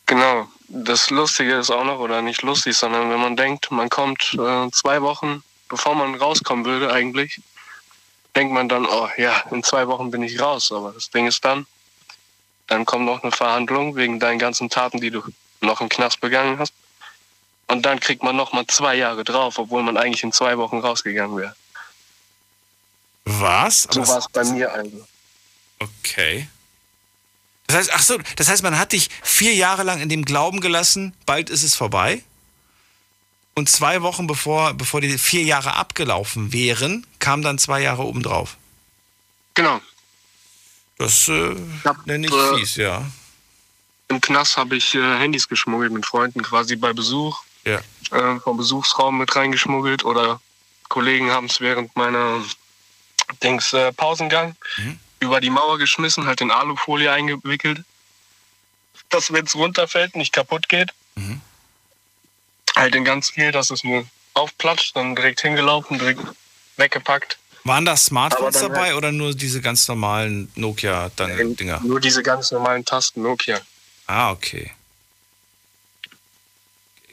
Genau. 0.07 0.49
Das 0.69 1.11
Lustige 1.11 1.55
ist 1.55 1.71
auch 1.71 1.85
noch, 1.85 1.99
oder 1.99 2.23
nicht 2.23 2.43
lustig, 2.43 2.77
sondern 2.77 3.11
wenn 3.11 3.21
man 3.21 3.37
denkt, 3.37 3.71
man 3.71 3.89
kommt 3.91 4.35
äh, 4.39 4.71
zwei 4.71 5.03
Wochen, 5.03 5.43
bevor 5.69 5.95
man 5.95 6.15
rauskommen 6.15 6.65
würde 6.65 6.93
eigentlich, 6.93 7.41
denkt 8.35 8.53
man 8.53 8.69
dann, 8.69 8.87
oh 8.87 9.09
ja, 9.17 9.45
in 9.51 9.63
zwei 9.63 9.87
Wochen 9.89 10.11
bin 10.11 10.23
ich 10.23 10.41
raus. 10.41 10.73
Aber 10.73 10.93
das 10.93 11.11
Ding 11.11 11.27
ist 11.27 11.45
dann, 11.45 11.67
dann 12.67 12.85
kommt 12.85 13.05
noch 13.05 13.23
eine 13.23 13.33
Verhandlung 13.33 13.95
wegen 13.97 14.19
deinen 14.19 14.39
ganzen 14.39 14.71
Taten, 14.71 15.01
die 15.01 15.11
du 15.11 15.23
noch 15.61 15.81
im 15.81 15.89
Knast 15.89 16.21
begangen 16.21 16.59
hast. 16.59 16.73
Und 17.67 17.83
dann 17.87 18.01
kriegt 18.01 18.23
man 18.23 18.37
noch 18.37 18.53
mal 18.53 18.67
zwei 18.67 18.95
Jahre 18.97 19.25
drauf, 19.25 19.59
obwohl 19.59 19.83
man 19.83 19.97
eigentlich 19.97 20.23
in 20.23 20.33
zwei 20.33 20.59
Wochen 20.59 20.79
rausgegangen 20.79 21.37
wäre. 21.37 21.55
Was? 23.25 23.89
So 23.91 24.07
war 24.07 24.19
es 24.19 24.29
bei 24.29 24.45
mir 24.45 24.73
also. 24.73 25.07
Okay. 25.79 26.49
Das 27.67 27.77
heißt, 27.77 27.91
ach 27.95 28.03
so, 28.03 28.19
das 28.37 28.49
heißt, 28.49 28.63
man 28.63 28.79
hat 28.79 28.93
dich 28.93 29.09
vier 29.23 29.55
Jahre 29.55 29.83
lang 29.83 30.01
in 30.01 30.09
dem 30.09 30.25
Glauben 30.25 30.61
gelassen, 30.61 31.15
bald 31.27 31.51
ist 31.51 31.63
es 31.63 31.75
vorbei. 31.75 32.23
Und 33.55 33.69
zwei 33.69 34.03
Wochen 34.03 34.27
bevor, 34.27 34.75
bevor 34.75 35.01
die 35.01 35.17
vier 35.17 35.45
Jahre 35.45 35.75
abgelaufen 35.75 36.53
wären, 36.53 37.07
kamen 37.21 37.43
dann 37.43 37.59
zwei 37.59 37.81
Jahre 37.81 38.03
obendrauf. 38.03 38.57
Genau. 39.55 39.81
Das 40.99 41.29
äh, 41.29 41.55
nenne 42.05 42.27
ich 42.27 42.33
äh, 42.33 42.57
fies, 42.57 42.77
ja. 42.77 43.05
Im 44.09 44.21
Knast 44.21 44.57
habe 44.57 44.77
ich 44.77 44.95
äh, 44.95 45.19
Handys 45.19 45.49
geschmuggelt 45.49 45.93
mit 45.93 46.05
Freunden 46.05 46.43
quasi 46.43 46.77
bei 46.77 46.93
Besuch. 46.93 47.43
Ja. 47.65 47.81
Äh, 48.11 48.41
vom 48.41 48.57
Besuchsraum 48.57 49.19
mit 49.19 49.35
reingeschmuggelt 49.35 50.05
oder 50.05 50.41
Kollegen 50.89 51.31
haben 51.31 51.47
es 51.47 51.61
während 51.61 51.97
meiner 51.97 52.45
Dings 53.43 53.73
äh, 53.73 53.93
Pausengang 53.93 54.55
über 55.25 55.41
die 55.41 55.51
Mauer 55.51 55.79
geschmissen, 55.79 56.27
halt 56.27 56.41
in 56.41 56.51
Alufolie 56.51 57.11
eingewickelt, 57.11 57.83
dass 59.11 59.33
wenn 59.33 59.45
es 59.47 59.55
runterfällt, 59.55 60.15
nicht 60.17 60.33
kaputt 60.33 60.69
geht. 60.69 60.93
Halt 62.77 62.95
in 62.95 63.05
ganz 63.05 63.31
viel, 63.31 63.53
dass 63.53 63.71
es 63.71 63.85
nur 63.85 64.05
aufplatscht, 64.35 64.97
dann 64.97 65.15
direkt 65.15 65.41
hingelaufen, 65.41 65.99
direkt 65.99 66.21
weggepackt. 66.77 67.39
Waren 67.65 67.85
da 67.85 67.97
Smartphones 67.97 68.61
dabei 68.61 68.89
halt- 68.89 68.97
oder 68.97 69.11
nur 69.13 69.35
diese 69.35 69.61
ganz 69.61 69.89
normalen 69.89 70.51
Nokia-Dinger? 70.55 71.81
Nur 71.83 72.01
diese 72.01 72.23
ganz 72.23 72.51
normalen 72.51 72.85
Tasten 72.85 73.23
Nokia. 73.23 73.61
Ah, 74.07 74.33
okay. 74.33 74.73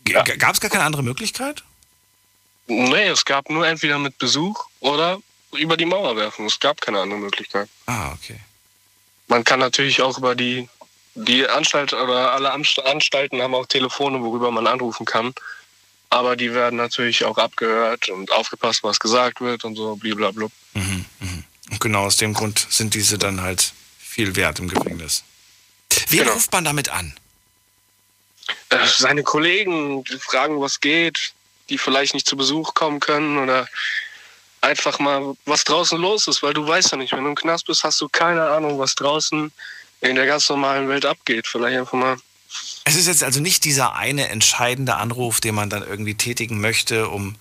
G 0.03 0.13
Gab 0.13 0.53
es 0.53 0.59
gar 0.59 0.69
keine 0.69 0.83
andere 0.83 1.03
Möglichkeit? 1.03 1.63
Nee, 2.67 3.07
es 3.07 3.23
gab 3.23 3.49
nur 3.49 3.67
entweder 3.67 3.99
mit 3.99 4.17
Besuch 4.17 4.65
oder 4.79 5.19
über 5.57 5.77
die 5.77 5.85
Mauer 5.85 6.15
werfen. 6.15 6.45
Es 6.45 6.59
gab 6.59 6.79
keine 6.81 6.99
andere 7.01 7.19
Möglichkeit. 7.19 7.67
Ah, 7.85 8.11
okay. 8.13 8.37
Man 9.27 9.43
kann 9.43 9.59
natürlich 9.59 10.01
auch 10.01 10.17
über 10.17 10.35
die, 10.35 10.67
die 11.15 11.47
Anstalt 11.47 11.93
oder 11.93 12.31
alle 12.33 12.51
Anst- 12.51 12.79
Anstalten 12.85 13.41
haben 13.41 13.55
auch 13.55 13.65
Telefone, 13.65 14.21
worüber 14.21 14.51
man 14.51 14.67
anrufen 14.67 15.05
kann. 15.05 15.33
Aber 16.09 16.35
die 16.35 16.53
werden 16.53 16.75
natürlich 16.75 17.23
auch 17.23 17.37
abgehört 17.37 18.09
und 18.09 18.31
aufgepasst, 18.31 18.83
was 18.83 18.99
gesagt 18.99 19.39
wird 19.39 19.63
und 19.63 19.75
so, 19.77 19.95
blablabla. 19.95 20.47
Und 20.73 21.79
genau 21.79 22.03
aus 22.05 22.17
dem 22.17 22.33
Grund 22.33 22.67
sind 22.69 22.93
diese 22.93 23.17
dann 23.17 23.41
halt 23.41 23.71
viel 23.97 24.35
wert 24.35 24.59
im 24.59 24.67
Gefängnis. 24.67 25.23
Wen 26.09 26.19
Genau. 26.19 26.33
ruft 26.33 26.51
man 26.51 26.65
damit 26.65 26.89
an? 26.89 27.13
Äh, 28.69 28.85
Seine 28.85 29.23
Kollegen 29.23 30.03
die 30.03 30.17
fragen, 30.17 30.59
was 30.59 30.81
geht, 30.81 31.31
die 31.69 31.77
vielleicht 31.77 32.13
nicht 32.13 32.27
zu 32.27 32.35
Besuch 32.35 32.73
kommen 32.73 32.99
können 32.99 33.37
oder 33.37 33.69
einfach 34.61 34.99
mal, 34.99 35.35
was 35.45 35.63
draußen 35.63 35.99
los 35.99 36.27
ist, 36.27 36.43
weil 36.43 36.53
du 36.53 36.65
weißt 36.65 36.91
ja 36.91 36.97
nicht, 36.97 37.11
wenn 37.13 37.23
du 37.23 37.29
im 37.29 37.35
Knast 37.35 37.65
bist, 37.65 37.83
hast 37.83 37.99
du 37.99 38.07
keine 38.07 38.47
Ahnung, 38.49 38.79
was 38.79 38.95
draußen 38.95 39.51
in 40.01 40.15
der 40.15 40.25
ganz 40.25 40.49
normalen 40.49 40.87
Welt 40.87 41.05
abgeht. 41.05 41.47
Vielleicht 41.47 41.77
einfach 41.77 41.97
mal 41.97 42.17
Es 42.85 42.95
ist 42.95 43.07
jetzt 43.07 43.23
also 43.23 43.39
nicht 43.39 43.65
dieser 43.65 43.95
eine 43.95 44.29
entscheidende 44.29 44.95
Anruf, 44.95 45.41
den 45.41 45.55
man 45.55 45.69
dann 45.69 45.83
irgendwie 45.83 46.15
tätigen 46.15 46.61
möchte, 46.61 47.09
um, 47.09 47.35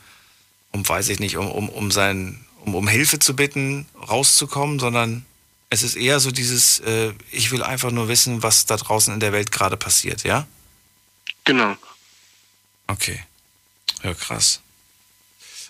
um 0.72 0.86
weiß 0.88 1.08
ich 1.10 1.20
nicht, 1.20 1.36
um, 1.36 1.50
um, 1.50 1.68
um, 1.68 1.90
sein, 1.90 2.44
um, 2.64 2.74
um 2.74 2.88
Hilfe 2.88 3.18
zu 3.18 3.36
bitten, 3.36 3.86
rauszukommen, 4.08 4.78
sondern 4.78 5.24
es 5.70 5.82
ist 5.82 5.96
eher 5.96 6.20
so 6.20 6.30
dieses, 6.30 6.80
äh, 6.80 7.12
ich 7.30 7.52
will 7.52 7.62
einfach 7.62 7.90
nur 7.90 8.08
wissen, 8.08 8.42
was 8.42 8.66
da 8.66 8.76
draußen 8.76 9.14
in 9.14 9.20
der 9.20 9.32
Welt 9.32 9.52
gerade 9.52 9.76
passiert, 9.76 10.24
ja? 10.24 10.46
Genau. 11.44 11.76
Okay. 12.88 13.22
Ja, 14.02 14.14
krass. 14.14 14.60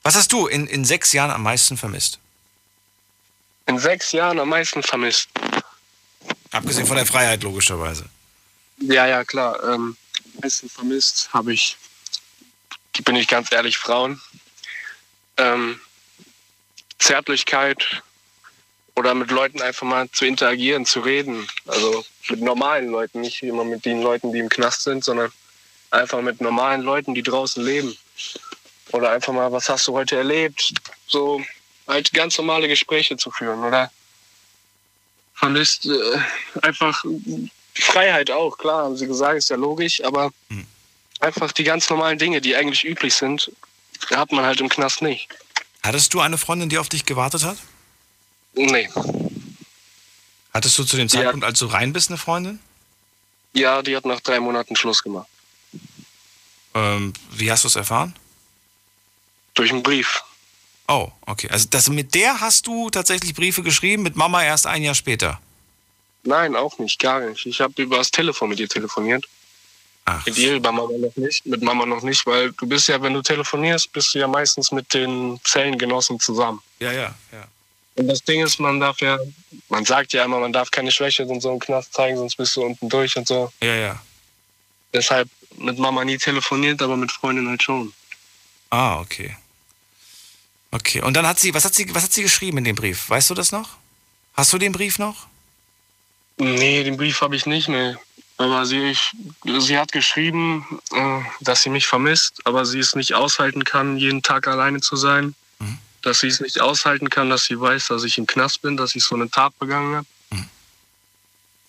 Was 0.03 0.17
hast 0.17 0.33
du 0.33 0.47
in, 0.47 0.67
in 0.67 0.85
sechs 0.85 1.13
Jahren 1.13 1.31
am 1.31 1.43
meisten 1.43 1.77
vermisst? 1.77 2.19
in 3.71 3.79
sechs 3.79 4.13
Jahren 4.13 4.39
am 4.39 4.49
meisten 4.49 4.83
vermisst. 4.83 5.29
Abgesehen 6.51 6.87
von 6.87 6.97
der 6.97 7.07
Freiheit, 7.07 7.43
logischerweise. 7.43 8.05
Ja, 8.79 9.07
ja, 9.07 9.25
klar. 9.25 9.63
Ähm, 9.63 9.97
am 10.35 10.41
meisten 10.43 10.69
vermisst 10.69 11.33
habe 11.33 11.53
ich, 11.53 11.77
bin 13.05 13.17
ich 13.17 13.29
ganz 13.29 13.53
ehrlich, 13.53 13.79
Frauen. 13.79 14.21
Ähm, 15.37 15.81
Zärtlichkeit 16.99 18.03
oder 18.97 19.15
mit 19.15 19.31
Leuten 19.31 19.63
einfach 19.63 19.87
mal 19.87 20.11
zu 20.11 20.27
interagieren, 20.27 20.85
zu 20.85 21.01
reden. 21.01 21.47
Also 21.67 22.05
mit 22.29 22.41
normalen 22.41 22.89
Leuten, 22.89 23.21
nicht 23.21 23.43
immer 23.43 23.65
mit 23.65 23.85
den 23.85 24.03
Leuten, 24.03 24.33
die 24.33 24.41
im 24.41 24.49
Knast 24.49 24.83
sind, 24.83 25.05
sondern 25.05 25.31
einfach 25.93 26.21
mit 26.21 26.41
normalen 26.41 26.83
Leuten, 26.83 27.15
die 27.15 27.23
draußen 27.23 27.65
leben. 27.65 27.97
Oder 28.93 29.13
einfach 29.13 29.33
mal, 29.33 29.51
was 29.53 29.69
hast 29.69 29.87
du 29.87 29.93
heute 29.93 30.17
erlebt? 30.17 30.73
So 31.07 31.43
halt 31.87 32.13
ganz 32.13 32.39
normale 32.39 32.69
Gespräche 32.69 33.17
zu 33.17 33.31
führen, 33.31 33.63
oder? 33.65 33.91
Vermisst 35.35 35.87
äh, 35.87 36.19
einfach 36.63 37.03
die 37.05 37.83
Freiheit 37.83 38.31
auch, 38.31 38.59
klar, 38.59 38.85
haben 38.85 38.97
sie 38.97 39.07
gesagt, 39.07 39.39
ist 39.39 39.51
ja 39.51 39.57
logisch, 39.57 40.03
aber 40.05 40.33
einfach 41.21 41.53
die 41.53 41.65
ganz 41.65 41.89
normalen 41.89 42.19
Dinge, 42.19 42.41
die 42.41 42.57
eigentlich 42.57 42.85
üblich 42.85 43.15
sind, 43.15 43.51
hat 44.11 44.33
man 44.33 44.45
halt 44.45 44.61
im 44.61 44.69
Knast 44.69 45.03
nicht. 45.03 45.29
Hattest 45.83 46.13
du 46.13 46.21
eine 46.21 46.37
Freundin, 46.37 46.69
die 46.69 46.79
auf 46.79 46.89
dich 46.89 47.07
gewartet 47.07 47.45
hat? 47.45 47.57
Nee. 48.55 48.89
Hattest 50.53 50.79
du 50.79 50.85
zu 50.85 50.97
dem 50.97 51.09
Zeitpunkt, 51.09 51.45
als 51.45 51.59
du 51.59 51.67
rein 51.67 51.93
bist, 51.93 52.11
eine 52.11 52.19
Freundin? 52.19 52.59
Ja, 53.53 53.83
die 53.83 53.97
hat 53.97 54.05
nach 54.05 54.21
drei 54.21 54.41
Monaten 54.41 54.77
Schluss 54.77 55.03
gemacht. 55.03 55.29
Ähm, 56.75 57.13
wie 57.31 57.51
hast 57.51 57.65
du 57.65 57.69
es 57.69 57.77
erfahren? 57.77 58.15
Durch 59.55 59.71
einen 59.73 59.83
Brief. 59.83 60.23
Oh, 60.89 61.11
okay. 61.27 61.49
Also 61.51 61.69
das, 61.71 61.89
mit 61.89 62.15
der 62.15 62.41
hast 62.41 62.67
du 62.67 62.91
tatsächlich 62.91 63.35
Briefe 63.35 63.63
geschrieben, 63.63 64.03
mit 64.03 64.17
Mama 64.17 64.43
erst 64.43 64.67
ein 64.67 64.83
Jahr 64.83 64.95
später? 64.95 65.41
Nein, 66.25 66.57
auch 66.57 66.79
nicht, 66.79 66.99
gar 66.99 67.21
nicht. 67.21 67.47
Ich 67.47 67.61
habe 67.61 67.81
über 67.81 67.99
das 67.99 68.11
Telefon 68.11 68.49
mit 68.49 68.61
ihr 68.61 68.69
telefoniert. 68.69 69.27
Ach. 70.05 70.25
Mit 70.27 70.37
ihr, 70.39 70.57
über 70.57 70.73
Mama 70.73 70.93
noch 70.99 71.17
nicht, 71.17 71.47
mit 71.47 71.63
Mama 71.63 71.87
noch 71.87 72.03
nicht, 72.03 72.27
weil 72.27 72.53
du 72.53 72.67
bist 72.67 72.89
ja, 72.89 73.01
wenn 73.01 73.15
du 73.15 73.23
telefonierst, 73.23 73.93
bist 73.93 74.15
du 74.15 74.19
ja 74.19 74.27
meistens 74.27 74.73
mit 74.73 74.93
den 74.93 75.39
Zellengenossen 75.45 76.19
zusammen. 76.19 76.61
Ja, 76.81 76.93
ja, 76.93 77.15
ja. 77.33 77.45
Und 77.97 78.09
das 78.09 78.23
Ding 78.23 78.43
ist, 78.43 78.59
man 78.59 78.81
darf 78.81 79.01
ja, 79.01 79.19
man 79.69 79.85
sagt 79.85 80.13
ja 80.13 80.25
immer, 80.25 80.41
man 80.41 80.53
darf 80.53 80.71
keine 80.71 80.91
Schwäche 80.91 81.25
und 81.25 81.41
so 81.41 81.53
im 81.53 81.59
Knast 81.61 81.93
zeigen, 81.93 82.17
sonst 82.17 82.37
bist 82.37 82.57
du 82.57 82.65
unten 82.65 82.89
durch 82.89 83.17
und 83.17 83.29
so. 83.29 83.53
Ja, 83.61 83.75
ja. 83.75 84.03
Deshalb 84.93 85.29
mit 85.57 85.79
Mama 85.79 86.05
nie 86.05 86.19
telefoniert, 86.19 86.83
aber 86.83 86.97
mit 86.97 87.13
Freundin 87.13 87.49
halt 87.49 87.63
schon. 87.63 87.93
Ah, 88.71 89.01
okay. 89.01 89.37
Okay. 90.71 91.03
Und 91.03 91.15
dann 91.15 91.27
hat 91.27 91.39
sie, 91.39 91.53
was 91.53 91.65
hat 91.65 91.75
sie, 91.75 91.93
was 91.95 92.05
hat 92.05 92.13
sie 92.13 92.23
geschrieben 92.23 92.59
in 92.59 92.65
dem 92.65 92.77
Brief? 92.77 93.11
Weißt 93.11 93.29
du 93.31 93.35
das 93.35 93.53
noch? 93.53 93.77
Hast 94.35 94.53
du 94.53 94.59
den 94.59 94.73
Brief 94.73 94.99
noch? 94.99 95.27
Nee, 96.39 96.85
den 96.85 96.97
Brief 96.97 97.21
habe 97.21 97.37
ich 97.37 97.47
nicht, 97.47 97.69
nee. 97.69 97.97
Aber 98.39 98.65
sie, 98.65 98.91
ich, 98.91 99.13
sie 99.59 99.77
hat 99.77 99.93
geschrieben, 99.93 100.81
äh, 100.93 101.21
dass 101.41 101.63
sie 101.63 101.69
mich 101.69 101.87
vermisst, 101.87 102.41
aber 102.45 102.65
sie 102.65 102.79
es 102.79 102.95
nicht 102.95 103.13
aushalten 103.13 103.65
kann, 103.65 103.99
jeden 103.99 104.23
Tag 104.23 104.47
alleine 104.47 104.81
zu 104.81 104.97
sein. 104.97 105.35
Mhm. 105.59 105.77
Dass 106.01 106.21
sie 106.21 106.29
es 106.29 106.41
nicht 106.41 106.61
aushalten 106.61 107.11
kann, 107.11 107.29
dass 107.29 107.45
sie 107.45 107.61
weiß, 107.61 107.89
dass 107.89 108.05
ich 108.05 108.17
im 108.17 108.27
Knast 108.27 108.63
bin, 108.63 108.79
dass 108.79 108.95
ich 108.95 109.05
so 109.05 109.15
eine 109.15 109.31
Tat 109.31 109.59
begangen 109.59 109.97
habe. 109.97 110.07
Mhm. 110.31 110.49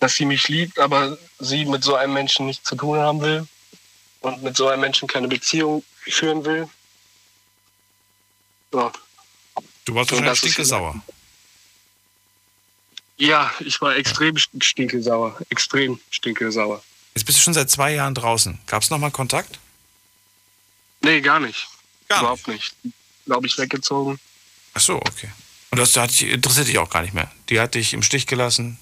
Dass 0.00 0.14
sie 0.14 0.24
mich 0.24 0.48
liebt, 0.48 0.78
aber 0.78 1.18
sie 1.38 1.66
mit 1.66 1.84
so 1.84 1.94
einem 1.96 2.14
Menschen 2.14 2.46
nichts 2.46 2.66
zu 2.66 2.76
tun 2.76 2.98
haben 2.98 3.20
will. 3.20 3.46
Und 4.20 4.42
mit 4.42 4.56
so 4.56 4.68
einem 4.68 4.80
Menschen 4.80 5.08
keine 5.08 5.28
Beziehung 5.28 5.84
führen 5.98 6.44
will. 6.44 6.68
Ja. 8.72 8.92
Du 9.84 9.94
warst 9.94 10.10
wahrscheinlich 10.10 10.32
ist- 10.32 10.38
stinkesauer. 10.38 11.02
Ja, 13.18 13.52
ich 13.60 13.80
war 13.80 13.94
extrem 13.96 14.36
stinkesauer. 14.38 15.38
Extrem 15.48 16.00
stinkesauer. 16.10 16.82
Jetzt 17.14 17.24
bist 17.24 17.38
du 17.38 17.42
schon 17.42 17.54
seit 17.54 17.70
zwei 17.70 17.94
Jahren 17.94 18.14
draußen. 18.14 18.58
Gab 18.66 18.82
es 18.82 18.90
nochmal 18.90 19.10
Kontakt? 19.10 19.58
Nee, 21.02 21.20
gar 21.20 21.38
nicht. 21.38 21.68
Gar 22.08 22.20
Überhaupt 22.20 22.48
nicht. 22.48 22.74
Glaube 23.26 23.46
ich, 23.46 23.56
weggezogen. 23.58 24.18
Ach 24.74 24.80
so, 24.80 24.96
okay. 24.96 25.30
Und 25.70 25.78
das 25.78 25.96
hat 25.96 26.10
dich, 26.10 26.22
interessiert 26.22 26.68
dich 26.68 26.78
auch 26.78 26.90
gar 26.90 27.02
nicht 27.02 27.14
mehr. 27.14 27.30
Die 27.48 27.60
hat 27.60 27.74
dich 27.74 27.92
im 27.92 28.02
Stich 28.02 28.26
gelassen. 28.26 28.78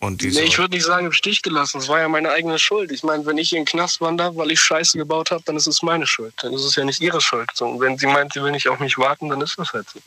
Und 0.00 0.22
die 0.22 0.28
Nee, 0.28 0.42
ich 0.42 0.58
würde 0.58 0.76
nicht 0.76 0.84
sagen 0.84 1.06
im 1.06 1.12
Stich 1.12 1.42
gelassen. 1.42 1.78
Es 1.78 1.88
war 1.88 1.98
ja 1.98 2.08
meine 2.08 2.30
eigene 2.30 2.58
Schuld. 2.58 2.92
Ich 2.92 3.02
meine, 3.02 3.26
wenn 3.26 3.36
ich 3.36 3.52
in 3.52 3.60
den 3.60 3.64
Knast 3.64 4.00
wandere, 4.00 4.36
weil 4.36 4.52
ich 4.52 4.60
Scheiße 4.60 4.96
gebaut 4.96 5.32
habe, 5.32 5.42
dann 5.44 5.56
ist 5.56 5.66
es 5.66 5.82
meine 5.82 6.06
Schuld. 6.06 6.34
Dann 6.38 6.52
ist 6.52 6.62
es 6.62 6.76
ja 6.76 6.84
nicht 6.84 7.00
ihre 7.00 7.20
Schuld. 7.20 7.50
So, 7.54 7.66
und 7.66 7.80
wenn 7.80 7.98
sie 7.98 8.06
meint, 8.06 8.32
sie 8.32 8.42
will 8.42 8.52
nicht 8.52 8.68
auf 8.68 8.78
mich 8.78 8.96
warten, 8.96 9.28
dann 9.28 9.40
ist 9.40 9.58
das 9.58 9.72
halt 9.72 9.88
so. 9.90 10.00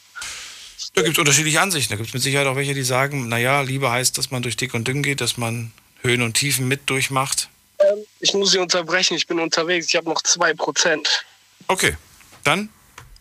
Da 0.94 1.02
gibt 1.02 1.16
es 1.16 1.20
unterschiedliche 1.20 1.60
Ansichten. 1.60 1.92
Da 1.92 1.98
gibt 1.98 2.08
es 2.08 2.14
mit 2.14 2.24
Sicherheit 2.24 2.48
auch 2.48 2.56
welche, 2.56 2.74
die 2.74 2.84
sagen, 2.84 3.28
naja, 3.28 3.62
Liebe 3.62 3.92
heißt, 3.92 4.18
dass 4.18 4.32
man 4.32 4.44
durch 4.44 4.56
dick 4.56 4.74
und 4.74 4.88
dünn 4.88 5.04
geht, 5.04 5.20
dass 5.20 5.38
man 5.38 5.74
Höhen 6.02 6.22
und 6.22 6.34
Tiefen 6.34 6.68
mit 6.68 6.90
durchmacht. 6.90 7.50
Ähm, 7.80 8.00
ich 8.20 8.34
muss 8.34 8.52
sie 8.52 8.60
unterbrechen. 8.60 9.16
Ich 9.16 9.28
bin 9.28 9.40
unterwegs. 9.40 9.88
Ich 9.88 9.96
habe 9.96 10.10
noch 10.10 10.22
zwei 10.22 10.54
Prozent. 10.54 11.26
Okay, 11.68 11.98
dann 12.44 12.70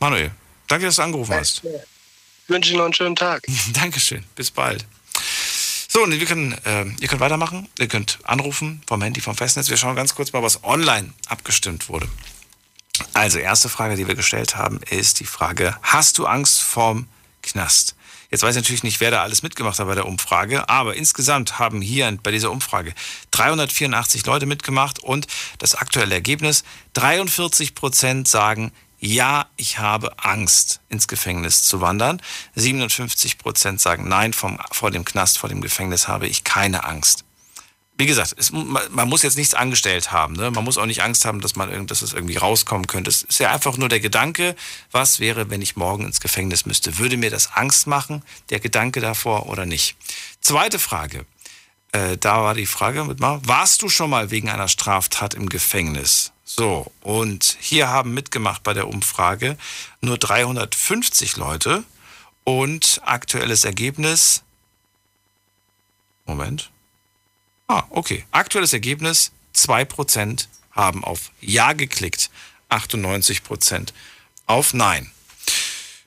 Manuel, 0.01 0.31
danke, 0.67 0.87
dass 0.87 0.97
du 0.97 1.03
angerufen 1.03 1.35
hast. 1.35 1.63
Ich 1.65 2.49
wünsche 2.49 2.71
Ihnen 2.71 2.79
noch 2.79 2.87
einen 2.87 2.95
schönen 2.95 3.17
Tag. 3.17 3.43
Dankeschön, 3.75 4.25
bis 4.35 4.51
bald. 4.51 4.87
So, 5.93 6.05
und 6.05 6.13
wir 6.13 6.25
können, 6.25 6.53
äh, 6.65 6.85
ihr 7.01 7.09
könnt 7.09 7.21
weitermachen, 7.21 7.69
ihr 7.77 7.89
könnt 7.89 8.21
anrufen 8.23 8.81
vom 8.87 9.03
Handy, 9.03 9.21
vom 9.21 9.35
Festnetz. 9.35 9.71
Wir 9.71 9.77
schauen 9.77 9.97
ganz 9.97 10.15
kurz 10.15 10.33
mal, 10.33 10.41
was 10.41 10.63
online 10.63 11.13
abgestimmt 11.27 11.89
wurde. 11.89 12.09
Also, 13.13 13.41
erste 13.41 13.69
Frage, 13.69 13.97
die 13.97 14.07
wir 14.07 14.15
gestellt 14.15 14.55
haben, 14.55 14.79
ist 14.89 15.19
die 15.19 15.25
Frage, 15.25 15.77
hast 15.83 16.19
du 16.19 16.27
Angst 16.27 16.63
vorm 16.63 17.09
Knast? 17.43 17.97
Jetzt 18.31 18.45
weiß 18.45 18.55
ich 18.55 18.63
natürlich 18.63 18.85
nicht, 18.85 19.01
wer 19.01 19.11
da 19.11 19.25
alles 19.25 19.43
mitgemacht 19.43 19.81
hat 19.81 19.89
bei 19.89 19.97
der 19.97 20.07
Umfrage, 20.07 20.69
aber 20.69 20.95
insgesamt 20.95 21.59
haben 21.59 21.83
hier 21.83 22.17
bei 22.23 22.31
dieser 22.31 22.53
Umfrage 22.53 22.95
384 23.33 24.25
Leute 24.27 24.47
mitgemacht 24.47 25.01
und 25.01 25.27
das 25.59 25.75
aktuelle 25.75 26.15
Ergebnis, 26.15 26.63
43 26.93 27.75
Prozent 27.75 28.29
sagen, 28.29 28.71
ja, 29.01 29.47
ich 29.57 29.79
habe 29.79 30.13
Angst, 30.19 30.81
ins 30.91 31.09
Gefängnis 31.09 31.65
zu 31.65 31.81
wandern. 31.81 32.21
57 32.55 33.39
Prozent 33.39 33.81
sagen, 33.81 34.07
nein, 34.09 34.35
vom, 34.35 34.59
vor 34.71 34.91
dem 34.91 35.07
Knast, 35.07 35.39
vor 35.39 35.49
dem 35.49 35.63
Gefängnis 35.63 36.07
habe 36.07 36.27
ich 36.27 36.45
keine 36.45 36.85
Angst. 36.85 37.25
Wie 37.97 38.07
gesagt, 38.07 38.35
es, 38.39 38.51
man 38.51 39.09
muss 39.09 39.23
jetzt 39.23 39.37
nichts 39.37 39.53
angestellt 39.55 40.13
haben. 40.13 40.35
Ne? 40.35 40.51
Man 40.51 40.65
muss 40.65 40.79
auch 40.79 40.87
nicht 40.87 41.03
Angst 41.03 41.25
haben, 41.25 41.41
dass, 41.41 41.57
man, 41.57 41.87
dass 41.87 42.03
es 42.03 42.13
irgendwie 42.13 42.37
rauskommen 42.37 42.87
könnte. 42.87 43.11
Es 43.11 43.23
ist 43.23 43.41
ja 43.41 43.53
einfach 43.53 43.77
nur 43.77 43.91
der 43.91 44.01
Gedanke, 44.01 44.55
was 44.91 45.21
wäre, 45.21 45.51
wenn 45.51 45.61
ich 45.61 45.77
morgen 45.77 46.05
ins 46.07 46.21
Gefängnis 46.21 46.65
müsste? 46.65 46.99
Würde 46.99 47.17
mir 47.17 47.31
das 47.31 47.53
Angst 47.55 47.87
machen, 47.87 48.23
der 48.49 48.61
Gedanke 48.61 49.01
davor 49.01 49.47
oder 49.47 49.67
nicht? 49.67 49.97
Zweite 50.41 50.79
Frage. 50.79 51.27
Äh, 51.93 52.17
da 52.19 52.43
war 52.43 52.55
die 52.55 52.67
Frage 52.67 53.05
mit 53.05 53.21
mal, 53.21 53.41
warst 53.45 53.83
du 53.83 53.89
schon 53.89 54.11
mal 54.11 54.31
wegen 54.31 54.49
einer 54.49 54.69
Straftat 54.69 55.35
im 55.35 55.49
Gefängnis? 55.49 56.33
So, 56.57 56.91
und 57.03 57.59
hier 57.61 57.91
haben 57.91 58.13
mitgemacht 58.13 58.65
bei 58.65 58.75
der 58.75 58.89
Umfrage 58.89 59.57
nur 60.01 60.19
350 60.19 61.37
Leute 61.37 61.85
und 62.43 63.01
aktuelles 63.05 63.65
Ergebnis. 63.65 64.43
Moment. 66.27 66.71
Ah, 67.69 67.85
okay. 67.91 68.27
Aktuelles 68.33 68.73
Ergebnis: 68.73 69.31
2% 69.55 70.49
haben 70.73 71.05
auf 71.05 71.31
Ja 71.41 71.73
geklickt, 71.73 72.31
98% 72.69 73.93
auf 74.47 74.75
Nein. 74.75 75.09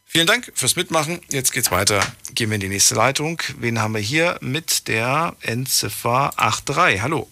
Vielen 0.06 0.28
Dank 0.28 0.52
fürs 0.56 0.76
Mitmachen. 0.76 1.22
Jetzt 1.30 1.54
geht's 1.54 1.72
weiter. 1.72 2.06
Gehen 2.36 2.50
wir 2.50 2.56
in 2.56 2.62
die 2.62 2.68
nächste 2.68 2.96
Leitung. 2.96 3.42
Wen 3.60 3.80
haben 3.80 3.94
wir 3.94 4.02
hier 4.02 4.38
mit 4.42 4.90
der 4.90 5.38
Endziffer 5.40 6.34
83? 6.36 7.02
Hallo. 7.02 7.30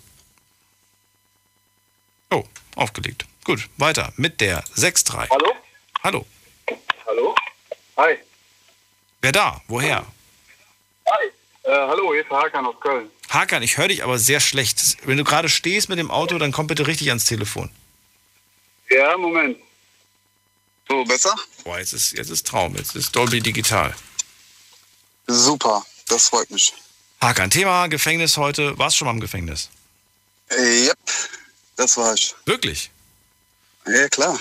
Oh, 2.29 2.45
aufgelegt. 2.75 3.25
Gut, 3.43 3.69
weiter 3.77 4.13
mit 4.17 4.39
der 4.41 4.63
63. 4.75 5.29
Hallo? 5.29 5.55
Hallo. 6.03 6.25
Hallo? 7.05 7.35
Hi. 7.97 8.17
Wer 9.21 9.31
da? 9.31 9.61
Woher? 9.67 10.05
Hi. 11.07 11.27
Äh, 11.63 11.71
hallo, 11.71 12.13
hier 12.13 12.21
ist 12.21 12.29
Hakan 12.29 12.65
aus 12.65 12.79
Köln. 12.79 13.09
Hakan, 13.29 13.63
ich 13.63 13.77
höre 13.77 13.87
dich 13.87 14.03
aber 14.03 14.17
sehr 14.17 14.39
schlecht. 14.39 14.97
Wenn 15.05 15.17
du 15.17 15.23
gerade 15.23 15.49
stehst 15.49 15.89
mit 15.89 15.99
dem 15.99 16.11
Auto, 16.11 16.37
dann 16.37 16.51
komm 16.51 16.67
bitte 16.67 16.87
richtig 16.87 17.09
ans 17.09 17.25
Telefon. 17.25 17.69
Ja, 18.89 19.17
Moment. 19.17 19.57
So, 20.89 21.03
besser? 21.05 21.35
Boah, 21.63 21.79
jetzt 21.79 21.93
ist, 21.93 22.11
jetzt 22.13 22.29
ist 22.29 22.45
Traum. 22.47 22.75
Jetzt 22.75 22.95
ist 22.95 23.15
Dolby 23.15 23.39
Digital. 23.39 23.95
Super, 25.27 25.85
das 26.07 26.27
freut 26.29 26.49
mich. 26.51 26.73
Hakan, 27.21 27.49
Thema 27.49 27.87
Gefängnis 27.87 28.35
heute. 28.37 28.77
Warst 28.77 28.95
du 28.95 28.99
schon 28.99 29.05
mal 29.05 29.13
im 29.13 29.19
Gefängnis? 29.21 29.69
Äh, 30.49 30.87
yep, 30.87 30.97
das 31.81 31.97
war 31.97 32.13
ich. 32.13 32.35
Wirklich? 32.45 32.91
Ja, 33.87 34.07
klar. 34.09 34.39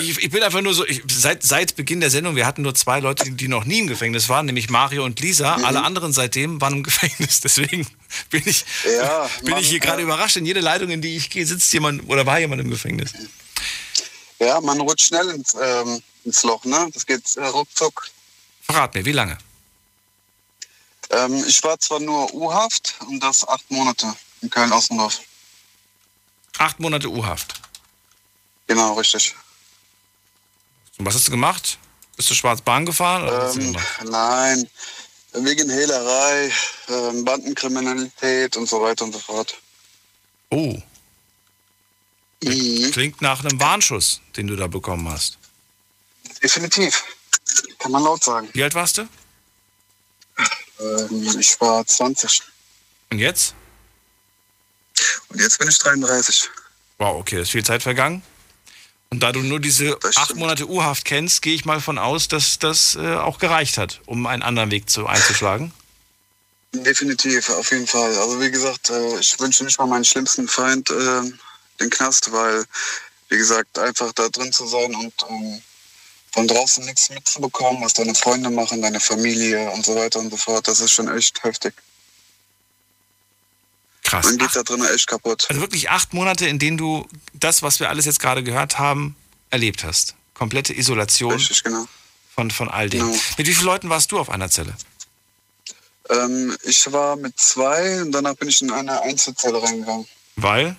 Ich, 0.00 0.18
ich 0.18 0.30
bin 0.30 0.42
einfach 0.42 0.62
nur 0.62 0.72
so, 0.72 0.86
ich, 0.86 1.02
seit, 1.06 1.42
seit 1.42 1.76
Beginn 1.76 2.00
der 2.00 2.08
Sendung, 2.08 2.36
wir 2.36 2.46
hatten 2.46 2.62
nur 2.62 2.74
zwei 2.74 3.00
Leute, 3.00 3.24
die, 3.24 3.32
die 3.32 3.48
noch 3.48 3.66
nie 3.66 3.80
im 3.80 3.86
Gefängnis 3.86 4.30
waren, 4.30 4.46
nämlich 4.46 4.70
Mario 4.70 5.04
und 5.04 5.20
Lisa. 5.20 5.58
Mhm. 5.58 5.64
Alle 5.66 5.82
anderen 5.82 6.14
seitdem 6.14 6.58
waren 6.62 6.76
im 6.76 6.82
Gefängnis. 6.82 7.40
Deswegen 7.44 7.86
bin 8.30 8.42
ich, 8.46 8.64
Ja, 8.96 9.28
bin 9.42 9.50
man, 9.50 9.60
ich 9.60 9.68
hier 9.68 9.80
gerade 9.80 10.00
äh, 10.00 10.04
überrascht. 10.04 10.36
In 10.36 10.46
jede 10.46 10.60
Leitung, 10.60 10.88
in 10.88 11.02
die 11.02 11.14
ich 11.16 11.28
gehe, 11.28 11.44
sitzt 11.44 11.70
jemand 11.74 12.08
oder 12.08 12.24
war 12.24 12.38
jemand 12.38 12.62
im 12.62 12.70
Gefängnis. 12.70 13.12
Ja, 14.38 14.58
man 14.62 14.80
rutscht 14.80 15.08
schnell 15.08 15.28
ins, 15.28 15.54
ähm, 15.60 16.02
ins 16.24 16.42
Loch, 16.44 16.64
ne? 16.64 16.88
Das 16.94 17.04
geht 17.04 17.36
äh, 17.36 17.44
ruckzuck. 17.44 18.08
Verrat 18.62 18.94
mir, 18.94 19.04
wie 19.04 19.12
lange? 19.12 19.36
Ähm, 21.10 21.44
ich 21.46 21.62
war 21.62 21.78
zwar 21.78 22.00
nur 22.00 22.32
U-Haft 22.32 22.94
und 23.06 23.22
das 23.22 23.46
acht 23.46 23.70
Monate 23.70 24.14
in 24.40 24.48
Köln-Ossendorf. 24.48 25.20
Acht 26.58 26.80
Monate 26.80 27.08
U-Haft. 27.08 27.54
Genau, 28.66 28.94
richtig. 28.94 29.34
Und 30.98 31.06
was 31.06 31.14
hast 31.14 31.28
du 31.28 31.30
gemacht? 31.30 31.78
Bist 32.16 32.30
du 32.30 32.34
schwarz 32.34 32.60
Bahn 32.60 32.84
gefahren? 32.84 33.28
Ähm, 33.56 33.76
nein, 34.10 34.68
wegen 35.32 35.70
Hehlerei, 35.70 36.52
ähm, 36.88 37.24
Bandenkriminalität 37.24 38.56
und 38.56 38.68
so 38.68 38.82
weiter 38.82 39.04
und 39.04 39.12
so 39.12 39.18
fort. 39.20 39.56
Oh, 40.50 40.76
Mhm. 42.42 42.90
klingt 42.92 43.20
nach 43.20 43.40
einem 43.44 43.58
Warnschuss, 43.58 44.20
den 44.36 44.46
du 44.46 44.54
da 44.54 44.68
bekommen 44.68 45.08
hast. 45.08 45.38
Definitiv. 46.42 47.02
Kann 47.80 47.90
man 47.90 48.02
laut 48.04 48.22
sagen. 48.22 48.48
Wie 48.52 48.62
alt 48.62 48.74
warst 48.74 48.98
du? 48.98 49.08
Ähm, 50.80 51.36
ich 51.40 51.60
war 51.60 51.84
20 51.84 52.42
Und 53.10 53.18
jetzt? 53.18 53.54
Und 55.28 55.40
jetzt 55.40 55.58
bin 55.58 55.68
ich 55.68 55.78
33. 55.78 56.50
Wow, 56.98 57.20
okay, 57.20 57.42
ist 57.42 57.50
viel 57.50 57.64
Zeit 57.64 57.82
vergangen. 57.82 58.22
Und 59.10 59.22
da 59.22 59.32
du 59.32 59.40
nur 59.40 59.60
diese 59.60 59.98
acht 60.16 60.34
Monate 60.36 60.68
U-Haft 60.68 61.04
kennst, 61.04 61.40
gehe 61.40 61.54
ich 61.54 61.64
mal 61.64 61.80
von 61.80 61.98
aus, 61.98 62.28
dass 62.28 62.58
das 62.58 62.94
äh, 62.96 63.16
auch 63.16 63.38
gereicht 63.38 63.78
hat, 63.78 64.00
um 64.04 64.26
einen 64.26 64.42
anderen 64.42 64.70
Weg 64.70 64.90
zu, 64.90 65.06
einzuschlagen. 65.06 65.72
Definitiv, 66.72 67.48
auf 67.48 67.70
jeden 67.70 67.86
Fall. 67.86 68.14
Also 68.18 68.40
wie 68.40 68.50
gesagt, 68.50 68.90
äh, 68.90 69.18
ich 69.18 69.40
wünsche 69.40 69.64
nicht 69.64 69.78
mal 69.78 69.86
meinen 69.86 70.04
schlimmsten 70.04 70.46
Feind 70.46 70.90
äh, 70.90 71.22
den 71.80 71.90
Knast, 71.90 72.30
weil, 72.32 72.64
wie 73.30 73.38
gesagt, 73.38 73.78
einfach 73.78 74.12
da 74.12 74.28
drin 74.28 74.52
zu 74.52 74.66
sein 74.66 74.94
und 74.94 75.14
ähm, 75.30 75.62
von 76.32 76.46
draußen 76.46 76.84
nichts 76.84 77.08
mitzubekommen, 77.08 77.82
was 77.82 77.94
deine 77.94 78.14
Freunde 78.14 78.50
machen, 78.50 78.82
deine 78.82 79.00
Familie 79.00 79.70
und 79.70 79.86
so 79.86 79.96
weiter 79.96 80.18
und 80.18 80.30
so 80.30 80.36
fort, 80.36 80.68
das 80.68 80.80
ist 80.80 80.92
schon 80.92 81.08
echt 81.08 81.42
heftig. 81.42 81.72
Krass. 84.08 84.24
Man 84.26 84.38
geht 84.38 84.54
da 84.56 84.62
drin 84.62 84.84
echt 84.84 85.06
kaputt. 85.06 85.46
Also 85.48 85.60
wirklich 85.60 85.90
acht 85.90 86.14
Monate, 86.14 86.46
in 86.46 86.58
denen 86.58 86.76
du 86.76 87.06
das, 87.34 87.62
was 87.62 87.80
wir 87.80 87.88
alles 87.88 88.04
jetzt 88.04 88.20
gerade 88.20 88.42
gehört 88.42 88.78
haben, 88.78 89.16
erlebt 89.50 89.84
hast. 89.84 90.14
Komplette 90.34 90.72
Isolation 90.76 91.32
Richtig, 91.32 91.62
genau. 91.64 91.86
von, 92.34 92.50
von 92.50 92.68
all 92.68 92.88
dem. 92.88 93.00
Genau. 93.00 93.18
Mit 93.36 93.46
wie 93.46 93.54
vielen 93.54 93.66
Leuten 93.66 93.90
warst 93.90 94.12
du 94.12 94.18
auf 94.18 94.30
einer 94.30 94.50
Zelle? 94.50 94.74
Ähm, 96.10 96.56
ich 96.62 96.90
war 96.92 97.16
mit 97.16 97.38
zwei 97.38 98.00
und 98.02 98.12
danach 98.12 98.34
bin 98.34 98.48
ich 98.48 98.62
in 98.62 98.70
eine 98.70 99.02
Einzelzelle 99.02 99.62
reingegangen. 99.62 100.06
Weil? 100.36 100.76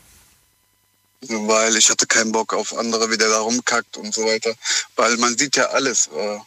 Weil 1.21 1.75
ich 1.75 1.89
hatte 1.89 2.07
keinen 2.07 2.31
Bock 2.31 2.53
auf 2.53 2.75
andere, 2.77 3.11
wie 3.11 3.17
der 3.17 3.29
da 3.29 3.39
rumkackt 3.41 3.97
und 3.97 4.13
so 4.13 4.25
weiter. 4.25 4.53
Weil 4.95 5.17
man 5.17 5.37
sieht 5.37 5.55
ja 5.55 5.65
alles. 5.67 6.07
Äh, 6.07 6.39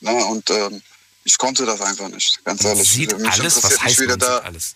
ne? 0.00 0.24
Und 0.26 0.50
ähm, 0.50 0.82
ich 1.24 1.38
konnte 1.38 1.64
das 1.64 1.80
einfach 1.80 2.08
nicht, 2.08 2.44
ganz 2.44 2.62
Man 2.62 2.72
ehrlich. 2.74 2.90
sieht 2.90 3.18
Mich 3.18 3.30
alles? 3.30 3.62
Was 3.62 3.80
heißt 3.80 3.84
nicht, 3.86 4.00
wie 4.00 4.06
man 4.06 4.18
der 4.18 4.28
sieht 4.28 4.38
da, 4.38 4.44
alles? 4.44 4.74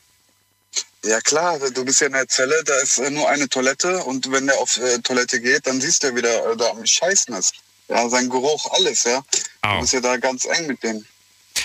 Ja 1.04 1.20
klar, 1.20 1.58
du 1.58 1.84
bist 1.84 2.00
ja 2.00 2.08
in 2.08 2.12
der 2.12 2.28
Zelle, 2.28 2.62
da 2.64 2.74
ist 2.80 2.98
äh, 2.98 3.10
nur 3.10 3.28
eine 3.28 3.48
Toilette 3.48 3.98
und 4.04 4.30
wenn 4.30 4.46
der 4.46 4.58
auf 4.58 4.76
äh, 4.76 4.98
Toilette 4.98 5.40
geht, 5.40 5.66
dann 5.66 5.80
siehst 5.80 6.02
du 6.02 6.08
ja 6.08 6.14
wieder, 6.16 6.52
äh, 6.52 6.56
da 6.56 6.70
am 6.70 6.84
Scheißen 6.84 7.34
ist. 7.34 7.54
Ja, 7.88 8.08
sein 8.08 8.28
Geruch, 8.28 8.70
alles, 8.72 9.04
ja. 9.04 9.22
Au. 9.62 9.74
Du 9.76 9.80
bist 9.80 9.92
ja 9.94 10.00
da 10.00 10.16
ganz 10.18 10.44
eng 10.44 10.66
mit 10.66 10.82
dem. 10.82 11.04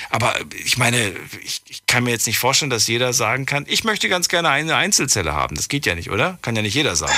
Aber 0.10 0.34
ich 0.64 0.78
meine, 0.78 1.14
ich, 1.44 1.62
ich 1.68 1.86
kann 1.86 2.04
mir 2.06 2.12
jetzt 2.12 2.26
nicht 2.28 2.40
vorstellen, 2.40 2.70
dass 2.70 2.88
jeder 2.88 3.14
sagen 3.14 3.46
kann, 3.46 3.66
ich 3.68 3.84
möchte 3.84 4.08
ganz 4.10 4.28
gerne 4.30 4.50
eine 4.50 4.76
Einzelzelle 4.76 5.34
haben. 5.34 5.56
Das 5.56 5.68
geht 5.68 5.86
ja 5.86 5.96
nicht, 5.96 6.10
oder? 6.10 6.38
Kann 6.42 6.56
ja 6.56 6.62
nicht 6.62 6.74
jeder 6.74 6.96
sagen. 6.96 7.14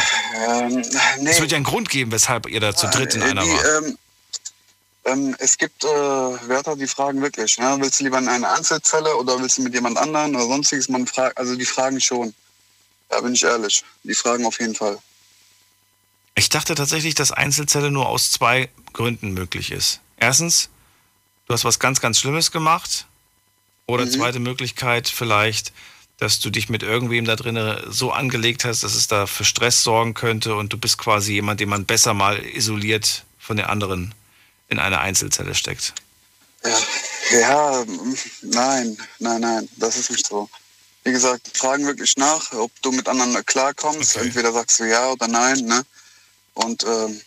Ähm, 0.50 0.84
nee. 1.20 1.30
Es 1.30 1.40
wird 1.40 1.52
ja 1.52 1.56
einen 1.58 1.66
Grund 1.66 1.90
geben, 1.90 2.12
weshalb 2.12 2.48
ihr 2.48 2.60
da 2.60 2.76
zu 2.76 2.88
dritt 2.88 3.14
in 3.16 3.22
Äh, 3.22 3.26
einer 3.26 3.44
die, 3.44 3.50
wart. 3.50 3.84
ähm, 3.86 3.98
ähm, 5.08 5.36
es 5.40 5.58
gibt 5.58 5.84
äh, 5.84 5.88
Wärter, 5.88 6.76
die 6.76 6.88
fragen 6.88 7.22
wirklich, 7.22 7.58
ja, 7.58 7.80
willst 7.80 8.00
du 8.00 8.04
lieber 8.04 8.20
in 8.20 8.28
eine 8.28 8.50
Einzelzelle 8.50 9.16
oder 9.16 9.40
willst 9.40 9.58
du 9.58 9.62
mit 9.64 9.74
jemand 9.74 9.98
anderen 9.98 10.36
oder 10.36 10.46
sonstiges? 10.46 10.90
Man 10.90 11.08
fragt, 11.08 11.38
also 11.38 11.56
die 11.56 11.66
fragen 11.66 12.00
schon. 12.02 12.34
Da 13.10 13.22
bin 13.22 13.34
ich 13.34 13.44
ehrlich. 13.44 13.84
Die 14.04 14.14
fragen 14.14 14.46
auf 14.46 14.60
jeden 14.60 14.76
Fall. 14.76 14.98
Ich 16.36 16.50
dachte 16.50 16.76
tatsächlich, 16.76 17.16
dass 17.16 17.32
Einzelzelle 17.32 17.90
nur 17.90 18.08
aus 18.08 18.32
zwei 18.32 18.70
Gründen 18.94 19.32
möglich 19.32 19.72
ist. 19.72 20.02
Erstens, 20.18 20.70
du 21.48 21.54
hast 21.54 21.64
was 21.64 21.80
ganz, 21.80 22.02
ganz 22.02 22.20
Schlimmes 22.20 22.52
gemacht. 22.52 23.08
Oder 23.88 24.06
Mhm. 24.06 24.12
zweite 24.12 24.40
Möglichkeit 24.40 25.08
vielleicht, 25.08 25.72
dass 26.18 26.40
du 26.40 26.50
dich 26.50 26.68
mit 26.68 26.84
irgendwem 26.84 27.24
da 27.24 27.38
drin 27.38 27.58
so 27.88 28.12
angelegt 28.12 28.66
hast, 28.66 28.84
dass 28.84 28.94
es 28.96 29.08
da 29.08 29.26
für 29.26 29.46
Stress 29.46 29.84
sorgen 29.84 30.14
könnte 30.14 30.56
und 30.56 30.74
du 30.74 30.78
bist 30.78 30.98
quasi 30.98 31.34
jemand, 31.34 31.62
den 31.62 31.70
man 31.70 31.86
besser 31.86 32.14
mal 32.14 32.38
isoliert 32.46 33.24
von 33.40 33.56
den 33.56 33.68
anderen 33.68 34.14
in 34.68 34.80
eine 34.80 35.00
Einzelzelle 35.00 35.56
steckt. 35.56 35.94
Ja, 37.32 37.84
mm, 37.86 38.18
nein, 38.42 38.98
nein, 39.20 39.42
nein, 39.42 39.70
das 39.78 39.98
ist 39.98 40.12
nicht 40.12 40.28
so. 40.28 40.50
Wie 41.04 41.12
gesagt, 41.12 41.50
fragen 41.54 41.86
wirklich 41.86 42.18
nach, 42.18 42.52
ob 42.54 42.72
du 42.82 42.92
mit 42.92 43.08
anderen 43.08 43.46
klarkommst. 43.46 44.18
Entweder 44.18 44.52
sagst 44.52 44.80
du 44.80 44.84
ja 44.86 45.10
oder 45.12 45.28
nein. 45.28 45.60
Ne? 45.60 45.86
Und 46.54 46.84
ähm, 46.84 47.22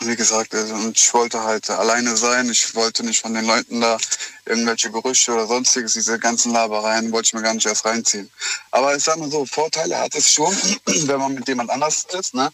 wie 0.00 0.16
gesagt, 0.16 0.54
also, 0.54 0.90
ich 0.94 1.12
wollte 1.14 1.42
halt 1.42 1.70
alleine 1.70 2.16
sein. 2.16 2.48
Ich 2.50 2.74
wollte 2.74 3.04
nicht 3.04 3.20
von 3.20 3.34
den 3.34 3.46
Leuten 3.46 3.80
da 3.80 3.98
irgendwelche 4.44 4.90
Gerüchte 4.90 5.32
oder 5.32 5.46
sonstiges, 5.46 5.94
diese 5.94 6.18
ganzen 6.18 6.52
Labereien, 6.52 7.10
wollte 7.10 7.26
ich 7.26 7.32
mir 7.32 7.42
gar 7.42 7.54
nicht 7.54 7.66
erst 7.66 7.84
reinziehen. 7.84 8.30
Aber 8.70 8.94
ich 8.94 9.02
sag 9.02 9.16
mal 9.18 9.30
so, 9.30 9.46
Vorteile 9.46 9.98
hat 9.98 10.14
es 10.14 10.30
schon, 10.30 10.54
wenn 10.84 11.18
man 11.18 11.34
mit 11.34 11.48
jemand 11.48 11.70
anders 11.70 12.06
ist. 12.18 12.34
Ne? 12.34 12.52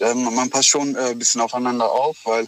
Ähm, 0.00 0.24
man 0.34 0.50
passt 0.50 0.68
schon 0.68 0.94
äh, 0.94 1.10
ein 1.10 1.18
bisschen 1.18 1.40
aufeinander 1.40 1.90
auf, 1.90 2.16
weil 2.24 2.46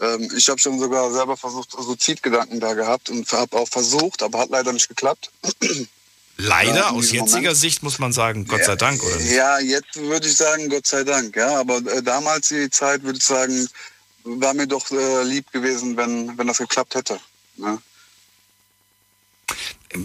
ähm, 0.00 0.30
ich 0.36 0.48
habe 0.48 0.58
schon 0.58 0.78
sogar 0.78 1.12
selber 1.12 1.36
versucht, 1.36 1.70
Suizidgedanken 1.72 2.60
da 2.60 2.74
gehabt 2.74 3.10
und 3.10 3.30
habe 3.32 3.56
auch 3.56 3.68
versucht, 3.68 4.22
aber 4.22 4.40
hat 4.40 4.50
leider 4.50 4.72
nicht 4.72 4.88
geklappt. 4.88 5.30
Leider, 6.36 6.74
Ja, 6.74 6.90
aus 6.90 7.12
jetziger 7.12 7.36
Moment. 7.36 7.56
Sicht 7.56 7.82
muss 7.84 8.00
man 8.00 8.12
sagen, 8.12 8.44
Gott 8.48 8.64
sei 8.64 8.74
Dank, 8.74 9.00
oder 9.04 9.14
nicht? 9.18 9.30
Ja, 9.30 9.60
jetzt 9.60 9.94
würde 9.94 10.26
ich 10.26 10.34
sagen, 10.34 10.68
Gott 10.68 10.84
sei 10.84 11.04
Dank, 11.04 11.36
ja. 11.36 11.60
Aber 11.60 11.76
äh, 11.76 12.02
damals 12.02 12.48
die 12.48 12.68
Zeit, 12.70 13.04
würde 13.04 13.18
ich 13.18 13.24
sagen, 13.24 13.68
war 14.24 14.52
mir 14.52 14.66
doch 14.66 14.90
äh, 14.90 15.22
lieb 15.22 15.52
gewesen, 15.52 15.96
wenn, 15.96 16.36
wenn 16.36 16.48
das 16.48 16.58
geklappt 16.58 16.96
hätte. 16.96 17.20
Ne? 17.56 17.78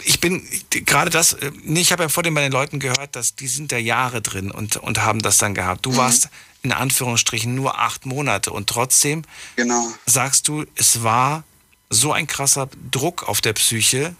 ich 0.03 0.19
bin 0.19 0.47
gerade 0.69 1.09
das, 1.09 1.33
äh, 1.33 1.51
nee, 1.63 1.81
ich 1.81 1.91
habe 1.91 2.03
ja 2.03 2.09
vor 2.09 2.23
dem 2.23 2.33
bei 2.33 2.41
den 2.41 2.51
Leuten 2.51 2.79
gehört, 2.79 3.15
dass 3.15 3.35
die 3.35 3.47
sind 3.47 3.71
da 3.71 3.77
Jahre 3.77 4.21
drin 4.21 4.51
und, 4.51 4.77
und 4.77 5.01
haben 5.01 5.21
das 5.21 5.37
dann 5.37 5.55
gehabt. 5.55 5.85
Mhm. 5.85 5.91
Du 5.91 5.97
warst 5.97 6.29
in 6.61 6.71
Anführungsstrichen 6.71 7.55
nur 7.55 7.79
acht 7.79 8.05
Monate 8.05 8.51
und 8.51 8.67
trotzdem 8.67 9.23
Genau. 9.55 9.91
sagst 10.05 10.47
du, 10.47 10.65
es 10.75 11.03
war 11.03 11.43
so 11.89 12.11
ein 12.11 12.27
krasser 12.27 12.69
Druck 12.91 13.27
auf 13.27 13.41
der 13.41 13.53
Psyche, 13.53 14.15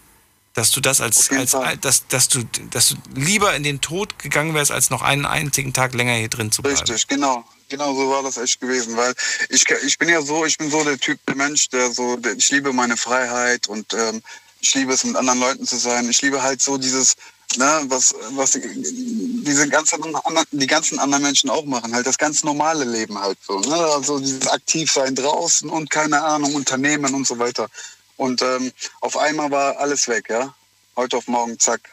dass 0.53 0.72
du 0.72 0.82
das 0.82 0.99
als, 0.99 1.30
als 1.32 1.56
dass, 1.82 2.07
dass 2.07 2.28
du, 2.28 2.44
dass 2.72 2.90
du 2.90 2.95
lieber 3.16 3.56
in 3.56 3.64
den 3.64 3.82
Tod 3.82 4.18
gegangen 4.20 4.53
wärst, 4.53 4.72
als 4.72 4.90
noch 4.90 5.02
einen 5.02 5.26
einzigen 5.26 5.74
Tag 5.74 5.94
länger 5.94 6.14
hier 6.14 6.30
drin 6.30 6.52
zu 6.52 6.61
bleiben. 6.61 6.78
Richtig, 6.78 7.07
genau. 7.07 7.45
Genau 7.70 7.94
so 7.94 8.10
war 8.10 8.24
das 8.24 8.38
echt 8.38 8.60
gewesen, 8.60 8.98
weil 8.98 9.14
ich, 9.49 9.64
ich 9.86 9.99
bin 9.99 10.10
ja 10.10 10.24
so, 10.24 10.44
ich 10.44 10.57
bin 10.57 10.72
so 10.72 10.84
der 10.84 10.98
Typ 10.98 11.20
der 11.28 11.36
Mensch, 11.36 11.70
der 11.70 11.91
so, 11.91 12.18
der, 12.18 12.34
ich 12.34 12.49
liebe 12.49 12.74
meine 12.74 12.98
Freiheit 12.98 13.68
und 13.68 13.94
ähm, 13.94 14.24
ich 14.60 14.74
liebe 14.74 14.91
es 14.91 15.03
mit 15.03 15.16
anderen 15.16 15.40
Leuten 15.40 15.68
zu 15.68 15.78
sein. 15.78 16.10
Ich 16.10 16.22
liebe 16.24 16.41
halt 16.41 16.64
so 16.64 16.80
dieses, 16.80 17.16
ne, 17.58 17.86
was, 17.88 18.14
was 18.32 18.52
diese 18.52 19.68
ganzen, 19.70 20.04
die 20.52 20.68
ganzen 20.68 21.00
anderen 21.00 21.24
Menschen 21.24 21.50
auch 21.50 21.66
machen, 21.66 21.94
halt 21.94 22.06
das 22.06 22.18
ganz 22.18 22.44
normale 22.44 22.86
Leben 22.86 23.20
halt 23.20 23.38
so, 23.46 23.60
ne, 23.60 23.76
also 23.76 24.20
dieses 24.20 24.48
aktiv 24.48 24.92
sein 24.92 25.16
draußen 25.16 25.70
und 25.70 25.90
keine 25.90 26.22
Ahnung 26.22 26.56
Unternehmen 26.56 27.14
und 27.16 27.28
so 27.28 27.40
weiter. 27.40 27.70
Und 28.18 28.42
ähm, 28.42 28.72
auf 29.02 29.18
einmal 29.18 29.50
war 29.52 29.78
alles 29.78 30.08
weg, 30.08 30.30
ja, 30.30 30.54
heute 30.96 31.18
auf 31.18 31.28
morgen, 31.28 31.58
zack, 31.60 31.90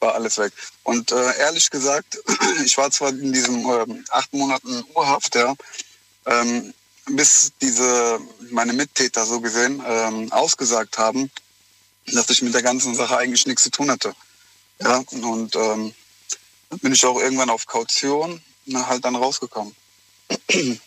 war 0.00 0.14
alles 0.14 0.38
weg. 0.38 0.52
Und 0.84 1.10
äh, 1.10 1.38
ehrlich 1.38 1.70
gesagt, 1.70 2.18
ich 2.64 2.76
war 2.76 2.90
zwar 2.90 3.10
in 3.10 3.32
diesen 3.32 3.64
ähm, 3.64 4.04
acht 4.10 4.32
Monaten 4.32 4.84
Urhaft, 4.94 5.34
ja, 5.34 5.54
ähm, 6.26 6.74
bis 7.08 7.52
diese 7.60 8.18
meine 8.50 8.72
Mittäter 8.72 9.24
so 9.24 9.40
gesehen 9.40 9.82
ähm, 9.86 10.32
ausgesagt 10.32 10.98
haben, 10.98 11.30
dass 12.06 12.30
ich 12.30 12.42
mit 12.42 12.54
der 12.54 12.62
ganzen 12.62 12.94
Sache 12.94 13.16
eigentlich 13.16 13.46
nichts 13.46 13.62
zu 13.62 13.70
tun 13.70 13.90
hatte. 13.90 14.14
Ja, 14.80 15.02
und 15.10 15.56
ähm, 15.56 15.94
dann 16.70 16.78
bin 16.80 16.92
ich 16.92 17.04
auch 17.04 17.18
irgendwann 17.18 17.50
auf 17.50 17.66
Kaution 17.66 18.42
na, 18.66 18.86
halt 18.86 19.04
dann 19.04 19.16
rausgekommen. 19.16 19.74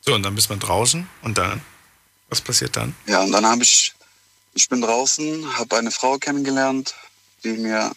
So, 0.00 0.14
und 0.14 0.22
dann 0.22 0.34
bist 0.34 0.48
man 0.48 0.58
draußen 0.58 1.06
und 1.20 1.36
dann? 1.36 1.60
Was 2.30 2.40
passiert 2.40 2.76
dann? 2.76 2.94
Ja, 3.06 3.20
und 3.24 3.32
dann 3.32 3.44
habe 3.44 3.62
ich, 3.62 3.92
ich 4.54 4.66
bin 4.70 4.80
draußen, 4.80 5.58
habe 5.58 5.76
eine 5.76 5.90
Frau 5.90 6.16
kennengelernt, 6.16 6.94
die 7.44 7.52
mir, 7.52 7.92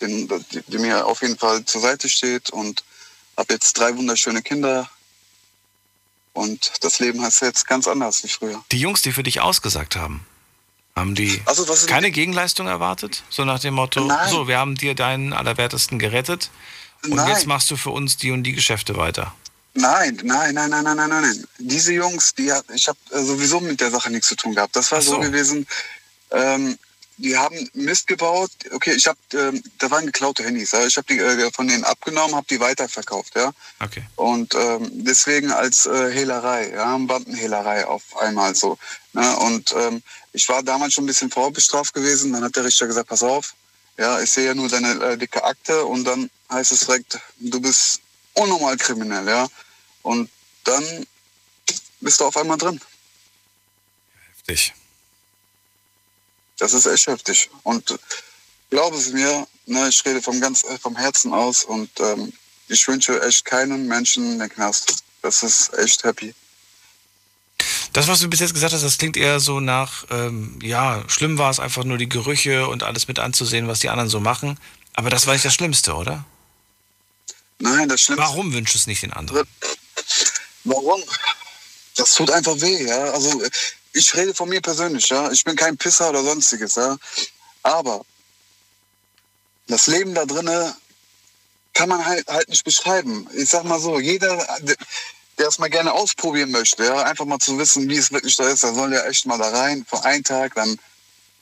die, 0.00 0.28
die 0.66 0.78
mir 0.78 1.04
auf 1.04 1.20
jeden 1.20 1.36
Fall 1.36 1.62
zur 1.66 1.82
Seite 1.82 2.08
steht 2.08 2.48
und 2.48 2.84
habe 3.36 3.52
jetzt 3.52 3.74
drei 3.74 3.94
wunderschöne 3.94 4.40
Kinder. 4.40 4.88
Und 6.32 6.72
das 6.80 7.00
Leben 7.00 7.22
ist 7.22 7.42
jetzt 7.42 7.66
ganz 7.66 7.86
anders 7.86 8.24
wie 8.24 8.28
früher. 8.28 8.64
Die 8.72 8.78
Jungs, 8.78 9.02
die 9.02 9.12
für 9.12 9.22
dich 9.22 9.42
ausgesagt 9.42 9.96
haben, 9.96 10.26
haben 10.94 11.14
die 11.14 11.40
Also, 11.46 11.64
keine 11.86 12.10
Gegenleistung 12.10 12.66
erwartet? 12.66 13.24
So 13.30 13.44
nach 13.44 13.60
dem 13.60 13.74
Motto, 13.74 14.04
Nein. 14.04 14.30
so, 14.30 14.48
wir 14.48 14.58
haben 14.58 14.74
dir 14.74 14.94
deinen 14.94 15.32
Allerwertesten 15.32 15.98
gerettet 15.98 16.50
und 17.04 17.14
Nein. 17.16 17.28
jetzt 17.30 17.46
machst 17.46 17.70
du 17.70 17.76
für 17.76 17.90
uns 17.90 18.16
die 18.16 18.30
und 18.30 18.42
die 18.42 18.52
Geschäfte 18.52 18.96
weiter. 18.96 19.34
Nein, 19.74 20.20
nein, 20.22 20.54
nein, 20.54 20.70
nein, 20.70 20.84
nein, 20.84 20.96
nein, 20.96 21.08
nein. 21.08 21.44
Diese 21.58 21.94
Jungs, 21.94 22.34
die 22.34 22.52
ich 22.74 22.88
habe 22.88 22.98
sowieso 23.10 23.60
mit 23.60 23.80
der 23.80 23.90
Sache 23.90 24.10
nichts 24.10 24.28
zu 24.28 24.36
tun 24.36 24.54
gehabt. 24.54 24.76
Das 24.76 24.92
war 24.92 25.00
so. 25.00 25.12
so 25.12 25.20
gewesen. 25.20 25.66
Ähm, 26.30 26.78
die 27.16 27.36
haben 27.36 27.70
Mist 27.74 28.06
gebaut. 28.06 28.50
Okay, 28.72 28.92
ich 28.92 29.06
habe, 29.06 29.18
ähm, 29.34 29.62
da 29.78 29.90
waren 29.90 30.06
geklaute 30.06 30.44
Handys. 30.44 30.72
Ich 30.72 30.96
habe 30.96 31.06
die 31.08 31.18
äh, 31.18 31.50
von 31.52 31.68
denen 31.68 31.84
abgenommen, 31.84 32.34
habe 32.34 32.46
die 32.48 32.60
weiterverkauft. 32.60 33.34
Ja. 33.36 33.52
Okay. 33.80 34.02
Und 34.16 34.54
ähm, 34.54 34.90
deswegen 35.04 35.52
als 35.52 35.86
äh, 35.86 36.12
Hehlerei, 36.12 36.70
ja, 36.70 36.96
Bandenhehlerei 36.98 37.86
auf 37.86 38.02
einmal 38.16 38.54
so. 38.54 38.76
Ne? 39.12 39.36
Und 39.36 39.74
ähm, 39.78 40.02
ich 40.32 40.48
war 40.48 40.62
damals 40.62 40.94
schon 40.94 41.04
ein 41.04 41.08
bisschen 41.08 41.30
vorbestraft 41.30 41.92
gewesen. 41.94 42.32
Dann 42.32 42.44
hat 42.44 42.56
der 42.56 42.64
Richter 42.64 42.86
gesagt, 42.86 43.08
pass 43.08 43.22
auf, 43.22 43.54
ja, 43.98 44.20
ich 44.20 44.30
sehe 44.30 44.46
ja 44.46 44.54
nur 44.54 44.68
deine 44.68 44.92
äh, 45.04 45.18
dicke 45.18 45.44
Akte 45.44 45.84
und 45.84 46.04
dann 46.04 46.30
heißt 46.50 46.72
es 46.72 46.80
direkt, 46.80 47.18
du 47.38 47.60
bist 47.60 48.00
unnormal 48.34 48.76
kriminell, 48.76 49.26
ja. 49.28 49.46
Und 50.02 50.30
dann 50.64 51.06
bist 52.00 52.20
du 52.20 52.24
auf 52.24 52.36
einmal 52.36 52.58
drin. 52.58 52.80
Heftig. 54.36 54.74
Das 56.58 56.72
ist 56.72 56.86
echt 56.86 57.06
heftig. 57.06 57.50
Und 57.62 57.98
glaube 58.70 58.96
es 58.96 59.12
mir, 59.12 59.46
ne, 59.66 59.88
ich 59.88 60.04
rede 60.04 60.22
vom 60.22 60.40
ganz 60.40 60.64
äh, 60.64 60.78
vom 60.78 60.96
Herzen 60.96 61.32
aus 61.34 61.64
und 61.64 61.90
ähm, 62.00 62.32
ich 62.68 62.86
wünsche 62.88 63.20
echt 63.22 63.44
keinen 63.44 63.86
Menschen 63.86 64.38
den 64.38 64.48
Knast. 64.48 65.04
Das 65.20 65.42
ist 65.42 65.74
echt 65.74 66.02
happy. 66.04 66.34
Das, 67.92 68.08
was 68.08 68.20
du 68.20 68.28
bis 68.28 68.40
jetzt 68.40 68.54
gesagt 68.54 68.72
hast, 68.72 68.82
das 68.82 68.96
klingt 68.98 69.16
eher 69.16 69.38
so 69.38 69.60
nach, 69.60 70.04
ähm, 70.10 70.58
ja, 70.62 71.04
schlimm 71.08 71.36
war 71.36 71.50
es 71.50 71.60
einfach 71.60 71.84
nur 71.84 71.98
die 71.98 72.08
Gerüche 72.08 72.66
und 72.66 72.82
alles 72.82 73.06
mit 73.06 73.18
anzusehen, 73.18 73.68
was 73.68 73.80
die 73.80 73.90
anderen 73.90 74.08
so 74.08 74.20
machen. 74.20 74.58
Aber 74.94 75.10
das 75.10 75.26
war 75.26 75.34
nicht 75.34 75.44
das 75.44 75.54
Schlimmste, 75.54 75.94
oder? 75.94 76.24
Nein, 77.58 77.88
das 77.88 78.00
Schlimmste. 78.00 78.24
Warum 78.24 78.52
wünschst 78.52 78.74
du 78.74 78.78
es 78.78 78.86
nicht 78.86 79.02
den 79.02 79.12
anderen? 79.12 79.46
Warum? 80.64 81.02
Das 81.96 82.14
tut 82.14 82.30
einfach 82.30 82.60
weh, 82.60 82.86
ja. 82.86 83.12
Also 83.12 83.42
ich 83.92 84.14
rede 84.14 84.34
von 84.34 84.48
mir 84.48 84.60
persönlich, 84.60 85.08
ja. 85.08 85.30
Ich 85.30 85.44
bin 85.44 85.56
kein 85.56 85.76
Pisser 85.76 86.10
oder 86.10 86.22
sonstiges, 86.22 86.76
ja. 86.76 86.96
Aber 87.62 88.04
das 89.68 89.86
Leben 89.86 90.14
da 90.14 90.24
drinnen 90.24 90.72
kann 91.74 91.88
man 91.88 92.04
halt, 92.04 92.26
halt 92.28 92.48
nicht 92.48 92.64
beschreiben. 92.64 93.28
Ich 93.34 93.50
sag 93.50 93.64
mal 93.64 93.80
so, 93.80 93.98
jeder, 93.98 94.46
der 95.38 95.48
es 95.48 95.58
mal 95.58 95.70
gerne 95.70 95.92
ausprobieren 95.92 96.50
möchte, 96.50 96.84
ja, 96.84 97.02
einfach 97.02 97.24
mal 97.24 97.38
zu 97.38 97.58
wissen, 97.58 97.88
wie 97.88 97.96
es 97.96 98.12
wirklich 98.12 98.36
da 98.36 98.48
ist, 98.48 98.62
der 98.62 98.74
soll 98.74 98.92
ja 98.92 99.04
echt 99.06 99.26
mal 99.26 99.38
da 99.38 99.48
rein, 99.48 99.84
für 99.88 100.04
einen 100.04 100.24
Tag, 100.24 100.54
dann 100.54 100.78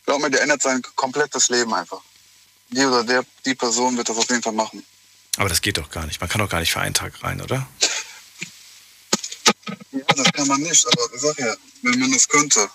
glaub 0.06 0.20
mir, 0.20 0.30
der 0.30 0.42
ändert 0.42 0.62
sein 0.62 0.82
komplettes 0.96 1.48
Leben 1.48 1.74
einfach. 1.74 2.00
Die 2.70 2.84
oder 2.84 3.02
der, 3.04 3.24
die 3.44 3.54
Person 3.54 3.96
wird 3.96 4.08
das 4.08 4.16
auf 4.16 4.28
jeden 4.30 4.42
Fall 4.42 4.52
machen. 4.52 4.84
Aber 5.36 5.48
das 5.48 5.60
geht 5.60 5.78
doch 5.78 5.90
gar 5.90 6.06
nicht. 6.06 6.20
Man 6.20 6.28
kann 6.28 6.40
doch 6.40 6.48
gar 6.48 6.60
nicht 6.60 6.72
für 6.72 6.80
einen 6.80 6.94
Tag 6.94 7.22
rein, 7.22 7.40
oder? 7.40 7.66
Ja, 9.92 10.04
das 10.16 10.32
kann 10.32 10.46
man 10.46 10.60
nicht, 10.60 10.86
aber 10.86 11.14
ich 11.14 11.20
sag 11.20 11.38
ja, 11.38 11.54
wenn 11.82 11.98
man 11.98 12.12
das 12.12 12.28
könnte. 12.28 12.68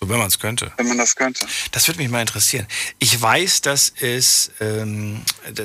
So, 0.00 0.08
wenn 0.08 0.18
man 0.18 0.28
es 0.28 0.38
könnte. 0.38 0.72
Wenn 0.76 0.88
man 0.88 0.98
das 0.98 1.14
könnte. 1.14 1.46
Das 1.72 1.86
würde 1.86 1.98
mich 2.00 2.08
mal 2.08 2.22
interessieren. 2.22 2.66
Ich 2.98 3.20
weiß, 3.20 3.60
dass 3.60 3.92
es, 4.00 4.50
ähm, 4.60 5.22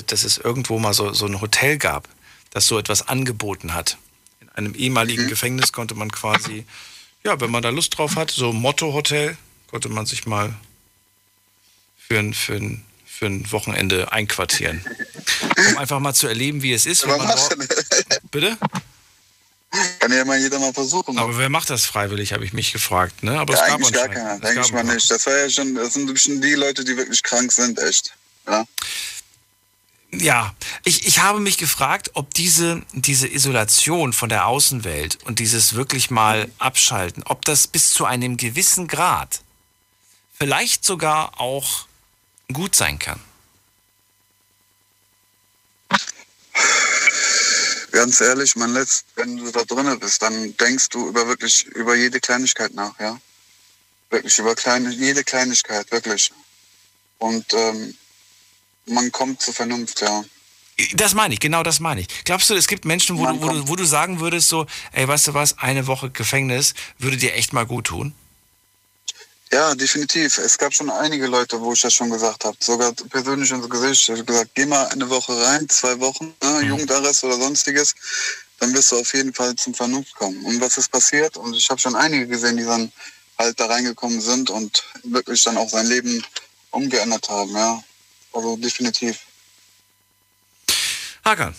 dass 0.07 0.23
es 0.23 0.37
irgendwo 0.37 0.77
mal 0.77 0.93
so, 0.93 1.13
so 1.13 1.25
ein 1.25 1.39
Hotel 1.39 1.77
gab, 1.77 2.09
das 2.49 2.67
so 2.67 2.77
etwas 2.77 3.07
angeboten 3.07 3.73
hat. 3.73 3.97
In 4.55 4.65
einem 4.65 4.75
ehemaligen 4.75 5.25
mhm. 5.25 5.29
Gefängnis 5.29 5.71
konnte 5.71 5.95
man 5.95 6.11
quasi, 6.11 6.65
ja, 7.23 7.39
wenn 7.41 7.51
man 7.51 7.61
da 7.61 7.69
Lust 7.69 7.97
drauf 7.97 8.15
hat, 8.15 8.31
so 8.31 8.53
Motto-Hotel, 8.53 9.37
konnte 9.67 9.89
man 9.89 10.05
sich 10.05 10.25
mal 10.25 10.53
für 11.97 12.19
ein, 12.19 12.33
für 12.33 12.55
ein, 12.55 12.85
für 13.05 13.25
ein 13.25 13.51
Wochenende 13.51 14.11
einquartieren. 14.11 14.85
Um 15.69 15.77
einfach 15.77 15.99
mal 15.99 16.13
zu 16.13 16.27
erleben, 16.27 16.61
wie 16.61 16.73
es 16.73 16.85
ist. 16.85 17.07
Wenn 17.07 17.17
man 17.17 17.27
dort, 17.27 17.57
bitte? 18.31 18.57
Kann 19.99 20.13
ja 20.13 20.23
mal 20.23 20.39
jeder 20.39 20.59
mal 20.59 20.73
versuchen. 20.73 21.17
Aber 21.17 21.37
wer 21.37 21.49
macht 21.49 21.69
das 21.69 21.85
freiwillig, 21.85 22.31
habe 22.31 22.45
ich 22.45 22.53
mich 22.53 22.71
gefragt. 22.71 23.23
Ne? 23.23 23.37
Aber 23.37 23.53
ja, 23.53 23.59
es 23.59 23.67
gab 23.67 23.75
eigentlich 23.75 23.93
gar 23.93 24.07
keiner, 24.07 24.39
denke 24.39 24.61
ich 24.61 24.71
mal 24.71 24.83
nicht. 24.83 25.09
Das, 25.11 25.25
war 25.25 25.37
ja 25.37 25.49
schon, 25.49 25.75
das 25.75 25.93
sind 25.93 26.05
bestimmt 26.05 26.43
die 26.43 26.53
Leute, 26.53 26.85
die 26.85 26.95
wirklich 26.95 27.21
krank 27.23 27.51
sind, 27.51 27.79
echt. 27.79 28.13
Ja, 28.47 28.63
ja. 30.19 30.55
Ich, 30.83 31.05
ich 31.05 31.19
habe 31.19 31.39
mich 31.39 31.57
gefragt, 31.57 32.11
ob 32.13 32.33
diese, 32.33 32.81
diese 32.93 33.27
Isolation 33.27 34.13
von 34.13 34.29
der 34.29 34.47
Außenwelt 34.47 35.19
und 35.25 35.39
dieses 35.39 35.73
wirklich 35.73 36.09
mal 36.09 36.51
abschalten, 36.57 37.23
ob 37.23 37.45
das 37.45 37.67
bis 37.67 37.91
zu 37.91 38.05
einem 38.05 38.37
gewissen 38.37 38.87
Grad 38.87 39.41
vielleicht 40.37 40.83
sogar 40.83 41.39
auch 41.39 41.87
gut 42.51 42.75
sein 42.75 42.99
kann. 42.99 43.19
ganz 47.95 48.19
ehrlich, 48.19 48.55
man 48.57 48.73
lässt, 48.73 49.05
wenn 49.15 49.37
du 49.37 49.49
da 49.51 49.63
drinnen 49.63 49.97
bist, 49.99 50.21
dann 50.21 50.55
denkst 50.57 50.89
du 50.89 51.07
über 51.07 51.27
wirklich 51.27 51.65
über 51.65 51.95
jede 51.95 52.19
Kleinigkeit 52.19 52.73
nach, 52.73 52.99
ja. 52.99 53.17
Wirklich 54.09 54.37
über 54.37 54.53
kleine, 54.53 54.91
jede 54.91 55.23
Kleinigkeit, 55.23 55.89
wirklich. 55.91 56.31
Und 57.17 57.53
ähm, 57.53 57.97
man 58.85 59.11
kommt 59.11 59.41
zur 59.41 59.53
Vernunft, 59.53 60.01
ja. 60.01 60.23
Das 60.93 61.13
meine 61.13 61.33
ich, 61.33 61.39
genau 61.39 61.63
das 61.63 61.79
meine 61.79 62.01
ich. 62.01 62.07
Glaubst 62.25 62.49
du, 62.49 62.53
es 62.53 62.67
gibt 62.67 62.83
Menschen, 62.83 63.17
wo, 63.17 63.25
du, 63.25 63.41
wo, 63.41 63.47
du, 63.49 63.67
wo 63.69 63.75
du 63.77 63.85
sagen 63.85 64.19
würdest, 64.19 64.49
so, 64.49 64.65
ey, 64.91 65.07
weißt 65.07 65.27
du 65.27 65.33
was, 65.33 65.57
eine 65.57 65.87
Woche 65.87 66.09
Gefängnis 66.09 66.73
würde 66.99 67.15
dir 67.15 67.33
echt 67.33 67.53
mal 67.53 67.65
gut 67.65 67.85
tun? 67.87 68.13
Ja, 69.51 69.73
definitiv. 69.73 70.37
Es 70.37 70.57
gab 70.57 70.73
schon 70.73 70.89
einige 70.89 71.27
Leute, 71.27 71.61
wo 71.61 71.71
ich 71.71 71.81
das 71.81 71.93
schon 71.93 72.09
gesagt 72.09 72.43
habe. 72.43 72.57
Sogar 72.59 72.91
persönlich 72.91 73.51
ins 73.51 73.69
Gesicht. 73.69 74.03
Ich 74.03 74.09
habe 74.09 74.25
gesagt, 74.25 74.51
geh 74.53 74.65
mal 74.65 74.87
eine 74.87 75.09
Woche 75.09 75.37
rein, 75.45 75.69
zwei 75.69 75.97
Wochen, 76.01 76.33
ne, 76.43 76.61
mhm. 76.61 76.69
Jugendarrest 76.69 77.23
oder 77.23 77.37
sonstiges. 77.37 77.95
Dann 78.59 78.73
wirst 78.73 78.91
du 78.91 78.99
auf 78.99 79.13
jeden 79.13 79.33
Fall 79.33 79.55
zum 79.55 79.73
Vernunft 79.73 80.13
kommen. 80.15 80.43
Und 80.45 80.59
was 80.59 80.77
ist 80.77 80.91
passiert? 80.91 81.37
Und 81.37 81.55
ich 81.55 81.69
habe 81.69 81.79
schon 81.79 81.95
einige 81.95 82.27
gesehen, 82.27 82.57
die 82.57 82.65
dann 82.65 82.91
halt 83.37 83.59
da 83.59 83.67
reingekommen 83.67 84.19
sind 84.19 84.49
und 84.49 84.83
wirklich 85.03 85.43
dann 85.43 85.57
auch 85.57 85.69
sein 85.69 85.87
Leben 85.87 86.21
umgeändert 86.71 87.29
haben. 87.29 87.55
Ja, 87.55 87.81
also 88.35 88.55
definitiv. 88.57 89.19
Hakan, 91.23 91.55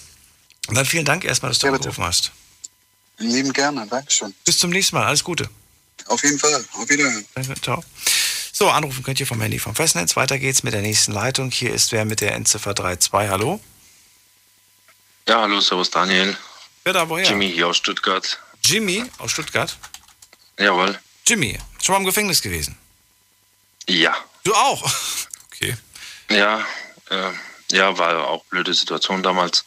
dann 0.68 0.86
vielen 0.86 1.04
Dank 1.04 1.24
erstmal, 1.24 1.50
dass 1.50 1.58
du 1.58 1.66
ja, 1.66 1.72
angerufen 1.72 2.04
hast. 2.04 2.32
Lieben 3.18 3.52
gerne, 3.52 3.86
Dankeschön. 3.86 4.34
Bis 4.44 4.58
zum 4.58 4.70
nächsten 4.70 4.96
Mal, 4.96 5.06
alles 5.06 5.24
Gute. 5.24 5.48
Auf 6.06 6.22
jeden 6.22 6.38
Fall. 6.38 6.64
Auf 6.74 6.88
Wiederhören. 6.88 7.24
Danke, 7.34 7.60
ciao. 7.60 7.82
So, 8.52 8.70
anrufen 8.70 9.02
könnt 9.02 9.20
ihr 9.20 9.26
vom 9.26 9.40
Handy 9.40 9.58
vom 9.58 9.74
Festnetz. 9.74 10.16
Weiter 10.16 10.38
geht's 10.38 10.62
mit 10.62 10.72
der 10.72 10.82
nächsten 10.82 11.12
Leitung. 11.12 11.50
Hier 11.50 11.74
ist 11.74 11.92
wer 11.92 12.04
mit 12.04 12.20
der 12.20 12.34
Endziffer 12.34 12.74
32. 12.74 13.30
Hallo? 13.30 13.60
Ja, 15.28 15.40
hallo, 15.40 15.60
servus 15.60 15.90
Daniel. 15.90 16.36
Wer 16.84 16.92
da, 16.92 17.08
woher? 17.08 17.28
Jimmy 17.28 17.50
hier 17.50 17.66
aus 17.66 17.78
Stuttgart. 17.78 18.38
Jimmy 18.62 19.04
aus 19.18 19.32
Stuttgart? 19.32 19.76
Jawohl. 20.58 20.98
Jimmy, 21.26 21.58
schon 21.82 21.94
mal 21.94 21.98
im 21.98 22.06
Gefängnis 22.06 22.40
gewesen? 22.40 22.78
Ja. 23.88 24.16
Du 24.44 24.54
auch? 24.54 24.90
Okay. 25.58 25.74
Ja, 26.30 26.64
äh, 27.10 27.30
ja, 27.70 27.98
war 27.98 28.28
auch 28.28 28.44
blöde 28.46 28.74
Situation 28.74 29.22
damals. 29.22 29.64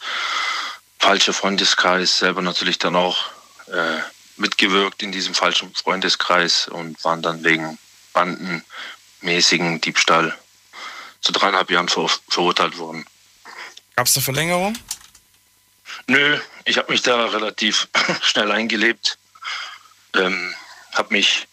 Falscher 0.98 1.32
Freundeskreis, 1.32 2.18
selber 2.18 2.42
natürlich 2.42 2.78
dann 2.78 2.96
auch 2.96 3.30
äh, 3.68 4.00
mitgewirkt 4.36 5.02
in 5.02 5.12
diesem 5.12 5.34
falschen 5.34 5.74
Freundeskreis 5.74 6.68
und 6.68 7.02
waren 7.04 7.22
dann 7.22 7.44
wegen 7.44 7.78
bandenmäßigen 8.12 9.80
Diebstahl 9.80 10.36
zu 11.20 11.32
dreieinhalb 11.32 11.70
Jahren 11.70 11.88
ver 11.88 12.08
verurteilt 12.28 12.78
worden. 12.78 13.06
Gab 13.96 14.06
es 14.06 14.16
eine 14.16 14.24
Verlängerung? 14.24 14.76
Nö, 16.06 16.38
ich 16.64 16.78
habe 16.78 16.92
mich 16.92 17.02
da 17.02 17.26
relativ 17.26 17.88
schnell 18.22 18.50
eingelebt. 18.50 19.18
Ähm, 20.14 20.54
habe 20.92 21.12
mich, 21.12 21.46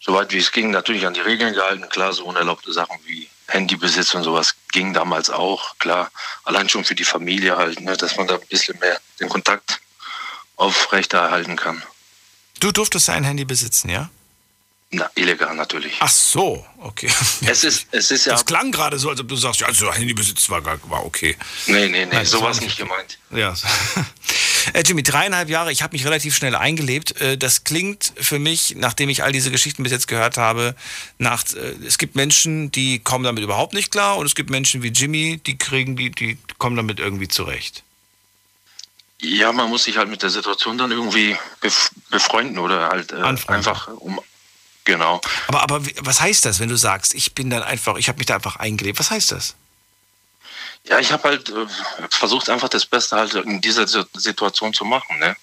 soweit 0.00 0.32
wie 0.32 0.38
es 0.38 0.52
ging, 0.52 0.70
natürlich 0.70 1.06
an 1.06 1.14
die 1.14 1.20
Regeln 1.20 1.54
gehalten. 1.54 1.88
Klar, 1.88 2.12
so 2.12 2.24
unerlaubte 2.24 2.72
Sachen 2.72 2.98
wie 3.04 3.28
Handybesitz 3.48 4.14
und 4.14 4.22
sowas 4.22 4.54
ging 4.72 4.94
damals 4.94 5.30
auch. 5.30 5.78
Klar, 5.78 6.10
allein 6.44 6.68
schon 6.68 6.84
für 6.84 6.94
die 6.94 7.04
Familie 7.04 7.56
halt, 7.56 7.80
ne, 7.80 7.96
dass 7.96 8.16
man 8.16 8.26
da 8.26 8.34
ein 8.34 8.46
bisschen 8.48 8.78
mehr 8.78 9.00
den 9.20 9.28
Kontakt 9.28 9.80
aufrechterhalten 10.56 11.56
kann. 11.56 11.82
Du 12.60 12.72
durftest 12.72 13.10
ein 13.10 13.24
Handy 13.24 13.44
besitzen, 13.44 13.90
ja? 13.90 14.10
Na, 14.90 15.10
illegal 15.16 15.54
natürlich. 15.56 15.94
Ach 15.98 16.08
so, 16.08 16.64
okay. 16.78 17.10
Es 17.46 17.64
ist, 17.64 17.88
es 17.90 18.10
ist 18.10 18.26
ja. 18.26 18.32
Das 18.32 18.44
klang 18.44 18.70
gerade 18.70 18.98
so, 18.98 19.10
als 19.10 19.20
ob 19.20 19.28
du 19.28 19.36
sagst, 19.36 19.60
ja, 19.60 19.66
also 19.66 19.92
Handybesitz 19.92 20.48
war, 20.50 20.64
war 20.64 21.04
okay. 21.04 21.36
Nee, 21.66 21.88
nee, 21.88 22.04
nee, 22.04 22.06
Nein, 22.06 22.26
sowas 22.26 22.60
nicht 22.60 22.76
gemeint. 22.76 23.18
Ja. 23.30 23.54
Äh, 24.72 24.82
Jimmy, 24.86 25.02
dreieinhalb 25.02 25.50
Jahre, 25.50 25.72
ich 25.72 25.82
habe 25.82 25.94
mich 25.94 26.06
relativ 26.06 26.34
schnell 26.34 26.54
eingelebt. 26.54 27.20
Äh, 27.20 27.36
das 27.36 27.64
klingt 27.64 28.14
für 28.16 28.38
mich, 28.38 28.74
nachdem 28.76 29.10
ich 29.10 29.22
all 29.22 29.30
diese 29.30 29.50
Geschichten 29.50 29.82
bis 29.82 29.92
jetzt 29.92 30.08
gehört 30.08 30.38
habe, 30.38 30.74
nach, 31.18 31.44
äh, 31.52 31.74
es 31.86 31.98
gibt 31.98 32.14
Menschen, 32.16 32.72
die 32.72 32.98
kommen 32.98 33.24
damit 33.24 33.44
überhaupt 33.44 33.74
nicht 33.74 33.90
klar 33.90 34.16
und 34.16 34.24
es 34.24 34.34
gibt 34.34 34.48
Menschen 34.48 34.82
wie 34.82 34.88
Jimmy, 34.88 35.38
die 35.44 35.58
kriegen, 35.58 35.96
die, 35.96 36.10
die 36.10 36.38
kommen 36.56 36.76
damit 36.76 36.98
irgendwie 36.98 37.28
zurecht. 37.28 37.82
Ja, 39.20 39.52
man 39.52 39.68
muss 39.68 39.84
sich 39.84 39.96
halt 39.96 40.08
mit 40.08 40.22
der 40.22 40.30
Situation 40.30 40.76
dann 40.76 40.90
irgendwie 40.90 41.36
befreunden 42.10 42.58
oder 42.58 42.88
halt 42.88 43.12
äh, 43.12 43.16
einfach 43.16 43.88
um. 43.88 44.20
Genau. 44.84 45.20
Aber, 45.48 45.62
aber 45.62 45.82
was 46.00 46.20
heißt 46.20 46.44
das, 46.44 46.60
wenn 46.60 46.68
du 46.68 46.76
sagst, 46.76 47.14
ich 47.14 47.34
bin 47.34 47.50
dann 47.50 47.62
einfach, 47.62 47.96
ich 47.96 48.08
habe 48.08 48.18
mich 48.18 48.26
da 48.26 48.34
einfach 48.34 48.56
eingelebt? 48.56 48.98
Was 48.98 49.10
heißt 49.10 49.32
das? 49.32 49.54
Ja, 50.86 50.98
ich 50.98 51.12
habe 51.12 51.28
halt 51.30 51.48
äh, 51.48 51.66
versucht, 52.10 52.50
einfach 52.50 52.68
das 52.68 52.84
Beste 52.84 53.16
halt 53.16 53.34
in 53.34 53.60
dieser 53.62 53.86
Situation 53.86 54.74
zu 54.74 54.84
machen. 54.84 55.18
Ne? 55.18 55.34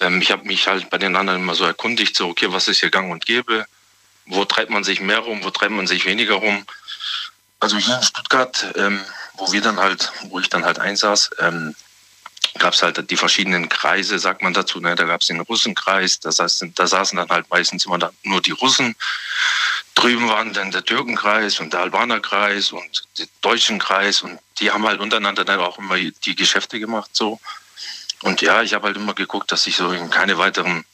Ähm, 0.00 0.20
ich 0.20 0.30
habe 0.30 0.44
mich 0.44 0.66
halt 0.66 0.90
bei 0.90 0.98
den 0.98 1.16
anderen 1.16 1.40
immer 1.40 1.54
so 1.54 1.64
erkundigt, 1.64 2.14
so, 2.16 2.28
okay, 2.28 2.46
was 2.50 2.68
ist 2.68 2.80
hier 2.80 2.90
gang 2.90 3.10
und 3.10 3.24
gäbe? 3.24 3.66
Wo 4.26 4.44
treibt 4.44 4.70
man 4.70 4.84
sich 4.84 5.00
mehr 5.00 5.20
rum, 5.20 5.42
wo 5.42 5.50
treibt 5.50 5.72
man 5.72 5.86
sich 5.86 6.04
weniger 6.04 6.34
rum? 6.34 6.66
Also 7.60 7.78
hier 7.78 7.96
in 7.96 8.02
Stuttgart, 8.02 8.72
ähm, 8.76 9.00
wo 9.34 9.50
wir 9.52 9.62
dann 9.62 9.78
halt, 9.78 10.12
wo 10.24 10.38
ich 10.38 10.50
dann 10.50 10.66
halt 10.66 10.78
einsaß, 10.78 11.30
ähm, 11.38 11.74
gab 12.58 12.74
es 12.74 12.82
halt 12.82 13.10
die 13.10 13.16
verschiedenen 13.16 13.68
Kreise, 13.68 14.18
sagt 14.18 14.42
man 14.42 14.54
dazu. 14.54 14.80
Ne? 14.80 14.94
Da 14.94 15.04
gab 15.04 15.20
es 15.20 15.26
den 15.26 15.40
Russenkreis, 15.40 16.20
da 16.20 16.30
saßen, 16.30 16.74
da 16.74 16.86
saßen 16.86 17.16
dann 17.16 17.28
halt 17.28 17.50
meistens 17.50 17.86
immer 17.86 18.12
nur 18.22 18.42
die 18.42 18.52
Russen. 18.52 18.94
Drüben 19.94 20.28
waren 20.28 20.52
dann 20.52 20.70
der 20.70 20.84
Türkenkreis 20.84 21.60
und 21.60 21.72
der 21.72 21.80
Albanerkreis 21.80 22.72
und 22.72 23.04
der 23.18 23.26
deutschen 23.40 23.78
Kreis 23.78 24.22
und 24.22 24.38
die 24.58 24.70
haben 24.70 24.86
halt 24.86 25.00
untereinander 25.00 25.44
dann 25.44 25.60
auch 25.60 25.78
immer 25.78 25.96
die 25.96 26.36
Geschäfte 26.36 26.78
gemacht 26.78 27.10
so. 27.12 27.40
Und 28.22 28.40
ja, 28.40 28.62
ich 28.62 28.74
habe 28.74 28.86
halt 28.86 28.96
immer 28.96 29.14
geguckt, 29.14 29.52
dass 29.52 29.66
ich 29.66 29.76
so 29.76 29.90
in 29.92 30.10
keine 30.10 30.38
weiteren 30.38 30.84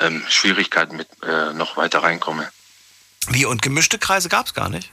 ähm, 0.00 0.24
Schwierigkeiten 0.28 0.96
mit 0.96 1.08
äh, 1.22 1.52
noch 1.52 1.76
weiter 1.76 2.02
reinkomme. 2.02 2.50
Wie 3.28 3.44
und 3.44 3.62
gemischte 3.62 3.98
Kreise 3.98 4.28
gab 4.28 4.46
es 4.46 4.54
gar 4.54 4.68
nicht? 4.68 4.90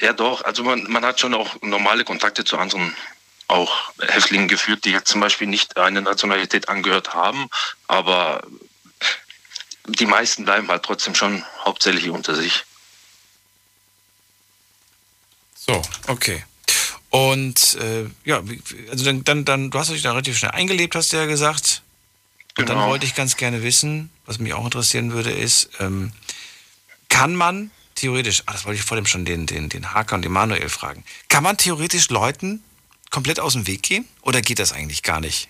Ja, 0.00 0.12
doch. 0.12 0.44
Also 0.44 0.62
man, 0.62 0.84
man 0.90 1.04
hat 1.04 1.20
schon 1.20 1.34
auch 1.34 1.56
normale 1.62 2.04
Kontakte 2.04 2.44
zu 2.44 2.58
anderen 2.58 2.94
auch 3.48 3.92
Häftlinge 4.00 4.46
geführt, 4.46 4.84
die 4.84 4.90
jetzt 4.90 5.08
zum 5.08 5.20
Beispiel 5.20 5.46
nicht 5.46 5.76
eine 5.76 6.02
Nationalität 6.02 6.68
angehört 6.68 7.14
haben, 7.14 7.48
aber 7.86 8.42
die 9.86 10.06
meisten 10.06 10.44
bleiben 10.44 10.68
halt 10.68 10.82
trotzdem 10.82 11.14
schon 11.14 11.44
hauptsächlich 11.64 12.08
unter 12.08 12.34
sich. 12.34 12.64
So, 15.54 15.82
okay. 16.08 16.44
Und 17.10 17.76
äh, 17.76 18.06
ja, 18.24 18.42
also 18.90 19.04
dann, 19.04 19.24
dann, 19.24 19.44
dann, 19.44 19.70
du 19.70 19.78
hast 19.78 19.90
dich 19.90 20.02
da 20.02 20.10
relativ 20.10 20.36
schnell 20.36 20.50
eingelebt, 20.50 20.94
hast 20.94 21.12
du 21.12 21.16
ja 21.16 21.26
gesagt. 21.26 21.82
Und 22.56 22.66
genau. 22.66 22.80
dann 22.80 22.88
wollte 22.90 23.06
ich 23.06 23.14
ganz 23.14 23.36
gerne 23.36 23.62
wissen, 23.62 24.10
was 24.26 24.38
mich 24.38 24.52
auch 24.52 24.64
interessieren 24.64 25.12
würde, 25.12 25.30
ist, 25.30 25.70
ähm, 25.80 26.12
kann 27.08 27.36
man 27.36 27.70
theoretisch, 27.94 28.42
ah, 28.46 28.52
das 28.52 28.64
wollte 28.64 28.80
ich 28.80 28.84
vor 28.84 28.96
dem 28.96 29.06
schon 29.06 29.24
den, 29.24 29.46
den, 29.46 29.68
den 29.68 29.94
Haker 29.94 30.16
und 30.16 30.22
den 30.22 30.32
Manuel 30.32 30.68
fragen, 30.68 31.04
kann 31.28 31.44
man 31.44 31.56
theoretisch 31.56 32.10
Leuten 32.10 32.62
komplett 33.14 33.38
aus 33.38 33.52
dem 33.52 33.68
Weg 33.68 33.84
gehen 33.84 34.08
oder 34.22 34.42
geht 34.42 34.58
das 34.58 34.72
eigentlich 34.72 35.04
gar 35.04 35.20
nicht? 35.20 35.48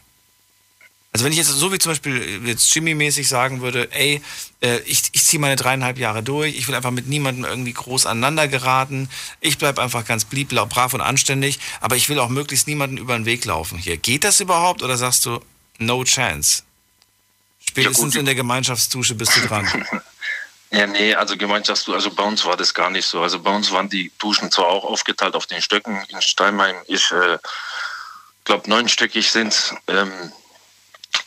Also 1.12 1.24
wenn 1.24 1.32
ich 1.32 1.39
jetzt 1.39 1.49
so 1.49 1.73
wie 1.73 1.78
zum 1.78 1.93
Beispiel 1.93 2.43
jetzt 2.45 2.74
Jimmy-mäßig 2.74 3.27
sagen 3.27 3.62
würde, 3.62 3.91
ey, 3.93 4.20
äh, 4.61 4.81
ich, 4.81 5.05
ich 5.12 5.24
ziehe 5.24 5.41
meine 5.41 5.57
dreieinhalb 5.57 5.97
Jahre 5.97 6.23
durch, 6.23 6.55
ich 6.57 6.69
will 6.69 6.74
einfach 6.74 6.91
mit 6.91 7.07
niemandem 7.07 7.47
irgendwie 7.47 7.73
groß 7.73 8.05
aneinander 8.05 8.49
geraten, 8.49 9.09
ich 9.41 9.57
bleibe 9.57 9.81
einfach 9.81 10.05
ganz 10.05 10.27
blieb, 10.27 10.51
brav 10.51 10.93
und 10.93 11.01
anständig, 11.01 11.59
aber 11.81 11.97
ich 11.97 12.11
will 12.11 12.19
auch 12.19 12.28
möglichst 12.28 12.66
niemanden 12.66 12.99
über 12.99 13.16
den 13.16 13.24
Weg 13.24 13.47
laufen. 13.47 13.78
Hier, 13.78 13.97
geht 13.97 14.24
das 14.24 14.41
überhaupt 14.41 14.82
oder 14.82 14.99
sagst 14.99 15.24
du, 15.24 15.41
no 15.78 16.05
chance? 16.05 16.65
Spätestens 17.66 18.12
ja, 18.12 18.20
in 18.20 18.27
der 18.27 18.35
Gemeinschaftsdusche 18.35 19.15
bist 19.15 19.35
du 19.36 19.41
dran. 19.41 19.66
Ja, 20.75 20.89
nee, 20.89 21.15
also 21.15 21.37
Gemeinschaftsdusche, 21.37 21.95
also 21.95 22.11
bei 22.11 22.25
uns 22.25 22.45
war 22.45 22.57
das 22.57 22.75
gar 22.75 22.91
nicht 22.91 23.07
so. 23.07 23.23
Also 23.23 23.39
bei 23.39 23.55
uns 23.55 23.71
waren 23.71 23.89
die 23.89 24.11
Duschen 24.19 24.51
zwar 24.51 24.67
auch 24.67 24.85
aufgeteilt 24.85 25.37
auf 25.37 25.47
den 25.47 25.63
Stöcken. 25.63 26.05
In 26.09 26.21
Steinheim 26.21 26.75
ich 26.89 27.13
äh, 27.13 27.39
glaube 28.43 28.69
neunstöckig 28.69 29.31
sind. 29.31 29.73
Ähm, 29.87 30.33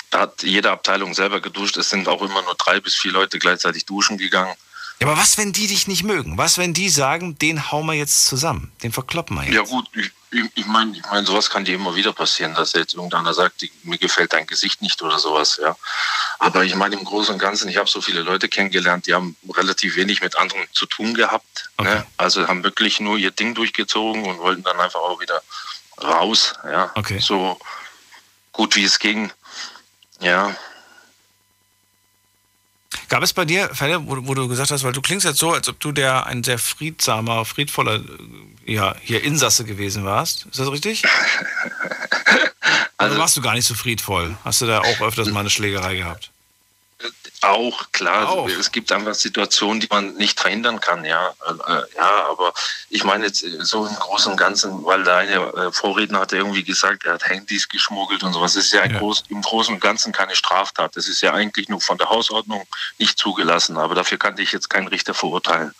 da 0.10 0.20
hat 0.20 0.44
jede 0.44 0.70
Abteilung 0.70 1.14
selber 1.14 1.40
geduscht. 1.40 1.78
Es 1.78 1.90
sind 1.90 2.10
auch 2.10 2.22
immer 2.22 2.42
nur 2.42 2.56
drei 2.56 2.82
bis 2.82 2.96
vier 2.96 3.14
Leute 3.14 3.40
gleichzeitig 3.40 3.86
duschen 3.86 4.18
gegangen. 4.18 4.54
Ja, 5.00 5.08
aber 5.08 5.18
was, 5.18 5.38
wenn 5.38 5.54
die 5.54 5.68
dich 5.68 5.88
nicht 5.88 6.04
mögen? 6.04 6.38
Was, 6.38 6.58
wenn 6.58 6.74
die 6.74 6.90
sagen, 6.90 7.38
den 7.38 7.72
hauen 7.72 7.86
wir 7.86 7.94
jetzt 7.94 8.26
zusammen? 8.26 8.72
Den 8.82 8.92
verkloppen 8.92 9.36
wir 9.36 9.44
jetzt? 9.44 9.54
Ja, 9.54 9.62
gut, 9.62 9.88
ich, 9.96 10.12
ich 10.56 10.66
meine, 10.66 10.98
ich 10.98 11.04
mein, 11.04 11.26
sowas 11.26 11.50
kann 11.52 11.66
dir 11.66 11.76
immer 11.76 11.96
wieder 11.96 12.14
passieren, 12.14 12.56
dass 12.56 12.74
jetzt 12.74 12.96
irgendeiner 12.96 13.34
sagt, 13.34 13.64
mir 13.84 14.00
gefällt 14.00 14.34
dein 14.34 14.48
Gesicht 14.48 14.82
nicht 14.82 15.02
oder 15.04 15.20
sowas, 15.20 15.60
ja. 15.62 15.76
Aber 16.40 16.64
ich 16.64 16.74
meine, 16.76 16.96
im 16.96 17.04
Großen 17.04 17.34
und 17.34 17.40
Ganzen, 17.40 17.70
ich 17.70 17.78
habe 17.78 17.88
so 17.88 18.02
viele 18.02 18.22
Leute 18.22 18.50
kennengelernt, 18.50 19.06
die 19.06 19.14
haben 19.14 19.36
relativ 19.56 19.96
wenig 19.96 20.22
mit 20.22 20.36
anderen 20.36 20.66
zu 20.72 20.88
tun 20.88 21.14
gehabt. 21.14 21.70
Ne? 21.80 21.86
Okay. 21.86 21.96
Ne? 21.96 22.08
Also 22.18 22.48
haben 22.48 22.64
wirklich 22.64 23.00
nur 23.00 23.18
ihr 23.18 23.32
Ding 23.32 23.54
durchgezogen 23.54 24.26
und 24.26 24.40
wollten 24.40 24.64
dann 24.64 24.80
einfach 24.80 25.00
auch 25.00 25.22
wieder 25.22 25.42
raus, 26.02 26.56
ja. 26.64 26.92
Okay. 26.96 27.20
So 27.20 27.60
gut 28.52 28.76
wie 28.76 28.84
es 28.84 28.98
ging. 28.98 29.32
Ja. 30.20 30.56
Gab 33.10 33.24
es 33.24 33.34
bei 33.34 33.46
dir 33.46 33.70
Fälle, 33.74 34.06
wo, 34.06 34.18
wo, 34.28 34.34
du 34.34 34.48
gesagt 34.48 34.72
hast, 34.72 34.84
weil 34.84 34.92
du 34.92 35.02
klingst 35.02 35.26
jetzt 35.26 35.40
so, 35.40 35.54
als 35.54 35.70
ob 35.70 35.80
du 35.80 35.92
der 35.92 36.26
ein 36.26 36.44
sehr 36.44 36.60
friedsamer, 36.60 37.46
friedvoller, 37.46 37.96
äh, 37.96 38.74
ja, 38.74 38.96
hier 39.02 39.24
Insasse 39.24 39.64
gewesen 39.64 40.04
warst. 40.04 40.46
Ist 40.46 40.60
das 40.60 40.72
richtig? 40.72 41.04
also 42.98 43.18
warst 43.18 43.38
du 43.38 43.42
gar 43.42 43.54
nicht 43.54 43.66
so 43.66 43.76
friedvoll? 43.76 44.36
Hast 44.44 44.62
du 44.62 44.66
da 44.66 44.82
auch 44.82 45.02
öfters 45.02 45.30
mal 45.30 45.42
eine 45.42 45.50
Schlägerei 45.50 45.96
gehabt? 45.96 46.32
Auch, 47.42 47.92
klar. 47.92 48.30
Auch. 48.30 48.50
Es 48.50 48.72
gibt 48.72 48.92
einfach 48.92 49.14
Situationen, 49.14 49.80
die 49.80 49.88
man 49.92 50.16
nicht 50.16 50.40
verhindern 50.40 50.80
kann, 50.80 51.06
ja. 51.06 51.34
Äh, 51.48 51.96
ja, 51.96 52.26
aber 52.30 52.52
ich 52.90 53.04
meine 53.04 53.28
jetzt 53.28 53.44
äh, 53.44 53.64
so 53.64 53.86
im 53.86 53.96
Großen 53.96 54.32
und 54.32 54.38
Ganzen, 54.38 54.84
weil 54.86 55.04
deine 55.04 55.36
äh, 55.36 55.72
Vorredner 55.72 56.22
hat 56.22 56.34
irgendwie 56.34 56.64
gesagt, 56.64 57.06
er 57.06 57.14
hat 57.14 57.30
Handys 57.30 57.70
geschmuggelt 57.70 58.24
und 58.24 58.34
sowas. 58.34 58.56
Das 58.56 58.66
ist 58.66 58.74
ja, 58.74 58.86
ja. 58.86 58.98
Groß, 58.98 59.26
im 59.30 59.44
Großen 59.44 59.76
und 59.76 59.80
Ganzen 59.80 60.14
keine 60.14 60.36
Straftat. 60.36 60.96
Das 60.96 61.08
ist 61.08 61.22
ja 61.22 61.34
eigentlich 61.34 61.70
nur 61.70 61.80
von 61.80 62.00
der 62.00 62.10
Hausordnung 62.10 62.66
nicht 62.98 63.20
zugelassen. 63.20 63.78
Aber 63.78 63.94
dafür 63.94 64.18
kann 64.18 64.36
ich 64.40 64.52
jetzt 64.52 64.70
keinen 64.70 64.88
Richter 64.88 65.14
verurteilen. 65.14 65.76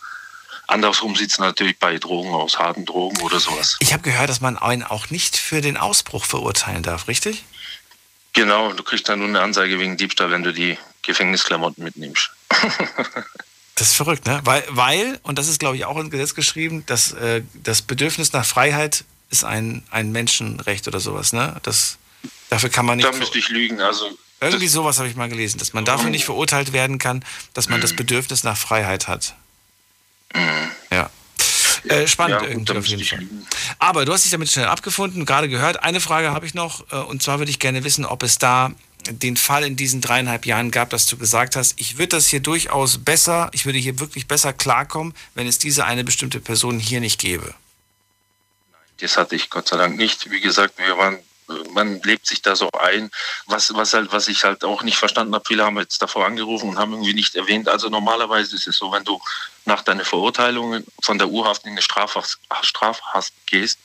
Andersrum 0.68 1.16
sieht 1.16 1.30
es 1.30 1.38
natürlich 1.38 1.78
bei 1.78 1.98
Drogen 1.98 2.34
aus, 2.34 2.58
harten 2.58 2.84
Drogen 2.84 3.20
oder 3.22 3.40
sowas. 3.40 3.76
Ich 3.80 3.92
habe 3.92 4.02
gehört, 4.02 4.28
dass 4.28 4.40
man 4.40 4.58
einen 4.58 4.84
auch 4.84 5.10
nicht 5.10 5.36
für 5.36 5.60
den 5.60 5.76
Ausbruch 5.76 6.24
verurteilen 6.26 6.82
darf, 6.82 7.08
richtig? 7.08 7.44
Genau, 8.34 8.72
du 8.74 8.82
kriegst 8.82 9.08
dann 9.08 9.18
nur 9.18 9.28
eine 9.28 9.40
Anzeige 9.40 9.80
wegen 9.80 9.96
Diebstahl, 9.96 10.30
wenn 10.30 10.42
du 10.42 10.52
die 10.52 10.78
Gefängnisklamotten 11.08 11.82
mitnimmst. 11.82 12.30
das 13.74 13.88
ist 13.88 13.96
verrückt, 13.96 14.26
ne? 14.26 14.40
Weil, 14.44 14.62
weil 14.68 15.18
und 15.22 15.38
das 15.38 15.48
ist, 15.48 15.58
glaube 15.58 15.76
ich, 15.76 15.86
auch 15.86 15.96
im 15.96 16.10
Gesetz 16.10 16.34
geschrieben, 16.34 16.84
dass 16.86 17.12
äh, 17.12 17.42
das 17.54 17.82
Bedürfnis 17.82 18.32
nach 18.32 18.44
Freiheit 18.44 19.04
ist 19.30 19.44
ein, 19.44 19.82
ein 19.90 20.12
Menschenrecht 20.12 20.86
oder 20.86 21.00
sowas, 21.00 21.32
ne? 21.32 21.56
Das, 21.62 21.96
dafür 22.50 22.68
kann 22.68 22.84
man 22.86 22.98
nicht. 22.98 23.08
Da 23.08 23.16
müsste 23.16 23.38
ich 23.38 23.48
lügen, 23.48 23.80
also. 23.80 24.16
Irgendwie 24.40 24.68
sowas 24.68 24.98
habe 24.98 25.08
ich 25.08 25.16
mal 25.16 25.28
gelesen, 25.28 25.58
dass 25.58 25.72
man 25.72 25.84
dafür 25.84 26.10
nicht 26.10 26.24
verurteilt 26.24 26.72
werden 26.72 26.98
kann, 26.98 27.24
dass 27.54 27.68
man 27.68 27.80
das 27.80 27.96
Bedürfnis 27.96 28.44
nach 28.44 28.56
Freiheit 28.56 29.08
hat. 29.08 29.34
Mhm. 30.32 30.70
Ja. 30.92 31.10
Äh, 31.88 32.06
spannend 32.06 32.42
ja, 32.42 32.48
irgendwie 32.48 32.76
auf 32.76 32.86
jeden 32.86 33.04
Fall. 33.04 33.26
Aber 33.78 34.04
du 34.04 34.12
hast 34.12 34.24
dich 34.24 34.30
damit 34.30 34.50
schnell 34.50 34.66
abgefunden, 34.66 35.24
gerade 35.24 35.48
gehört. 35.48 35.82
Eine 35.82 36.00
Frage 36.00 36.30
habe 36.30 36.46
ich 36.46 36.54
noch, 36.54 36.84
äh, 36.92 36.96
und 36.96 37.22
zwar 37.22 37.38
würde 37.40 37.50
ich 37.50 37.58
gerne 37.58 37.82
wissen, 37.82 38.04
ob 38.04 38.22
es 38.22 38.38
da 38.38 38.72
den 39.08 39.36
Fall 39.36 39.64
in 39.64 39.76
diesen 39.76 40.00
dreieinhalb 40.00 40.46
Jahren 40.46 40.70
gab, 40.70 40.90
dass 40.90 41.06
du 41.06 41.16
gesagt 41.16 41.56
hast, 41.56 41.74
ich 41.78 41.98
würde 41.98 42.16
das 42.16 42.26
hier 42.26 42.40
durchaus 42.40 42.98
besser, 42.98 43.50
ich 43.52 43.66
würde 43.66 43.78
hier 43.78 44.00
wirklich 44.00 44.26
besser 44.26 44.52
klarkommen, 44.52 45.14
wenn 45.34 45.46
es 45.46 45.58
diese 45.58 45.84
eine 45.84 46.04
bestimmte 46.04 46.40
Person 46.40 46.78
hier 46.78 47.00
nicht 47.00 47.20
gäbe? 47.20 47.54
Das 49.00 49.16
hatte 49.16 49.36
ich 49.36 49.50
Gott 49.50 49.68
sei 49.68 49.76
Dank 49.76 49.96
nicht. 49.96 50.30
Wie 50.30 50.40
gesagt, 50.40 50.78
wir 50.78 50.98
waren, 50.98 51.18
man 51.72 52.00
lebt 52.02 52.26
sich 52.26 52.42
da 52.42 52.56
so 52.56 52.68
ein. 52.72 53.10
Was, 53.46 53.72
was, 53.74 53.92
halt, 53.92 54.12
was 54.12 54.28
ich 54.28 54.44
halt 54.44 54.64
auch 54.64 54.82
nicht 54.82 54.98
verstanden 54.98 55.34
habe, 55.34 55.44
viele 55.46 55.64
haben 55.64 55.78
jetzt 55.78 56.02
davor 56.02 56.26
angerufen 56.26 56.70
und 56.70 56.78
haben 56.78 56.92
irgendwie 56.92 57.14
nicht 57.14 57.36
erwähnt. 57.36 57.68
Also 57.68 57.88
normalerweise 57.88 58.56
ist 58.56 58.66
es 58.66 58.76
so, 58.76 58.90
wenn 58.90 59.04
du 59.04 59.20
nach 59.64 59.82
deiner 59.82 60.04
Verurteilung 60.04 60.84
von 61.00 61.18
der 61.18 61.28
Urhaft 61.28 61.64
in 61.64 61.76
den 61.76 61.82
Strafhaft, 61.82 62.38
Strafhaft 62.62 63.32
gehst, 63.46 63.78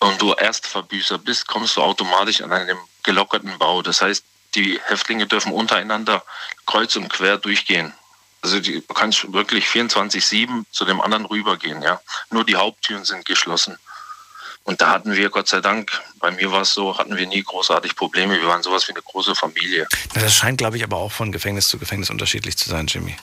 und 0.00 0.20
du 0.20 0.32
Erstverbüßer 0.32 1.18
bist, 1.18 1.46
kommst 1.46 1.76
du 1.76 1.82
automatisch 1.82 2.40
an 2.40 2.52
einem 2.52 2.78
gelockerten 3.02 3.58
Bau. 3.58 3.82
Das 3.82 4.02
heißt, 4.02 4.24
die 4.54 4.80
Häftlinge 4.84 5.26
dürfen 5.26 5.52
untereinander 5.52 6.24
kreuz 6.66 6.96
und 6.96 7.08
quer 7.08 7.38
durchgehen. 7.38 7.92
Also 8.42 8.60
die, 8.60 8.82
du 8.86 8.94
kannst 8.94 9.32
wirklich 9.32 9.66
24-7 9.66 10.64
zu 10.70 10.84
dem 10.84 11.00
anderen 11.00 11.26
rübergehen, 11.26 11.82
ja. 11.82 12.00
Nur 12.30 12.44
die 12.44 12.56
Haupttüren 12.56 13.04
sind 13.04 13.24
geschlossen. 13.26 13.76
Und 14.64 14.80
da 14.80 14.90
hatten 14.90 15.14
wir, 15.14 15.30
Gott 15.30 15.48
sei 15.48 15.60
Dank, 15.60 16.00
bei 16.18 16.30
mir 16.30 16.52
war 16.52 16.62
es 16.62 16.74
so, 16.74 16.96
hatten 16.96 17.16
wir 17.16 17.26
nie 17.26 17.42
großartig 17.42 17.96
Probleme. 17.96 18.40
Wir 18.40 18.46
waren 18.46 18.62
sowas 18.62 18.86
wie 18.88 18.92
eine 18.92 19.02
große 19.02 19.34
Familie. 19.34 19.86
Das 20.14 20.34
scheint, 20.34 20.58
glaube 20.58 20.76
ich, 20.76 20.84
aber 20.84 20.96
auch 20.96 21.12
von 21.12 21.32
Gefängnis 21.32 21.68
zu 21.68 21.78
Gefängnis 21.78 22.10
unterschiedlich 22.10 22.56
zu 22.56 22.68
sein, 22.68 22.86
Jimmy. 22.86 23.16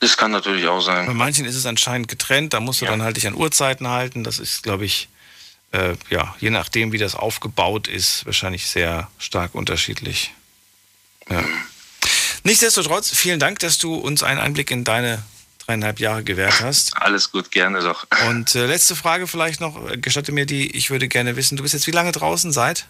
Das 0.00 0.16
kann 0.16 0.30
natürlich 0.30 0.66
auch 0.66 0.80
sein. 0.80 1.06
Bei 1.06 1.12
manchen 1.12 1.44
ist 1.44 1.54
es 1.54 1.66
anscheinend 1.66 2.08
getrennt, 2.08 2.54
da 2.54 2.60
musst 2.60 2.80
du 2.80 2.86
ja. 2.86 2.90
dann 2.90 3.02
halt 3.02 3.18
dich 3.18 3.26
an 3.26 3.34
Uhrzeiten 3.34 3.88
halten. 3.88 4.24
Das 4.24 4.38
ist, 4.38 4.62
glaube 4.62 4.86
ich, 4.86 5.08
äh, 5.72 5.94
ja, 6.10 6.34
je 6.40 6.50
nachdem, 6.50 6.92
wie 6.92 6.98
das 6.98 7.14
aufgebaut 7.14 7.88
ist, 7.88 8.26
wahrscheinlich 8.26 8.66
sehr 8.66 9.08
stark 9.18 9.54
unterschiedlich. 9.54 10.34
Ja. 11.28 11.44
Nichtsdestotrotz, 12.42 13.14
vielen 13.14 13.38
Dank, 13.38 13.60
dass 13.60 13.78
du 13.78 13.94
uns 13.94 14.22
einen 14.22 14.40
Einblick 14.40 14.70
in 14.70 14.84
deine 14.84 15.22
dreieinhalb 15.70 16.00
Jahre 16.00 16.24
gewährt 16.24 16.60
hast. 16.60 16.96
Alles 16.96 17.30
gut, 17.30 17.50
gerne 17.52 17.80
doch. 17.80 18.06
Und 18.28 18.54
äh, 18.54 18.66
letzte 18.66 18.96
Frage 18.96 19.28
vielleicht 19.28 19.60
noch, 19.60 19.78
gestatte 20.00 20.32
mir 20.32 20.46
die, 20.46 20.76
ich 20.76 20.90
würde 20.90 21.06
gerne 21.06 21.36
wissen, 21.36 21.56
du 21.56 21.62
bist 21.62 21.74
jetzt 21.74 21.86
wie 21.86 21.92
lange 21.92 22.10
draußen 22.10 22.50
seit? 22.50 22.86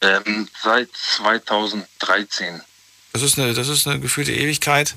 Ähm, 0.00 0.48
seit 0.60 0.88
2013. 0.92 2.60
Das 3.12 3.22
ist 3.22 3.38
eine, 3.38 3.54
das 3.54 3.68
ist 3.68 3.86
eine 3.86 4.00
gefühlte 4.00 4.32
Ewigkeit. 4.32 4.96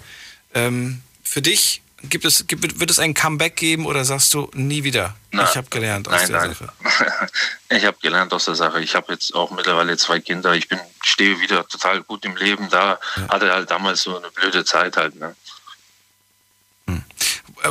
Ähm, 0.56 1.02
für 1.24 1.41
dich 1.41 1.82
Gibt 2.10 2.26
es, 2.26 2.46
gibt, 2.48 2.80
wird 2.80 2.92
es 2.92 3.00
ein 3.00 3.14
Comeback 3.14 3.56
geben 3.56 3.86
oder 3.86 4.04
sagst 4.04 4.34
du 4.34 4.50
nie 4.54 4.84
wieder? 4.84 5.16
Na, 5.32 5.46
ich 5.46 5.56
habe 5.56 5.68
gelernt 5.70 6.08
aus 6.10 6.14
nein, 6.14 6.32
der 6.32 6.40
nein. 6.40 6.54
Sache. 6.54 7.30
ich 7.70 7.86
habe 7.86 7.98
gelernt 8.02 8.34
aus 8.34 8.46
der 8.46 8.56
Sache. 8.56 8.82
Ich 8.82 8.94
habe 8.94 9.14
jetzt 9.14 9.34
auch 9.34 9.52
mittlerweile 9.52 9.96
zwei 9.98 10.20
Kinder. 10.20 10.54
Ich 10.54 10.68
bin 10.68 10.80
stehe 11.02 11.40
wieder 11.40 11.66
total 11.66 12.04
gut 12.04 12.26
im 12.26 12.36
Leben. 12.36 12.70
Da 12.70 13.00
ja. 13.16 13.30
hatte 13.30 13.52
halt 13.54 13.72
damals 13.72 14.04
so 14.04 14.18
eine 14.18 14.30
blöde 14.32 14.66
Zeit 14.66 14.98
halt. 14.98 15.16
Ne? 15.16 15.34
Hm. 16.88 17.04
Äh, 17.64 17.70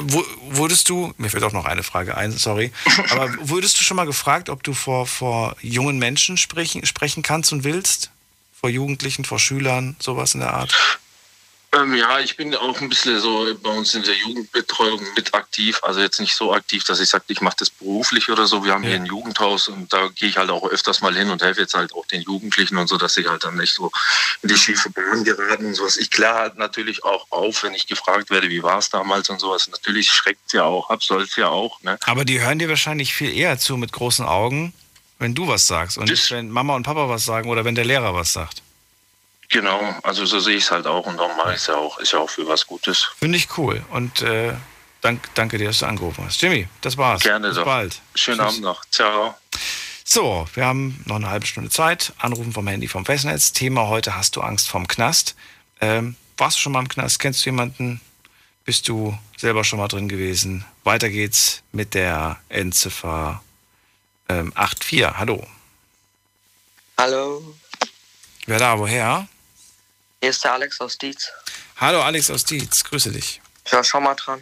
wurdest 0.50 0.88
du, 0.88 1.12
mir 1.18 1.28
fällt 1.28 1.44
auch 1.44 1.52
noch 1.52 1.66
eine 1.66 1.82
Frage 1.82 2.16
ein, 2.16 2.32
sorry, 2.32 2.72
aber 3.10 3.30
wurdest 3.40 3.78
du 3.78 3.82
schon 3.82 3.98
mal 3.98 4.06
gefragt, 4.06 4.48
ob 4.48 4.62
du 4.62 4.72
vor, 4.72 5.06
vor 5.06 5.56
jungen 5.60 5.98
Menschen 5.98 6.38
sprechen, 6.38 6.86
sprechen 6.86 7.22
kannst 7.22 7.52
und 7.52 7.64
willst? 7.64 8.10
Vor 8.58 8.70
Jugendlichen, 8.70 9.24
vor 9.24 9.38
Schülern, 9.38 9.96
sowas 9.98 10.34
in 10.34 10.40
der 10.40 10.54
Art? 10.54 10.74
Ähm, 11.74 11.94
ja, 11.94 12.20
ich 12.20 12.36
bin 12.36 12.54
auch 12.54 12.78
ein 12.82 12.90
bisschen 12.90 13.18
so 13.18 13.46
bei 13.62 13.70
uns 13.70 13.94
in 13.94 14.02
der 14.02 14.14
Jugendbetreuung 14.14 15.00
mit 15.16 15.32
aktiv. 15.32 15.80
Also 15.82 16.00
jetzt 16.00 16.20
nicht 16.20 16.34
so 16.34 16.52
aktiv, 16.52 16.84
dass 16.84 17.00
ich 17.00 17.08
sage, 17.08 17.24
ich 17.28 17.40
mache 17.40 17.56
das 17.60 17.70
beruflich 17.70 18.28
oder 18.28 18.46
so. 18.46 18.62
Wir 18.62 18.72
haben 18.72 18.82
ja. 18.82 18.90
hier 18.90 18.98
ein 18.98 19.06
Jugendhaus 19.06 19.68
und 19.68 19.90
da 19.90 20.08
gehe 20.08 20.28
ich 20.28 20.36
halt 20.36 20.50
auch 20.50 20.68
öfters 20.68 21.00
mal 21.00 21.16
hin 21.16 21.30
und 21.30 21.42
helfe 21.42 21.62
jetzt 21.62 21.72
halt 21.72 21.94
auch 21.94 22.04
den 22.06 22.20
Jugendlichen 22.20 22.76
und 22.76 22.88
so, 22.88 22.98
dass 22.98 23.14
sie 23.14 23.26
halt 23.26 23.44
dann 23.44 23.56
nicht 23.56 23.72
so 23.72 23.90
in 24.42 24.50
die 24.50 24.56
schiefe 24.56 24.90
Bahn 24.90 25.24
geraten 25.24 25.64
und 25.64 25.74
sowas. 25.74 25.96
Ich 25.96 26.10
kläre 26.10 26.34
halt 26.34 26.58
natürlich 26.58 27.04
auch 27.04 27.26
auf, 27.30 27.62
wenn 27.62 27.72
ich 27.72 27.86
gefragt 27.86 28.28
werde, 28.28 28.50
wie 28.50 28.62
war 28.62 28.76
es 28.76 28.90
damals 28.90 29.30
und 29.30 29.40
sowas. 29.40 29.66
Natürlich 29.70 30.10
schreckt 30.10 30.42
es 30.48 30.52
ja 30.52 30.64
auch 30.64 30.90
ab, 30.90 31.02
soll 31.02 31.22
es 31.22 31.36
ja 31.36 31.48
auch. 31.48 31.80
Ne? 31.80 31.98
Aber 32.04 32.26
die 32.26 32.40
hören 32.42 32.58
dir 32.58 32.68
wahrscheinlich 32.68 33.14
viel 33.14 33.34
eher 33.34 33.58
zu 33.58 33.78
mit 33.78 33.92
großen 33.92 34.26
Augen, 34.26 34.74
wenn 35.18 35.34
du 35.34 35.48
was 35.48 35.66
sagst 35.66 35.96
und 35.96 36.10
das 36.10 36.18
nicht, 36.18 36.30
wenn 36.32 36.50
Mama 36.50 36.76
und 36.76 36.82
Papa 36.82 37.08
was 37.08 37.24
sagen 37.24 37.48
oder 37.48 37.64
wenn 37.64 37.74
der 37.74 37.86
Lehrer 37.86 38.14
was 38.14 38.34
sagt. 38.34 38.60
Genau, 39.52 39.94
also 40.02 40.24
so 40.24 40.40
sehe 40.40 40.56
ich 40.56 40.64
es 40.64 40.70
halt 40.70 40.86
auch 40.86 41.06
und 41.06 41.18
darum 41.18 41.36
mache 41.36 41.50
ich 41.50 41.56
es 41.56 41.66
ja 41.66 41.76
auch. 41.76 41.98
Ist 41.98 42.12
ja 42.12 42.20
auch 42.20 42.30
für 42.30 42.46
was 42.48 42.66
Gutes. 42.66 43.10
Finde 43.18 43.36
ich 43.36 43.58
cool. 43.58 43.84
Und 43.90 44.22
äh, 44.22 44.54
dank, 45.02 45.28
danke 45.34 45.58
dir, 45.58 45.66
dass 45.66 45.80
du 45.80 45.86
angerufen 45.86 46.24
hast. 46.24 46.40
Jimmy, 46.40 46.66
das 46.80 46.96
war's. 46.96 47.22
Gerne 47.22 47.48
Bis 47.48 47.56
doch. 47.58 47.66
bald. 47.66 48.00
Schönen 48.14 48.38
Tschüss. 48.38 48.48
Abend 48.48 48.62
noch. 48.62 48.84
Ciao. 48.86 49.34
So, 50.04 50.48
wir 50.54 50.64
haben 50.64 51.02
noch 51.04 51.16
eine 51.16 51.28
halbe 51.28 51.44
Stunde 51.44 51.68
Zeit. 51.68 52.14
Anrufen 52.16 52.52
vom 52.52 52.66
Handy 52.66 52.88
vom 52.88 53.04
Festnetz. 53.04 53.52
Thema 53.52 53.88
heute: 53.88 54.16
Hast 54.16 54.36
du 54.36 54.40
Angst 54.40 54.70
vorm 54.70 54.88
Knast? 54.88 55.36
Ähm, 55.82 56.16
warst 56.38 56.56
du 56.56 56.60
schon 56.60 56.72
mal 56.72 56.80
im 56.80 56.88
Knast? 56.88 57.18
Kennst 57.18 57.44
du 57.44 57.50
jemanden? 57.50 58.00
Bist 58.64 58.88
du 58.88 59.18
selber 59.36 59.64
schon 59.64 59.78
mal 59.78 59.88
drin 59.88 60.08
gewesen? 60.08 60.64
Weiter 60.84 61.10
geht's 61.10 61.62
mit 61.72 61.92
der 61.92 62.38
Endziffer 62.48 63.42
ähm, 64.30 64.52
84. 64.54 65.18
Hallo. 65.18 65.46
Hallo, 66.96 67.54
Wer 68.46 68.58
da? 68.58 68.78
Woher? 68.78 69.28
Hier 70.22 70.30
ist 70.30 70.44
der 70.44 70.52
Alex 70.52 70.80
aus 70.80 70.96
Dietz. 70.98 71.32
Hallo, 71.78 72.00
Alex 72.00 72.30
aus 72.30 72.44
Dietz. 72.44 72.84
Grüße 72.84 73.10
dich. 73.10 73.40
Ich 73.66 73.72
war 73.72 73.82
schon 73.82 74.04
mal 74.04 74.14
dran. 74.14 74.40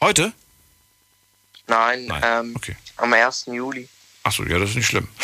Heute? 0.00 0.32
Nein, 1.68 2.06
Nein, 2.06 2.22
Ähm, 2.24 2.56
okay. 2.56 2.76
am 2.96 3.12
1. 3.12 3.44
Juli. 3.46 3.88
Achso, 4.24 4.42
ja, 4.42 4.58
das 4.58 4.70
ist 4.70 4.76
nicht 4.76 4.86
schlimm. 4.86 5.08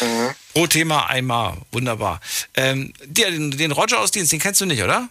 Mhm. 0.00 0.34
Pro 0.52 0.66
Thema 0.66 1.06
einmal. 1.08 1.56
Wunderbar. 1.70 2.20
Ähm, 2.54 2.92
den, 3.04 3.52
den 3.52 3.70
Roger 3.70 4.00
aus 4.00 4.10
Dienst, 4.10 4.32
den 4.32 4.40
kennst 4.40 4.60
du 4.60 4.66
nicht, 4.66 4.82
oder? 4.82 5.08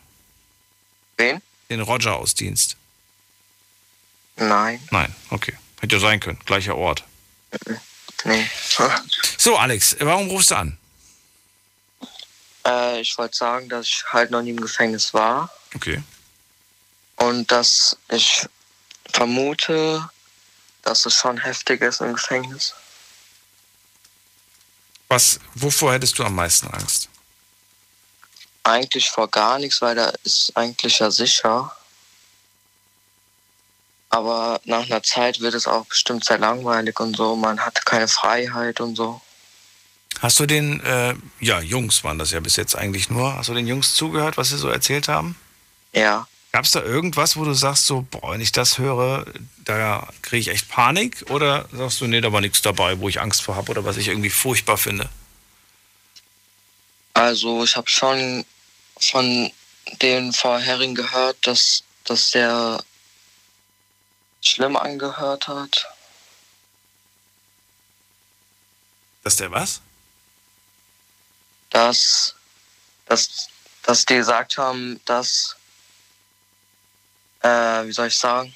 Wen? 1.18 1.42
Den 1.70 1.80
Roger 1.80 2.18
aus 2.18 2.36
Dienst. 2.36 2.76
Nein. 4.36 4.86
Nein, 4.92 5.16
okay. 5.30 5.54
Hätte 5.80 5.96
ja 5.96 6.02
sein 6.02 6.20
können. 6.20 6.38
Gleicher 6.46 6.76
Ort. 6.76 7.06
Nee. 8.26 8.46
So, 9.38 9.56
Alex, 9.58 9.96
warum 10.00 10.28
rufst 10.30 10.52
du 10.52 10.56
an? 10.56 10.78
Äh, 12.66 13.02
ich 13.02 13.18
wollte 13.18 13.36
sagen, 13.38 13.70
dass 13.70 13.88
ich 13.88 14.04
halt 14.12 14.32
noch 14.32 14.42
nie 14.42 14.52
im 14.52 14.62
Gefängnis 14.62 15.14
war 15.14 15.52
Okay. 15.76 16.02
und 17.18 17.52
dass 17.52 17.98
ich 18.10 18.46
vermute, 19.12 20.10
dass 20.84 21.06
es 21.06 21.14
schon 21.16 21.38
heftig 21.38 21.82
ist 21.82 22.02
im 22.02 22.14
Gefängnis. 22.14 22.74
Was, 25.08 25.40
wovor 25.56 25.94
hättest 25.94 26.18
du 26.18 26.24
am 26.24 26.36
meisten 26.36 26.68
Angst? 26.68 27.10
Eigentlich 28.64 29.10
vor 29.10 29.30
gar 29.30 29.60
nichts, 29.60 29.82
weil 29.82 29.96
da 29.96 30.12
ist 30.24 30.52
eigentlich 30.56 31.00
ja 31.00 31.12
sicher. 31.12 31.76
Aber 34.10 34.62
nach 34.64 34.86
einer 34.86 35.04
Zeit 35.04 35.40
wird 35.40 35.54
es 35.54 35.68
auch 35.68 35.86
bestimmt 35.86 36.24
sehr 36.24 36.38
langweilig 36.38 37.00
und 37.00 37.16
so. 37.18 37.36
Man 37.36 37.60
hat 37.60 37.86
keine 37.86 38.08
Freiheit 38.08 38.80
und 38.80 38.96
so. 38.96 39.22
Hast 40.20 40.40
du 40.40 40.46
den, 40.46 40.80
äh, 40.82 41.16
ja, 41.40 41.60
Jungs 41.60 42.04
waren 42.04 42.18
das 42.18 42.32
ja 42.32 42.40
bis 42.40 42.56
jetzt 42.56 42.76
eigentlich 42.76 43.10
nur, 43.10 43.36
hast 43.36 43.50
du 43.50 43.54
den 43.54 43.68
Jungs 43.68 43.94
zugehört, 43.96 44.38
was 44.38 44.50
sie 44.50 44.58
so 44.58 44.70
erzählt 44.70 45.08
haben? 45.08 45.36
Ja. 45.92 46.28
Gab 46.52 46.66
es 46.66 46.72
da 46.72 46.82
irgendwas, 46.82 47.36
wo 47.36 47.44
du 47.46 47.54
sagst, 47.54 47.88
so, 47.88 48.06
boah, 48.10 48.34
wenn 48.34 48.42
ich 48.42 48.52
das 48.52 48.78
höre, 48.78 49.26
da 49.66 50.08
kriege 50.22 50.40
ich 50.40 50.48
echt 50.50 50.70
Panik? 50.70 51.26
Oder 51.30 51.68
sagst 51.72 52.00
du, 52.00 52.08
nee, 52.08 52.22
da 52.22 52.32
war 52.32 52.42
nichts 52.42 52.62
dabei, 52.62 53.00
wo 53.00 53.10
ich 53.10 53.20
Angst 53.20 53.42
vor 53.42 53.56
habe 53.56 53.72
oder 53.72 53.86
was 53.86 53.98
ich 53.98 54.08
irgendwie 54.08 54.30
furchtbar 54.30 54.78
finde? 54.78 55.10
Also 57.14 57.64
ich 57.64 57.76
habe 57.76 57.90
schon 57.90 58.46
von 59.00 59.52
den 60.02 60.32
vorherigen 60.32 60.96
gehört, 60.96 61.38
dass 61.42 61.84
das 62.06 62.32
sehr 62.32 62.84
schlimm 64.42 64.76
angehört 64.76 65.48
hat. 65.48 65.88
Dass 69.24 69.38
der 69.38 69.52
was? 69.52 69.82
Dass, 71.74 72.36
dass, 73.08 73.50
dass 73.84 74.06
die 74.06 74.16
gesagt 74.16 74.58
haben, 74.58 75.02
dass, 75.06 75.58
äh, 77.42 77.86
wie 77.86 77.92
soll 77.92 78.08
ich 78.08 78.18
sagen, 78.18 78.56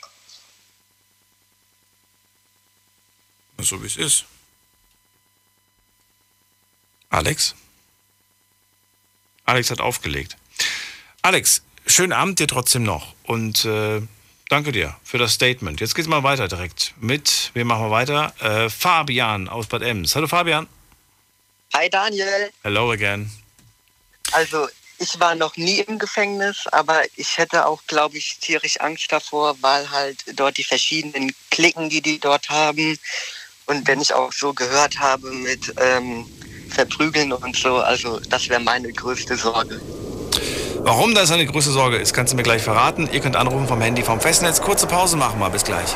So 3.60 3.82
wie 3.82 3.88
es 3.88 3.98
ist. 3.98 4.26
Alex? 7.10 7.56
Alex 9.46 9.72
hat 9.72 9.82
aufgelegt. 9.82 10.38
Alex, 11.22 11.64
schönen 11.86 12.14
Abend 12.14 12.40
dir 12.40 12.48
trotzdem 12.48 12.84
noch. 12.84 13.16
Und 13.24 13.66
äh, 13.66 14.02
danke 14.50 14.72
dir 14.72 14.96
für 15.04 15.18
das 15.18 15.34
Statement. 15.34 15.80
Jetzt 15.80 15.96
geht's 15.96 16.08
mal 16.08 16.24
weiter 16.24 16.48
direkt 16.48 16.94
mit, 17.00 17.52
wir 17.54 17.66
machen 17.66 17.86
wir 17.86 17.92
weiter? 17.92 18.34
Äh, 18.40 18.70
Fabian 18.70 19.50
aus 19.50 19.68
Bad 19.68 19.82
Ems. 19.82 20.16
Hallo 20.16 20.28
Fabian. 20.28 20.68
Hi 21.74 21.90
Daniel. 21.90 22.50
Hello 22.64 22.92
again. 22.92 23.30
Also 24.32 24.68
ich 25.00 25.20
war 25.20 25.36
noch 25.36 25.58
nie 25.58 25.80
im 25.80 26.00
Gefängnis, 26.00 26.66
aber 26.72 27.02
ich 27.16 27.38
hätte 27.38 27.66
auch, 27.66 27.82
glaube 27.88 28.18
ich, 28.18 28.40
tierisch 28.40 28.80
Angst 28.80 29.12
davor, 29.12 29.56
weil 29.62 29.90
halt 29.92 30.24
dort 30.36 30.58
die 30.58 30.64
verschiedenen 30.64 31.34
Klicken, 31.52 31.90
die 31.90 32.02
die 32.02 32.20
dort 32.20 32.50
haben. 32.50 32.98
Und 33.68 33.88
wenn 33.88 34.02
ich 34.02 34.14
auch 34.14 34.32
so 34.34 34.54
gehört 34.54 35.00
habe 35.00 35.32
mit 35.32 35.74
ähm, 35.80 36.26
Verprügeln 36.70 37.32
und 37.32 37.56
so, 37.56 37.78
also 37.78 38.20
das 38.22 38.50
wäre 38.50 38.62
meine 38.62 38.92
größte 38.92 39.36
Sorge. 39.36 39.80
Warum 40.80 41.14
das 41.14 41.32
eine 41.32 41.46
große 41.46 41.72
Sorge 41.72 41.98
ist, 41.98 42.14
kannst 42.14 42.34
du 42.34 42.38
mir 42.38 42.44
gleich 42.44 42.62
verraten. 42.62 43.10
Ihr 43.12 43.20
könnt 43.20 43.36
anrufen 43.36 43.68
vom 43.68 43.82
Handy 43.82 44.04
vom 44.04 44.22
Festnetz. 44.22 44.62
Kurze 44.62 44.88
Pause 44.88 45.18
machen 45.18 45.40
wir. 45.40 45.50
Bis 45.50 45.64
gleich. 45.64 45.96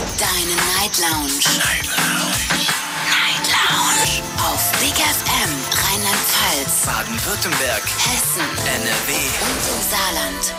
Deine 0.21 0.55
Night 0.77 0.99
Lounge. 0.99 1.39
Night 1.57 1.87
Lounge. 1.97 2.67
Night 3.09 3.47
Lounge. 3.47 4.21
Auf 4.37 4.71
Big 4.73 4.93
FM 4.93 5.49
Rheinland-Pfalz, 5.73 6.85
Baden-Württemberg, 6.85 7.81
Hessen, 8.05 8.45
NRW. 8.67 9.13
und 9.41 9.61
im 9.67 9.81
Saarland. 9.89 10.53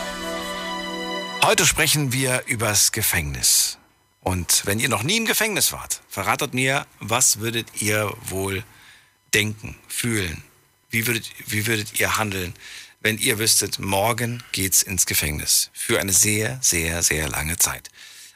Heute 1.45 1.65
sprechen 1.65 2.13
wir 2.13 2.43
übers 2.47 2.91
Gefängnis. 2.91 3.79
Und 4.21 4.63
wenn 4.65 4.81
ihr 4.81 4.89
noch 4.89 5.05
nie 5.05 5.19
im 5.19 5.27
Gefängnis 5.27 5.71
wart, 5.71 6.01
verratet 6.09 6.55
mir, 6.55 6.85
was 6.99 7.39
würdet 7.39 7.69
ihr 7.81 8.13
wohl 8.25 8.65
denken, 9.33 9.79
fühlen? 9.87 10.43
Wie 10.91 11.07
würdet, 11.07 11.31
wie 11.47 11.69
würdet 11.69 12.01
ihr 12.01 12.17
handeln, 12.17 12.55
wenn 13.01 13.17
ihr 13.17 13.39
wüsstet, 13.39 13.79
morgen 13.79 14.43
geht's 14.51 14.83
ins 14.83 15.07
Gefängnis? 15.07 15.71
Für 15.73 16.01
eine 16.01 16.13
sehr, 16.13 16.59
sehr, 16.63 17.05
sehr 17.05 17.29
lange 17.29 17.59
Zeit. 17.59 17.91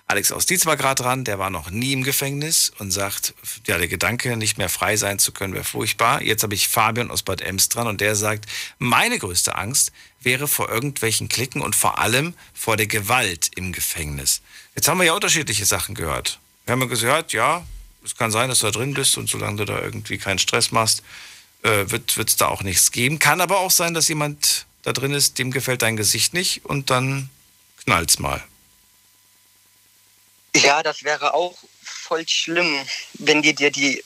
Alex 0.09 0.31
aus 0.31 0.47
Dietz 0.47 0.67
war 0.67 0.77
gerade 0.77 1.03
dran, 1.03 1.25
der 1.25 1.41
war 1.41 1.51
noch 1.51 1.71
nie 1.71 1.93
im 1.93 2.05
Gefängnis 2.05 2.71
und 2.79 2.93
sagt, 2.93 3.35
ja, 3.67 3.77
der 3.77 3.89
Gedanke, 3.89 4.37
nicht 4.37 4.57
mehr 4.57 4.69
frei 4.69 4.97
sein 4.97 5.19
zu 5.19 5.33
können, 5.33 5.53
wäre 5.53 5.65
furchtbar. 5.65 6.23
Jetzt 6.23 6.45
habe 6.45 6.55
ich 6.55 6.69
Fabian 6.69 7.11
aus 7.11 7.25
Bad 7.25 7.41
Ems 7.41 7.69
dran 7.69 7.89
und 7.89 8.01
der 8.01 8.15
sagt, 8.15 8.47
meine 8.79 9.19
größte 9.19 9.57
Angst 9.57 9.91
wäre 10.21 10.47
vor 10.47 10.69
irgendwelchen 10.69 11.29
Klicken 11.29 11.61
und 11.61 11.75
vor 11.75 11.99
allem 11.99 12.35
vor 12.55 12.77
der 12.77 12.87
Gewalt 12.87 13.51
im 13.57 13.73
Gefängnis. 13.73 14.43
Jetzt 14.77 14.87
haben 14.87 14.99
wir 14.99 15.07
ja 15.07 15.13
unterschiedliche 15.13 15.67
Sachen 15.67 15.97
gehört. 15.97 16.39
Wir 16.67 16.73
haben 16.73 16.83
ja 16.83 16.87
gehört, 16.87 17.33
ja, 17.33 17.67
es 18.05 18.15
kann 18.15 18.31
sein, 18.31 18.49
dass 18.49 18.61
du 18.61 18.67
da 18.67 18.73
drin 18.73 18.95
bist 18.95 19.19
und 19.19 19.29
solange 19.29 19.57
du 19.57 19.65
da 19.65 19.81
irgendwie 19.81 20.19
keinen 20.19 20.39
Stress 20.39 20.71
machst, 20.71 21.03
äh, 21.63 21.91
wird 21.91 22.17
es 22.17 22.37
da 22.37 22.47
auch 22.47 22.63
nichts 22.63 22.93
geben. 22.93 23.19
Kann 23.19 23.41
aber 23.41 23.59
auch 23.59 23.73
sein, 23.73 23.93
dass 23.93 24.07
jemand 24.07 24.67
da 24.83 24.93
drin 24.93 25.13
ist, 25.15 25.39
dem 25.39 25.51
gefällt 25.51 25.83
dein 25.83 25.97
Gesicht 25.97 26.33
nicht 26.33 26.65
und 26.65 26.91
dann 26.91 27.29
knallt's 27.85 28.21
mal. 28.21 28.45
Ja, 30.63 30.83
das 30.83 31.03
wäre 31.03 31.35
auch 31.35 31.57
voll 31.83 32.27
schlimm, 32.29 32.79
wenn 33.15 33.43
die 33.43 33.55
dir 33.55 33.71
die, 33.71 34.03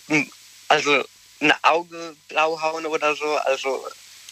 also 0.68 1.04
ein 1.40 1.52
Auge 1.62 2.16
blau 2.28 2.60
hauen 2.60 2.86
oder 2.86 3.14
so. 3.14 3.36
Also 3.36 3.86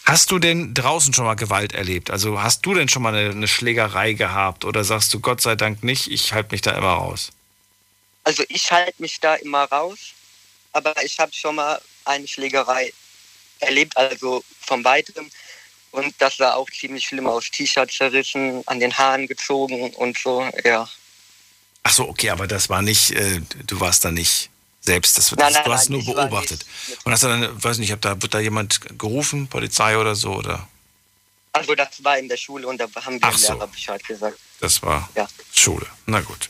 Hast 0.05 0.31
du 0.31 0.39
denn 0.39 0.73
draußen 0.73 1.13
schon 1.13 1.27
mal 1.27 1.35
Gewalt 1.35 1.75
erlebt? 1.75 2.11
Also 2.11 2.41
hast 2.41 2.65
du 2.65 2.75
denn 2.75 2.89
schon 2.89 3.03
mal 3.03 3.15
eine, 3.15 3.31
eine 3.31 3.49
Schlägerei 3.49 4.15
gehabt 4.15 4.65
oder 4.65 4.83
sagst 4.83 5.13
du 5.13 5.21
Gott 5.21 5.43
sei 5.43 5.55
Dank 5.55 5.85
nicht, 5.85 6.11
ich 6.11 6.33
halte 6.33 6.53
mich 6.53 6.63
da 6.63 6.71
immer 6.73 6.93
raus? 6.93 7.31
Also 8.25 8.43
ich 8.49 8.71
halte 8.73 9.03
mich 9.03 9.21
da 9.21 9.35
immer 9.35 9.65
raus, 9.65 9.99
aber 10.73 10.95
ich 11.05 11.19
habe 11.19 11.33
schon 11.35 11.57
mal 11.57 11.81
eine 12.05 12.27
Schlägerei 12.27 12.93
erlebt, 13.61 13.97
also 13.97 14.43
von 14.61 14.83
weitem. 14.85 15.31
Und 15.91 16.15
das 16.19 16.37
sah 16.37 16.55
auch 16.55 16.69
ziemlich 16.71 17.07
schlimm 17.07 17.27
aus. 17.27 17.51
T-Shirt 17.51 17.91
zerrissen, 17.91 18.63
an 18.67 18.81
den 18.81 18.97
Haaren 18.97 19.27
gezogen 19.27 19.91
und 19.95 20.19
so, 20.19 20.49
ja. 20.65 20.89
Ach 21.89 21.93
so, 21.93 22.09
okay, 22.09 22.31
aber 22.31 22.47
das 22.47 22.69
war 22.69 22.83
nicht, 22.83 23.13
äh, 23.13 23.41
du 23.67 23.81
warst 23.81 24.05
da 24.05 24.11
nicht 24.11 24.51
Selbst, 24.81 25.19
das, 25.19 25.31
das 25.31 25.39
Nein, 25.39 25.53
nein, 25.55 25.63
du 25.65 25.73
hast 25.73 25.91
nein, 25.91 26.05
nur 26.05 26.15
beobachtet. 26.15 26.65
Und 27.05 27.13
hast 27.13 27.23
du 27.23 27.29
dann, 27.29 27.65
weiß 27.65 27.79
nicht, 27.79 27.91
hab 27.93 28.01
da, 28.01 28.21
wird 28.23 28.33
da 28.35 28.39
jemand 28.41 28.81
gerufen, 28.99 29.49
Polizei 29.49 29.99
oder 29.99 30.15
so, 30.15 30.35
oder? 30.35 30.69
Also 31.53 31.75
das 31.75 31.89
war 32.05 32.19
in 32.19 32.29
der 32.29 32.37
Schule 32.37 32.67
und 32.69 32.79
da 32.79 32.87
haben 33.05 33.15
wir 33.21 33.29
Ach 33.29 33.37
so. 33.37 33.53
Lehrer 33.55 33.67
Bescheid 33.67 34.05
gesagt. 34.07 34.39
Das 34.61 34.83
war 34.83 35.09
Ja. 35.17 35.27
Schule. 35.53 35.87
Na 36.07 36.21
gut. 36.21 36.49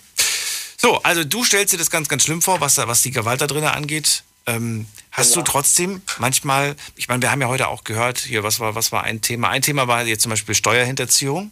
So, 0.76 1.02
also 1.02 1.24
du 1.24 1.44
stellst 1.44 1.72
dir 1.72 1.78
das 1.78 1.90
ganz, 1.90 2.08
ganz 2.08 2.24
schlimm 2.24 2.42
vor, 2.42 2.60
was, 2.60 2.74
da, 2.74 2.86
was 2.86 3.02
die 3.02 3.10
Gewalt 3.10 3.40
da 3.40 3.46
drinnen 3.46 3.66
angeht. 3.68 4.22
Ähm, 4.46 4.86
hast 5.10 5.32
Genau. 5.34 5.44
du 5.44 5.50
trotzdem 5.50 6.02
manchmal, 6.18 6.76
ich 6.96 7.08
meine, 7.08 7.22
wir 7.22 7.30
haben 7.30 7.40
ja 7.40 7.48
heute 7.48 7.68
auch 7.68 7.84
gehört, 7.84 8.18
hier, 8.18 8.42
was 8.44 8.60
war, 8.60 8.74
was 8.74 8.92
war 8.92 9.04
ein 9.04 9.20
Thema? 9.20 9.48
Ein 9.48 9.62
Thema 9.62 9.88
war 9.88 10.04
jetzt 10.04 10.22
zum 10.22 10.30
Beispiel 10.30 10.54
Steuerhinterziehung. 10.54 11.50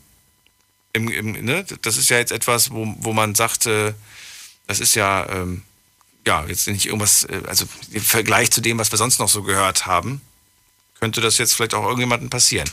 Im, 0.96 1.08
im, 1.08 1.44
ne? 1.44 1.62
Das 1.82 1.98
ist 1.98 2.08
ja 2.08 2.16
jetzt 2.16 2.32
etwas, 2.32 2.70
wo, 2.70 2.94
wo 2.98 3.12
man 3.12 3.34
sagt, 3.34 3.66
äh, 3.66 3.92
das 4.66 4.80
ist 4.80 4.94
ja, 4.94 5.28
ähm, 5.28 5.62
ja, 6.26 6.44
jetzt 6.46 6.66
nicht 6.68 6.86
irgendwas, 6.86 7.24
äh, 7.24 7.42
also 7.46 7.66
im 7.90 8.00
Vergleich 8.02 8.50
zu 8.50 8.62
dem, 8.62 8.78
was 8.78 8.90
wir 8.90 8.96
sonst 8.96 9.18
noch 9.18 9.28
so 9.28 9.42
gehört 9.42 9.84
haben, 9.84 10.22
könnte 10.98 11.20
das 11.20 11.36
jetzt 11.36 11.52
vielleicht 11.54 11.74
auch 11.74 11.84
irgendjemandem 11.84 12.30
passieren. 12.30 12.70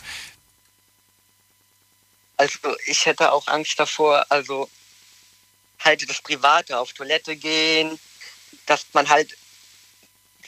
Also 2.37 2.57
ich 2.85 3.05
hätte 3.05 3.33
auch 3.33 3.45
Angst 3.47 3.77
davor, 3.77 4.25
also 4.29 4.69
halt 5.79 6.09
das 6.09 6.21
Private 6.21 6.79
auf 6.79 6.93
Toilette 6.93 7.35
gehen, 7.35 7.99
dass 8.65 8.85
man 8.93 9.09
halt 9.09 9.37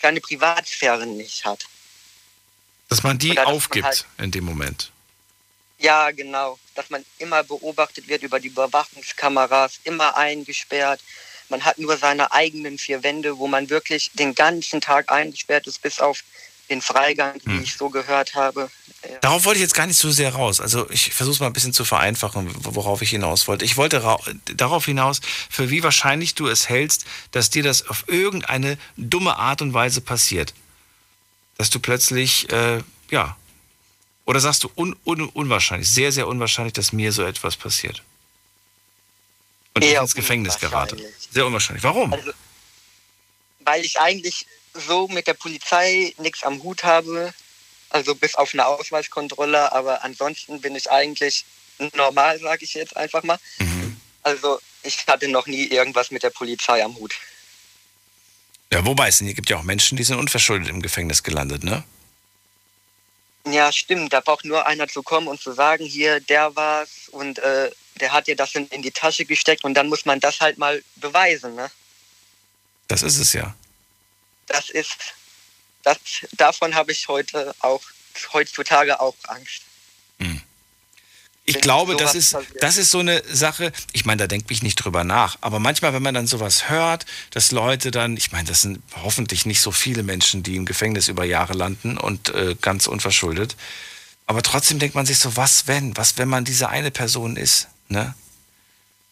seine 0.01 0.21
Privatsphäre 0.21 1.05
nicht 1.05 1.43
hat. 1.43 1.65
Dass 2.87 3.03
man 3.03 3.17
die 3.17 3.31
Oder 3.31 3.41
dass 3.41 3.47
man 3.47 3.55
aufgibt 3.57 3.85
halt- 3.85 4.05
in 4.17 4.31
dem 4.31 4.45
Moment. 4.45 4.91
Ja, 5.85 6.11
genau. 6.11 6.57
Dass 6.73 6.89
man 6.89 7.05
immer 7.19 7.43
beobachtet 7.43 8.07
wird 8.07 8.23
über 8.23 8.39
die 8.39 8.47
Überwachungskameras, 8.47 9.73
immer 9.83 10.17
eingesperrt. 10.17 10.99
Man 11.49 11.63
hat 11.63 11.77
nur 11.77 11.95
seine 11.97 12.31
eigenen 12.31 12.77
vier 12.79 13.03
Wände, 13.03 13.37
wo 13.37 13.45
man 13.47 13.69
wirklich 13.69 14.09
den 14.13 14.33
ganzen 14.33 14.81
Tag 14.81 15.11
eingesperrt 15.11 15.67
ist, 15.67 15.79
bis 15.81 15.99
auf 15.99 16.17
den 16.71 16.81
Freigang, 16.81 17.35
Hm. 17.45 17.59
wie 17.59 17.63
ich 17.63 17.75
so 17.75 17.89
gehört 17.91 18.33
habe. 18.33 18.71
Darauf 19.21 19.45
wollte 19.45 19.59
ich 19.59 19.61
jetzt 19.67 19.75
gar 19.75 19.85
nicht 19.85 19.99
so 19.99 20.09
sehr 20.09 20.33
raus. 20.33 20.59
Also 20.59 20.89
ich 20.89 21.13
versuche 21.13 21.35
es 21.35 21.39
mal 21.39 21.45
ein 21.47 21.53
bisschen 21.53 21.73
zu 21.73 21.85
vereinfachen, 21.85 22.51
worauf 22.75 23.03
ich 23.03 23.11
hinaus 23.11 23.47
wollte. 23.47 23.63
Ich 23.63 23.77
wollte 23.77 24.03
ra- 24.03 24.19
darauf 24.55 24.85
hinaus, 24.85 25.21
für 25.51 25.69
wie 25.69 25.83
wahrscheinlich 25.83 26.33
du 26.33 26.47
es 26.47 26.67
hältst, 26.67 27.05
dass 27.31 27.51
dir 27.51 27.61
das 27.61 27.87
auf 27.87 28.05
irgendeine 28.07 28.79
dumme 28.97 29.35
Art 29.37 29.61
und 29.61 29.75
Weise 29.75 30.01
passiert. 30.01 30.55
Dass 31.57 31.69
du 31.69 31.79
plötzlich, 31.79 32.51
äh, 32.51 32.81
ja, 33.11 33.37
oder 34.25 34.39
sagst 34.39 34.63
du 34.63 34.71
un, 34.75 34.95
un, 35.05 35.29
unwahrscheinlich, 35.29 35.89
sehr, 35.89 36.11
sehr 36.11 36.27
unwahrscheinlich, 36.27 36.73
dass 36.73 36.91
mir 36.91 37.11
so 37.11 37.23
etwas 37.23 37.55
passiert. 37.55 38.03
Und 39.73 39.83
ich 39.83 39.93
ins 39.93 40.15
Gefängnis 40.15 40.57
gerate. 40.59 40.97
Sehr 41.31 41.45
unwahrscheinlich. 41.45 41.83
Warum? 41.83 42.13
Also, 42.13 42.31
weil 43.59 43.83
ich 43.83 43.99
eigentlich 43.99 44.45
so 44.73 45.07
mit 45.07 45.27
der 45.27 45.33
Polizei 45.33 46.13
nichts 46.17 46.43
am 46.43 46.61
Hut 46.63 46.83
habe, 46.83 47.33
also 47.89 48.15
bis 48.15 48.35
auf 48.35 48.53
eine 48.53 48.65
Ausweiskontrolle, 48.65 49.71
aber 49.71 50.03
ansonsten 50.03 50.61
bin 50.61 50.75
ich 50.75 50.89
eigentlich 50.89 51.45
normal, 51.95 52.39
sage 52.39 52.65
ich 52.65 52.73
jetzt 52.73 52.95
einfach 52.95 53.23
mal. 53.23 53.37
Also 54.23 54.59
ich 54.83 55.05
hatte 55.07 55.27
noch 55.27 55.45
nie 55.45 55.65
irgendwas 55.65 56.09
mit 56.09 56.23
der 56.23 56.29
Polizei 56.29 56.83
am 56.83 56.95
Hut. 56.95 57.15
Ja, 58.71 58.85
wobei 58.85 59.07
es 59.07 59.19
gibt 59.19 59.49
ja 59.49 59.57
auch 59.57 59.63
Menschen, 59.63 59.97
die 59.97 60.03
sind 60.03 60.17
unverschuldet 60.17 60.69
im 60.69 60.81
Gefängnis 60.81 61.21
gelandet, 61.21 61.63
ne? 61.63 61.83
Ja, 63.47 63.71
stimmt, 63.71 64.11
da 64.11 64.21
braucht 64.21 64.45
nur 64.45 64.65
einer 64.65 64.87
zu 64.87 65.03
kommen 65.03 65.27
und 65.27 65.39
zu 65.39 65.51
sagen, 65.51 65.85
hier, 65.85 66.19
der 66.19 66.55
war's 66.55 67.09
und 67.11 67.37
äh, 67.39 67.71
der 67.99 68.11
hat 68.11 68.27
dir 68.27 68.35
das 68.35 68.55
in, 68.55 68.67
in 68.67 68.81
die 68.81 68.91
Tasche 68.91 69.25
gesteckt 69.25 69.63
und 69.63 69.75
dann 69.75 69.87
muss 69.87 70.05
man 70.05 70.19
das 70.19 70.41
halt 70.41 70.57
mal 70.57 70.83
beweisen, 70.95 71.55
ne? 71.55 71.69
Das 72.87 73.03
ist 73.03 73.17
es 73.17 73.33
ja. 73.33 73.55
Das 74.47 74.69
ist, 74.69 75.13
das, 75.83 75.97
davon 76.33 76.75
habe 76.75 76.91
ich 76.91 77.07
heute 77.07 77.55
auch, 77.59 77.81
heutzutage 78.33 78.99
auch 78.99 79.15
Angst. 79.27 79.61
Ich 81.47 81.61
glaube, 81.61 81.95
das 81.95 82.15
ist, 82.15 82.31
passiert. 82.33 82.63
das 82.63 82.77
ist 82.77 82.89
so 82.91 82.99
eine 82.99 83.21
Sache, 83.31 83.71
ich 83.93 84.03
meine, 84.05 84.17
da 84.21 84.27
denke 84.27 84.51
ich 84.51 84.63
nicht 84.63 84.75
drüber 84.77 85.03
nach, 85.03 85.37
aber 85.41 85.59
manchmal, 85.59 85.93
wenn 85.93 86.01
man 86.01 86.15
dann 86.15 86.25
sowas 86.27 86.69
hört, 86.69 87.05
dass 87.29 87.51
Leute 87.51 87.91
dann, 87.91 88.17
ich 88.17 88.31
meine, 88.31 88.47
das 88.47 88.63
sind 88.63 88.79
hoffentlich 89.03 89.45
nicht 89.45 89.61
so 89.61 89.71
viele 89.71 90.01
Menschen, 90.01 90.41
die 90.41 90.55
im 90.55 90.65
Gefängnis 90.65 91.07
über 91.07 91.23
Jahre 91.23 91.53
landen 91.53 91.97
und 91.99 92.29
äh, 92.29 92.55
ganz 92.61 92.87
unverschuldet, 92.87 93.55
aber 94.25 94.41
trotzdem 94.41 94.79
denkt 94.79 94.95
man 94.95 95.05
sich 95.05 95.19
so, 95.19 95.35
was 95.37 95.67
wenn, 95.67 95.95
was 95.97 96.17
wenn 96.17 96.27
man 96.27 96.45
diese 96.45 96.69
eine 96.69 96.89
Person 96.89 97.37
ist, 97.37 97.67
ne? 97.89 98.15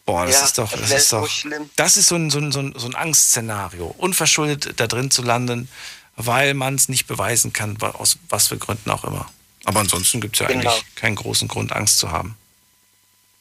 Boah, 0.06 0.26
das 0.26 0.34
Ja, 0.34 0.44
ist 0.44 0.58
doch, 0.58 0.70
das 0.72 0.80
das 0.90 1.02
ist 1.04 1.12
doch, 1.12 1.28
schlimm. 1.28 1.70
das 1.76 1.96
ist 1.96 2.08
so 2.08 2.16
ein, 2.16 2.30
so 2.30 2.38
ein, 2.38 2.52
so 2.52 2.58
ein, 2.60 2.74
so 2.76 2.86
ein 2.88 2.94
Angstszenario, 2.96 3.86
unverschuldet 3.96 4.78
da 4.80 4.86
drin 4.86 5.10
zu 5.10 5.22
landen, 5.22 5.68
weil 6.16 6.52
man 6.54 6.74
es 6.74 6.88
nicht 6.88 7.06
beweisen 7.06 7.52
kann, 7.52 7.80
aus 7.80 8.18
was 8.28 8.48
für 8.48 8.58
Gründen 8.58 8.90
auch 8.90 9.04
immer. 9.04 9.30
Aber 9.64 9.80
ansonsten 9.80 10.20
gibt 10.20 10.36
es 10.36 10.40
ja 10.40 10.46
Genau. 10.46 10.70
eigentlich 10.70 10.94
keinen 10.94 11.16
großen 11.16 11.48
Grund, 11.48 11.72
Angst 11.72 11.98
zu 11.98 12.10
haben. 12.10 12.36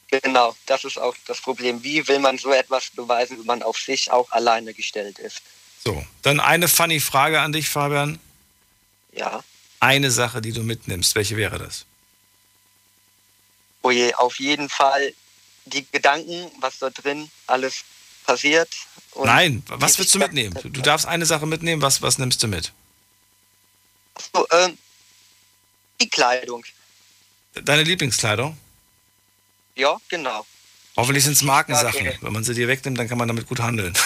Genau, 0.10 0.56
das 0.68 0.84
ist 0.84 0.98
auch 1.00 1.16
das 1.26 1.42
Problem. 1.42 1.84
Wie 1.84 2.08
will 2.08 2.20
man 2.20 2.38
so 2.38 2.52
etwas 2.52 2.90
beweisen, 2.92 3.40
wenn 3.40 3.46
man 3.46 3.64
auf 3.64 3.78
sich 3.78 4.12
auch 4.12 4.30
alleine 4.32 4.74
gestellt 4.74 5.18
ist? 5.20 5.42
So, 5.84 6.06
dann 6.22 6.40
eine 6.40 6.68
funny 6.68 7.00
Frage 7.00 7.42
an 7.42 7.52
dich, 7.52 7.68
Fabian. 7.68 8.20
Ja. 9.12 9.44
Eine 9.80 10.12
Sache, 10.12 10.42
die 10.42 10.54
du 10.54 10.62
mitnimmst, 10.62 11.16
welche 11.16 11.36
wäre 11.36 11.58
das? 11.58 11.86
Oje, 13.82 14.18
auf 14.18 14.40
jeden 14.40 14.70
Fall 14.70 15.14
die 15.66 15.86
Gedanken, 15.92 16.52
was 16.60 16.80
da 16.80 16.90
drin 16.90 17.30
alles 17.48 17.84
passiert. 18.26 18.70
Nein, 19.22 19.64
was 19.68 19.98
willst 19.98 20.16
du 20.16 20.20
mitnehmen? 20.20 20.58
Du, 20.62 20.70
du 20.70 20.82
darfst 20.82 21.06
eine 21.06 21.26
Sache 21.26 21.46
mitnehmen, 21.46 21.82
was, 21.82 22.02
was 22.02 22.18
nimmst 22.18 22.42
du 22.44 22.48
mit? 22.48 22.72
So, 24.34 24.48
ähm, 24.52 24.78
die 26.04 26.10
Kleidung. 26.10 26.64
Deine 27.54 27.84
Lieblingskleidung? 27.84 28.58
Ja, 29.76 29.98
genau. 30.10 30.46
Hoffentlich 30.96 31.24
sind 31.24 31.34
es 31.34 31.42
Markensachen. 31.42 32.08
Okay. 32.08 32.18
Wenn 32.22 32.34
man 32.34 32.44
sie 32.44 32.54
dir 32.54 32.68
wegnimmt, 32.68 33.00
dann 33.00 33.08
kann 33.08 33.18
man 33.18 33.28
damit 33.28 33.48
gut 33.48 33.60
handeln. 33.60 33.98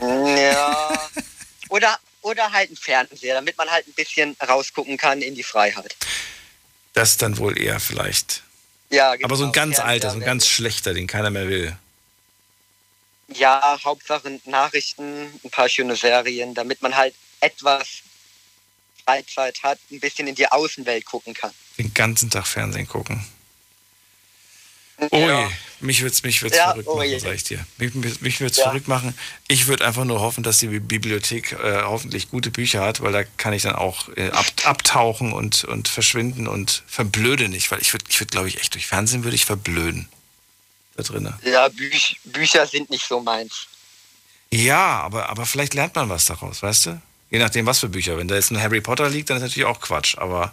Ja. 0.00 1.08
oder, 1.70 1.98
oder 2.20 2.52
halt 2.52 2.70
ein 2.70 2.76
Fernseher, 2.76 3.34
damit 3.34 3.56
man 3.56 3.70
halt 3.70 3.86
ein 3.86 3.92
bisschen 3.94 4.36
rausgucken 4.46 4.98
kann 4.98 5.22
in 5.22 5.34
die 5.34 5.42
Freiheit. 5.42 5.96
Das 6.92 7.16
dann 7.16 7.38
wohl 7.38 7.58
eher 7.58 7.80
vielleicht. 7.80 8.42
Ja, 8.90 9.14
genau. 9.14 9.26
Aber 9.26 9.36
so 9.36 9.44
ein 9.44 9.52
ganz 9.52 9.76
Fernseher 9.76 9.90
alter, 9.90 10.10
so 10.10 10.16
ein 10.18 10.24
ganz 10.24 10.46
schlechter, 10.46 10.92
den 10.92 11.06
keiner 11.06 11.30
mehr 11.30 11.48
will. 11.48 11.76
Ja, 13.28 13.78
Hauptsache 13.82 14.40
Nachrichten, 14.44 15.40
ein 15.42 15.50
paar 15.50 15.68
schöne 15.70 15.96
Serien, 15.96 16.54
damit 16.54 16.82
man 16.82 16.94
halt 16.94 17.14
etwas 17.40 18.03
Freizeit 19.04 19.62
hat, 19.62 19.78
ein 19.90 20.00
bisschen 20.00 20.26
in 20.26 20.34
die 20.34 20.46
Außenwelt 20.50 21.04
gucken 21.04 21.34
kann. 21.34 21.52
Den 21.78 21.92
ganzen 21.94 22.30
Tag 22.30 22.46
Fernsehen 22.46 22.88
gucken. 22.88 23.24
Oh 25.10 25.28
je, 25.28 25.50
mich 25.80 26.02
würde 26.02 26.12
es 26.12 26.22
mich 26.22 26.40
würd's 26.42 26.56
Ja, 26.56 26.70
verrückt 26.70 26.88
oh 26.88 26.96
machen, 26.96 27.18
sag 27.18 27.34
ich 27.34 27.42
dir. 27.42 27.66
Mich, 27.78 27.94
mich, 27.94 28.20
mich 28.20 28.40
würde 28.40 28.52
es 28.52 28.58
Ja. 28.58 28.64
verrückt 28.64 28.86
machen. 28.86 29.16
Ich 29.48 29.66
würde 29.66 29.84
einfach 29.84 30.04
nur 30.04 30.20
hoffen, 30.20 30.44
dass 30.44 30.58
die 30.58 30.68
Bibliothek 30.68 31.52
äh, 31.52 31.82
hoffentlich 31.82 32.30
gute 32.30 32.50
Bücher 32.50 32.80
hat, 32.82 33.00
weil 33.00 33.12
da 33.12 33.24
kann 33.24 33.52
ich 33.52 33.62
dann 33.62 33.74
auch 33.74 34.08
äh, 34.16 34.30
ab, 34.30 34.46
abtauchen 34.64 35.32
und, 35.32 35.64
und 35.64 35.88
verschwinden 35.88 36.46
und 36.46 36.84
verblöde 36.86 37.48
nicht, 37.48 37.70
weil 37.72 37.82
ich 37.82 37.92
würde, 37.92 38.04
ich 38.08 38.20
würd, 38.20 38.30
glaube 38.30 38.48
ich, 38.48 38.60
echt 38.60 38.74
durch 38.74 38.86
Fernsehen 38.86 39.24
würde 39.24 39.34
ich 39.34 39.44
verblöden. 39.44 40.08
Da 40.96 41.02
drinnen. 41.02 41.34
Ja, 41.42 41.68
Büch 41.68 42.20
Bücher 42.22 42.64
sind 42.66 42.88
nicht 42.88 43.04
so 43.06 43.20
meins. 43.20 43.66
Ja, 44.52 45.00
aber, 45.00 45.28
aber 45.28 45.44
vielleicht 45.44 45.74
lernt 45.74 45.96
man 45.96 46.08
was 46.08 46.26
daraus, 46.26 46.62
weißt 46.62 46.86
du? 46.86 47.02
Je 47.34 47.40
nachdem, 47.40 47.66
was 47.66 47.80
für 47.80 47.88
Bücher. 47.88 48.16
Wenn 48.16 48.28
da 48.28 48.36
jetzt 48.36 48.52
ein 48.52 48.60
Harry 48.62 48.80
Potter 48.80 49.10
liegt, 49.10 49.28
dann 49.28 49.38
ist 49.38 49.42
natürlich 49.42 49.64
auch 49.66 49.80
Quatsch. 49.80 50.16
Aber 50.18 50.52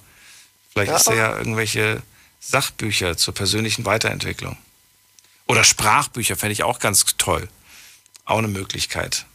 vielleicht 0.73 0.89
Ja. 0.89 0.97
ist 0.97 1.07
da 1.07 1.13
ja 1.13 1.37
irgendwelche 1.37 2.01
Sachbücher 2.39 3.15
zur 3.17 3.35
persönlichen 3.35 3.85
Weiterentwicklung. 3.85 4.57
Oder 5.47 5.63
Sprachbücher 5.63 6.35
fände 6.35 6.53
ich 6.53 6.63
auch 6.63 6.79
ganz 6.79 7.05
toll. 7.19 7.47
Auch 8.25 8.39
eine 8.39 8.47
Möglichkeit. 8.47 9.27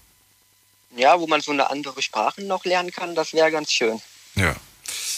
Ja, 0.96 1.20
wo 1.20 1.28
man 1.28 1.40
so 1.40 1.52
eine 1.52 1.70
andere 1.70 2.02
Sprache 2.02 2.42
noch 2.42 2.64
lernen 2.64 2.90
kann, 2.90 3.14
das 3.14 3.32
wäre 3.32 3.52
ganz 3.52 3.70
schön. 3.70 4.02
Ja. 4.34 4.56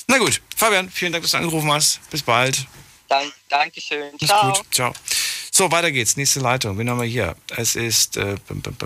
Na 0.07 0.19
gut, 0.19 0.43
Fabian, 0.55 0.91
vielen 0.91 1.13
Dank, 1.13 1.25
dass 1.25 1.31
du 1.31 1.39
angerufen 1.39 1.73
hast. 1.73 1.99
Bis 2.11 2.23
bald. 2.23 2.67
Dank, 3.09 3.33
Dankeschön. 3.49 4.19
Ciao. 4.19 4.53
gut. 4.53 4.67
Ciao. 4.71 4.93
So, 5.51 5.73
weiter 5.73 5.91
geht's. 5.93 6.19
Nächste 6.19 6.41
Leitung. 6.41 6.77
Wen 6.77 6.91
haben 6.91 7.01
wir 7.01 7.07
hier? 7.09 7.37
Es 7.57 7.75
ist, 7.75 8.19
äh, 8.19 8.37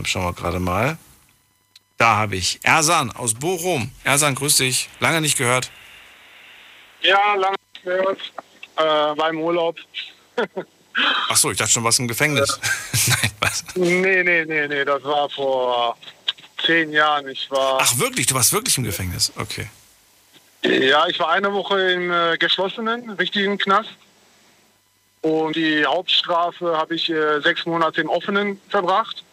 schauen 0.05 0.27
wir 0.27 0.33
gerade 0.33 0.61
mal. 0.61 0.97
Da 1.97 2.17
habe 2.17 2.37
ich 2.37 2.61
Ersan 2.63 3.11
aus 3.13 3.35
Bochum. 3.35 3.91
Ersan, 4.05 4.35
grüß 4.35 4.57
dich. 4.57 4.89
Lange 5.01 5.21
nicht 5.21 5.39
gehört. 5.39 5.71
Ja, 7.03 7.35
lange 7.35 7.57
nicht 7.75 7.85
gehört. 7.85 8.33
Äh, 8.77 8.83
war 8.83 9.31
im 9.31 9.41
Urlaub. 9.41 9.77
Ach 11.29 11.37
so, 11.37 11.51
ich 11.51 11.59
dachte 11.59 11.73
schon, 11.73 11.85
was 11.85 11.99
im 11.99 12.09
Gefängnis. 12.09 12.59
Nee, 13.75 14.23
nee, 14.23 14.45
nee, 14.45 14.69
nee, 14.69 14.85
das 14.85 15.03
war 15.03 15.29
vor 15.29 15.97
zehn 16.65 16.93
Jahren. 16.93 17.29
Ich 17.29 17.51
war. 17.51 17.79
Ach 17.81 17.99
wirklich, 17.99 18.27
du 18.27 18.35
warst 18.35 18.53
wirklich 18.53 18.79
im 18.79 18.85
Gefängnis? 18.85 19.33
Okay. 19.37 19.69
Ja, 20.63 21.07
ich 21.09 21.19
war 21.19 21.31
eine 21.31 21.53
Woche 21.53 21.93
im 21.93 22.11
äh, 22.11 22.37
geschlossenen, 22.39 23.11
richtigen 23.11 23.59
Knast. 23.59 23.91
Und 25.23 25.57
die 25.57 25.85
Hauptstrafe 25.85 26.77
habe 26.77 26.95
ich 26.95 27.11
äh, 27.11 27.41
sechs 27.41 27.67
Monate 27.67 28.01
im 28.01 28.09
offenen 28.09 28.61
verbracht. 28.69 29.25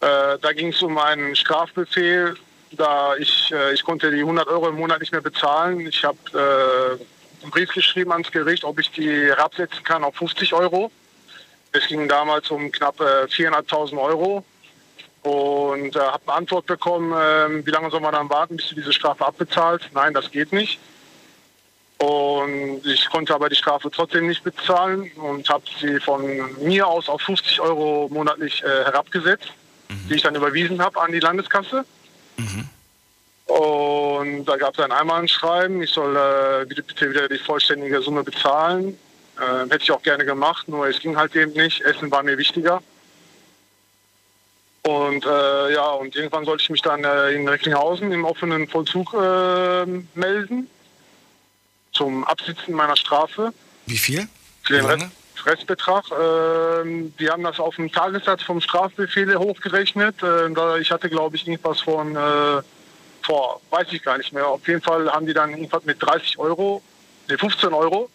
Äh, 0.00 0.38
da 0.40 0.52
ging 0.52 0.68
es 0.68 0.80
um 0.82 0.96
einen 0.96 1.34
Strafbefehl, 1.34 2.36
da 2.72 3.16
ich, 3.16 3.50
äh, 3.52 3.74
ich 3.74 3.82
konnte 3.82 4.10
die 4.10 4.20
100 4.20 4.46
Euro 4.46 4.68
im 4.68 4.76
Monat 4.76 5.00
nicht 5.00 5.10
mehr 5.10 5.20
bezahlen. 5.20 5.80
Ich 5.80 6.04
habe 6.04 6.18
äh, 6.34 7.42
einen 7.42 7.50
Brief 7.50 7.72
geschrieben 7.72 8.12
ans 8.12 8.30
Gericht, 8.30 8.62
ob 8.62 8.78
ich 8.78 8.90
die 8.92 9.10
herabsetzen 9.10 9.82
kann 9.82 10.04
auf 10.04 10.14
50 10.16 10.54
Euro. 10.54 10.92
Es 11.72 11.86
ging 11.88 12.08
damals 12.08 12.50
um 12.50 12.70
knapp 12.70 13.00
äh, 13.00 13.24
400.000 13.24 14.00
Euro 14.00 14.44
und 15.22 15.96
äh, 15.96 15.98
habe 15.98 16.22
eine 16.26 16.36
Antwort 16.36 16.66
bekommen, 16.66 17.12
äh, 17.12 17.66
wie 17.66 17.70
lange 17.70 17.90
soll 17.90 18.00
man 18.00 18.12
dann 18.12 18.30
warten, 18.30 18.56
bis 18.56 18.68
du 18.68 18.76
diese 18.76 18.92
Strafe 18.92 19.26
abbezahlt? 19.26 19.90
Nein, 19.94 20.14
das 20.14 20.30
geht 20.30 20.52
nicht. 20.52 20.78
Und 21.98 22.82
ich 22.86 23.10
konnte 23.10 23.34
aber 23.34 23.48
die 23.48 23.56
Strafe 23.56 23.90
trotzdem 23.90 24.28
nicht 24.28 24.44
bezahlen 24.44 25.10
und 25.16 25.48
habe 25.48 25.64
sie 25.80 25.98
von 25.98 26.22
mir 26.62 26.86
aus 26.86 27.08
auf 27.08 27.20
50 27.22 27.60
Euro 27.60 28.08
monatlich 28.12 28.62
äh, 28.62 28.66
herabgesetzt, 29.88 30.10
die 30.10 30.14
ich 30.14 30.22
dann 30.22 30.34
überwiesen 30.34 30.80
habe 30.82 31.00
an 31.00 31.12
die 31.12 31.20
Landeskasse. 31.20 31.84
Und 33.46 34.44
da 34.44 34.56
gab 34.56 34.74
es 34.74 34.84
ein 34.84 34.92
Einmalschreiben, 34.92 35.82
ich 35.82 35.90
soll 35.90 36.16
äh, 36.16 36.66
bitte, 36.66 36.82
bitte 36.82 37.10
wieder 37.10 37.28
die 37.28 37.38
vollständige 37.38 38.02
Summe 38.02 38.22
bezahlen. 38.22 38.98
Äh, 39.38 39.70
hätte 39.70 39.82
ich 39.82 39.90
auch 39.90 40.02
gerne 40.02 40.24
gemacht, 40.24 40.68
nur 40.68 40.86
es 40.86 41.00
ging 41.00 41.16
halt 41.16 41.34
eben 41.34 41.52
nicht. 41.52 41.80
Essen 41.80 42.10
war 42.10 42.22
mir 42.22 42.36
wichtiger. 42.36 42.82
Und 44.82 45.24
äh, 45.24 45.74
ja, 45.74 45.90
und 45.90 46.14
irgendwann 46.14 46.44
sollte 46.44 46.62
ich 46.62 46.70
mich 46.70 46.82
dann 46.82 47.04
äh, 47.04 47.30
in 47.30 47.48
Recklinghausen 47.48 48.12
im 48.12 48.24
offenen 48.24 48.68
Vollzug 48.68 49.14
äh, 49.14 49.86
melden 50.14 50.68
zum 51.92 52.24
Absitzen 52.24 52.74
meiner 52.74 52.96
Strafe. 52.96 53.52
Wie 53.86 53.98
viel? 53.98 54.28
Für 54.62 54.74
den 54.74 54.84
Rest, 54.84 55.06
Restbetrag. 55.48 56.04
Ähm, 56.10 57.14
die 57.18 57.30
haben 57.30 57.42
das 57.42 57.58
auf 57.58 57.76
den 57.76 57.90
Tagessatz 57.90 58.42
vom 58.42 58.60
Strafbefehl 58.60 59.34
hochgerechnet. 59.36 60.22
Äh, 60.22 60.80
ich 60.80 60.90
hatte, 60.90 61.08
glaube 61.08 61.36
ich, 61.36 61.46
irgendwas 61.46 61.80
von, 61.80 62.14
äh, 62.14 62.62
vor, 63.22 63.60
weiß 63.70 63.88
ich 63.92 64.02
gar 64.02 64.18
nicht 64.18 64.32
mehr. 64.32 64.46
Auf 64.46 64.66
jeden 64.68 64.82
Fall 64.82 65.10
haben 65.10 65.26
die 65.26 65.34
dann 65.34 65.50
irgendwas 65.50 65.84
mit 65.84 66.02
30 66.02 66.38
Euro, 66.38 66.82
ne 67.28 67.38
15 67.38 67.72
Euro. 67.72 68.10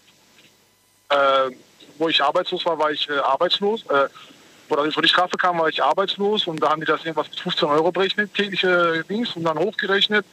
Äh, 1.10 1.51
wo 1.97 2.10
ich 2.10 2.23
arbeitslos 2.23 2.65
war, 2.65 2.77
war 2.80 2.91
ich 2.91 3.10
äh, 3.10 3.18
arbeitslos. 3.18 3.84
Äh, 3.89 4.07
oder 4.69 4.85
wo 4.95 5.01
die 5.01 5.10
Strafe 5.10 5.38
kam, 5.38 5.60
war 5.60 5.69
ich 5.69 5.84
arbeitslos 5.84 6.47
und 6.47 6.61
da 6.64 6.69
haben 6.69 6.80
die 6.80 6.88
das 6.88 7.01
irgendwas 7.01 7.30
mit 7.30 7.39
15 7.39 7.68
Euro 7.68 7.91
berechnet, 7.91 8.34
tägliche 8.34 9.03
Dings 9.07 9.35
und 9.35 9.43
dann 9.43 9.60
hochgerechnet, 9.60 10.26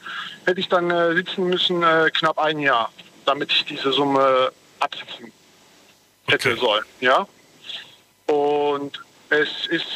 hätte 0.45 0.59
ich 0.59 0.69
dann 0.69 0.89
äh, 0.89 1.13
sitzen 1.13 1.47
müssen 1.47 1.83
äh, 1.83 2.09
knapp 2.11 2.39
ein 2.39 2.59
Jahr, 2.59 2.91
damit 3.25 3.51
ich 3.51 3.65
diese 3.65 3.91
Summe 3.91 4.51
absitzen 4.79 5.31
hätte 6.31 6.55
sollen. 6.57 6.85
Ja? 6.99 7.27
Und 8.27 9.01
es 9.29 9.67
ist 9.67 9.87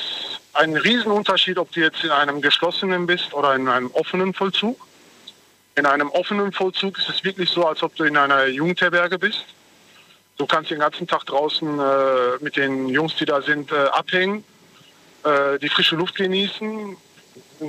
ein 0.54 0.76
Riesenunterschied, 0.76 1.58
ob 1.58 1.72
du 1.72 1.82
jetzt 1.82 2.04
in 2.04 2.12
einem 2.12 2.42
geschlossenen 2.42 3.06
bist 3.06 3.34
oder 3.34 3.56
in 3.56 3.68
einem 3.68 3.92
offenen 3.92 4.34
Vollzug. 4.34 4.80
In 5.76 5.86
einem 5.86 6.10
offenen 6.10 6.54
Vollzug 6.54 6.98
ist 6.98 7.10
es 7.10 7.24
wirklich 7.24 7.50
so, 7.50 7.68
als 7.68 7.84
ob 7.84 7.96
du 7.96 8.06
in 8.06 8.16
einer 8.16 8.46
Jugendherberge 8.46 9.20
bist. 9.20 9.44
Du 10.38 10.46
kannst 10.46 10.72
den 10.72 10.80
ganzen 10.80 11.08
Tag 11.08 11.26
draußen 11.26 11.80
äh, 11.80 11.84
mit 12.42 12.56
den 12.56 12.88
Jungs, 12.88 13.16
die 13.16 13.26
da 13.26 13.42
sind, 13.42 13.72
äh, 13.72 13.88
abhängen, 13.88 14.44
äh, 15.24 15.60
die 15.60 15.70
frische 15.70 15.96
Luft 15.96 16.16
genießen. 16.16 16.96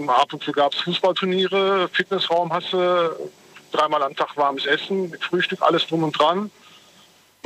Ab 0.09 0.33
und 0.33 0.43
zu 0.43 0.53
gab 0.53 0.75
es 0.75 0.81
Fußballturniere, 0.81 1.89
Fitnessraum 1.93 2.53
hast 2.53 2.73
du, 2.73 3.31
dreimal 3.73 4.03
am 4.03 4.15
Tag 4.17 4.37
warmes 4.37 4.67
Essen, 4.67 5.11
mit 5.11 5.23
Frühstück, 5.23 5.63
alles 5.63 5.87
drum 5.87 6.03
und 6.05 6.19
dran. 6.19 6.51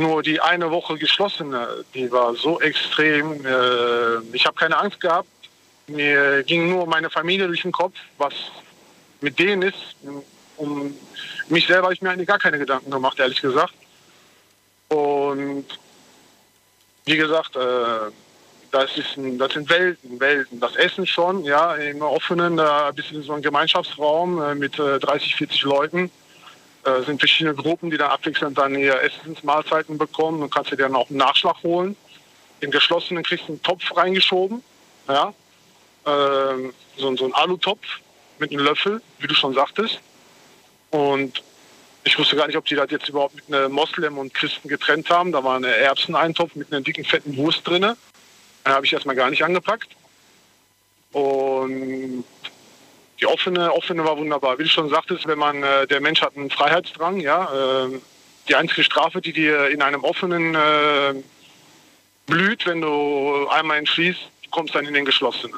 Nur 0.01 0.23
die 0.23 0.41
eine 0.41 0.71
Woche 0.71 0.97
geschlossene, 0.97 1.85
die 1.93 2.11
war 2.11 2.35
so 2.35 2.59
extrem. 2.59 3.45
Äh, 3.45 4.21
ich 4.33 4.47
habe 4.47 4.57
keine 4.57 4.79
Angst 4.79 4.99
gehabt. 4.99 5.29
Mir 5.89 6.43
ging 6.43 6.71
nur 6.71 6.87
meine 6.87 7.11
Familie 7.11 7.47
durch 7.47 7.61
den 7.61 7.73
Kopf, 7.73 7.95
was 8.17 8.33
mit 9.21 9.39
denen 9.39 9.61
ist. 9.61 9.97
Um 10.57 10.95
mich 11.49 11.67
selber 11.67 11.85
habe 11.85 11.95
ich 11.95 12.01
mir 12.01 12.09
eigentlich 12.09 12.29
gar 12.29 12.39
keine 12.39 12.59
Gedanken 12.59 12.91
gemacht, 12.91 13.19
ehrlich 13.19 13.43
gesagt. 13.43 13.75
Und 14.89 15.67
wie 17.05 17.17
gesagt, 17.19 17.57
äh, 17.57 18.11
das, 18.71 18.97
ist 18.97 19.19
ein, 19.19 19.37
das 19.37 19.53
sind 19.53 19.69
Welten, 19.69 20.19
Welten. 20.19 20.61
Das 20.61 20.77
Essen 20.77 21.07
schon, 21.07 21.45
ja, 21.45 21.75
im 21.75 22.01
offenen, 22.01 22.57
da 22.57 22.89
ein 22.89 22.95
bisschen 22.95 23.23
so 23.23 23.35
ein 23.35 23.43
Gemeinschaftsraum 23.43 24.43
äh, 24.43 24.55
mit 24.55 24.79
äh, 24.79 24.99
30, 24.99 25.37
40 25.37 25.63
Leuten. 25.65 26.11
Äh, 26.85 27.03
sind 27.03 27.21
verschiedene 27.21 27.55
Gruppen, 27.55 27.91
die 27.91 27.99
dann 27.99 28.11
abwechselnd 28.11 28.57
dann 28.57 28.75
ihre 28.75 29.03
Essensmahlzeiten 29.03 29.99
bekommen 29.99 30.43
und 30.43 30.53
kannst 30.53 30.71
dir 30.71 30.77
dann 30.77 30.95
auch 30.95 31.11
einen 31.11 31.19
Nachschlag 31.19 31.63
holen. 31.63 31.95
Im 32.61 32.71
geschlossenen 32.71 33.23
kriegst 33.23 33.49
du 33.49 33.53
einen 33.53 33.63
Topf 33.63 33.95
reingeschoben, 33.95 34.63
ja, 35.07 35.35
ähm, 36.07 36.73
so, 36.97 37.15
so 37.17 37.27
ein 37.27 37.35
Alutopf 37.35 37.85
mit 38.39 38.51
einem 38.51 38.65
Löffel, 38.65 39.03
wie 39.19 39.27
du 39.27 39.35
schon 39.35 39.53
sagtest. 39.53 40.01
Und 40.91 41.43
ich 42.05 42.19
wusste 42.19 42.37
gar 42.37 42.47
nicht, 42.47 42.57
ob 42.57 42.65
die 42.65 42.75
das 42.75 42.91
jetzt 42.91 43.11
überhaupt 43.11 43.35
mit 43.35 43.53
einem 43.53 43.73
Moslem 43.73 44.17
und 44.17 44.33
Christen 44.33 44.69
getrennt 44.69 45.11
haben. 45.11 45.33
Da 45.33 45.45
war 45.45 45.57
eine 45.57 45.69
Erbseneintopf 45.69 46.55
mit 46.55 46.73
einer 46.73 46.81
dicken, 46.81 47.05
fetten 47.05 47.37
Wurst 47.37 47.67
drin. 47.67 47.83
Den 47.83 47.97
habe 48.65 48.87
ich 48.87 48.93
erstmal 48.93 49.17
gar 49.17 49.29
nicht 49.29 49.45
angepackt. 49.45 49.91
Und 51.13 52.25
die 53.21 53.27
offene, 53.27 53.73
offene 53.73 54.05
war 54.05 54.17
wunderbar. 54.17 54.59
Wie 54.59 54.65
du 54.65 54.69
schon 54.69 54.89
sagtest, 54.89 55.27
wenn 55.27 55.39
man, 55.39 55.63
äh, 55.63 55.87
der 55.87 56.01
Mensch 56.01 56.23
hat 56.23 56.37
einen 56.37 56.51
Freiheitsdrang, 56.51 57.21
ja. 57.21 57.85
Äh, 57.85 58.01
die 58.49 58.55
einzige 58.55 58.83
Strafe, 58.83 59.21
die 59.21 59.33
dir 59.33 59.69
in 59.69 59.83
einem 59.83 60.03
offenen 60.03 60.55
äh, 60.55 61.15
blüht, 62.27 62.67
wenn 62.67 62.81
du 62.81 63.49
einmal 63.49 63.79
entfließt, 63.79 64.19
du 64.45 64.51
kommst 64.51 64.75
dann 64.75 64.87
in 64.87 64.95
den 64.95 65.05
geschlossenen. 65.05 65.55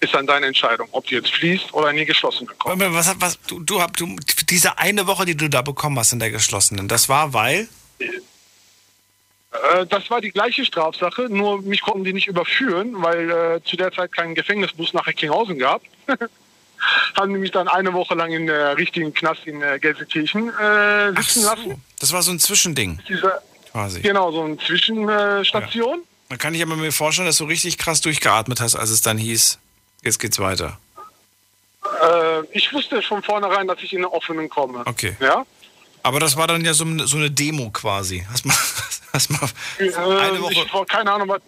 Ist 0.00 0.14
dann 0.14 0.26
deine 0.26 0.46
Entscheidung, 0.46 0.88
ob 0.92 1.06
du 1.06 1.14
jetzt 1.14 1.30
fließt 1.30 1.74
oder 1.74 1.90
in 1.90 1.96
die 1.96 2.04
geschlossenen 2.04 2.56
kommst. 2.58 2.80
Was, 2.92 3.20
was, 3.20 3.40
du, 3.42 3.60
du, 3.60 3.80
du, 3.96 4.16
diese 4.48 4.78
eine 4.78 5.06
Woche, 5.06 5.24
die 5.26 5.36
du 5.36 5.48
da 5.48 5.62
bekommen 5.62 5.98
hast 5.98 6.12
in 6.12 6.18
der 6.18 6.30
geschlossenen, 6.30 6.88
das 6.88 7.08
war 7.08 7.32
weil? 7.32 7.68
Äh, 9.52 9.86
das 9.86 10.10
war 10.10 10.20
die 10.20 10.30
gleiche 10.30 10.64
Strafsache, 10.64 11.22
nur 11.28 11.62
mich 11.62 11.82
konnten 11.82 12.04
die 12.04 12.12
nicht 12.12 12.28
überführen, 12.28 12.94
weil 13.02 13.30
äh, 13.30 13.64
zu 13.64 13.76
der 13.76 13.92
Zeit 13.92 14.12
kein 14.12 14.34
Gefängnisbus 14.34 14.94
nach 14.94 15.06
Recklinghausen 15.06 15.58
gab. 15.58 15.82
Haben 17.14 17.32
die 17.32 17.38
mich 17.38 17.52
dann 17.52 17.68
eine 17.68 17.92
Woche 17.92 18.14
lang 18.14 18.32
in 18.32 18.46
der 18.46 18.76
richtigen 18.76 19.14
Knast 19.14 19.46
in 19.46 19.62
äh, 19.62 19.78
Gelsenkirchen 19.78 20.48
äh, 20.48 21.12
sitzen 21.16 21.42
so. 21.42 21.48
lassen. 21.48 21.84
Das 22.00 22.12
war 22.12 22.22
so 22.22 22.32
ein 22.32 22.40
Zwischending. 22.40 22.98
Diese, 23.08 23.40
quasi. 23.70 24.00
Genau, 24.00 24.32
so 24.32 24.42
eine 24.42 24.56
Zwischenstation. 24.58 25.98
Ja. 25.98 26.04
Dann 26.30 26.38
kann 26.38 26.54
ich 26.54 26.62
aber 26.62 26.76
mir 26.76 26.92
vorstellen, 26.92 27.26
dass 27.26 27.38
du 27.38 27.44
richtig 27.44 27.78
krass 27.78 28.00
durchgeatmet 28.00 28.60
hast, 28.60 28.74
als 28.74 28.90
es 28.90 29.02
dann 29.02 29.18
hieß, 29.18 29.58
jetzt 30.02 30.18
geht's 30.18 30.38
weiter. 30.38 30.78
Äh, 31.84 32.42
ich 32.52 32.72
wusste 32.72 33.02
von 33.02 33.22
vornherein, 33.22 33.68
dass 33.68 33.82
ich 33.82 33.92
in 33.92 34.00
den 34.00 34.06
offenen 34.06 34.48
komme. 34.48 34.82
Okay. 34.86 35.16
Ja? 35.20 35.44
Aber 36.02 36.20
das 36.20 36.36
war 36.36 36.46
dann 36.46 36.64
ja 36.64 36.74
so, 36.74 36.84
so 37.06 37.16
eine 37.16 37.30
Demo 37.30 37.70
quasi. 37.70 38.24
Hast 38.30 38.44
mal, 38.44 38.54
hast 39.12 39.30
mal 39.30 39.48
äh, 39.78 39.94
eine 39.94 40.40
Woche. 40.40 40.52
Ich 40.52 40.74
war 40.74 40.84
keine 40.86 41.12
Ahnung, 41.12 41.28
was. 41.28 41.40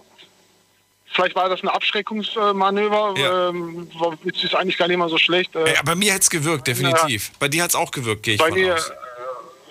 Vielleicht 1.12 1.36
war 1.36 1.48
das 1.48 1.62
ein 1.62 1.68
Abschreckungsmanöver. 1.68 3.14
Ja. 3.16 3.48
Ähm, 3.48 3.88
jetzt 4.24 4.42
ist 4.42 4.54
eigentlich 4.54 4.76
gar 4.76 4.88
nicht 4.88 4.96
mal 4.96 5.08
so 5.08 5.18
schlecht. 5.18 5.54
Äh, 5.54 5.74
ja, 5.74 5.82
bei 5.84 5.94
mir 5.94 6.12
hätte 6.12 6.22
es 6.22 6.30
gewirkt, 6.30 6.66
definitiv. 6.66 7.28
Ja. 7.28 7.34
Bei 7.38 7.48
dir 7.48 7.62
hat 7.62 7.70
es 7.70 7.76
auch 7.76 7.92
gewirkt, 7.92 8.24
gehe 8.24 8.34
ich 8.34 8.40
bei 8.40 8.48
von 8.48 8.58
mir, 8.58 8.74
aus. 8.74 8.90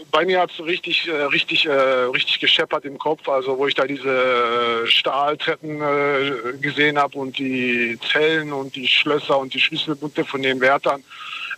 Bei 0.10 0.26
mir 0.26 0.40
hat 0.40 0.52
es 0.52 0.64
richtig, 0.64 1.08
äh, 1.08 1.12
richtig, 1.12 1.66
äh, 1.66 1.72
richtig 1.72 2.40
gescheppert 2.40 2.86
im 2.86 2.98
Kopf. 2.98 3.28
Also 3.28 3.58
wo 3.58 3.68
ich 3.68 3.76
da 3.76 3.86
diese 3.86 4.84
Stahltreppen 4.86 5.82
äh, 5.82 6.58
gesehen 6.62 6.98
habe 6.98 7.18
und 7.18 7.38
die 7.38 8.00
Zellen 8.12 8.54
und 8.54 8.76
die 8.76 8.88
Schlösser 8.88 9.38
und 9.38 9.54
die 9.54 9.60
Schlüsselbunte 9.60 10.24
von 10.24 10.44
den 10.44 10.62
Wärtern 10.62 11.04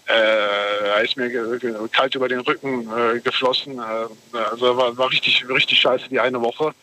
äh, 0.08 1.04
ist 1.04 1.18
mir 1.18 1.30
kalt 1.92 2.16
über 2.16 2.28
den 2.28 2.42
Rücken 2.42 2.90
äh, 2.90 3.20
geflossen. 3.20 3.80
Äh, 3.80 4.38
also 4.38 4.78
war, 4.78 4.98
war 4.98 5.12
richtig, 5.12 5.48
richtig 5.50 5.80
scheiße 5.80 6.10
die 6.10 6.20
eine 6.20 6.42
Woche. 6.42 6.74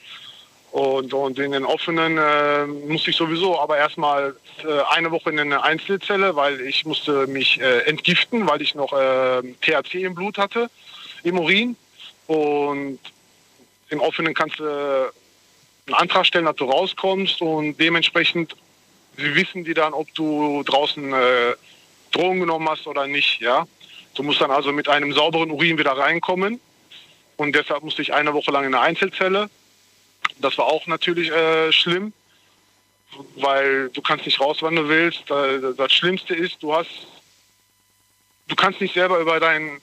Und, 0.72 1.12
und 1.12 1.38
in 1.38 1.52
den 1.52 1.66
offenen 1.66 2.16
äh, 2.16 2.66
musste 2.66 3.10
ich 3.10 3.16
sowieso 3.16 3.60
aber 3.60 3.76
erstmal 3.76 4.34
äh, 4.64 4.80
eine 4.90 5.10
Woche 5.10 5.30
in 5.30 5.38
eine 5.38 5.62
Einzelzelle, 5.62 6.34
weil 6.34 6.62
ich 6.62 6.86
musste 6.86 7.26
mich 7.26 7.60
äh, 7.60 7.80
entgiften, 7.80 8.48
weil 8.48 8.62
ich 8.62 8.74
noch 8.74 8.92
äh, 8.94 9.42
THC 9.60 10.04
im 10.04 10.14
Blut 10.14 10.38
hatte, 10.38 10.70
im 11.24 11.38
Urin. 11.38 11.76
Und 12.26 12.98
im 13.90 14.00
offenen 14.00 14.32
kannst 14.32 14.58
du 14.58 14.64
einen 14.64 15.94
Antrag 15.94 16.24
stellen, 16.24 16.46
dass 16.46 16.56
du 16.56 16.64
rauskommst 16.64 17.42
und 17.42 17.76
dementsprechend 17.78 18.56
wissen 19.16 19.64
die 19.64 19.74
dann, 19.74 19.92
ob 19.92 20.12
du 20.14 20.62
draußen 20.62 21.12
äh, 21.12 21.54
Drogen 22.12 22.40
genommen 22.40 22.68
hast 22.68 22.86
oder 22.86 23.06
nicht. 23.06 23.40
Ja? 23.40 23.66
Du 24.14 24.22
musst 24.22 24.40
dann 24.40 24.50
also 24.50 24.72
mit 24.72 24.88
einem 24.88 25.12
sauberen 25.12 25.50
Urin 25.50 25.78
wieder 25.78 25.92
reinkommen. 25.92 26.60
Und 27.36 27.56
deshalb 27.56 27.82
musste 27.82 28.02
ich 28.02 28.12
eine 28.12 28.34
Woche 28.34 28.50
lang 28.50 28.64
in 28.64 28.74
eine 28.74 28.84
Einzelzelle. 28.84 29.50
Das 30.38 30.56
war 30.58 30.66
auch 30.66 30.86
natürlich 30.86 31.30
äh, 31.30 31.72
schlimm, 31.72 32.12
weil 33.36 33.88
du 33.90 34.02
kannst 34.02 34.26
nicht 34.26 34.40
raus, 34.40 34.58
wann 34.60 34.76
du 34.76 34.88
willst. 34.88 35.24
Das 35.28 35.92
Schlimmste 35.92 36.34
ist, 36.34 36.62
du 36.62 36.74
hast, 36.74 36.90
du 38.48 38.54
kannst 38.54 38.80
nicht 38.80 38.94
selber 38.94 39.18
über 39.18 39.40
dein 39.40 39.80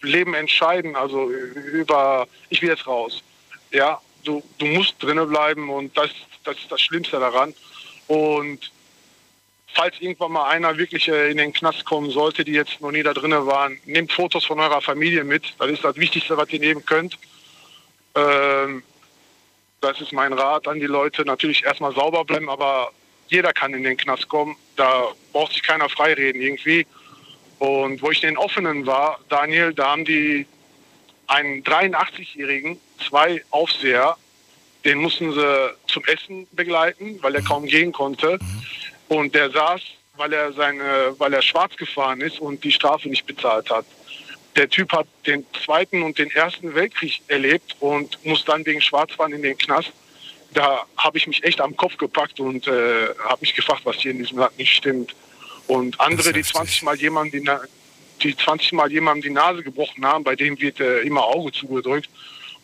Leben 0.00 0.34
entscheiden. 0.34 0.96
Also 0.96 1.28
über, 1.28 2.26
ich 2.48 2.62
will 2.62 2.70
jetzt 2.70 2.86
raus. 2.86 3.22
Ja, 3.72 4.00
du, 4.24 4.42
du 4.58 4.66
musst 4.66 5.02
drinnen 5.02 5.28
bleiben 5.28 5.68
und 5.70 5.96
das, 5.96 6.10
das 6.44 6.56
ist 6.56 6.70
das 6.70 6.80
Schlimmste 6.80 7.18
daran. 7.18 7.54
Und 8.06 8.70
falls 9.76 10.00
irgendwann 10.00 10.32
mal 10.32 10.48
einer 10.48 10.78
wirklich 10.78 11.06
äh, 11.08 11.30
in 11.30 11.36
den 11.36 11.52
Knast 11.52 11.84
kommen 11.84 12.10
sollte, 12.10 12.44
die 12.44 12.52
jetzt 12.52 12.80
noch 12.80 12.90
nie 12.90 13.02
da 13.02 13.12
drinnen 13.12 13.46
waren, 13.46 13.78
nehmt 13.84 14.10
Fotos 14.10 14.44
von 14.46 14.58
eurer 14.58 14.80
Familie 14.80 15.22
mit. 15.22 15.54
Das 15.58 15.70
ist 15.70 15.84
das 15.84 15.96
Wichtigste, 15.96 16.36
was 16.36 16.50
ihr 16.50 16.60
nehmen 16.60 16.84
könnt. 16.84 17.18
Ähm, 18.14 18.82
das 19.82 20.00
ist 20.00 20.12
mein 20.12 20.32
Rat 20.32 20.66
an 20.66 20.80
die 20.80 20.86
Leute. 20.86 21.24
Natürlich 21.26 21.64
erstmal 21.64 21.94
sauber 21.94 22.24
bleiben, 22.24 22.48
aber 22.48 22.90
jeder 23.28 23.52
kann 23.52 23.74
in 23.74 23.84
den 23.84 23.98
Knast 23.98 24.28
kommen. 24.28 24.56
Da 24.76 25.08
braucht 25.32 25.52
sich 25.52 25.62
keiner 25.62 25.90
freireden 25.90 26.40
irgendwie. 26.40 26.86
Und 27.58 28.00
wo 28.00 28.10
ich 28.10 28.22
in 28.22 28.30
den 28.30 28.38
Offenen 28.38 28.86
war, 28.86 29.20
Daniel, 29.28 29.74
da 29.74 29.90
haben 29.90 30.06
die 30.06 30.46
einen 31.26 31.62
83-Jährigen, 31.64 32.80
zwei 33.06 33.42
Aufseher, 33.50 34.16
den 34.84 34.98
mussten 34.98 35.32
sie 35.32 35.74
zum 35.86 36.04
Essen 36.04 36.46
begleiten, 36.52 37.18
weil 37.20 37.34
er 37.34 37.42
kaum 37.42 37.66
gehen 37.66 37.92
konnte. 37.92 38.38
Und 39.08 39.34
der 39.34 39.50
saß, 39.50 39.80
weil 40.16 40.32
er 40.32 40.52
seine, 40.52 41.14
weil 41.18 41.32
er 41.32 41.42
schwarz 41.42 41.76
gefahren 41.76 42.20
ist 42.20 42.40
und 42.40 42.64
die 42.64 42.72
Strafe 42.72 43.08
nicht 43.08 43.26
bezahlt 43.26 43.70
hat. 43.70 43.84
Der 44.56 44.68
Typ 44.68 44.92
hat 44.92 45.06
den 45.26 45.44
Zweiten 45.64 46.02
und 46.02 46.18
den 46.18 46.30
Ersten 46.30 46.74
Weltkrieg 46.74 47.20
erlebt 47.28 47.76
und 47.80 48.24
muss 48.24 48.44
dann 48.44 48.64
wegen 48.64 48.80
Schwarzfahren 48.80 49.32
in 49.32 49.42
den 49.42 49.58
Knast. 49.58 49.92
Da 50.54 50.86
habe 50.96 51.18
ich 51.18 51.26
mich 51.26 51.44
echt 51.44 51.60
am 51.60 51.76
Kopf 51.76 51.98
gepackt 51.98 52.40
und 52.40 52.66
äh, 52.66 53.08
habe 53.24 53.40
mich 53.42 53.54
gefragt, 53.54 53.82
was 53.84 53.96
hier 53.96 54.12
in 54.12 54.18
diesem 54.18 54.38
Land 54.38 54.58
nicht 54.58 54.74
stimmt. 54.74 55.14
Und 55.66 56.00
andere, 56.00 56.32
die 56.32 56.42
20 56.42 56.82
Mal 56.82 56.96
jemandem 56.96 57.44
die, 57.44 57.50
die 58.22 58.36
20 58.36 58.72
Mal 58.72 58.90
jemandem 58.90 59.22
die 59.22 59.30
Nase 59.30 59.62
gebrochen 59.62 60.06
haben, 60.06 60.24
bei 60.24 60.36
dem 60.36 60.58
wird 60.58 60.80
äh, 60.80 61.00
immer 61.00 61.24
Auge 61.24 61.52
zugedrückt. 61.52 62.08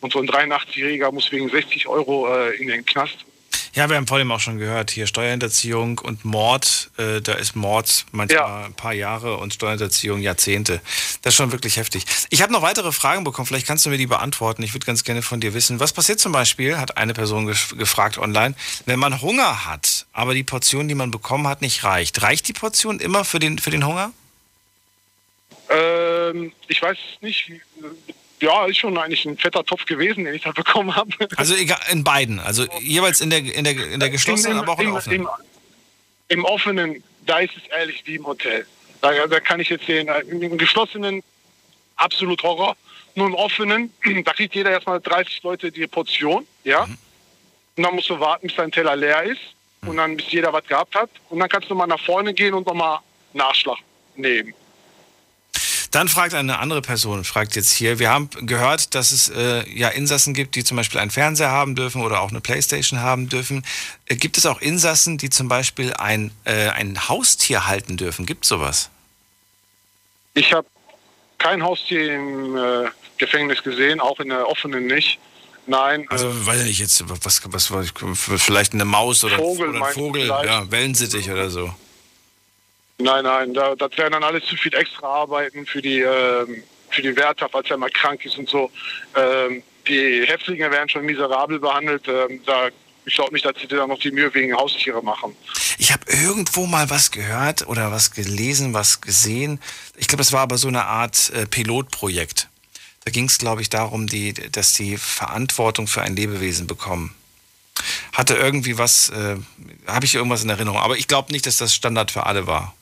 Und 0.01 0.11
so 0.11 0.19
ein 0.19 0.27
83-Jähriger 0.27 1.11
muss 1.11 1.31
wegen 1.31 1.49
60 1.49 1.87
Euro 1.87 2.27
äh, 2.33 2.55
in 2.55 2.67
den 2.67 2.83
Knast. 2.85 3.17
Ja, 3.75 3.89
wir 3.89 3.97
haben 3.97 4.05
vorhin 4.05 4.29
auch 4.31 4.39
schon 4.39 4.59
gehört, 4.59 4.91
hier 4.91 5.07
Steuerhinterziehung 5.07 5.97
und 5.97 6.25
Mord. 6.25 6.91
Äh, 6.97 7.21
da 7.21 7.33
ist 7.33 7.55
Mord 7.55 8.05
manchmal 8.11 8.37
ja. 8.37 8.65
ein 8.65 8.75
paar 8.75 8.93
Jahre 8.93 9.37
und 9.37 9.55
Steuerhinterziehung 9.55 10.21
Jahrzehnte. 10.21 10.79
Das 11.23 11.33
ist 11.33 11.37
schon 11.37 11.51
wirklich 11.51 11.77
heftig. 11.77 12.05
Ich 12.29 12.43
habe 12.43 12.53
noch 12.53 12.61
weitere 12.61 12.91
Fragen 12.91 13.23
bekommen, 13.23 13.47
vielleicht 13.47 13.65
kannst 13.65 13.83
du 13.87 13.89
mir 13.89 13.97
die 13.97 14.05
beantworten. 14.05 14.61
Ich 14.61 14.75
würde 14.75 14.85
ganz 14.85 15.03
gerne 15.03 15.23
von 15.23 15.39
dir 15.39 15.55
wissen, 15.55 15.79
was 15.79 15.91
passiert 15.91 16.19
zum 16.19 16.31
Beispiel, 16.31 16.77
hat 16.77 16.97
eine 16.97 17.15
Person 17.15 17.47
gefragt 17.47 18.19
online, 18.19 18.53
wenn 18.85 18.99
man 18.99 19.21
Hunger 19.21 19.65
hat, 19.65 20.05
aber 20.13 20.35
die 20.35 20.43
Portion, 20.43 20.87
die 20.87 20.95
man 20.95 21.09
bekommen 21.09 21.47
hat, 21.47 21.61
nicht 21.61 21.83
reicht. 21.83 22.21
Reicht 22.21 22.47
die 22.47 22.53
Portion 22.53 22.99
immer 22.99 23.25
für 23.25 23.39
den, 23.39 23.57
für 23.57 23.71
den 23.71 23.87
Hunger? 23.87 24.11
Ähm, 25.69 26.51
ich 26.67 26.79
weiß 26.79 26.97
nicht, 27.21 27.51
ja, 28.43 28.65
ist 28.65 28.77
schon 28.77 28.97
eigentlich 28.97 29.25
ein 29.25 29.37
fetter 29.37 29.63
Topf 29.63 29.85
gewesen, 29.85 30.25
den 30.25 30.35
ich 30.35 30.43
da 30.43 30.51
bekommen 30.51 30.93
habe. 30.95 31.11
Also 31.37 31.55
egal, 31.55 31.79
in 31.89 32.03
beiden, 32.03 32.39
also 32.39 32.65
jeweils 32.81 33.21
in 33.21 33.29
der, 33.29 33.39
in 33.39 33.63
der, 33.63 33.73
in 33.73 33.99
der 33.99 34.09
geschlossenen, 34.09 34.57
Im, 34.57 34.63
aber 34.63 34.73
auch 34.73 34.79
in 34.79 34.87
im, 34.87 34.91
der 34.91 34.97
offenen. 34.97 35.21
Im, 35.21 35.29
Im 36.39 36.45
offenen, 36.45 37.03
da 37.25 37.39
ist 37.39 37.53
es 37.55 37.63
ehrlich 37.71 38.03
wie 38.05 38.15
im 38.15 38.27
Hotel. 38.27 38.67
Da, 39.01 39.27
da 39.27 39.39
kann 39.39 39.61
ich 39.61 39.69
jetzt 39.69 39.85
sehen, 39.85 40.09
äh, 40.09 40.19
im 40.21 40.57
geschlossenen 40.57 41.23
absolut 41.95 42.43
Horror. 42.43 42.75
Nur 43.15 43.27
im 43.27 43.35
offenen, 43.35 43.93
da 44.25 44.33
kriegt 44.33 44.55
jeder 44.55 44.71
erstmal 44.71 44.99
30 44.99 45.41
Leute 45.43 45.71
die 45.71 45.87
Portion, 45.87 46.45
ja. 46.65 46.85
Mhm. 46.85 46.97
Und 47.77 47.83
dann 47.83 47.95
musst 47.95 48.09
du 48.09 48.19
warten, 48.19 48.47
bis 48.47 48.57
dein 48.57 48.71
Teller 48.71 48.95
leer 48.97 49.23
ist. 49.23 49.41
Mhm. 49.81 49.89
Und 49.89 49.97
dann, 49.97 50.17
bis 50.17 50.31
jeder 50.31 50.51
was 50.51 50.65
gehabt 50.67 50.95
hat. 50.95 51.09
Und 51.29 51.39
dann 51.39 51.47
kannst 51.47 51.69
du 51.69 51.75
mal 51.75 51.87
nach 51.87 51.99
vorne 51.99 52.33
gehen 52.33 52.53
und 52.53 52.67
nochmal 52.67 52.99
Nachschlag 53.31 53.77
nehmen. 54.15 54.53
Dann 55.93 56.07
fragt 56.07 56.33
eine 56.33 56.57
andere 56.57 56.81
Person, 56.81 57.23
fragt 57.23 57.55
jetzt 57.55 57.71
hier, 57.71 57.99
wir 57.99 58.09
haben 58.09 58.27
gehört, 58.47 58.95
dass 58.95 59.11
es 59.11 59.29
äh, 59.29 59.63
ja 59.69 59.89
Insassen 59.89 60.33
gibt, 60.33 60.55
die 60.55 60.63
zum 60.63 60.75
Beispiel 60.75 60.99
einen 60.99 61.11
Fernseher 61.11 61.51
haben 61.51 61.75
dürfen 61.75 62.01
oder 62.01 62.21
auch 62.21 62.31
eine 62.31 62.41
Playstation 62.41 63.01
haben 63.01 63.29
dürfen. 63.29 63.63
Äh, 64.07 64.15
gibt 64.15 64.39
es 64.39 64.47
auch 64.47 64.59
Insassen, 64.59 65.19
die 65.19 65.29
zum 65.29 65.49
Beispiel 65.49 65.93
ein, 65.93 66.31
äh, 66.45 66.69
ein 66.69 67.07
Haustier 67.09 67.67
halten 67.67 67.95
dürfen? 67.95 68.25
Gibt 68.25 68.45
es 68.45 68.49
sowas? 68.49 68.89
Ich 70.33 70.51
habe 70.51 70.65
kein 71.37 71.61
Haustier 71.61 72.15
im 72.15 72.57
äh, 72.57 72.89
Gefängnis 73.19 73.61
gesehen, 73.61 73.99
auch 73.99 74.19
in 74.19 74.29
der 74.29 74.47
offenen 74.47 74.87
nicht. 74.87 75.19
Nein. 75.67 76.07
Also, 76.09 76.27
äh, 76.27 76.45
weiß 76.47 76.61
ich 76.61 76.67
nicht, 76.69 76.79
jetzt, 76.79 77.03
was, 77.07 77.43
was, 77.45 77.69
was 77.71 77.93
vielleicht 78.41 78.73
eine 78.73 78.85
Maus 78.85 79.23
oder, 79.23 79.35
Vogel, 79.37 79.69
oder 79.69 79.85
ein 79.85 79.93
Vogel, 79.93 80.25
ja, 80.25 80.71
Wellensittich 80.71 81.29
oder 81.29 81.51
so. 81.51 81.71
Nein, 82.99 83.23
nein, 83.23 83.53
da, 83.53 83.75
das 83.75 83.97
wären 83.97 84.11
dann 84.13 84.23
alles 84.23 84.45
zu 84.45 84.55
viel 84.55 84.73
extra 84.75 85.07
Arbeiten 85.07 85.65
für 85.65 85.81
die, 85.81 85.99
ähm, 86.01 86.63
für 86.89 87.01
die 87.01 87.15
Wärter, 87.15 87.49
falls 87.49 87.69
er 87.69 87.77
mal 87.77 87.89
krank 87.89 88.23
ist 88.25 88.37
und 88.37 88.47
so. 88.49 88.71
Ähm, 89.15 89.63
die 89.87 90.23
Häftlinge 90.25 90.69
werden 90.71 90.89
schon 90.89 91.05
miserabel 91.05 91.59
behandelt. 91.59 92.07
Ähm, 92.07 92.41
da, 92.45 92.69
ich 93.05 93.15
glaube 93.15 93.33
nicht, 93.33 93.45
dass 93.45 93.59
sie 93.59 93.67
da 93.67 93.85
noch 93.87 93.99
die 93.99 94.11
Mühe 94.11 94.33
wegen 94.33 94.55
Haustiere 94.55 95.03
machen. 95.03 95.35
Ich 95.77 95.91
habe 95.91 96.05
irgendwo 96.09 96.65
mal 96.65 96.89
was 96.89 97.11
gehört 97.11 97.67
oder 97.67 97.91
was 97.91 98.11
gelesen, 98.11 98.73
was 98.73 99.01
gesehen. 99.01 99.59
Ich 99.97 100.07
glaube, 100.07 100.21
das 100.21 100.31
war 100.31 100.41
aber 100.41 100.57
so 100.57 100.67
eine 100.67 100.85
Art 100.85 101.31
äh, 101.31 101.45
Pilotprojekt. 101.45 102.47
Da 103.05 103.11
ging 103.11 103.25
es, 103.25 103.37
glaube 103.37 103.61
ich, 103.61 103.69
darum, 103.69 104.07
die, 104.07 104.33
dass 104.33 104.73
die 104.73 104.97
Verantwortung 104.97 105.87
für 105.87 106.01
ein 106.01 106.15
Lebewesen 106.15 106.67
bekommen. 106.67 107.13
Hatte 108.13 108.35
irgendwie 108.35 108.77
was, 108.77 109.09
äh, 109.09 109.35
habe 109.87 110.05
ich 110.05 110.15
irgendwas 110.15 110.43
in 110.43 110.49
Erinnerung. 110.49 110.79
Aber 110.79 110.95
ich 110.95 111.07
glaube 111.07 111.33
nicht, 111.33 111.45
dass 111.45 111.57
das 111.57 111.75
Standard 111.75 112.11
für 112.11 112.25
alle 112.25 112.47
war. 112.47 112.73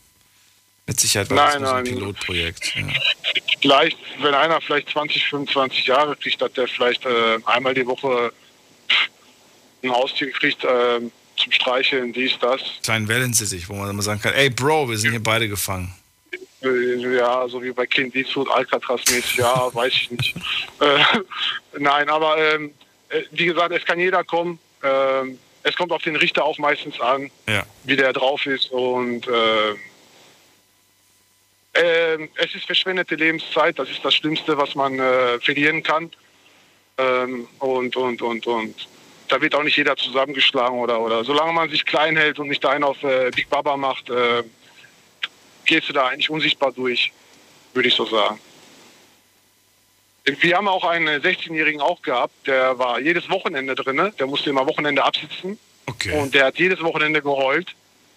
Mit 0.91 0.99
Sicherheit 0.99 1.29
war 1.29 1.37
das 1.37 1.53
Nein, 1.53 1.61
nur 1.61 1.69
so 1.69 1.75
ein 1.77 1.83
nein. 1.85 1.93
Pilotprojekt. 1.93 2.75
Ja. 2.75 2.83
Vielleicht, 3.61 3.97
wenn 4.21 4.33
einer 4.33 4.59
vielleicht 4.59 4.89
20, 4.89 5.25
25 5.25 5.85
Jahre 5.85 6.17
kriegt, 6.17 6.41
dass 6.41 6.51
der 6.51 6.67
vielleicht 6.67 7.05
äh, 7.05 7.37
einmal 7.45 7.73
die 7.73 7.87
Woche 7.87 8.33
ein 9.83 9.89
Haustier 9.89 10.31
kriegt 10.31 10.61
äh, 10.65 10.99
zum 11.37 11.51
Streicheln, 11.53 12.11
dies, 12.11 12.33
das. 12.41 12.59
Kleinen 12.83 13.07
Wellensittich, 13.07 13.69
wo 13.69 13.73
man 13.75 13.89
immer 13.89 14.01
sagen 14.01 14.19
kann, 14.19 14.33
ey 14.33 14.49
Bro, 14.49 14.89
wir 14.89 14.97
sind 14.97 15.11
hier 15.11 15.23
beide 15.23 15.47
gefangen. 15.47 15.95
Äh, 16.61 16.95
Ja, 17.15 17.47
so 17.47 17.63
wie 17.63 17.71
bei 17.71 17.85
Clint 17.85 18.13
Eastwood, 18.13 18.49
Alcatraz-mäßig, 18.49 19.37
ja, 19.37 19.69
weiß 19.73 19.93
ich 19.93 20.11
nicht. 20.11 20.35
Äh, 20.81 20.99
nein, 21.79 22.09
aber 22.09 22.37
ähm, 22.37 22.73
äh, 23.07 23.21
wie 23.31 23.45
gesagt, 23.45 23.71
es 23.73 23.85
kann 23.85 23.97
jeder 23.97 24.25
kommen. 24.25 24.59
Ähm, 24.83 25.39
es 25.63 25.73
kommt 25.77 25.93
auf 25.93 26.01
den 26.01 26.17
Richter 26.17 26.43
auch 26.43 26.57
meistens 26.57 26.99
an, 26.99 27.31
Ja. 27.47 27.63
wie 27.85 27.95
der 27.95 28.11
drauf 28.11 28.45
ist. 28.45 28.69
Und 28.71 29.25
äh, 29.29 29.75
ähm, 31.73 32.29
es 32.35 32.53
ist 32.53 32.65
verschwendete 32.65 33.15
Lebenszeit, 33.15 33.79
das 33.79 33.89
ist 33.89 34.03
das 34.03 34.13
Schlimmste, 34.15 34.57
was 34.57 34.75
man 34.75 34.99
äh, 34.99 35.39
verlieren 35.39 35.83
kann. 35.83 36.11
Ähm, 36.97 37.47
und, 37.59 37.95
und, 37.95 38.21
und, 38.21 38.45
und 38.47 38.87
da 39.29 39.41
wird 39.41 39.55
auch 39.55 39.63
nicht 39.63 39.77
jeder 39.77 39.95
zusammengeschlagen 39.95 40.77
oder, 40.79 40.99
oder. 40.99 41.23
Solange 41.23 41.53
man 41.53 41.69
sich 41.69 41.85
klein 41.85 42.17
hält 42.17 42.39
und 42.39 42.49
nicht 42.49 42.63
da 42.63 42.71
einen 42.71 42.83
auf 42.83 43.01
äh, 43.03 43.31
Big 43.33 43.49
Baba 43.49 43.77
macht, 43.77 44.09
äh, 44.09 44.43
gehst 45.65 45.87
du 45.87 45.93
da 45.93 46.07
eigentlich 46.07 46.29
unsichtbar 46.29 46.73
durch, 46.73 47.13
würde 47.73 47.87
ich 47.87 47.95
so 47.95 48.05
sagen. 48.05 48.39
Wir 50.25 50.57
haben 50.57 50.67
auch 50.67 50.83
einen 50.83 51.21
16-Jährigen 51.21 51.81
auch 51.81 52.01
gehabt, 52.01 52.33
der 52.45 52.77
war 52.77 52.99
jedes 52.99 53.29
Wochenende 53.29 53.73
drin, 53.73 54.11
der 54.19 54.27
musste 54.27 54.49
immer 54.49 54.67
Wochenende 54.67 55.03
absitzen. 55.03 55.57
Und 56.13 56.35
der 56.35 56.45
hat 56.45 56.57
jedes 56.57 56.81
Wochenende 56.81 57.21
geheult. 57.21 57.73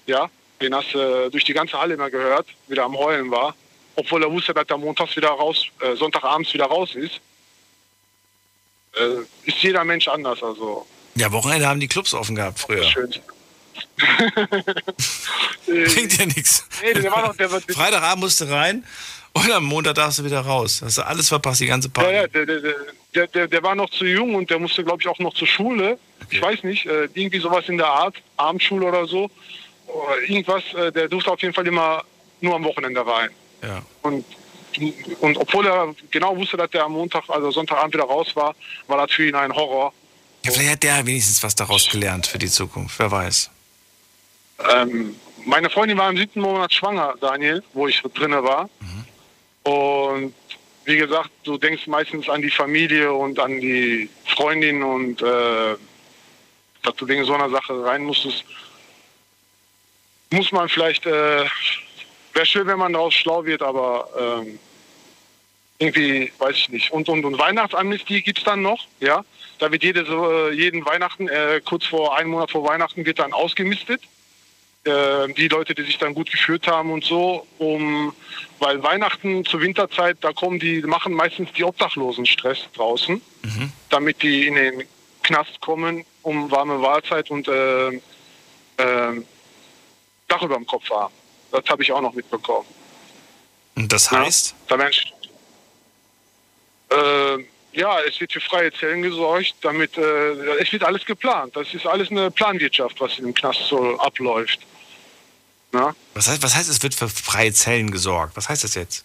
Ja, 0.07 0.29
den 0.61 0.75
hast 0.75 0.93
du 0.95 0.99
äh, 0.99 1.31
durch 1.31 1.45
die 1.45 1.53
ganze 1.55 1.79
Halle 1.79 1.95
immer 1.95 2.11
gehört, 2.11 2.47
wie 2.69 2.75
der 2.75 2.85
am 2.85 2.97
Heulen 2.97 3.31
war. 3.31 3.55
Obwohl 3.97 4.23
er 4.23 4.31
wusste, 4.33 4.53
dass 4.55 4.67
er 4.69 4.77
montags 4.79 5.15
wieder 5.17 5.29
raus, 5.29 5.67
äh, 5.81 5.95
Sonntagabends 5.95 6.53
wieder 6.53 6.67
raus 6.67 6.95
ist. 6.95 7.21
Äh, 8.97 9.23
ist 9.49 9.63
jeder 9.63 9.85
Mensch 9.85 10.09
anders, 10.09 10.43
also. 10.43 10.87
Ja, 11.17 11.31
Wochenende 11.33 11.67
haben 11.67 11.81
die 11.81 11.89
Clubs 11.89 12.13
offen 12.15 12.35
gehabt 12.37 12.59
früher. 12.59 12.83
Schön. 12.85 13.13
Bringt 15.67 16.19
ja 16.19 16.27
nichts. 16.27 16.67
Nee, 16.83 16.95
Freitagabend 17.73 18.21
musst 18.25 18.41
du 18.41 18.45
rein 18.51 18.85
und 19.33 19.51
am 19.51 19.65
Montag 19.65 19.95
darfst 19.95 20.19
du 20.21 20.25
wieder 20.25 20.41
raus. 20.41 20.81
Hast 20.85 20.99
du 20.99 21.07
alles 21.07 21.29
verpasst, 21.29 21.61
die 21.61 21.67
ganze 21.67 21.89
Ja, 21.89 21.93
Party. 21.93 22.15
ja, 22.15 22.27
der, 22.29 22.47
der, 22.47 22.75
der, 23.15 23.27
der, 23.29 23.49
der 23.49 23.63
war 23.63 23.75
noch 23.75 23.91
zu 23.91 24.05
jung 24.05 24.35
und 24.35 24.51
der 24.51 24.59
musste, 24.59 24.85
glaube 24.85 25.03
ich, 25.03 25.09
auch 25.09 25.19
noch 25.19 25.35
zur 25.35 25.49
Schule. 25.49 25.99
Ich 26.31 26.41
weiß 26.41 26.63
nicht, 26.65 26.87
äh, 26.87 27.05
irgendwie 27.15 27.39
sowas 27.41 27.69
in 27.69 27.79
der 27.79 27.89
Art, 27.89 28.17
Abendschule 28.37 28.87
oder 28.87 29.07
so. 29.07 29.31
Oder 29.95 30.21
irgendwas, 30.27 30.63
äh, 30.75 30.91
der 30.91 31.09
durfte 31.09 31.31
auf 31.31 31.41
jeden 31.41 31.55
Fall 31.55 31.67
immer 31.67 32.03
nur 32.41 32.55
am 32.57 32.65
Wochenende 32.65 33.07
rein. 33.07 33.31
Ja. 33.63 33.83
Und, 34.03 34.25
und 35.21 35.37
obwohl 35.37 35.67
er 35.67 35.95
genau 36.11 36.37
wusste, 36.37 36.57
dass 36.57 36.71
der 36.71 36.85
am 36.85 36.93
Montag, 36.93 37.23
also 37.29 37.51
Sonntagabend 37.51 37.95
wieder 37.95 38.05
raus 38.05 38.35
war, 38.35 38.55
war 38.89 38.99
das 38.99 39.15
für 39.15 39.29
ihn 39.29 39.35
ein 39.35 39.55
Horror. 39.55 39.93
Ja, 40.45 40.51
vielleicht 40.51 40.73
hat 40.73 40.83
der 40.83 41.07
wenigstens 41.07 41.43
was 41.43 41.55
daraus 41.55 41.89
gelernt 41.89 42.27
für 42.27 42.39
die 42.39 42.49
Zukunft. 42.49 42.99
Wer 42.99 43.11
weiß. 43.11 43.51
Ähm, 44.73 45.15
meine 45.47 45.71
Freundin 45.71 45.97
war 45.97 46.11
im 46.11 46.17
siebten 46.17 46.41
Monat 46.41 46.73
schwanger, 46.73 47.15
Daniel, 47.21 47.63
wo 47.73 47.87
ich 47.87 48.03
drinne 48.03 48.43
war. 48.43 48.69
Und 49.63 50.35
wie 50.85 50.97
gesagt, 50.97 51.31
du 51.45 51.57
denkst 51.57 51.87
meistens 51.87 52.29
an 52.29 52.43
die 52.43 52.51
Familie 52.51 53.13
und 53.13 53.39
an 53.39 53.61
die 53.61 54.11
Freundin 54.27 54.83
und 54.83 55.23
äh, 55.23 55.77
dass 56.83 56.95
du 56.97 57.09
wegen 57.09 57.25
so 57.25 57.35
einer 57.35 57.49
Sache 57.49 57.83
rein 57.85 58.05
musstest, 58.05 58.45
muss 60.35 60.53
man 60.53 60.69
vielleicht, 60.69 61.07
äh, 61.07 61.45
wäre 62.35 62.47
schön, 62.47 62.67
wenn 62.67 62.79
man 62.79 62.93
daraus 62.93 63.15
schlau 63.15 63.45
wird, 63.45 63.63
aber 63.63 64.09
ähm, 64.19 64.59
irgendwie, 65.79 66.33
weiß 66.39 66.57
ich 66.57 66.69
nicht. 66.69 66.91
Und, 66.93 67.09
und, 67.09 67.25
und 67.25 67.39
Weihnachtsamnestie 67.39 68.23
gibt 68.23 68.39
es 68.39 68.45
dann 68.45 68.63
noch, 68.63 68.87
ja. 69.01 69.25
Da 69.59 69.71
wird 69.71 69.83
jede, 69.85 70.05
so, 70.05 70.31
äh, 70.31 70.51
jeden 70.53 70.85
Weihnachten, 70.85 71.29
äh, 71.29 71.61
kurz 71.65 71.87
vor, 71.87 72.17
einen 72.17 72.31
Monat 72.31 72.51
vor 72.51 72.65
Weihnachten, 72.69 73.07
wird 73.07 73.19
dann 73.19 73.33
ausgemistet. 73.33 74.03
äh, 74.87 75.33
die 75.33 75.49
Leute, 75.49 75.75
die 75.75 75.83
sich 75.83 75.97
dann 75.97 76.13
gut 76.13 76.31
geführt 76.31 76.67
haben 76.67 76.93
und 76.93 77.05
so, 77.05 77.47
um, 77.59 78.13
weil 78.59 78.83
Weihnachten 78.83 79.43
zur 79.47 79.63
Winterzeit, 79.63 80.19
da 80.21 80.33
kommen 80.35 80.59
die, 80.59 80.83
machen 80.83 81.15
meistens 81.15 81.51
die 81.53 81.65
Obdachlosen 81.65 82.27
Stress 82.27 82.59
draußen, 82.75 83.23
Mhm. 83.43 83.73
damit 83.89 84.21
die 84.23 84.47
in 84.47 84.57
den 84.57 84.85
Knast 85.23 85.59
kommen, 85.63 86.05
um 86.21 86.51
warme 86.51 86.83
Wahlzeit 86.83 87.31
und 87.31 87.49
äh, 87.49 88.01
Dach 90.29 90.43
über 90.43 90.57
dem 90.57 90.67
Kopf 90.67 90.89
haben. 90.91 91.15
Das 91.51 91.65
habe 91.69 91.83
ich 91.83 91.93
auch 91.93 92.01
noch 92.01 92.15
mitbekommen. 92.15 92.67
Und 93.77 93.93
das 93.93 94.11
heißt? 94.11 94.55
Da 94.69 94.79
werden 94.79 94.93
äh, 96.91 97.45
ja, 97.73 98.01
es 98.03 98.21
wird 98.21 98.33
für 98.33 98.41
freie 98.41 98.73
Zellen 98.73 99.03
gesorgt, 99.03 99.55
damit 99.63 99.97
äh, 99.99 100.61
es 100.61 100.73
wird 100.73 100.85
alles 100.85 101.05
geplant. 101.05 101.57
Das 101.57 101.73
ist 101.75 101.87
alles 101.87 102.11
eine 102.11 102.31
Planwirtschaft, 102.31 103.01
was 103.01 103.19
in 103.19 103.25
dem 103.25 103.35
Knast 103.35 103.61
so 103.69 103.99
abläuft. 103.99 104.61
Na? 105.73 105.95
Was 106.15 106.29
heißt, 106.29 106.43
was 106.43 106.55
heißt, 106.55 106.69
es 106.69 106.83
wird 106.83 106.95
für 106.95 107.09
freie 107.09 107.53
Zellen 107.53 107.91
gesorgt? 107.91 108.37
Was 108.37 108.49
heißt 108.49 108.63
das 108.63 108.75
jetzt? 108.75 109.05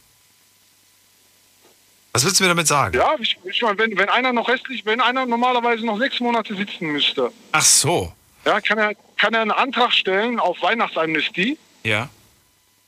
Was 2.12 2.24
willst 2.24 2.40
du 2.40 2.44
mir 2.44 2.50
damit 2.50 2.68
sagen? 2.68 2.96
Ja, 2.96 3.16
ich, 3.20 3.38
ich 3.44 3.62
meine, 3.62 3.78
wenn, 3.80 3.98
wenn 3.98 4.10
einer 4.10 4.34
noch 4.34 4.48
restlich, 4.48 4.86
wenn 4.86 5.02
einer 5.02 5.26
normalerweise 5.26 5.86
noch 5.86 5.98
sechs 5.98 6.20
Monate 6.20 6.56
sitzen 6.56 6.88
müsste, 6.88 7.32
Ach 7.52 7.64
so. 7.64 8.14
Ja, 8.46 8.62
kann 8.62 8.78
er, 8.78 8.94
kann 9.18 9.34
er 9.34 9.42
einen 9.42 9.52
Antrag 9.52 9.92
stellen 9.94 10.40
auf 10.40 10.62
Weihnachtsamnestie. 10.62 11.58
Ja. 11.84 12.10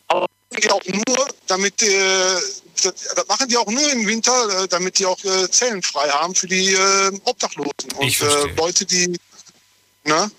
Aber 0.08 0.28
das 0.50 0.62
machen 0.62 0.62
die 0.62 0.72
auch 0.72 1.04
nur, 1.08 1.28
damit 1.48 1.82
äh, 1.84 2.36
das, 2.84 2.94
das 3.16 3.28
machen 3.28 3.48
die 3.48 3.58
auch 3.58 3.68
nur 3.68 3.92
im 3.92 4.08
Winter, 4.08 4.64
äh, 4.64 4.68
damit 4.68 5.00
die 5.00 5.06
auch 5.06 5.22
äh, 5.24 5.50
Zellen 5.50 5.82
frei 5.82 6.10
haben 6.10 6.34
für 6.36 6.48
die 6.48 6.74
äh, 6.74 7.12
Obdachlosen 7.26 7.92
und 7.98 8.22
äh, 8.22 8.54
Leute, 8.58 8.86
die 8.86 9.18
ne, 10.04 10.32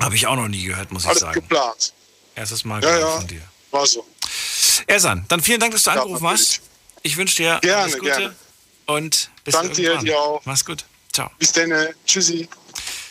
Habe 0.00 0.14
ich 0.14 0.26
auch 0.26 0.36
noch 0.36 0.48
nie 0.48 0.64
gehört, 0.64 0.92
muss 0.92 1.02
ich 1.04 1.08
alles 1.08 1.20
sagen. 1.20 1.34
geplant. 1.34 1.92
Erstes 2.34 2.64
Mal 2.64 2.82
Ja, 2.82 2.88
gehört 2.90 3.02
ja. 3.02 3.18
von 3.18 3.26
dir. 3.28 3.42
War 3.70 3.86
so. 3.86 4.06
Ersan, 4.86 5.24
dann 5.28 5.40
vielen 5.40 5.60
Dank, 5.60 5.72
dass 5.72 5.84
du 5.84 5.90
angerufen 5.90 6.26
hast. 6.28 6.60
Ich 7.02 7.16
wünsche 7.16 7.36
dir 7.36 7.58
Gerne, 7.62 7.82
alles 7.82 7.98
Gute 7.98 8.10
gerne. 8.10 8.36
und 8.86 9.30
bis 9.44 9.54
Danke 9.54 9.74
dir, 9.74 9.96
dir 9.98 10.18
auch. 10.20 10.42
Mach's 10.44 10.64
gut. 10.64 10.84
Ciao. 11.12 11.30
Bis 11.38 11.52
dann. 11.52 11.70
äh, 11.70 11.92
Tschüssi. 12.06 12.48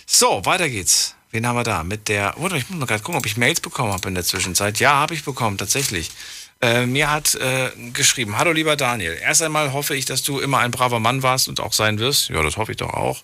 So, 0.06 0.46
weiter 0.46 0.70
geht's. 0.70 1.16
Wen 1.32 1.46
haben 1.48 1.58
wir 1.58 1.64
da? 1.64 1.84
Mit 1.84 2.08
der. 2.08 2.34
Warte, 2.38 2.58
ich 2.58 2.70
muss 2.70 2.80
mal 2.80 2.86
gerade 2.86 3.04
gucken, 3.04 3.20
ob 3.20 3.26
ich 3.26 3.38
Mails 3.38 3.60
bekommen 3.60 3.92
habe 3.92 4.08
in 4.08 4.16
der 4.16 4.24
Zwischenzeit. 4.24 4.80
Ja, 4.80 4.94
habe 4.94 5.14
ich 5.14 5.24
bekommen, 5.24 5.58
tatsächlich. 5.58 6.12
Äh, 6.62 6.86
mir 6.86 7.12
hat 7.12 7.36
äh, 7.36 7.72
geschrieben: 7.92 8.38
Hallo, 8.38 8.52
lieber 8.52 8.76
Daniel. 8.76 9.18
Erst 9.22 9.42
einmal 9.42 9.74
hoffe 9.74 9.96
ich, 9.96 10.06
dass 10.06 10.24
du 10.24 10.40
immer 10.40 10.60
ein 10.60 10.72
braver 10.72 11.00
Mann 11.00 11.24
warst 11.24 11.50
und 11.50 11.60
auch 11.60 11.74
sein 11.74 12.00
wirst. 12.00 12.30
Ja, 12.30 12.42
das 12.44 12.58
hoffe 12.58 12.72
ich 12.72 12.78
doch 12.78 12.94
auch. 12.94 13.24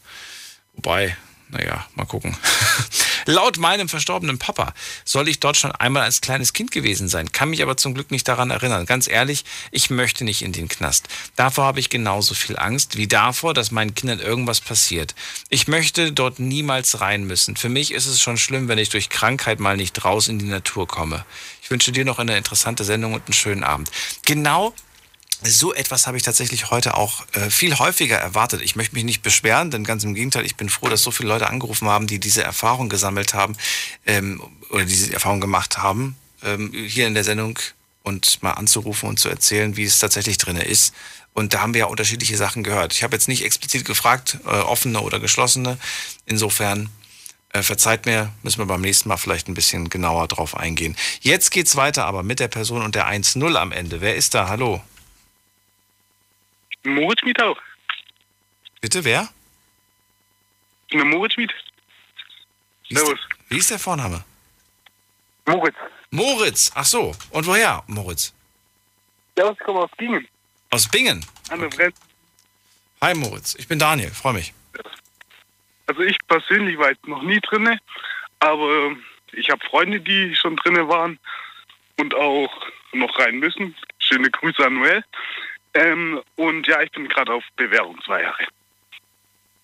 Wobei, 0.74 1.16
naja, 1.52 1.86
mal 1.96 2.06
gucken. 2.06 2.36
Laut 3.26 3.58
meinem 3.58 3.88
verstorbenen 3.88 4.40
Papa 4.40 4.74
soll 5.06 5.28
ich 5.28 5.40
dort 5.40 5.58
schon 5.58 5.72
einmal 5.72 6.04
als 6.04 6.22
kleines 6.22 6.54
Kind 6.54 6.72
gewesen 6.72 7.08
sein, 7.08 7.32
kann 7.32 7.50
mich 7.50 7.62
aber 7.62 7.78
zum 7.78 7.94
Glück 7.94 8.10
nicht 8.12 8.28
daran 8.28 8.50
erinnern. 8.50 8.86
Ganz 8.86 9.08
ehrlich, 9.08 9.46
ich 9.70 9.90
möchte 9.90 10.24
nicht 10.24 10.42
in 10.42 10.54
den 10.54 10.70
Knast. 10.70 11.08
Davor 11.36 11.66
habe 11.66 11.80
ich 11.80 11.90
genauso 11.90 12.34
viel 12.34 12.58
Angst 12.58 12.98
wie 12.98 13.08
davor, 13.08 13.54
dass 13.54 13.72
meinen 13.72 13.94
Kindern 13.94 14.20
irgendwas 14.20 14.62
passiert. 14.62 15.14
Ich 15.50 15.68
möchte 15.68 16.12
dort 16.12 16.40
niemals 16.40 17.02
rein 17.02 17.26
müssen. 17.26 17.56
Für 17.56 17.70
mich 17.70 17.92
ist 17.92 18.08
es 18.08 18.22
schon 18.22 18.38
schlimm, 18.38 18.68
wenn 18.68 18.80
ich 18.80 18.90
durch 18.90 19.10
Krankheit 19.10 19.60
mal 19.60 19.78
nicht 19.78 20.04
raus 20.04 20.28
in 20.28 20.40
die 20.40 20.46
Natur 20.46 20.88
komme. 20.88 21.26
Ich 21.62 21.70
wünsche 21.70 21.92
dir 21.92 22.06
noch 22.06 22.20
eine 22.20 22.38
interessante 22.38 22.84
Sendung 22.84 23.14
und 23.14 23.26
einen 23.28 23.34
schönen 23.34 23.64
Abend. 23.64 23.92
Genau 24.26 24.74
so 25.44 25.74
etwas 25.74 26.08
habe 26.08 26.18
ich 26.18 26.24
tatsächlich 26.24 26.70
heute 26.70 26.96
auch 26.96 27.26
äh, 27.34 27.50
viel 27.50 27.78
häufiger 27.78 28.18
erwartet. 28.18 28.62
Ich 28.62 28.76
möchte 28.76 28.96
mich 28.96 29.04
nicht 29.04 29.24
beschweren, 29.24 29.72
denn 29.72 29.84
ganz 29.84 30.04
im 30.04 30.14
Gegenteil, 30.14 30.46
ich 30.46 30.56
bin 30.56 30.70
froh, 30.70 30.88
dass 30.88 31.02
so 31.02 31.12
viele 31.12 31.30
Leute 31.30 31.50
angerufen 31.50 31.88
haben, 31.88 32.08
die 32.08 32.20
diese 32.20 32.44
Erfahrung 32.44 32.90
gesammelt 32.90 33.34
haben 33.34 33.56
ähm, 34.06 34.42
oder 34.70 34.86
diese 34.86 35.12
Erfahrung 35.14 35.42
gemacht 35.42 35.80
haben, 35.80 36.16
ähm, 36.44 36.72
hier 36.74 37.08
in 37.08 37.14
der 37.14 37.24
Sendung 37.24 37.58
und 38.04 38.42
mal 38.44 38.52
anzurufen 38.52 39.10
und 39.10 39.20
zu 39.20 39.30
erzählen, 39.30 39.78
wie 39.78 39.84
es 39.84 40.00
tatsächlich 40.00 40.38
drin 40.38 40.58
ist. 40.58 40.94
Und 41.34 41.54
da 41.54 41.62
haben 41.62 41.74
wir 41.74 41.80
ja 41.80 41.86
unterschiedliche 41.86 42.38
Sachen 42.38 42.64
gehört. 42.64 42.94
Ich 42.94 43.04
habe 43.04 43.16
jetzt 43.16 43.28
nicht 43.28 43.44
explizit 43.44 43.86
gefragt, 43.86 44.38
äh, 44.46 44.50
offene 44.50 45.02
oder 45.02 45.20
geschlossene. 45.20 45.78
Insofern 46.26 46.90
äh, 47.54 47.64
verzeiht 47.64 48.06
mir, 48.06 48.32
müssen 48.44 48.60
wir 48.60 48.66
beim 48.66 48.82
nächsten 48.82 49.10
Mal 49.10 49.18
vielleicht 49.18 49.48
ein 49.48 49.54
bisschen 49.54 49.90
genauer 49.90 50.28
drauf 50.28 50.56
eingehen. 50.58 50.96
Jetzt 51.22 51.52
geht's 51.52 51.76
weiter 51.76 52.06
aber 52.06 52.24
mit 52.24 52.40
der 52.40 52.48
Person 52.48 52.82
und 52.82 52.96
der 52.96 53.08
1-0 53.08 53.56
am 53.56 53.72
Ende. 53.72 54.02
Wer 54.02 54.16
ist 54.16 54.34
da? 54.34 54.48
Hallo? 54.48 54.82
Moritz 56.84 57.24
Miet 57.24 57.42
auch. 57.42 57.58
Bitte, 58.82 59.04
wer? 59.04 59.30
Eine 60.92 61.06
Moritz 61.06 61.38
Miet. 61.38 61.54
Wie 62.90 62.96
ist, 62.96 63.08
der, 63.08 63.18
wie 63.50 63.58
ist 63.58 63.70
der 63.70 63.80
Vorname? 63.80 64.24
Moritz. 65.46 65.76
Moritz, 66.10 66.72
ach 66.76 66.86
so. 66.86 67.16
Und 67.30 67.46
woher, 67.46 67.84
Moritz? 67.88 68.34
Ja, 69.38 69.52
ich 69.52 69.60
komme 69.60 69.80
aus 69.80 69.92
Bingen. 69.98 70.28
Aus 70.72 70.90
Bingen. 70.90 71.26
An 71.50 71.60
der 71.62 71.70
Grenze. 71.70 72.02
Hi 73.02 73.16
Moritz, 73.16 73.56
ich 73.56 73.68
bin 73.68 73.80
Daniel, 73.80 74.12
freue 74.12 74.34
mich. 74.34 74.54
Also 75.88 76.02
ich 76.02 76.18
persönlich 76.28 76.78
war 76.78 76.90
jetzt 76.92 77.08
noch 77.08 77.24
nie 77.24 77.40
drinne, 77.40 77.80
aber 78.40 78.96
ich 79.32 79.50
habe 79.50 79.66
Freunde, 79.66 80.00
die 80.00 80.36
schon 80.36 80.56
drinne 80.56 80.88
waren 80.88 81.18
und 81.98 82.14
auch 82.14 82.52
noch 82.94 83.18
rein 83.18 83.40
müssen. 83.40 83.76
Schöne 84.00 84.30
Grüße 84.30 84.64
an 84.64 84.76
Noel. 84.76 85.04
Ähm, 85.74 86.22
und 86.36 86.68
ja, 86.68 86.82
ich 86.82 86.92
bin 86.92 87.08
gerade 87.08 87.34
auf 87.34 87.44
Bewährung 87.56 88.00
zwei 88.04 88.24
Jahre. 88.24 88.48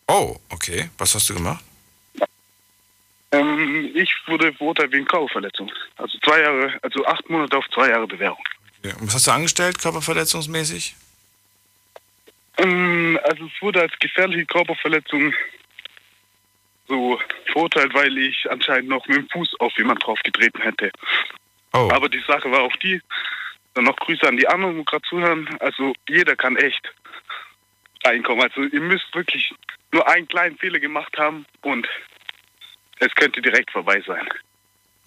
Oh, 0.08 0.38
okay. 0.50 0.90
Was 0.98 1.16
hast 1.16 1.30
du 1.30 1.34
gemacht? 1.34 1.64
Ähm, 3.32 3.92
ich 3.94 4.10
wurde 4.26 4.54
verurteilt 4.54 4.92
wegen 4.94 5.06
Körperverletzung. 5.06 5.70
Also 5.98 6.18
zwei 6.20 6.42
Jahre, 6.42 6.80
also 6.82 7.06
acht 7.06 7.30
Monate 7.30 7.58
auf 7.58 7.70
zwei 7.74 7.90
Jahre 7.90 8.08
Bewährung. 8.08 8.44
Okay. 8.80 8.94
Und 9.00 9.08
was 9.08 9.16
hast 9.16 9.28
du 9.28 9.32
angestellt, 9.32 9.80
körperverletzungsmäßig? 9.80 10.96
Ähm, 12.58 13.20
also 13.24 13.46
es 13.46 13.62
wurde 13.62 13.82
als 13.82 13.94
gefährliche 14.00 14.46
Körperverletzung 14.46 15.34
so 16.88 17.20
verurteilt, 17.52 17.94
weil 17.94 18.18
ich 18.18 18.50
anscheinend 18.50 18.90
noch 18.90 19.06
mit 19.08 19.18
dem 19.18 19.30
Fuß 19.30 19.60
auf 19.60 19.78
jemand 19.78 20.06
drauf 20.06 20.20
getreten 20.24 20.62
hätte. 20.62 20.92
Oh. 21.74 21.90
Aber 21.92 22.08
die 22.08 22.24
Sache 22.26 22.50
war 22.50 22.62
auch 22.62 22.76
die, 22.78 23.02
dann 23.78 23.86
noch 23.86 23.96
Grüße 23.98 24.28
an 24.28 24.38
die 24.38 24.48
anderen, 24.48 24.78
die 24.78 24.86
gerade 24.86 25.04
zuhören. 25.08 25.48
Also 25.60 25.94
jeder 26.10 26.36
kann 26.36 26.58
echt 26.58 26.92
reinkommen. 28.04 28.44
Also 28.44 28.64
ihr 28.64 28.82
müsst 28.82 29.14
wirklich 29.14 29.54
nur 29.92 30.08
einen 30.08 30.28
kleinen 30.28 30.58
Fehler 30.58 30.80
gemacht 30.80 31.16
haben 31.18 31.46
und 31.62 31.88
es 33.00 33.14
könnte 33.16 33.42
direkt 33.42 33.72
vorbei 33.72 34.02
sein. 34.06 34.28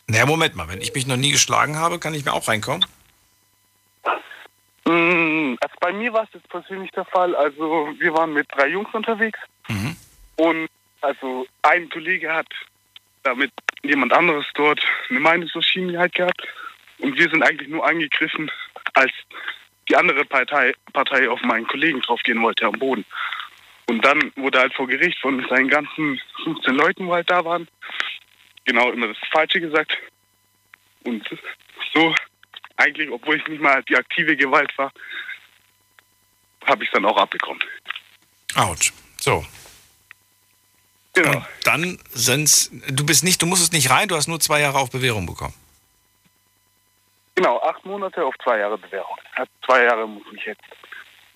Naja, 0.07 0.27
Moment 0.27 0.55
mal, 0.55 0.69
wenn 0.69 0.81
ich 0.81 0.95
mich 0.95 1.07
noch 1.07 1.17
nie 1.17 1.33
geschlagen 1.33 1.77
habe, 1.77 1.99
kann 1.99 2.15
ich 2.15 2.25
mir 2.25 2.33
auch 2.33 2.47
reinkommen? 2.49 2.87
Mm, 4.85 5.57
Also 5.61 5.75
bei 5.81 5.93
mir 5.93 6.13
war 6.13 6.25
es 6.25 6.31
jetzt 6.33 6.49
persönlich 6.49 6.91
der 6.93 7.05
Fall. 7.05 7.35
Also 7.35 7.93
wir 7.99 8.15
waren 8.15 8.33
mit 8.33 8.47
drei 8.53 8.69
Jungs 8.69 8.93
unterwegs 8.93 9.39
und 10.37 10.69
also 11.01 11.47
ein 11.63 11.89
Kollege 11.91 12.33
hat 12.33 12.49
damit 13.23 13.53
jemand 13.83 14.13
anderes 14.13 14.47
dort 14.55 14.81
eine 15.09 15.21
Meinungsverschiedenheit 15.21 16.15
gehabt 16.15 16.47
und 17.01 17.17
wir 17.17 17.29
sind 17.31 17.43
eigentlich 17.43 17.69
nur 17.69 17.87
angegriffen, 17.87 18.51
als 18.95 19.13
die 19.89 19.97
andere 19.97 20.25
Partei, 20.25 20.73
Partei 20.93 21.29
auf 21.29 21.43
meinen 21.43 21.67
Kollegen 21.67 22.01
draufgehen 22.01 22.41
wollte 22.43 22.67
am 22.67 22.79
Boden. 22.79 23.05
Und 23.87 24.05
dann 24.05 24.33
wurde 24.37 24.61
halt 24.61 24.75
vor 24.75 24.87
Gericht 24.87 25.19
von 25.19 25.45
seinen 25.49 25.69
ganzen 25.69 26.21
15 26.45 26.75
Leuten, 26.75 27.07
wo 27.07 27.15
halt 27.15 27.29
da 27.29 27.45
waren, 27.45 27.67
genau 28.65 28.93
immer 28.93 29.09
das 29.09 29.17
Falsche 29.33 29.61
gesagt. 29.61 29.97
Und 31.03 31.29
so 31.93 32.15
eigentlich, 32.77 33.11
obwohl 33.11 33.37
ich 33.37 33.47
nicht 33.49 33.61
mal 33.61 33.83
die 33.85 33.97
aktive 33.97 34.37
Gewalt 34.37 34.77
war, 34.79 34.93
habe 36.67 36.85
ich 36.85 36.91
dann 36.91 37.05
auch 37.05 37.17
abbekommen. 37.17 37.63
Autsch. 38.55 38.93
So. 39.21 39.45
Genau. 41.15 41.37
Und 41.37 41.47
dann 41.65 41.99
sind's. 42.11 42.71
Du 42.89 43.05
bist 43.05 43.25
nicht, 43.25 43.43
du 43.43 43.47
musstest 43.47 43.73
nicht 43.73 43.91
rein, 43.91 44.09
du 44.09 44.17
hast 44.17 44.29
nur 44.29 44.41
zwei 44.41 44.61
Jahre 44.61 44.79
auf 44.79 44.91
Bewährung 44.91 45.27
bekommen. 45.27 45.55
Genau, 47.41 47.59
acht 47.63 47.87
Monate 47.87 48.23
auf 48.23 48.35
zwei 48.45 48.59
Jahre 48.59 48.77
Bewährung. 48.77 49.17
Also 49.35 49.51
zwei 49.65 49.85
Jahre 49.85 50.07
muss 50.07 50.23
ich 50.35 50.45
jetzt, 50.45 50.61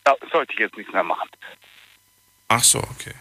da 0.04 0.14
sollte 0.30 0.52
ich 0.52 0.58
jetzt 0.58 0.76
nichts 0.76 0.92
mehr 0.92 1.02
machen. 1.02 1.30
Ach 2.48 2.62
so, 2.62 2.78
okay. 2.80 3.14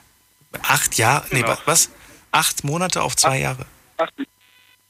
Acht 0.63 0.97
Jahre? 0.97 1.25
Nee, 1.31 1.43
Genau. 1.43 1.53
wa- 1.53 1.61
was? 1.63 1.89
Acht 2.33 2.65
Monate 2.65 3.01
auf 3.01 3.15
zwei 3.15 3.37
Jahre. 3.39 3.65
Acht, 3.95 4.11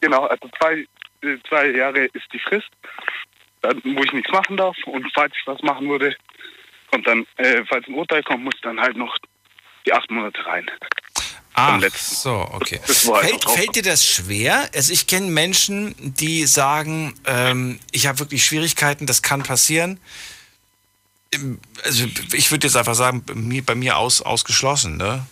genau, 0.02 0.26
also 0.26 0.50
zwei, 0.58 0.88
äh, 1.22 1.38
zwei 1.48 1.68
Jahre 1.68 2.06
ist 2.06 2.34
die 2.34 2.40
Frist, 2.40 2.68
wo 3.62 4.02
ich 4.04 4.12
nichts 4.12 4.32
machen 4.32 4.58
darf. 4.58 4.76
Und 4.88 5.06
falls 5.14 5.32
ich 5.40 5.46
was 5.46 5.62
machen 5.62 5.88
würde, 5.88 6.16
kommt 6.90 7.06
dann, 7.06 7.28
äh, 7.38 7.64
falls 7.66 7.88
ein 7.88 7.94
Urteil 7.94 8.24
kommt, 8.24 8.44
muss 8.44 8.60
dann 8.64 8.82
halt 8.82 8.98
noch 8.98 9.16
die 9.86 9.94
acht 9.94 10.10
Monate 10.10 10.44
rein. 10.48 10.66
Ach 11.56 11.82
so, 11.96 12.48
okay. 12.52 12.80
Halt 12.86 13.26
Fällt, 13.26 13.50
fällt 13.50 13.76
dir 13.76 13.84
das 13.84 14.06
schwer? 14.06 14.70
Also 14.74 14.92
ich 14.92 15.06
kenne 15.08 15.28
Menschen, 15.28 15.94
die 16.00 16.46
sagen, 16.48 17.14
ähm, 17.26 17.80
ich 17.92 18.08
habe 18.08 18.20
wirklich 18.20 18.44
Schwierigkeiten, 18.46 19.06
das 19.06 19.22
kann 19.22 19.44
passieren. 19.44 20.00
Ähm, 21.32 21.60
Also 21.86 22.06
ich 22.34 22.50
würde 22.52 22.68
jetzt 22.68 22.76
einfach 22.76 22.96
sagen, 22.96 23.24
bei 23.24 23.36
mir, 23.36 23.64
bei 23.64 23.76
mir 23.76 23.98
aus, 23.98 24.22
ausgeschlossen, 24.22 24.98
ne? 24.98 25.26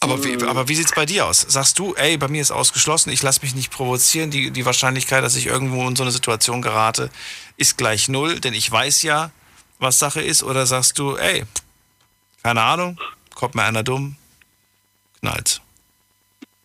Aber 0.00 0.22
wie, 0.22 0.40
aber 0.44 0.68
wie 0.68 0.76
sieht 0.76 0.86
es 0.86 0.94
bei 0.94 1.06
dir 1.06 1.26
aus? 1.26 1.44
Sagst 1.48 1.78
du, 1.80 1.94
ey, 1.96 2.16
bei 2.16 2.28
mir 2.28 2.40
ist 2.40 2.52
ausgeschlossen, 2.52 3.10
ich 3.10 3.20
lasse 3.22 3.40
mich 3.42 3.56
nicht 3.56 3.72
provozieren, 3.72 4.30
die, 4.30 4.52
die 4.52 4.64
Wahrscheinlichkeit, 4.64 5.24
dass 5.24 5.34
ich 5.34 5.46
irgendwo 5.46 5.86
in 5.88 5.96
so 5.96 6.04
eine 6.04 6.12
Situation 6.12 6.62
gerate, 6.62 7.10
ist 7.56 7.76
gleich 7.76 8.08
null, 8.08 8.38
denn 8.38 8.54
ich 8.54 8.70
weiß 8.70 9.02
ja, 9.02 9.32
was 9.80 9.98
Sache 9.98 10.20
ist. 10.22 10.44
Oder 10.44 10.66
sagst 10.66 11.00
du, 11.00 11.16
ey, 11.16 11.44
keine 12.44 12.62
Ahnung, 12.62 13.00
kommt 13.34 13.56
mir 13.56 13.64
einer 13.64 13.82
dumm, 13.82 14.14
knallt's. 15.20 15.60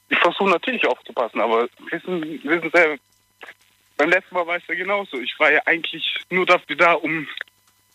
Ich 0.10 0.20
versuche 0.20 0.50
natürlich 0.50 0.86
aufzupassen, 0.86 1.42
aber 1.42 1.68
wissen, 1.90 2.22
wissen 2.44 2.72
Sie, 2.74 3.00
beim 3.98 4.10
letzten 4.10 4.36
Mal 4.36 4.46
war 4.48 4.58
es 4.58 4.68
ja 4.68 4.76
genauso. 4.76 5.20
Ich 5.20 5.38
war 5.40 5.52
ja 5.52 5.62
eigentlich 5.66 6.04
nur 6.30 6.46
dafür 6.46 6.76
da, 6.76 6.94
um 6.94 7.28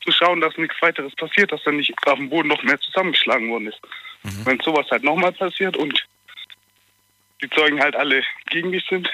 zu 0.05 0.13
schauen, 0.13 0.41
dass 0.41 0.57
nichts 0.57 0.81
weiteres 0.81 1.15
passiert, 1.15 1.53
dass 1.53 1.65
er 1.67 1.73
nicht 1.73 1.95
auf 2.07 2.17
dem 2.19 2.31
Boden 2.31 2.49
noch 2.49 2.63
mehr 2.63 2.81
zusammengeschlagen 2.81 3.51
worden 3.51 3.69
ist. 3.69 3.81
Mhm. 4.23 4.47
Wenn 4.47 4.61
sowas 4.61 4.91
halt 4.91 5.05
nochmal 5.05 5.33
passiert 5.33 5.77
und 5.77 6.07
die 7.43 7.51
Zeugen 7.51 7.81
halt 7.81 7.95
alle 7.95 8.25
gegen 8.47 8.71
mich 8.71 8.85
sind, 8.89 9.11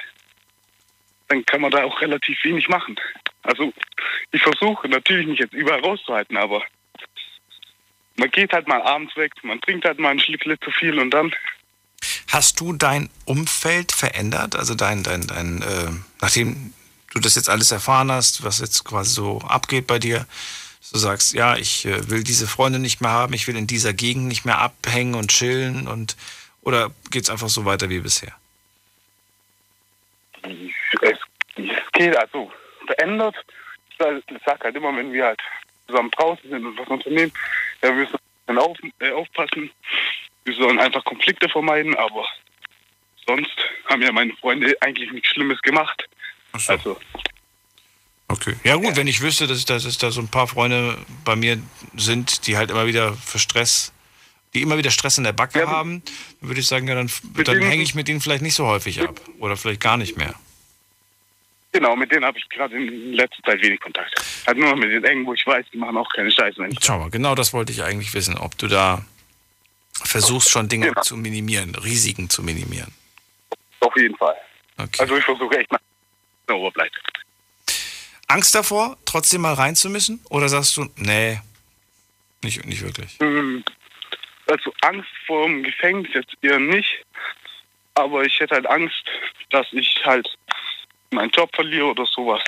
dann 1.28 1.44
kann 1.46 1.60
man 1.60 1.70
da 1.70 1.84
auch 1.84 2.00
relativ 2.00 2.42
wenig 2.44 2.68
machen. 2.68 2.96
Also 3.42 3.72
ich 4.30 4.42
versuche 4.42 4.88
natürlich 4.88 5.26
nicht 5.26 5.40
jetzt 5.40 5.54
überall 5.54 5.80
rauszuhalten, 5.80 6.36
aber 6.36 6.62
man 8.16 8.30
geht 8.30 8.52
halt 8.52 8.68
mal 8.68 8.82
abends 8.82 9.16
weg, 9.16 9.32
man 9.42 9.60
trinkt 9.60 9.84
halt 9.84 9.98
mal 9.98 10.10
ein 10.10 10.20
Schlickle 10.20 10.58
zu 10.60 10.70
viel 10.70 10.98
und 10.98 11.10
dann. 11.10 11.34
Hast 12.28 12.60
du 12.60 12.72
dein 12.72 13.08
Umfeld 13.24 13.92
verändert? 13.92 14.56
Also 14.56 14.74
dein, 14.74 15.02
dein, 15.02 15.26
dein, 15.26 15.62
äh, 15.62 15.90
nachdem 16.20 16.72
du 17.12 17.20
das 17.20 17.34
jetzt 17.34 17.48
alles 17.48 17.70
erfahren 17.70 18.10
hast, 18.10 18.44
was 18.44 18.60
jetzt 18.60 18.84
quasi 18.84 19.14
so 19.14 19.38
abgeht 19.38 19.86
bei 19.86 19.98
dir, 19.98 20.26
du 20.94 20.98
sagst, 20.98 21.34
ja, 21.34 21.56
ich 21.56 21.86
äh, 21.86 22.08
will 22.08 22.22
diese 22.22 22.46
Freunde 22.46 22.78
nicht 22.78 23.00
mehr 23.00 23.10
haben, 23.10 23.34
ich 23.34 23.48
will 23.48 23.56
in 23.56 23.66
dieser 23.66 23.92
Gegend 23.92 24.26
nicht 24.26 24.44
mehr 24.44 24.58
abhängen 24.58 25.14
und 25.14 25.28
chillen 25.28 25.88
und 25.88 26.16
oder 26.62 26.92
geht 27.10 27.24
es 27.24 27.30
einfach 27.30 27.48
so 27.48 27.64
weiter 27.64 27.90
wie 27.90 27.98
bisher? 27.98 28.32
Es, 31.02 31.18
es 31.56 31.92
geht 31.92 32.16
also 32.16 32.50
verändert. 32.86 33.34
Ich 33.90 33.98
sage 33.98 34.64
halt 34.64 34.76
immer, 34.76 34.96
wenn 34.96 35.12
wir 35.12 35.26
halt 35.26 35.40
zusammen 35.86 36.10
draußen 36.12 36.48
sind 36.48 36.64
und 36.64 36.78
was 36.78 36.88
unternehmen, 36.88 37.32
ja, 37.84 37.90
wir 37.90 38.06
müssen 38.06 38.58
auf, 38.58 38.76
äh, 38.98 39.10
aufpassen. 39.10 39.70
Wir 40.44 40.54
sollen 40.54 40.78
einfach 40.78 41.04
Konflikte 41.04 41.48
vermeiden, 41.48 41.94
aber 41.94 42.26
sonst 43.26 43.56
haben 43.86 44.02
ja 44.02 44.12
meine 44.12 44.32
Freunde 44.34 44.74
eigentlich 44.80 45.10
nichts 45.12 45.30
Schlimmes 45.30 45.60
gemacht. 45.62 46.04
So. 46.56 46.72
Also 46.72 46.98
Okay. 48.28 48.56
Ja 48.64 48.76
gut, 48.76 48.96
wenn 48.96 49.06
ich 49.06 49.20
wüsste, 49.20 49.46
dass, 49.46 49.64
dass, 49.64 49.84
dass 49.84 49.98
da 49.98 50.10
so 50.10 50.20
ein 50.20 50.28
paar 50.28 50.48
Freunde 50.48 50.98
bei 51.24 51.36
mir 51.36 51.60
sind, 51.94 52.46
die 52.46 52.56
halt 52.56 52.70
immer 52.70 52.86
wieder 52.86 53.12
für 53.14 53.38
Stress, 53.38 53.92
die 54.54 54.62
immer 54.62 54.78
wieder 54.78 54.90
Stress 54.90 55.18
in 55.18 55.24
der 55.24 55.32
Backe 55.32 55.68
haben, 55.68 56.02
dann 56.40 56.48
würde 56.48 56.60
ich 56.60 56.66
sagen, 56.66 56.88
ja, 56.88 56.94
dann, 56.94 57.10
dann 57.44 57.62
hänge 57.62 57.82
ich 57.82 57.94
mit 57.94 58.08
denen 58.08 58.20
vielleicht 58.20 58.42
nicht 58.42 58.54
so 58.54 58.66
häufig 58.66 59.02
ab. 59.02 59.20
Oder 59.38 59.56
vielleicht 59.56 59.80
gar 59.80 59.96
nicht 59.96 60.16
mehr. 60.16 60.34
Genau, 61.74 61.96
mit 61.96 62.12
denen 62.12 62.24
habe 62.24 62.38
ich 62.38 62.48
gerade 62.50 62.76
in 62.76 63.14
letzter 63.14 63.42
Zeit 63.42 63.60
wenig 63.60 63.80
Kontakt. 63.80 64.14
Halt 64.46 64.56
nur 64.56 64.76
mit 64.76 64.90
den 64.92 65.02
engen, 65.02 65.26
wo 65.26 65.34
ich 65.34 65.44
weiß, 65.44 65.66
die 65.72 65.76
machen 65.76 65.96
auch 65.96 66.08
keine 66.14 66.30
Scheiße. 66.30 66.56
Wenn 66.58 66.70
ich 66.70 66.78
Schau 66.80 67.00
mal, 67.00 67.10
genau 67.10 67.34
das 67.34 67.52
wollte 67.52 67.72
ich 67.72 67.82
eigentlich 67.82 68.14
wissen, 68.14 68.38
ob 68.38 68.56
du 68.58 68.68
da 68.68 69.04
versuchst 70.04 70.50
schon 70.50 70.68
Dinge 70.68 70.86
Genau. 70.90 71.00
zu 71.02 71.16
minimieren, 71.16 71.74
Risiken 71.74 72.30
zu 72.30 72.44
minimieren. 72.44 72.94
Auf 73.80 73.96
jeden 73.96 74.16
Fall. 74.16 74.36
Okay. 74.78 75.00
Also 75.00 75.16
ich 75.16 75.24
versuche 75.24 75.58
echt 75.58 75.70
mal 75.72 75.80
der 76.48 76.56
Oberbleibt. 76.56 76.94
Angst 78.28 78.54
davor, 78.54 78.96
trotzdem 79.04 79.40
mal 79.40 79.54
rein 79.54 79.74
zu 79.74 79.90
müssen? 79.90 80.20
Oder 80.30 80.48
sagst 80.48 80.76
du, 80.76 80.86
nee, 80.94 81.40
nicht, 82.44 82.64
nicht 82.66 82.82
wirklich? 82.82 83.16
Hm, 83.18 83.64
Also 84.46 84.72
Angst 84.82 85.08
vor 85.26 85.44
dem 85.46 85.64
Gefängnis 85.64 86.12
jetzt 86.14 86.34
eher 86.40 86.60
nicht. 86.60 87.04
Aber 87.94 88.24
ich 88.24 88.38
hätte 88.38 88.54
halt 88.54 88.66
Angst, 88.66 89.04
dass 89.50 89.66
ich 89.72 90.00
halt 90.04 90.28
meinen 91.14 91.30
Job 91.30 91.50
verliere 91.54 91.86
oder 91.86 92.06
sowas. 92.06 92.42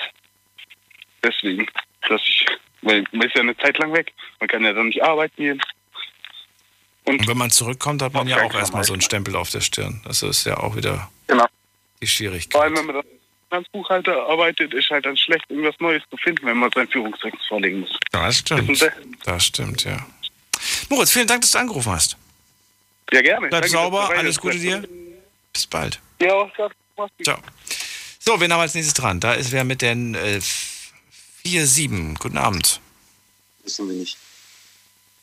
Deswegen, 1.23 1.67
dass 2.09 2.21
ich, 2.23 2.47
weil 2.83 3.05
man 3.13 3.27
ist 3.27 3.35
ja 3.35 3.41
eine 3.43 3.57
Zeit 3.57 3.79
lang 3.79 3.93
weg. 3.93 4.13
Man 4.41 4.49
kann 4.49 4.65
ja 4.65 4.73
dann 4.73 4.89
nicht 4.89 5.03
arbeiten 5.03 5.37
gehen. 5.37 5.63
Und 7.05 7.27
wenn 7.29 7.37
man 7.39 7.51
zurückkommt, 7.51 8.03
hat 8.03 8.13
man 8.13 8.27
ja 8.27 8.43
auch 8.43 8.55
erstmal 8.55 8.85
so 8.85 8.93
einen 8.93 9.03
Stempel 9.03 9.37
auf 9.37 9.51
der 9.51 9.61
Stirn. 9.61 10.03
Das 10.05 10.23
ist 10.23 10.45
ja 10.45 10.57
auch 10.59 10.75
wieder 10.77 11.11
Genau. 11.29 11.47
die 12.03 12.07
Schwierigkeit. 12.07 12.53
Vor 12.53 12.63
allem, 12.63 12.77
wenn 12.77 12.87
man 12.87 13.03
als 13.51 13.69
Buchhalter 13.69 14.27
arbeitet, 14.29 14.75
ist 14.75 14.91
halt 14.91 15.07
dann 15.07 15.17
schlecht, 15.17 15.45
irgendwas 15.49 15.77
Neues 15.79 16.03
zu 16.11 16.17
finden, 16.17 16.47
wenn 16.47 16.57
man 16.59 16.71
sein 16.75 16.89
Führungszeugnis 16.89 17.47
vorlegen 17.47 17.81
muss. 17.81 17.97
Das 18.11 18.39
stimmt. 18.39 18.91
Das 19.25 19.45
stimmt, 19.45 19.85
ja. 19.85 20.05
Moritz, 20.89 21.13
vielen 21.13 21.29
Dank, 21.29 21.43
dass 21.43 21.53
du 21.53 21.59
angerufen 21.59 21.93
hast. 21.93 22.17
Ja, 23.13 23.23
gerne. 23.23 23.49
Bleib 23.49 23.63
Danke, 23.63 23.69
sauber, 23.69 24.11
alles 24.11 24.41
Gute 24.41 24.59
dir. 24.59 24.83
Bis 25.53 25.67
bald. 25.67 26.01
Ja. 26.21 26.51
Ciao. 27.23 27.39
So, 28.29 28.41
wen 28.41 28.53
haben 28.53 28.59
wir 28.59 28.63
als 28.63 28.75
nächstes 28.75 28.95
dran? 28.95 29.21
Da 29.21 29.35
ist 29.35 29.53
wer 29.53 29.63
mit 29.63 29.83
den 29.83 30.17
äh, 30.17 30.41
4-7. 31.45 32.19
Guten 32.19 32.39
Abend. 32.39 32.81
Wissen 33.63 33.89
wir 33.89 33.95
nicht. 33.95 34.19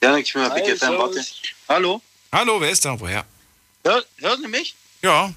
Ja, 0.01 0.15
ich 0.15 0.31
bin 0.31 0.41
mal 0.41 0.49
Big 0.51 0.77
FM, 0.77 0.97
warte. 0.97 1.21
Hallo? 1.67 2.01
Hallo, 2.31 2.61
wer 2.61 2.69
ist 2.69 2.85
da? 2.85 2.97
Woher? 2.97 3.25
Hör, 3.83 4.05
hören 4.19 4.41
Sie 4.41 4.47
mich? 4.47 4.75
Ja. 5.01 5.33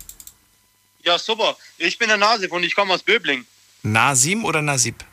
Ja, 1.02 1.18
super. 1.18 1.56
Ich 1.78 1.98
bin 1.98 2.06
der 2.06 2.18
Nasif 2.18 2.52
und 2.52 2.62
ich 2.62 2.74
komme 2.76 2.94
aus 2.94 3.02
Böbling. 3.02 3.44
Nasim 3.82 4.44
oder 4.44 4.62
Nasib? 4.62 5.04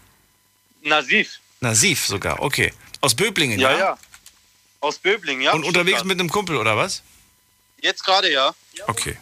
Nasif. 0.84 1.40
Nasif 1.60 2.06
sogar, 2.06 2.40
okay. 2.40 2.72
Aus 3.02 3.16
Böblingen, 3.16 3.60
ja? 3.60 3.72
Ja, 3.72 3.78
ja. 3.80 3.98
Aus 4.80 5.00
Böbling, 5.00 5.42
ja. 5.42 5.54
Und 5.54 5.64
unterwegs 5.64 5.98
Stuttgart. 5.98 6.06
mit 6.06 6.20
einem 6.20 6.30
Kumpel, 6.30 6.58
oder 6.58 6.78
was? 6.78 7.02
Jetzt 7.82 8.04
gerade, 8.04 8.32
ja. 8.32 8.54
Okay. 8.86 9.18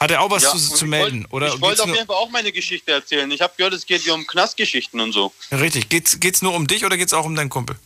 Hat 0.00 0.10
er 0.10 0.20
auch 0.20 0.30
was 0.30 0.44
Ja, 0.44 0.50
zu, 0.52 0.58
zu 0.58 0.84
ich 0.84 0.90
melden? 0.90 1.22
wollt- 1.24 1.32
oder 1.32 1.54
ich 1.54 1.60
wollte 1.60 1.82
auf 1.82 1.88
jeden 1.88 2.06
Fall 2.06 2.16
auch 2.16 2.30
meine 2.30 2.52
Geschichte 2.52 2.92
erzählen. 2.92 3.28
Ich 3.30 3.40
habe 3.40 3.52
gehört, 3.56 3.74
es 3.74 3.84
geht 3.86 4.02
hier 4.02 4.14
um 4.14 4.26
Knastgeschichten 4.26 5.00
und 5.00 5.12
so. 5.12 5.32
Richtig. 5.50 5.88
Geht's, 5.88 6.20
geht's 6.20 6.40
nur 6.42 6.54
um 6.54 6.66
dich 6.66 6.84
oder 6.84 6.96
geht's 6.96 7.12
auch 7.12 7.24
um 7.24 7.34
deinen 7.34 7.50
Kumpel? 7.50 7.76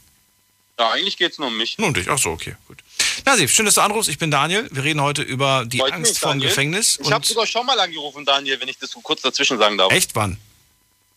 Ja, 0.79 0.91
eigentlich 0.91 1.17
geht 1.17 1.33
es 1.33 1.39
nur 1.39 1.49
um 1.49 1.57
mich. 1.57 1.79
Nur 1.79 1.89
um 1.89 1.95
dich. 1.95 2.09
Ach 2.11 2.19
so, 2.19 2.31
okay, 2.31 2.57
gut. 2.69 2.79
Nasif, 3.25 3.53
schön, 3.53 3.67
dass 3.67 3.75
du 3.75 3.81
anrufst. 3.83 4.09
Ich 4.11 4.19
bin 4.19 4.31
Daniel. 4.31 4.69
Wir 4.73 4.85
reden 4.85 5.01
heute 5.01 5.23
über 5.23 5.65
die 5.67 5.79
Freut 5.79 5.93
Angst 5.93 6.19
vor 6.19 6.33
dem. 6.33 6.41
Gefängnis. 6.41 6.99
Ich 7.03 7.13
habe 7.13 7.25
sogar 7.27 7.47
schon 7.47 7.65
mal 7.67 7.79
angerufen, 7.79 8.25
Daniel, 8.25 8.59
wenn 8.61 8.69
ich 8.69 8.79
das 8.79 8.91
so 8.91 9.01
kurz 9.01 9.23
dazwischen 9.23 9.59
sagen 9.59 9.79
darf. 9.79 9.93
echt 9.93 10.15
wann? 10.15 10.39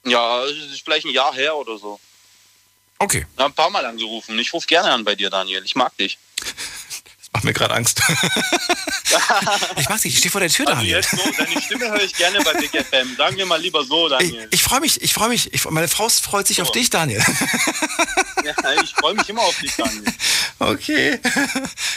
Ja, 0.06 0.44
es 0.46 0.58
ist 0.72 0.82
vielleicht 0.84 1.06
ein 1.06 1.14
Jahr 1.14 1.34
her 1.34 1.56
oder 1.56 1.78
so. 1.78 2.00
Okay. 3.00 3.26
Ja, 3.40 3.46
ein 3.46 3.54
paar 3.54 3.70
Mal 3.70 3.86
angerufen. 3.86 4.38
Ich 4.40 4.54
rufe 4.54 4.68
gerne 4.68 4.92
an 4.92 5.04
bei 5.04 5.16
dir, 5.16 5.30
Daniel. 5.30 5.64
Ich 5.66 5.76
mag 5.76 5.96
dich. 5.98 6.18
Mir 7.46 7.54
gerade 7.54 7.74
Angst. 7.76 8.02
ich 9.78 9.88
mag 9.88 10.02
dich, 10.02 10.14
ich 10.14 10.18
stehe 10.18 10.32
vor 10.32 10.42
der 10.42 10.50
Tür, 10.50 10.68
Also 10.68 10.80
Daniel. 10.80 10.96
jetzt 10.96 11.12
so, 11.12 11.18
deine 11.38 11.62
Stimme 11.62 11.90
höre 11.90 12.02
ich 12.04 12.14
gerne 12.14 12.40
bei 12.44 12.54
Big 12.54 12.72
FM. 12.72 13.16
Sagen 13.16 13.38
wir 13.38 13.46
mal 13.46 13.62
lieber 13.62 13.84
so, 13.86 14.10
Daniel. 14.10 14.48
Ich 14.52 14.64
freue 14.64 14.80
mich, 14.82 15.02
ich 15.02 15.14
freue 15.14 15.30
mich. 15.30 15.54
Ich, 15.54 15.64
meine 15.66 15.88
Frau 15.88 16.10
freut 16.10 16.48
sich 16.48 16.62
auf 16.62 16.72
dich, 16.72 16.90
Daniel. 16.90 17.24
Ja, 18.44 18.54
ich 18.84 18.94
freue 18.94 19.14
mich 19.14 19.30
immer 19.30 19.42
auf 19.44 19.58
dich, 19.60 19.72
Daniel. 19.76 20.04
Okay. 20.58 21.20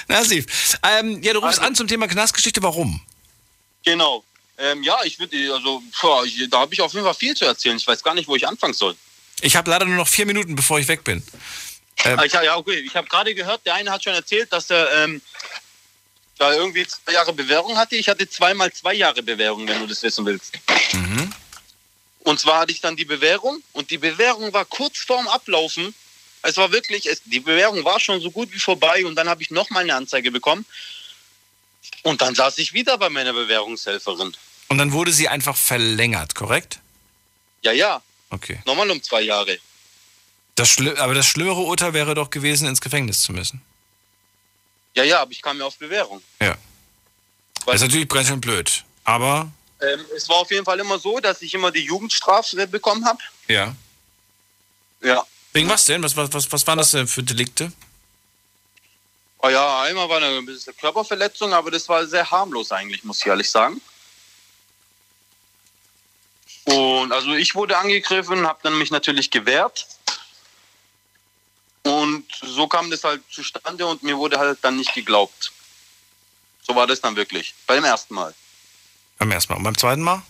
Nasif. 0.08 0.76
Ähm, 0.82 1.22
ja, 1.22 1.32
du 1.32 1.38
rufst 1.38 1.60
an 1.60 1.74
zum 1.76 1.86
Thema 1.86 2.08
Knastgeschichte. 2.08 2.60
Warum? 2.60 3.00
Genau. 3.84 4.24
Ähm, 4.58 4.82
ja, 4.82 4.96
ich 5.04 5.18
würde, 5.20 5.54
also, 5.54 5.80
boah, 6.00 6.24
ich, 6.24 6.44
da 6.50 6.60
habe 6.60 6.74
ich 6.74 6.80
auf 6.80 6.92
jeden 6.92 7.04
Fall 7.04 7.14
viel 7.14 7.36
zu 7.36 7.44
erzählen. 7.44 7.76
Ich 7.76 7.86
weiß 7.86 8.02
gar 8.02 8.14
nicht, 8.14 8.26
wo 8.26 8.34
ich 8.34 8.48
anfangen 8.48 8.74
soll. 8.74 8.96
Ich 9.40 9.54
habe 9.54 9.70
leider 9.70 9.84
nur 9.84 9.94
noch 9.94 10.08
vier 10.08 10.26
Minuten, 10.26 10.56
bevor 10.56 10.80
ich 10.80 10.88
weg 10.88 11.04
bin. 11.04 11.22
Ähm, 12.04 12.18
Ah, 12.18 12.24
ich, 12.24 12.32
ja, 12.32 12.56
okay. 12.56 12.78
Ich 12.80 12.94
habe 12.96 13.08
gerade 13.08 13.34
gehört, 13.34 13.64
der 13.66 13.74
eine 13.74 13.90
hat 13.90 14.04
schon 14.04 14.14
erzählt, 14.14 14.52
dass 14.52 14.70
er 14.70 15.04
ähm, 15.04 15.20
da 16.38 16.52
irgendwie 16.54 16.86
zwei 16.86 17.12
Jahre 17.12 17.32
Bewährung 17.32 17.76
hatte. 17.76 17.96
Ich 17.96 18.08
hatte 18.08 18.28
zweimal 18.28 18.72
zwei 18.72 18.94
Jahre 18.94 19.22
Bewährung, 19.22 19.66
wenn 19.66 19.80
du 19.80 19.86
das 19.86 20.02
wissen 20.02 20.24
willst. 20.24 20.52
Mhm. 20.92 21.32
Und 22.20 22.38
zwar 22.40 22.60
hatte 22.60 22.72
ich 22.72 22.80
dann 22.80 22.96
die 22.96 23.04
Bewährung 23.04 23.62
und 23.72 23.90
die 23.90 23.98
Bewährung 23.98 24.52
war 24.52 24.64
kurz 24.64 24.98
vorm 24.98 25.28
Ablaufen. 25.28 25.94
Es 26.42 26.56
war 26.56 26.70
wirklich, 26.72 27.06
es, 27.06 27.22
die 27.24 27.40
Bewährung 27.40 27.84
war 27.84 27.98
schon 27.98 28.20
so 28.20 28.30
gut 28.30 28.52
wie 28.52 28.60
vorbei 28.60 29.04
und 29.04 29.16
dann 29.16 29.28
habe 29.28 29.42
ich 29.42 29.50
nochmal 29.50 29.82
eine 29.82 29.94
Anzeige 29.94 30.30
bekommen. 30.30 30.64
Und 32.02 32.22
dann 32.22 32.34
saß 32.34 32.58
ich 32.58 32.72
wieder 32.74 32.96
bei 32.98 33.08
meiner 33.08 33.32
Bewährungshelferin. 33.32 34.36
Und 34.68 34.78
dann 34.78 34.92
wurde 34.92 35.12
sie 35.12 35.28
einfach 35.28 35.56
verlängert, 35.56 36.34
korrekt? 36.34 36.78
Ja, 37.62 37.72
ja, 37.72 38.02
Okay. 38.30 38.60
nochmal 38.66 38.90
um 38.90 39.02
zwei 39.02 39.22
Jahre. 39.22 39.58
Das 40.58 40.68
Schli 40.68 40.90
aber 40.96 41.14
das 41.14 41.26
schlimmere 41.26 41.60
Urteil 41.60 41.92
wäre 41.92 42.14
doch 42.14 42.30
gewesen, 42.30 42.66
ins 42.66 42.80
Gefängnis 42.80 43.22
zu 43.22 43.32
müssen. 43.32 43.62
Ja, 44.94 45.04
ja, 45.04 45.20
aber 45.20 45.30
ich 45.30 45.40
kam 45.40 45.56
ja 45.58 45.64
auf 45.64 45.76
Bewährung. 45.76 46.20
Ja. 46.40 46.56
Das 47.64 47.76
ist 47.76 47.82
natürlich 47.82 48.26
schön 48.26 48.40
blöd. 48.40 48.84
Aber, 49.04 49.52
Ähm, 49.80 50.04
es 50.16 50.28
war 50.28 50.36
auf 50.38 50.50
jeden 50.50 50.64
Fall 50.64 50.80
immer 50.80 50.98
so, 50.98 51.20
dass 51.20 51.40
ich 51.42 51.54
immer 51.54 51.70
die 51.70 51.84
Jugendstrafe 51.84 52.66
bekommen 52.66 53.04
habe. 53.04 53.20
ja. 53.46 53.74
Ja. 55.00 55.24
Wegen 55.52 55.68
was 55.68 55.84
denn? 55.84 56.02
Was, 56.02 56.16
was, 56.16 56.32
was, 56.32 56.50
was 56.50 56.66
waren 56.66 56.78
das 56.78 56.90
denn 56.90 57.06
für 57.06 57.22
Delikte? 57.22 57.72
Oh 59.38 59.48
ja, 59.48 59.82
einmal 59.82 60.08
war 60.08 60.20
eine 60.20 60.42
bisschen 60.42 60.76
Körperverletzung, 60.76 61.52
aber 61.52 61.70
das 61.70 61.88
war 61.88 62.04
sehr 62.08 62.28
harmlos 62.28 62.72
eigentlich, 62.72 63.04
muss 63.04 63.20
ich 63.20 63.26
ehrlich 63.26 63.48
sagen. 63.48 63.80
Und 66.64 67.12
also 67.12 67.32
ich 67.34 67.54
wurde 67.54 67.78
angegriffen, 67.78 68.46
habe 68.46 68.58
dann 68.64 68.76
mich 68.76 68.90
natürlich 68.90 69.30
gewehrt. 69.30 69.86
Und 71.88 72.24
so 72.42 72.68
kam 72.68 72.90
das 72.90 73.02
halt 73.02 73.22
zustande 73.30 73.86
und 73.86 74.02
mir 74.02 74.16
wurde 74.18 74.38
halt 74.38 74.58
dann 74.60 74.76
nicht 74.76 74.92
geglaubt. 74.94 75.52
So 76.62 76.74
war 76.74 76.86
das 76.86 77.00
dann 77.00 77.16
wirklich. 77.16 77.54
Beim 77.66 77.82
ersten 77.82 78.14
Mal. 78.14 78.34
Beim 79.16 79.30
ersten 79.30 79.52
Mal. 79.52 79.56
Und 79.56 79.64
beim 79.64 79.78
zweiten 79.78 80.02
Mal? 80.02 80.22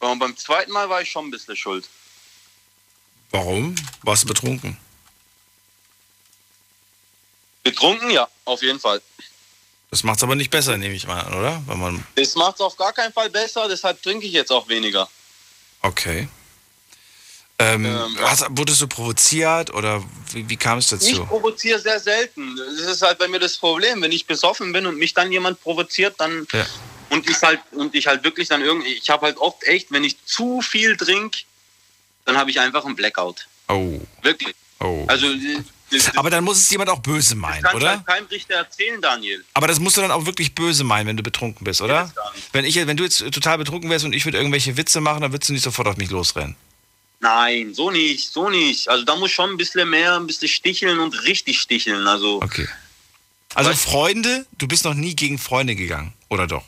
Und 0.00 0.18
beim 0.18 0.36
zweiten 0.36 0.70
Mal 0.72 0.90
war 0.90 1.00
ich 1.00 1.10
schon 1.10 1.26
ein 1.26 1.30
bisschen 1.30 1.56
schuld. 1.56 1.88
Warum? 3.30 3.74
Warst 4.02 4.24
du 4.24 4.26
betrunken? 4.28 4.76
Betrunken, 7.62 8.10
ja, 8.10 8.28
auf 8.44 8.62
jeden 8.62 8.78
Fall. 8.78 9.00
Das 9.90 10.02
macht 10.02 10.18
es 10.18 10.22
aber 10.22 10.34
nicht 10.34 10.50
besser, 10.50 10.76
nehme 10.76 10.94
ich 10.94 11.06
mal 11.06 11.20
an, 11.22 11.32
oder? 11.34 11.62
Wenn 11.66 11.78
man 11.78 12.06
Das 12.14 12.34
macht 12.34 12.56
es 12.56 12.60
auf 12.60 12.76
gar 12.76 12.92
keinen 12.92 13.12
Fall 13.12 13.30
besser, 13.30 13.68
deshalb 13.68 14.02
trinke 14.02 14.26
ich 14.26 14.32
jetzt 14.32 14.52
auch 14.52 14.68
weniger. 14.68 15.08
okay. 15.82 16.28
Ähm, 17.58 17.86
hast, 18.20 18.44
wurdest 18.50 18.80
du 18.80 18.88
provoziert 18.88 19.72
oder 19.72 20.02
wie, 20.32 20.48
wie 20.48 20.56
kam 20.56 20.78
es 20.78 20.90
Ich 20.90 20.98
dazu? 21.12 21.24
provoziere 21.26 21.78
sehr 21.78 22.00
selten. 22.00 22.56
Das 22.56 22.86
ist 22.96 23.02
halt 23.02 23.18
bei 23.18 23.28
mir 23.28 23.38
das 23.38 23.56
Problem. 23.56 24.02
Wenn 24.02 24.10
ich 24.10 24.26
besoffen 24.26 24.72
bin 24.72 24.86
und 24.86 24.98
mich 24.98 25.14
dann 25.14 25.30
jemand 25.30 25.60
provoziert, 25.62 26.16
dann 26.18 26.48
Ja. 26.52 26.66
und 27.10 27.30
ich 27.30 27.40
halt 27.42 27.60
und 27.70 27.94
ich 27.94 28.08
halt 28.08 28.24
wirklich 28.24 28.48
dann 28.48 28.60
irgendwie, 28.60 28.92
ich 28.94 29.08
habe 29.08 29.26
halt 29.26 29.36
oft 29.38 29.62
echt, 29.64 29.92
wenn 29.92 30.02
ich 30.02 30.16
zu 30.24 30.62
viel 30.62 30.96
trinke, 30.96 31.38
dann 32.24 32.36
habe 32.36 32.50
ich 32.50 32.58
einfach 32.58 32.84
einen 32.84 32.96
Blackout. 32.96 33.46
Oh. 33.68 34.00
Wirklich. 34.22 34.54
Oh. 34.80 35.04
Also 35.06 35.28
das, 35.32 36.06
das 36.06 36.16
Aber 36.16 36.30
dann 36.30 36.42
muss 36.42 36.58
es 36.58 36.68
jemand 36.70 36.90
auch 36.90 36.98
böse 36.98 37.36
meinen, 37.36 37.62
kann 37.62 37.76
oder? 37.76 37.90
halt 37.90 38.06
keinem 38.06 38.26
Richter 38.26 38.54
erzählen, 38.56 39.00
Daniel. 39.00 39.44
Aber 39.54 39.68
das 39.68 39.78
musst 39.78 39.96
du 39.96 40.00
dann 40.00 40.10
auch 40.10 40.26
wirklich 40.26 40.56
böse 40.56 40.82
meinen, 40.82 41.06
wenn 41.06 41.16
du 41.16 41.22
betrunken 41.22 41.62
bist, 41.64 41.80
oder? 41.82 42.12
Wenn, 42.52 42.64
ich, 42.64 42.74
wenn 42.84 42.96
du 42.96 43.04
jetzt 43.04 43.18
total 43.30 43.58
betrunken 43.58 43.88
wärst 43.90 44.04
und 44.04 44.12
ich 44.12 44.24
würde 44.24 44.38
irgendwelche 44.38 44.76
Witze 44.76 45.00
machen, 45.00 45.20
dann 45.20 45.30
würdest 45.32 45.50
du 45.50 45.52
nicht 45.52 45.62
sofort 45.62 45.86
auf 45.86 45.96
mich 45.98 46.10
losrennen. 46.10 46.56
Nein, 47.24 47.72
so 47.72 47.90
nicht, 47.90 48.30
so 48.30 48.50
nicht. 48.50 48.86
Also 48.88 49.02
da 49.06 49.16
muss 49.16 49.30
schon 49.30 49.48
ein 49.50 49.56
bisschen 49.56 49.88
mehr, 49.88 50.16
ein 50.16 50.26
bisschen 50.26 50.48
sticheln 50.48 50.98
und 51.00 51.14
richtig 51.24 51.58
sticheln. 51.58 52.06
Also 52.06 52.42
Okay. 52.42 52.68
Also 53.54 53.72
Freunde, 53.72 54.44
du 54.58 54.66
bist 54.68 54.84
noch 54.84 54.94
nie 54.94 55.14
gegen 55.16 55.38
Freunde 55.38 55.74
gegangen, 55.74 56.12
oder 56.28 56.46
doch? 56.46 56.64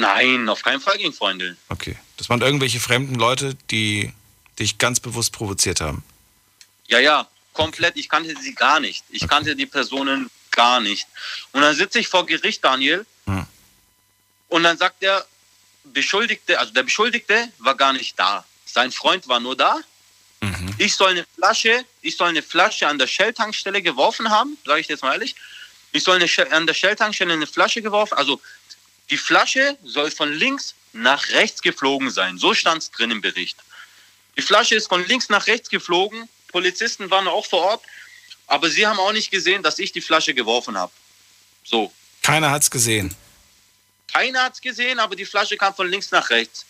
nein, 0.00 0.48
auf 0.48 0.62
keinen 0.62 0.80
Fall 0.80 0.96
gegen 0.96 1.12
Freunde. 1.12 1.56
Okay. 1.70 1.96
Das 2.18 2.28
waren 2.28 2.40
irgendwelche 2.40 2.78
fremden 2.78 3.16
Leute, 3.16 3.56
die 3.72 4.12
dich 4.60 4.78
ganz 4.78 5.00
bewusst 5.00 5.32
provoziert 5.32 5.80
haben. 5.80 6.04
Ja, 6.86 7.00
ja, 7.00 7.26
komplett. 7.52 7.96
Ich 7.96 8.08
kannte 8.08 8.32
sie 8.40 8.54
gar 8.54 8.78
nicht. 8.78 9.02
Ich 9.10 9.26
kannte 9.26 9.56
die 9.56 9.66
Personen 9.66 10.30
gar 10.52 10.80
nicht. 10.80 11.08
Und 11.52 11.62
dann 11.62 11.74
sitze 11.74 11.98
ich 11.98 12.06
vor 12.06 12.24
Gericht, 12.26 12.62
Daniel, 12.64 13.04
Hm. 13.26 13.44
und 14.48 14.62
dann 14.62 14.78
sagt 14.78 15.02
der 15.02 15.26
Beschuldigte, 15.84 16.60
also 16.60 16.72
der 16.72 16.84
Beschuldigte 16.84 17.48
war 17.58 17.74
gar 17.74 17.92
nicht 17.92 18.16
da. 18.18 18.44
Sein 18.78 18.92
Freund 18.92 19.26
war 19.26 19.40
nur 19.40 19.56
da. 19.56 19.80
Mhm. 20.40 20.72
Ich 20.78 20.94
soll 20.94 21.10
eine 21.10 21.26
Flasche, 21.34 21.84
ich 22.00 22.16
soll 22.16 22.28
eine 22.28 22.44
Flasche 22.44 22.86
an 22.86 22.96
der 22.96 23.08
Shell-Tankstelle 23.08 23.82
geworfen 23.82 24.30
haben, 24.30 24.56
sage 24.64 24.80
ich 24.82 24.86
jetzt 24.86 25.02
mal 25.02 25.14
ehrlich. 25.14 25.34
Ich 25.90 26.04
soll 26.04 26.14
eine 26.14 26.52
an 26.52 26.64
der 26.64 26.74
Shell-Tankstelle 26.74 27.32
eine 27.32 27.48
Flasche 27.48 27.82
geworfen, 27.82 28.14
also 28.16 28.40
die 29.10 29.16
Flasche 29.16 29.76
soll 29.82 30.12
von 30.12 30.32
links 30.32 30.76
nach 30.92 31.28
rechts 31.30 31.60
geflogen 31.60 32.08
sein. 32.12 32.38
So 32.38 32.54
stand 32.54 32.82
es 32.82 32.92
drin 32.92 33.10
im 33.10 33.20
Bericht. 33.20 33.58
Die 34.36 34.42
Flasche 34.42 34.76
ist 34.76 34.86
von 34.86 35.04
links 35.08 35.28
nach 35.28 35.48
rechts 35.48 35.70
geflogen. 35.70 36.28
Polizisten 36.46 37.10
waren 37.10 37.26
auch 37.26 37.46
vor 37.46 37.62
Ort, 37.62 37.82
aber 38.46 38.70
sie 38.70 38.86
haben 38.86 39.00
auch 39.00 39.12
nicht 39.12 39.32
gesehen, 39.32 39.64
dass 39.64 39.80
ich 39.80 39.90
die 39.90 40.02
Flasche 40.02 40.34
geworfen 40.34 40.78
habe. 40.78 40.92
So. 41.64 41.92
Keiner 42.22 42.52
hat's 42.52 42.70
gesehen. 42.70 43.12
Keiner 44.06 44.44
hat 44.44 44.54
es 44.54 44.60
gesehen, 44.60 45.00
aber 45.00 45.16
die 45.16 45.26
Flasche 45.26 45.56
kam 45.56 45.74
von 45.74 45.88
links 45.88 46.12
nach 46.12 46.30
rechts. 46.30 46.64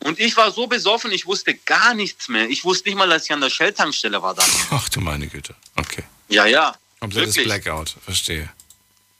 Und 0.00 0.18
ich 0.18 0.36
war 0.36 0.50
so 0.50 0.66
besoffen, 0.66 1.12
ich 1.12 1.26
wusste 1.26 1.54
gar 1.54 1.94
nichts 1.94 2.28
mehr. 2.28 2.48
Ich 2.48 2.64
wusste 2.64 2.88
nicht 2.88 2.96
mal, 2.96 3.08
dass 3.08 3.26
ich 3.26 3.32
an 3.32 3.40
der 3.40 3.50
Shell-Tankstelle 3.50 4.22
war 4.22 4.34
dann. 4.34 4.48
Ach 4.70 4.88
du 4.88 5.00
meine 5.00 5.26
Güte. 5.26 5.54
Okay. 5.76 6.02
Ja, 6.28 6.46
ja. 6.46 6.74
Komplettes 7.00 7.36
Wirklich. 7.36 7.62
Blackout, 7.62 7.94
verstehe. 8.04 8.48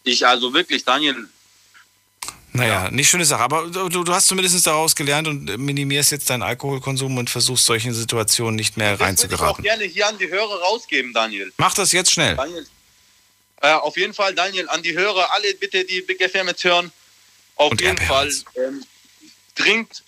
Ich 0.04 0.26
also 0.26 0.52
wirklich, 0.54 0.84
Daniel, 0.84 1.28
Naja, 2.52 2.90
nicht 2.90 3.08
schöne 3.10 3.24
Sache. 3.26 3.42
Aber 3.42 3.66
du, 3.68 3.88
du 3.88 4.12
hast 4.12 4.26
zumindest 4.26 4.66
daraus 4.66 4.96
gelernt 4.96 5.28
und 5.28 5.44
minimierst 5.58 6.12
jetzt 6.12 6.30
deinen 6.30 6.42
Alkoholkonsum 6.42 7.16
und 7.18 7.28
versuchst 7.28 7.66
solchen 7.66 7.92
Situationen 7.92 8.56
nicht 8.56 8.76
mehr 8.76 8.96
das 8.96 9.00
würde 9.00 9.04
ich 9.12 9.40
auch 9.40 9.56
reinzugeraten. 9.58 9.64
gerne 9.64 9.84
hier 9.84 10.08
an 10.08 10.18
die 10.18 10.28
Hörer 10.28 10.60
rausgeben, 10.60 11.12
Daniel. 11.12 11.52
Mach 11.58 11.74
das 11.74 11.92
jetzt 11.92 12.10
schnell. 12.10 12.36
Daniel. 12.36 12.66
Äh, 13.62 13.72
auf 13.74 13.96
jeden 13.98 14.14
Fall, 14.14 14.34
Daniel, 14.34 14.68
an 14.70 14.82
die 14.82 14.96
Hörer, 14.96 15.32
alle 15.34 15.52
bitte, 15.54 15.84
die 15.84 16.00
Big 16.00 16.22
FM 16.22 16.48
jetzt 16.48 16.64
hören, 16.64 16.90
auf 17.56 17.78
jeden 17.78 17.98
Fall 17.98 18.32
ähm, 18.56 18.82
trinkt 19.54 20.02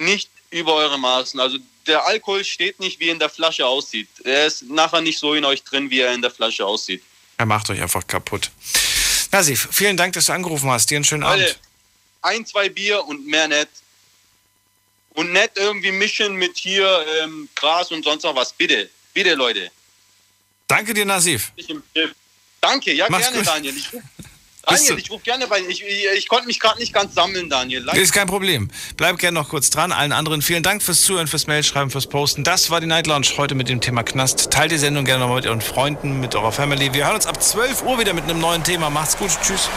nicht 0.00 0.30
über 0.50 0.74
eure 0.74 0.98
Maßen. 0.98 1.38
Also 1.40 1.58
der 1.86 2.06
Alkohol 2.06 2.44
steht 2.44 2.80
nicht, 2.80 3.00
wie 3.00 3.08
er 3.08 3.12
in 3.12 3.18
der 3.18 3.28
Flasche 3.30 3.66
aussieht. 3.66 4.08
Er 4.24 4.46
ist 4.46 4.62
nachher 4.62 5.00
nicht 5.00 5.18
so 5.18 5.34
in 5.34 5.44
euch 5.44 5.62
drin, 5.62 5.90
wie 5.90 6.00
er 6.00 6.12
in 6.12 6.22
der 6.22 6.30
Flasche 6.30 6.64
aussieht. 6.64 7.02
Er 7.36 7.46
macht 7.46 7.70
euch 7.70 7.80
einfach 7.80 8.06
kaputt. 8.06 8.50
Nasif, 9.30 9.68
vielen 9.70 9.96
Dank, 9.96 10.14
dass 10.14 10.26
du 10.26 10.32
angerufen 10.32 10.70
hast. 10.70 10.90
Dir 10.90 10.96
einen 10.96 11.04
schönen 11.04 11.22
Leute, 11.22 11.44
Abend. 11.44 11.58
ein, 12.22 12.46
zwei 12.46 12.68
Bier 12.68 13.04
und 13.04 13.26
mehr 13.26 13.48
nicht. 13.48 13.68
Und 15.10 15.32
nicht 15.32 15.50
irgendwie 15.56 15.90
mischen 15.92 16.36
mit 16.36 16.56
hier 16.56 17.04
ähm, 17.20 17.48
Gras 17.54 17.90
und 17.90 18.04
sonst 18.04 18.22
noch 18.22 18.36
was. 18.36 18.52
Bitte, 18.52 18.88
bitte, 19.12 19.34
Leute. 19.34 19.70
Danke 20.66 20.94
dir, 20.94 21.04
Nasif. 21.04 21.52
Danke, 22.60 22.92
ja 22.92 23.06
Mach's 23.08 23.24
gerne, 23.24 23.38
gut. 23.38 23.46
Daniel. 23.46 23.76
Ich 23.76 23.88
Daniel, 24.68 24.98
ich 24.98 25.10
rufe 25.10 25.24
gerne 25.24 25.46
bei 25.46 25.60
ich, 25.60 25.82
ich, 25.82 26.06
ich 26.16 26.28
konnte 26.28 26.46
mich 26.46 26.60
gerade 26.60 26.78
nicht 26.78 26.92
ganz 26.92 27.14
sammeln, 27.14 27.48
Daniel. 27.48 27.82
Leider. 27.82 27.98
Ist 28.00 28.12
kein 28.12 28.26
Problem. 28.26 28.70
Bleib 28.96 29.18
gerne 29.18 29.38
noch 29.38 29.48
kurz 29.48 29.70
dran. 29.70 29.92
Allen 29.92 30.12
anderen 30.12 30.42
vielen 30.42 30.62
Dank 30.62 30.82
fürs 30.82 31.02
Zuhören, 31.02 31.26
fürs 31.26 31.46
Mailschreiben, 31.46 31.90
fürs 31.90 32.06
Posten. 32.06 32.44
Das 32.44 32.70
war 32.70 32.80
die 32.80 32.86
Night 32.86 33.06
Lounge 33.06 33.26
heute 33.36 33.54
mit 33.54 33.68
dem 33.68 33.80
Thema 33.80 34.02
Knast. 34.02 34.50
Teilt 34.50 34.72
die 34.72 34.78
Sendung 34.78 35.04
gerne 35.04 35.26
noch 35.26 35.34
mit 35.34 35.46
euren 35.46 35.60
Freunden, 35.60 36.20
mit 36.20 36.34
eurer 36.34 36.52
Family. 36.52 36.92
Wir 36.92 37.06
hören 37.06 37.16
uns 37.16 37.26
ab 37.26 37.42
12 37.42 37.82
Uhr 37.82 37.98
wieder 37.98 38.12
mit 38.12 38.24
einem 38.24 38.40
neuen 38.40 38.62
Thema. 38.64 38.90
Macht's 38.90 39.16
gut. 39.16 39.30
Tschüss. 39.42 39.68